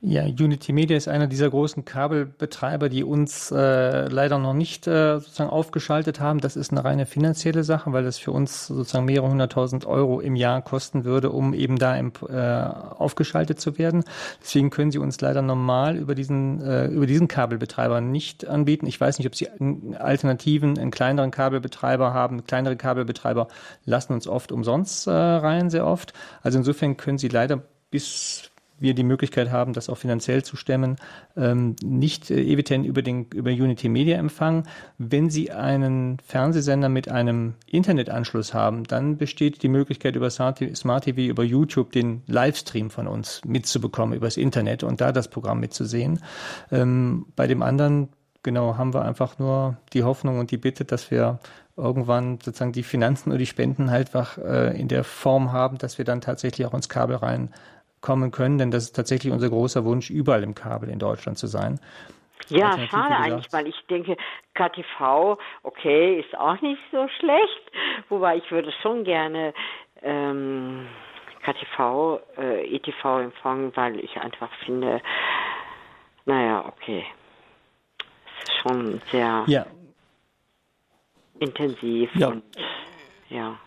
Ja, 0.04 0.24
Unity 0.24 0.72
Media 0.72 0.96
ist 0.96 1.06
einer 1.06 1.28
dieser 1.28 1.48
großen 1.48 1.84
Kabelbetreiber, 1.84 2.88
die 2.88 3.04
uns 3.04 3.52
äh, 3.52 4.08
leider 4.08 4.36
noch 4.38 4.52
nicht 4.52 4.88
äh, 4.88 5.20
sozusagen 5.20 5.48
aufgeschaltet 5.48 6.18
haben. 6.18 6.40
Das 6.40 6.56
ist 6.56 6.72
eine 6.72 6.84
reine 6.84 7.06
finanzielle 7.06 7.62
Sache, 7.62 7.92
weil 7.92 8.02
das 8.02 8.18
für 8.18 8.32
uns 8.32 8.66
sozusagen 8.66 9.04
mehrere 9.04 9.30
hunderttausend 9.30 9.86
Euro 9.86 10.18
im 10.18 10.34
Jahr 10.34 10.60
kosten 10.60 11.04
würde, 11.04 11.30
um 11.30 11.54
eben 11.54 11.78
da 11.78 11.96
im, 11.96 12.10
äh, 12.28 12.34
aufgeschaltet 12.34 13.60
zu 13.60 13.78
werden. 13.78 14.02
Deswegen 14.42 14.70
können 14.70 14.90
sie 14.90 14.98
uns 14.98 15.20
leider 15.20 15.40
normal 15.40 15.96
über 15.96 16.16
diesen 16.16 16.60
äh, 16.62 16.86
über 16.86 17.06
diesen 17.06 17.28
Kabelbetreiber 17.28 18.00
nicht 18.00 18.48
anbieten. 18.48 18.88
Ich 18.88 19.00
weiß 19.00 19.18
nicht, 19.18 19.28
ob 19.28 19.36
sie 19.36 19.50
Alternativen, 19.96 20.78
einen 20.80 20.90
kleineren 20.90 21.30
Kabelbetreiber 21.30 22.12
haben. 22.12 22.44
Kleinere 22.44 22.74
Kabelbetreiber 22.74 23.46
lassen 23.84 24.14
uns 24.14 24.26
oft 24.26 24.50
umsonst 24.50 25.06
äh, 25.06 25.12
rein, 25.12 25.70
sehr 25.70 25.86
oft. 25.86 26.12
Also 26.42 26.58
insofern 26.58 26.96
können 26.96 27.18
sie 27.18 27.28
leider 27.28 27.62
bis 27.92 28.51
wir 28.82 28.94
die 28.94 29.04
Möglichkeit 29.04 29.50
haben, 29.50 29.72
das 29.72 29.88
auch 29.88 29.98
finanziell 29.98 30.42
zu 30.44 30.56
stemmen, 30.56 30.96
ähm, 31.36 31.76
nicht 31.82 32.30
äh, 32.30 32.40
EWTN 32.40 32.84
über, 32.84 33.02
den, 33.02 33.26
über 33.34 33.50
Unity 33.50 33.88
Media 33.88 34.18
empfangen. 34.18 34.64
Wenn 34.98 35.30
Sie 35.30 35.50
einen 35.50 36.18
Fernsehsender 36.24 36.88
mit 36.88 37.08
einem 37.08 37.54
Internetanschluss 37.66 38.54
haben, 38.54 38.84
dann 38.84 39.16
besteht 39.16 39.62
die 39.62 39.68
Möglichkeit, 39.68 40.16
über 40.16 40.30
Smart 40.30 40.58
TV, 40.58 41.20
über 41.20 41.44
YouTube 41.44 41.92
den 41.92 42.22
Livestream 42.26 42.90
von 42.90 43.06
uns 43.06 43.40
mitzubekommen, 43.46 44.14
übers 44.14 44.36
Internet 44.36 44.82
und 44.82 45.00
da 45.00 45.12
das 45.12 45.28
Programm 45.28 45.60
mitzusehen. 45.60 46.20
Ähm, 46.70 47.26
bei 47.36 47.46
dem 47.46 47.62
anderen 47.62 48.08
genau, 48.42 48.76
haben 48.76 48.94
wir 48.94 49.04
einfach 49.04 49.38
nur 49.38 49.76
die 49.92 50.04
Hoffnung 50.04 50.38
und 50.38 50.50
die 50.50 50.56
Bitte, 50.56 50.84
dass 50.84 51.10
wir 51.10 51.38
irgendwann 51.76 52.38
sozusagen 52.42 52.72
die 52.72 52.82
Finanzen 52.82 53.30
oder 53.30 53.38
die 53.38 53.46
Spenden 53.46 53.90
halt 53.90 54.08
einfach 54.08 54.36
äh, 54.38 54.78
in 54.78 54.88
der 54.88 55.04
Form 55.04 55.52
haben, 55.52 55.78
dass 55.78 55.98
wir 55.98 56.04
dann 56.04 56.20
tatsächlich 56.20 56.66
auch 56.66 56.74
ins 56.74 56.88
Kabel 56.88 57.16
rein 57.16 57.50
kommen 58.02 58.30
können, 58.30 58.58
denn 58.58 58.70
das 58.70 58.84
ist 58.84 58.92
tatsächlich 58.92 59.32
unser 59.32 59.48
großer 59.48 59.84
Wunsch, 59.84 60.10
überall 60.10 60.42
im 60.42 60.54
Kabel 60.54 60.90
in 60.90 60.98
Deutschland 60.98 61.38
zu 61.38 61.46
sein. 61.46 61.80
Ja, 62.48 62.76
schade 62.88 63.16
eigentlich, 63.16 63.52
weil 63.52 63.66
ich 63.66 63.76
denke, 63.88 64.16
KTV, 64.54 65.38
okay, 65.62 66.20
ist 66.20 66.36
auch 66.36 66.60
nicht 66.60 66.80
so 66.90 67.08
schlecht, 67.18 67.72
wobei 68.10 68.36
ich 68.36 68.50
würde 68.50 68.70
schon 68.82 69.04
gerne 69.04 69.54
ähm, 70.02 70.86
KTV, 71.44 72.20
äh, 72.36 72.76
ETV 72.76 73.20
empfangen, 73.20 73.72
weil 73.74 73.98
ich 74.00 74.16
einfach 74.16 74.50
finde, 74.64 75.00
naja, 76.24 76.64
okay, 76.66 77.04
es 78.40 78.48
ist 78.48 78.56
schon 78.62 79.00
sehr 79.10 79.44
ja. 79.46 79.66
intensiv 81.38 82.10
ja. 82.14 82.28
und 82.28 82.42
ja. 83.28 83.58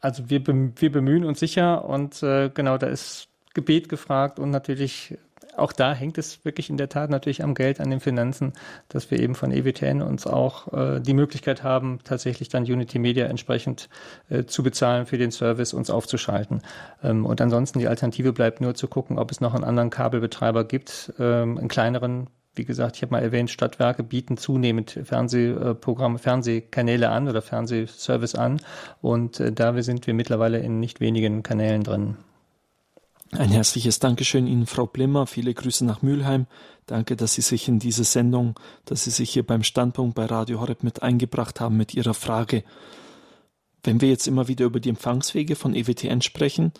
Also 0.00 0.30
wir, 0.30 0.46
wir 0.46 0.92
bemühen 0.92 1.24
uns 1.24 1.40
sicher 1.40 1.84
und 1.84 2.22
äh, 2.22 2.50
genau, 2.50 2.78
da 2.78 2.86
ist 2.86 3.29
Gebet 3.54 3.88
gefragt 3.88 4.38
und 4.38 4.50
natürlich 4.50 5.18
auch 5.56 5.72
da 5.72 5.92
hängt 5.92 6.18
es 6.18 6.44
wirklich 6.44 6.70
in 6.70 6.76
der 6.76 6.88
Tat 6.88 7.10
natürlich 7.10 7.42
am 7.42 7.54
Geld, 7.54 7.80
an 7.80 7.90
den 7.90 8.00
Finanzen, 8.00 8.52
dass 8.88 9.10
wir 9.10 9.20
eben 9.20 9.34
von 9.34 9.52
EWTN 9.52 10.02
uns 10.02 10.26
auch 10.26 10.72
äh, 10.72 11.00
die 11.00 11.14
Möglichkeit 11.14 11.62
haben, 11.62 11.98
tatsächlich 12.04 12.48
dann 12.48 12.64
Unity 12.64 12.98
Media 12.98 13.26
entsprechend 13.26 13.88
äh, 14.28 14.44
zu 14.44 14.62
bezahlen 14.62 15.06
für 15.06 15.18
den 15.18 15.30
Service, 15.30 15.72
uns 15.72 15.90
aufzuschalten. 15.90 16.62
Ähm, 17.02 17.26
und 17.26 17.40
ansonsten 17.40 17.78
die 17.78 17.88
Alternative 17.88 18.32
bleibt 18.32 18.60
nur 18.60 18.74
zu 18.74 18.88
gucken, 18.88 19.18
ob 19.18 19.30
es 19.30 19.40
noch 19.40 19.54
einen 19.54 19.64
anderen 19.64 19.90
Kabelbetreiber 19.90 20.64
gibt, 20.64 21.12
ähm, 21.18 21.58
einen 21.58 21.68
kleineren. 21.68 22.28
Wie 22.54 22.64
gesagt, 22.64 22.96
ich 22.96 23.02
habe 23.02 23.12
mal 23.12 23.22
erwähnt, 23.22 23.50
Stadtwerke 23.50 24.02
bieten 24.02 24.36
zunehmend 24.36 24.98
Fernsehprogramme, 25.04 26.18
Fernsehkanäle 26.18 27.08
an 27.08 27.28
oder 27.28 27.42
Fernsehservice 27.42 28.34
an. 28.34 28.60
Und 29.00 29.38
äh, 29.40 29.52
da 29.52 29.80
sind 29.82 30.06
wir 30.06 30.14
mittlerweile 30.14 30.58
in 30.58 30.80
nicht 30.80 31.00
wenigen 31.00 31.42
Kanälen 31.42 31.84
drin. 31.84 32.16
Ein 33.32 33.50
herzliches 33.50 34.00
Dankeschön 34.00 34.48
Ihnen, 34.48 34.66
Frau 34.66 34.86
Blimmer. 34.86 35.26
Viele 35.26 35.54
Grüße 35.54 35.84
nach 35.84 36.02
Mülheim. 36.02 36.46
Danke, 36.86 37.14
dass 37.14 37.34
Sie 37.34 37.42
sich 37.42 37.68
in 37.68 37.78
diese 37.78 38.02
Sendung, 38.02 38.58
dass 38.86 39.04
Sie 39.04 39.10
sich 39.10 39.30
hier 39.30 39.46
beim 39.46 39.62
Standpunkt 39.62 40.16
bei 40.16 40.26
Radio 40.26 40.60
Horeb 40.60 40.82
mit 40.82 41.02
eingebracht 41.04 41.60
haben 41.60 41.76
mit 41.76 41.94
Ihrer 41.94 42.14
Frage. 42.14 42.64
Wenn 43.84 44.00
wir 44.00 44.08
jetzt 44.08 44.26
immer 44.26 44.48
wieder 44.48 44.66
über 44.66 44.80
die 44.80 44.88
Empfangswege 44.88 45.54
von 45.54 45.76
EWTN 45.76 46.22
sprechen, 46.22 46.72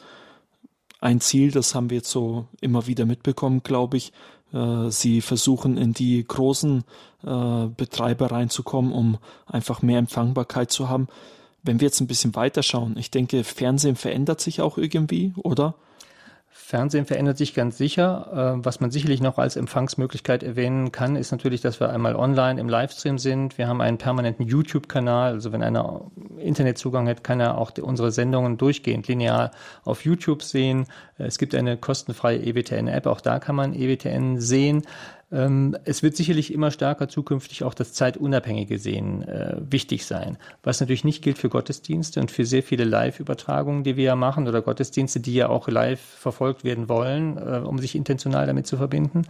ein 1.00 1.20
Ziel, 1.20 1.52
das 1.52 1.76
haben 1.76 1.88
wir 1.88 1.98
jetzt 1.98 2.10
so 2.10 2.46
immer 2.60 2.88
wieder 2.88 3.06
mitbekommen, 3.06 3.62
glaube 3.62 3.96
ich. 3.96 4.12
Äh, 4.52 4.90
Sie 4.90 5.20
versuchen 5.20 5.76
in 5.78 5.94
die 5.94 6.26
großen 6.26 6.82
äh, 7.22 7.66
Betreiber 7.76 8.32
reinzukommen, 8.32 8.92
um 8.92 9.18
einfach 9.46 9.82
mehr 9.82 10.00
Empfangbarkeit 10.00 10.72
zu 10.72 10.88
haben. 10.88 11.06
Wenn 11.62 11.78
wir 11.78 11.86
jetzt 11.86 12.00
ein 12.00 12.08
bisschen 12.08 12.34
weiterschauen, 12.34 12.96
ich 12.98 13.12
denke, 13.12 13.44
Fernsehen 13.44 13.94
verändert 13.94 14.40
sich 14.40 14.60
auch 14.60 14.78
irgendwie, 14.78 15.32
oder? 15.36 15.76
Fernsehen 16.52 17.06
verändert 17.06 17.38
sich 17.38 17.54
ganz 17.54 17.78
sicher. 17.78 18.56
Äh, 18.58 18.64
was 18.64 18.80
man 18.80 18.90
sicherlich 18.90 19.20
noch 19.20 19.38
als 19.38 19.54
Empfangsmöglichkeit 19.54 20.42
erwähnen 20.42 20.90
kann, 20.90 21.14
ist 21.14 21.30
natürlich, 21.30 21.60
dass 21.60 21.78
wir 21.78 21.90
einmal 21.90 22.16
online 22.16 22.60
im 22.60 22.68
Livestream 22.68 23.18
sind. 23.18 23.56
Wir 23.56 23.68
haben 23.68 23.80
einen 23.80 23.98
permanenten 23.98 24.46
YouTube-Kanal. 24.46 25.32
Also 25.32 25.52
wenn 25.52 25.62
einer 25.62 26.10
Internetzugang 26.38 27.08
hat, 27.08 27.22
kann 27.22 27.38
er 27.38 27.56
auch 27.56 27.70
unsere 27.80 28.10
Sendungen 28.10 28.58
durchgehend 28.58 29.06
linear 29.06 29.52
auf 29.84 30.04
YouTube 30.04 30.42
sehen. 30.42 30.86
Es 31.18 31.38
gibt 31.38 31.54
eine 31.54 31.76
kostenfreie 31.76 32.38
EWTN-App. 32.38 33.06
Auch 33.06 33.20
da 33.20 33.38
kann 33.38 33.54
man 33.54 33.72
EWTN 33.72 34.40
sehen. 34.40 34.82
Ähm, 35.32 35.76
es 35.84 36.02
wird 36.02 36.16
sicherlich 36.16 36.52
immer 36.52 36.70
stärker 36.70 37.08
zukünftig 37.08 37.62
auch 37.62 37.74
das 37.74 37.92
zeitunabhängige 37.92 38.78
Sehen 38.78 39.22
äh, 39.22 39.56
wichtig 39.60 40.06
sein, 40.06 40.38
was 40.62 40.80
natürlich 40.80 41.04
nicht 41.04 41.22
gilt 41.22 41.38
für 41.38 41.48
Gottesdienste 41.48 42.20
und 42.20 42.30
für 42.30 42.44
sehr 42.44 42.62
viele 42.62 42.84
Live-Übertragungen, 42.84 43.84
die 43.84 43.96
wir 43.96 44.04
ja 44.04 44.16
machen 44.16 44.48
oder 44.48 44.62
Gottesdienste, 44.62 45.20
die 45.20 45.34
ja 45.34 45.48
auch 45.48 45.68
live 45.68 46.00
verfolgt 46.00 46.64
werden 46.64 46.88
wollen, 46.88 47.36
äh, 47.36 47.60
um 47.64 47.78
sich 47.78 47.94
intentional 47.94 48.46
damit 48.46 48.66
zu 48.66 48.76
verbinden. 48.76 49.22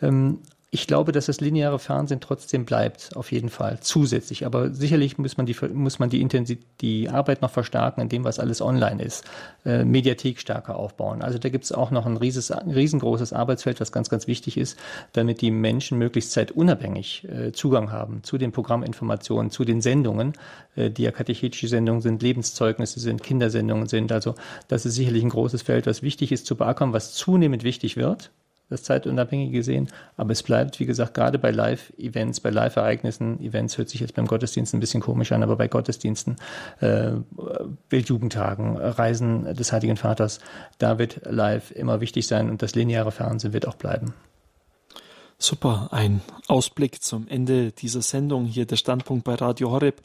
Ähm, 0.00 0.38
ich 0.74 0.86
glaube, 0.86 1.12
dass 1.12 1.26
das 1.26 1.42
lineare 1.42 1.78
Fernsehen 1.78 2.22
trotzdem 2.22 2.64
bleibt, 2.64 3.14
auf 3.14 3.30
jeden 3.30 3.50
Fall, 3.50 3.80
zusätzlich. 3.82 4.46
Aber 4.46 4.72
sicherlich 4.72 5.18
muss 5.18 5.36
man 5.36 5.44
die, 5.44 5.54
muss 5.74 5.98
man 5.98 6.08
die, 6.08 6.22
Intensität, 6.22 6.64
die 6.80 7.10
Arbeit 7.10 7.42
noch 7.42 7.50
verstärken, 7.50 8.00
in 8.00 8.08
dem, 8.08 8.24
was 8.24 8.38
alles 8.38 8.62
online 8.62 9.02
ist, 9.02 9.22
äh, 9.66 9.84
Mediathek 9.84 10.40
stärker 10.40 10.76
aufbauen. 10.76 11.20
Also 11.20 11.38
da 11.38 11.50
gibt 11.50 11.64
es 11.64 11.72
auch 11.72 11.90
noch 11.90 12.06
ein, 12.06 12.16
rieses, 12.16 12.50
riesengroßes 12.50 13.34
Arbeitsfeld, 13.34 13.82
was 13.82 13.92
ganz, 13.92 14.08
ganz 14.08 14.26
wichtig 14.26 14.56
ist, 14.56 14.78
damit 15.12 15.42
die 15.42 15.50
Menschen 15.50 15.98
möglichst 15.98 16.32
zeitunabhängig 16.32 17.28
äh, 17.28 17.52
Zugang 17.52 17.92
haben 17.92 18.22
zu 18.22 18.38
den 18.38 18.50
Programminformationen, 18.52 19.50
zu 19.50 19.66
den 19.66 19.82
Sendungen, 19.82 20.32
äh, 20.74 20.88
die 20.88 21.02
ja 21.02 21.10
katechetische 21.10 21.68
Sendungen 21.68 22.00
sind, 22.00 22.22
Lebenszeugnisse 22.22 22.98
sind, 22.98 23.22
Kindersendungen 23.22 23.88
sind. 23.88 24.10
Also 24.10 24.36
das 24.68 24.86
ist 24.86 24.94
sicherlich 24.94 25.22
ein 25.22 25.28
großes 25.28 25.60
Feld, 25.60 25.86
was 25.86 26.00
wichtig 26.00 26.32
ist 26.32 26.46
zu 26.46 26.56
beackern, 26.56 26.94
was 26.94 27.12
zunehmend 27.12 27.62
wichtig 27.62 27.98
wird 27.98 28.30
das 28.72 28.82
zeitunabhängige 28.82 29.52
gesehen. 29.52 29.88
Aber 30.16 30.32
es 30.32 30.42
bleibt, 30.42 30.80
wie 30.80 30.86
gesagt, 30.86 31.14
gerade 31.14 31.38
bei 31.38 31.50
Live-Events, 31.50 32.40
bei 32.40 32.50
Live-Ereignissen, 32.50 33.40
Events 33.40 33.78
hört 33.78 33.88
sich 33.88 34.00
jetzt 34.00 34.14
beim 34.14 34.26
Gottesdienst 34.26 34.74
ein 34.74 34.80
bisschen 34.80 35.00
komisch 35.00 35.32
an, 35.32 35.42
aber 35.42 35.56
bei 35.56 35.68
Gottesdiensten, 35.68 36.36
äh, 36.80 37.12
Bildjugendtagen, 37.88 38.76
Reisen 38.76 39.54
des 39.54 39.72
Heiligen 39.72 39.96
Vaters, 39.96 40.40
da 40.78 40.98
wird 40.98 41.20
live 41.24 41.70
immer 41.70 42.00
wichtig 42.00 42.26
sein 42.26 42.50
und 42.50 42.62
das 42.62 42.74
lineare 42.74 43.12
Fernsehen 43.12 43.52
wird 43.52 43.68
auch 43.68 43.76
bleiben. 43.76 44.14
Super, 45.38 45.88
ein 45.90 46.20
Ausblick 46.46 47.02
zum 47.02 47.26
Ende 47.26 47.72
dieser 47.72 48.02
Sendung. 48.02 48.46
Hier 48.46 48.64
der 48.64 48.76
Standpunkt 48.76 49.24
bei 49.24 49.34
Radio 49.34 49.72
Horeb. 49.72 50.00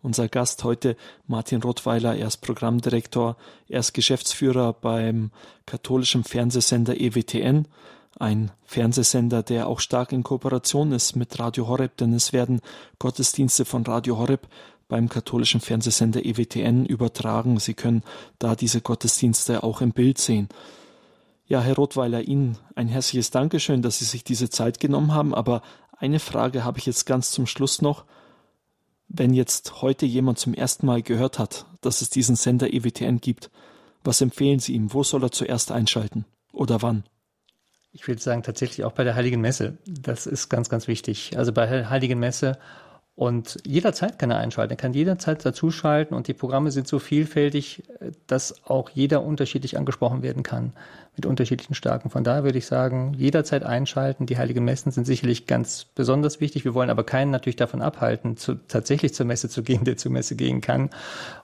Unser 0.00 0.28
Gast 0.28 0.62
heute 0.62 0.96
Martin 1.26 1.60
Rottweiler, 1.60 2.16
er 2.16 2.28
ist 2.28 2.38
Programmdirektor, 2.38 3.36
er 3.68 3.80
ist 3.80 3.94
Geschäftsführer 3.94 4.72
beim 4.72 5.32
katholischen 5.66 6.22
Fernsehsender 6.22 6.98
EWTN 6.98 7.66
ein 8.18 8.50
Fernsehsender, 8.64 9.42
der 9.42 9.68
auch 9.68 9.80
stark 9.80 10.12
in 10.12 10.22
Kooperation 10.22 10.92
ist 10.92 11.16
mit 11.16 11.38
Radio 11.38 11.68
Horeb, 11.68 11.96
denn 11.96 12.12
es 12.12 12.32
werden 12.32 12.60
Gottesdienste 12.98 13.64
von 13.64 13.84
Radio 13.84 14.18
Horeb 14.18 14.48
beim 14.88 15.08
katholischen 15.08 15.60
Fernsehsender 15.60 16.24
EWTN 16.24 16.86
übertragen. 16.86 17.58
Sie 17.60 17.74
können 17.74 18.02
da 18.38 18.54
diese 18.56 18.80
Gottesdienste 18.80 19.62
auch 19.62 19.80
im 19.80 19.92
Bild 19.92 20.18
sehen. 20.18 20.48
Ja, 21.46 21.60
Herr 21.60 21.76
Rothweiler, 21.76 22.22
Ihnen 22.22 22.58
ein 22.74 22.88
herzliches 22.88 23.30
Dankeschön, 23.30 23.82
dass 23.82 23.98
Sie 23.98 24.04
sich 24.04 24.24
diese 24.24 24.50
Zeit 24.50 24.80
genommen 24.80 25.14
haben. 25.14 25.34
Aber 25.34 25.62
eine 25.96 26.18
Frage 26.18 26.64
habe 26.64 26.78
ich 26.78 26.86
jetzt 26.86 27.06
ganz 27.06 27.30
zum 27.30 27.46
Schluss 27.46 27.80
noch. 27.80 28.04
Wenn 29.08 29.32
jetzt 29.32 29.80
heute 29.80 30.04
jemand 30.04 30.38
zum 30.38 30.52
ersten 30.52 30.86
Mal 30.86 31.02
gehört 31.02 31.38
hat, 31.38 31.66
dass 31.80 32.02
es 32.02 32.10
diesen 32.10 32.36
Sender 32.36 32.72
EWTN 32.72 33.20
gibt, 33.20 33.50
was 34.04 34.20
empfehlen 34.20 34.58
Sie 34.58 34.74
ihm? 34.74 34.92
Wo 34.92 35.02
soll 35.02 35.22
er 35.22 35.32
zuerst 35.32 35.72
einschalten? 35.72 36.24
Oder 36.52 36.82
wann? 36.82 37.04
Ich 37.98 38.06
würde 38.06 38.22
sagen, 38.22 38.44
tatsächlich 38.44 38.84
auch 38.84 38.92
bei 38.92 39.02
der 39.02 39.16
Heiligen 39.16 39.40
Messe. 39.40 39.76
Das 39.86 40.26
ist 40.28 40.48
ganz, 40.48 40.68
ganz 40.68 40.86
wichtig. 40.86 41.36
Also 41.36 41.52
bei 41.52 41.66
der 41.66 41.90
Heiligen 41.90 42.20
Messe 42.20 42.56
und 43.16 43.58
jederzeit 43.66 44.20
kann 44.20 44.30
er 44.30 44.38
einschalten. 44.38 44.74
Er 44.74 44.76
kann 44.76 44.94
jederzeit 44.94 45.44
dazuschalten 45.44 46.16
und 46.16 46.28
die 46.28 46.34
Programme 46.34 46.70
sind 46.70 46.86
so 46.86 47.00
vielfältig, 47.00 47.82
dass 48.28 48.64
auch 48.64 48.90
jeder 48.90 49.24
unterschiedlich 49.24 49.76
angesprochen 49.76 50.22
werden 50.22 50.44
kann 50.44 50.74
mit 51.18 51.26
unterschiedlichen 51.26 51.74
Stärken. 51.74 52.10
Von 52.10 52.24
daher 52.24 52.44
würde 52.44 52.58
ich 52.58 52.66
sagen, 52.66 53.12
jederzeit 53.14 53.64
einschalten. 53.64 54.26
Die 54.26 54.38
heiligen 54.38 54.64
Messen 54.64 54.92
sind 54.92 55.04
sicherlich 55.04 55.46
ganz 55.46 55.84
besonders 55.84 56.40
wichtig. 56.40 56.64
Wir 56.64 56.74
wollen 56.74 56.90
aber 56.90 57.04
keinen 57.04 57.30
natürlich 57.30 57.56
davon 57.56 57.82
abhalten, 57.82 58.36
zu, 58.36 58.54
tatsächlich 58.54 59.14
zur 59.14 59.26
Messe 59.26 59.48
zu 59.48 59.62
gehen, 59.62 59.84
der 59.84 59.96
zur 59.96 60.12
Messe 60.12 60.36
gehen 60.36 60.60
kann. 60.60 60.90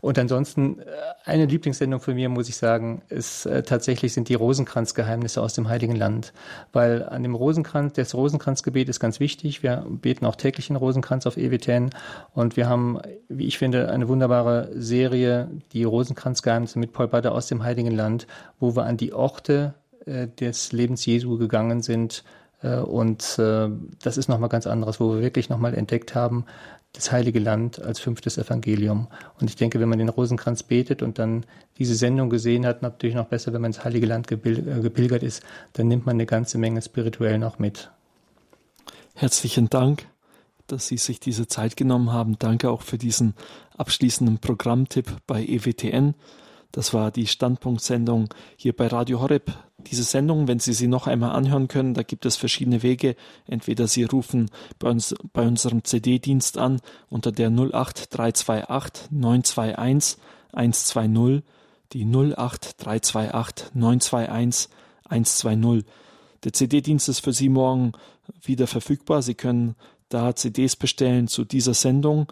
Und 0.00 0.18
ansonsten 0.18 0.78
äh, 0.78 0.84
eine 1.24 1.46
Lieblingssendung 1.46 2.00
von 2.00 2.14
mir, 2.14 2.28
muss 2.28 2.48
ich 2.48 2.56
sagen, 2.56 3.02
ist 3.08 3.46
äh, 3.46 3.62
tatsächlich 3.62 4.12
sind 4.12 4.28
die 4.28 4.34
Rosenkranzgeheimnisse 4.34 5.42
aus 5.42 5.54
dem 5.54 5.68
Heiligen 5.68 5.96
Land. 5.96 6.32
Weil 6.72 7.02
an 7.02 7.22
dem 7.22 7.34
Rosenkranz, 7.34 7.94
das 7.94 8.14
Rosenkranzgebet 8.14 8.88
ist 8.88 9.00
ganz 9.00 9.18
wichtig. 9.20 9.62
Wir 9.62 9.84
beten 9.88 10.24
auch 10.24 10.36
täglich 10.36 10.68
den 10.68 10.76
Rosenkranz 10.76 11.26
auf 11.26 11.36
EWTN 11.36 11.90
und 12.32 12.56
wir 12.56 12.68
haben, 12.68 13.00
wie 13.28 13.46
ich 13.46 13.58
finde, 13.58 13.90
eine 13.90 14.08
wunderbare 14.08 14.70
Serie, 14.74 15.48
die 15.72 15.82
Rosenkranzgeheimnisse 15.82 16.78
mit 16.78 16.92
Paul 16.92 17.08
Bader 17.08 17.32
aus 17.32 17.48
dem 17.48 17.64
Heiligen 17.64 17.90
Land, 17.90 18.28
wo 18.64 18.76
wir 18.76 18.84
an 18.84 18.96
die 18.96 19.12
Orte 19.12 19.74
äh, 20.06 20.26
des 20.26 20.72
Lebens 20.72 21.04
Jesu 21.04 21.36
gegangen 21.38 21.82
sind. 21.82 22.24
Äh, 22.62 22.78
und 22.78 23.38
äh, 23.38 23.68
das 24.02 24.16
ist 24.16 24.28
nochmal 24.28 24.48
ganz 24.48 24.66
anderes, 24.66 24.98
wo 25.00 25.14
wir 25.14 25.20
wirklich 25.20 25.50
nochmal 25.50 25.74
entdeckt 25.74 26.14
haben, 26.14 26.46
das 26.94 27.12
Heilige 27.12 27.40
Land 27.40 27.82
als 27.82 28.00
fünftes 28.00 28.38
Evangelium. 28.38 29.08
Und 29.40 29.50
ich 29.50 29.56
denke, 29.56 29.80
wenn 29.80 29.88
man 29.88 29.98
den 29.98 30.08
Rosenkranz 30.08 30.62
betet 30.62 31.02
und 31.02 31.18
dann 31.18 31.44
diese 31.78 31.94
Sendung 31.94 32.30
gesehen 32.30 32.64
hat, 32.64 32.82
natürlich 32.82 33.16
noch 33.16 33.26
besser, 33.26 33.52
wenn 33.52 33.60
man 33.60 33.70
ins 33.70 33.84
Heilige 33.84 34.06
Land 34.06 34.28
gepilgert 34.28 35.22
ist, 35.22 35.42
dann 35.72 35.88
nimmt 35.88 36.06
man 36.06 36.14
eine 36.14 36.26
ganze 36.26 36.56
Menge 36.56 36.80
spirituell 36.80 37.38
noch 37.38 37.58
mit. 37.58 37.90
Herzlichen 39.14 39.68
Dank, 39.70 40.06
dass 40.66 40.86
Sie 40.86 40.96
sich 40.96 41.20
diese 41.20 41.48
Zeit 41.48 41.76
genommen 41.76 42.12
haben. 42.12 42.38
Danke 42.38 42.70
auch 42.70 42.82
für 42.82 42.98
diesen 42.98 43.34
abschließenden 43.76 44.38
Programmtipp 44.38 45.16
bei 45.26 45.44
EWTN. 45.44 46.14
Das 46.74 46.92
war 46.92 47.12
die 47.12 47.28
Standpunktsendung 47.28 48.34
hier 48.56 48.72
bei 48.74 48.88
Radio 48.88 49.20
Horeb. 49.20 49.52
Diese 49.86 50.02
Sendung, 50.02 50.48
wenn 50.48 50.58
Sie 50.58 50.72
sie 50.72 50.88
noch 50.88 51.06
einmal 51.06 51.30
anhören 51.30 51.68
können, 51.68 51.94
da 51.94 52.02
gibt 52.02 52.26
es 52.26 52.34
verschiedene 52.34 52.82
Wege. 52.82 53.14
Entweder 53.46 53.86
Sie 53.86 54.02
rufen 54.02 54.50
bei 54.80 54.90
uns 54.90 55.14
bei 55.32 55.46
unserem 55.46 55.84
CD-Dienst 55.84 56.58
an 56.58 56.80
unter 57.08 57.30
der 57.30 57.50
08328 57.50 59.12
921 59.12 60.18
120, 60.52 61.44
die 61.92 62.04
08328 62.04 63.72
921 63.72 64.68
120. 65.04 65.84
Der 66.42 66.52
CD-Dienst 66.54 67.08
ist 67.08 67.20
für 67.20 67.32
Sie 67.32 67.50
morgen 67.50 67.92
wieder 68.42 68.66
verfügbar. 68.66 69.22
Sie 69.22 69.34
können 69.34 69.76
da 70.08 70.34
CDs 70.34 70.74
bestellen 70.74 71.28
zu 71.28 71.44
dieser 71.44 71.74
Sendung 71.74 72.26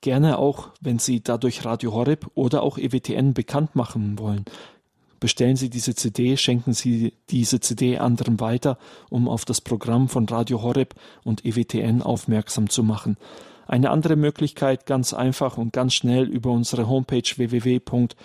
Gerne 0.00 0.38
auch, 0.38 0.70
wenn 0.80 0.98
Sie 0.98 1.22
dadurch 1.22 1.64
Radio 1.64 1.92
Horeb 1.92 2.30
oder 2.34 2.62
auch 2.62 2.78
EWTN 2.78 3.34
bekannt 3.34 3.74
machen 3.74 4.18
wollen. 4.18 4.44
Bestellen 5.18 5.56
Sie 5.56 5.70
diese 5.70 5.94
CD, 5.94 6.36
schenken 6.36 6.74
Sie 6.74 7.14
diese 7.30 7.60
CD 7.60 7.98
anderen 7.98 8.38
weiter, 8.38 8.78
um 9.08 9.28
auf 9.28 9.44
das 9.44 9.60
Programm 9.60 10.08
von 10.08 10.28
Radio 10.28 10.62
Horeb 10.62 10.94
und 11.24 11.44
EWTN 11.44 12.02
aufmerksam 12.02 12.68
zu 12.68 12.82
machen. 12.82 13.16
Eine 13.66 13.90
andere 13.90 14.14
Möglichkeit, 14.14 14.86
ganz 14.86 15.12
einfach 15.12 15.58
und 15.58 15.72
ganz 15.72 15.94
schnell 15.94 16.28
über 16.28 16.50
unsere 16.52 16.88
Homepage 16.88 17.22
www.horeb.org, 17.36 18.20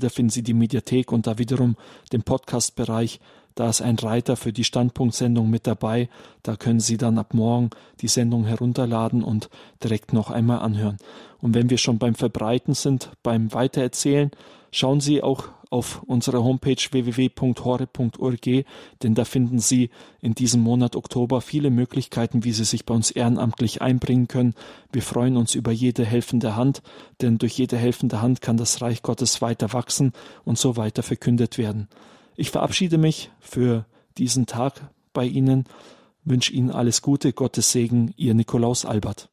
da 0.00 0.08
finden 0.08 0.30
Sie 0.30 0.42
die 0.42 0.54
Mediathek 0.54 1.12
und 1.12 1.28
da 1.28 1.38
wiederum 1.38 1.76
den 2.12 2.22
Podcast-Bereich 2.22 3.20
da 3.56 3.70
ist 3.70 3.80
ein 3.80 3.98
Reiter 3.98 4.36
für 4.36 4.52
die 4.52 4.64
Standpunktsendung 4.64 5.48
mit 5.50 5.66
dabei. 5.66 6.08
Da 6.42 6.56
können 6.56 6.78
Sie 6.78 6.98
dann 6.98 7.18
ab 7.18 7.32
morgen 7.32 7.70
die 8.02 8.08
Sendung 8.08 8.44
herunterladen 8.44 9.24
und 9.24 9.48
direkt 9.82 10.12
noch 10.12 10.30
einmal 10.30 10.60
anhören. 10.60 10.98
Und 11.40 11.54
wenn 11.54 11.70
wir 11.70 11.78
schon 11.78 11.98
beim 11.98 12.14
Verbreiten 12.14 12.74
sind, 12.74 13.10
beim 13.22 13.52
Weitererzählen, 13.54 14.30
schauen 14.70 15.00
Sie 15.00 15.22
auch 15.22 15.48
auf 15.70 16.02
unserer 16.02 16.44
Homepage 16.44 16.76
www.hore.org, 16.90 18.64
denn 19.02 19.14
da 19.14 19.24
finden 19.24 19.58
Sie 19.58 19.88
in 20.20 20.34
diesem 20.34 20.60
Monat 20.60 20.94
Oktober 20.94 21.40
viele 21.40 21.70
Möglichkeiten, 21.70 22.44
wie 22.44 22.52
Sie 22.52 22.64
sich 22.64 22.84
bei 22.84 22.94
uns 22.94 23.10
ehrenamtlich 23.10 23.80
einbringen 23.80 24.28
können. 24.28 24.54
Wir 24.92 25.02
freuen 25.02 25.38
uns 25.38 25.54
über 25.54 25.72
jede 25.72 26.04
helfende 26.04 26.56
Hand, 26.56 26.82
denn 27.22 27.38
durch 27.38 27.56
jede 27.58 27.78
helfende 27.78 28.20
Hand 28.20 28.42
kann 28.42 28.58
das 28.58 28.82
Reich 28.82 29.02
Gottes 29.02 29.40
weiter 29.40 29.72
wachsen 29.72 30.12
und 30.44 30.58
so 30.58 30.76
weiter 30.76 31.02
verkündet 31.02 31.56
werden. 31.56 31.88
Ich 32.36 32.50
verabschiede 32.50 32.98
mich 32.98 33.30
für 33.40 33.86
diesen 34.18 34.46
Tag 34.46 34.90
bei 35.12 35.24
Ihnen, 35.24 35.64
wünsche 36.24 36.52
Ihnen 36.52 36.70
alles 36.70 37.02
Gute, 37.02 37.32
Gottes 37.32 37.72
Segen, 37.72 38.12
Ihr 38.16 38.34
Nikolaus 38.34 38.84
Albert. 38.84 39.30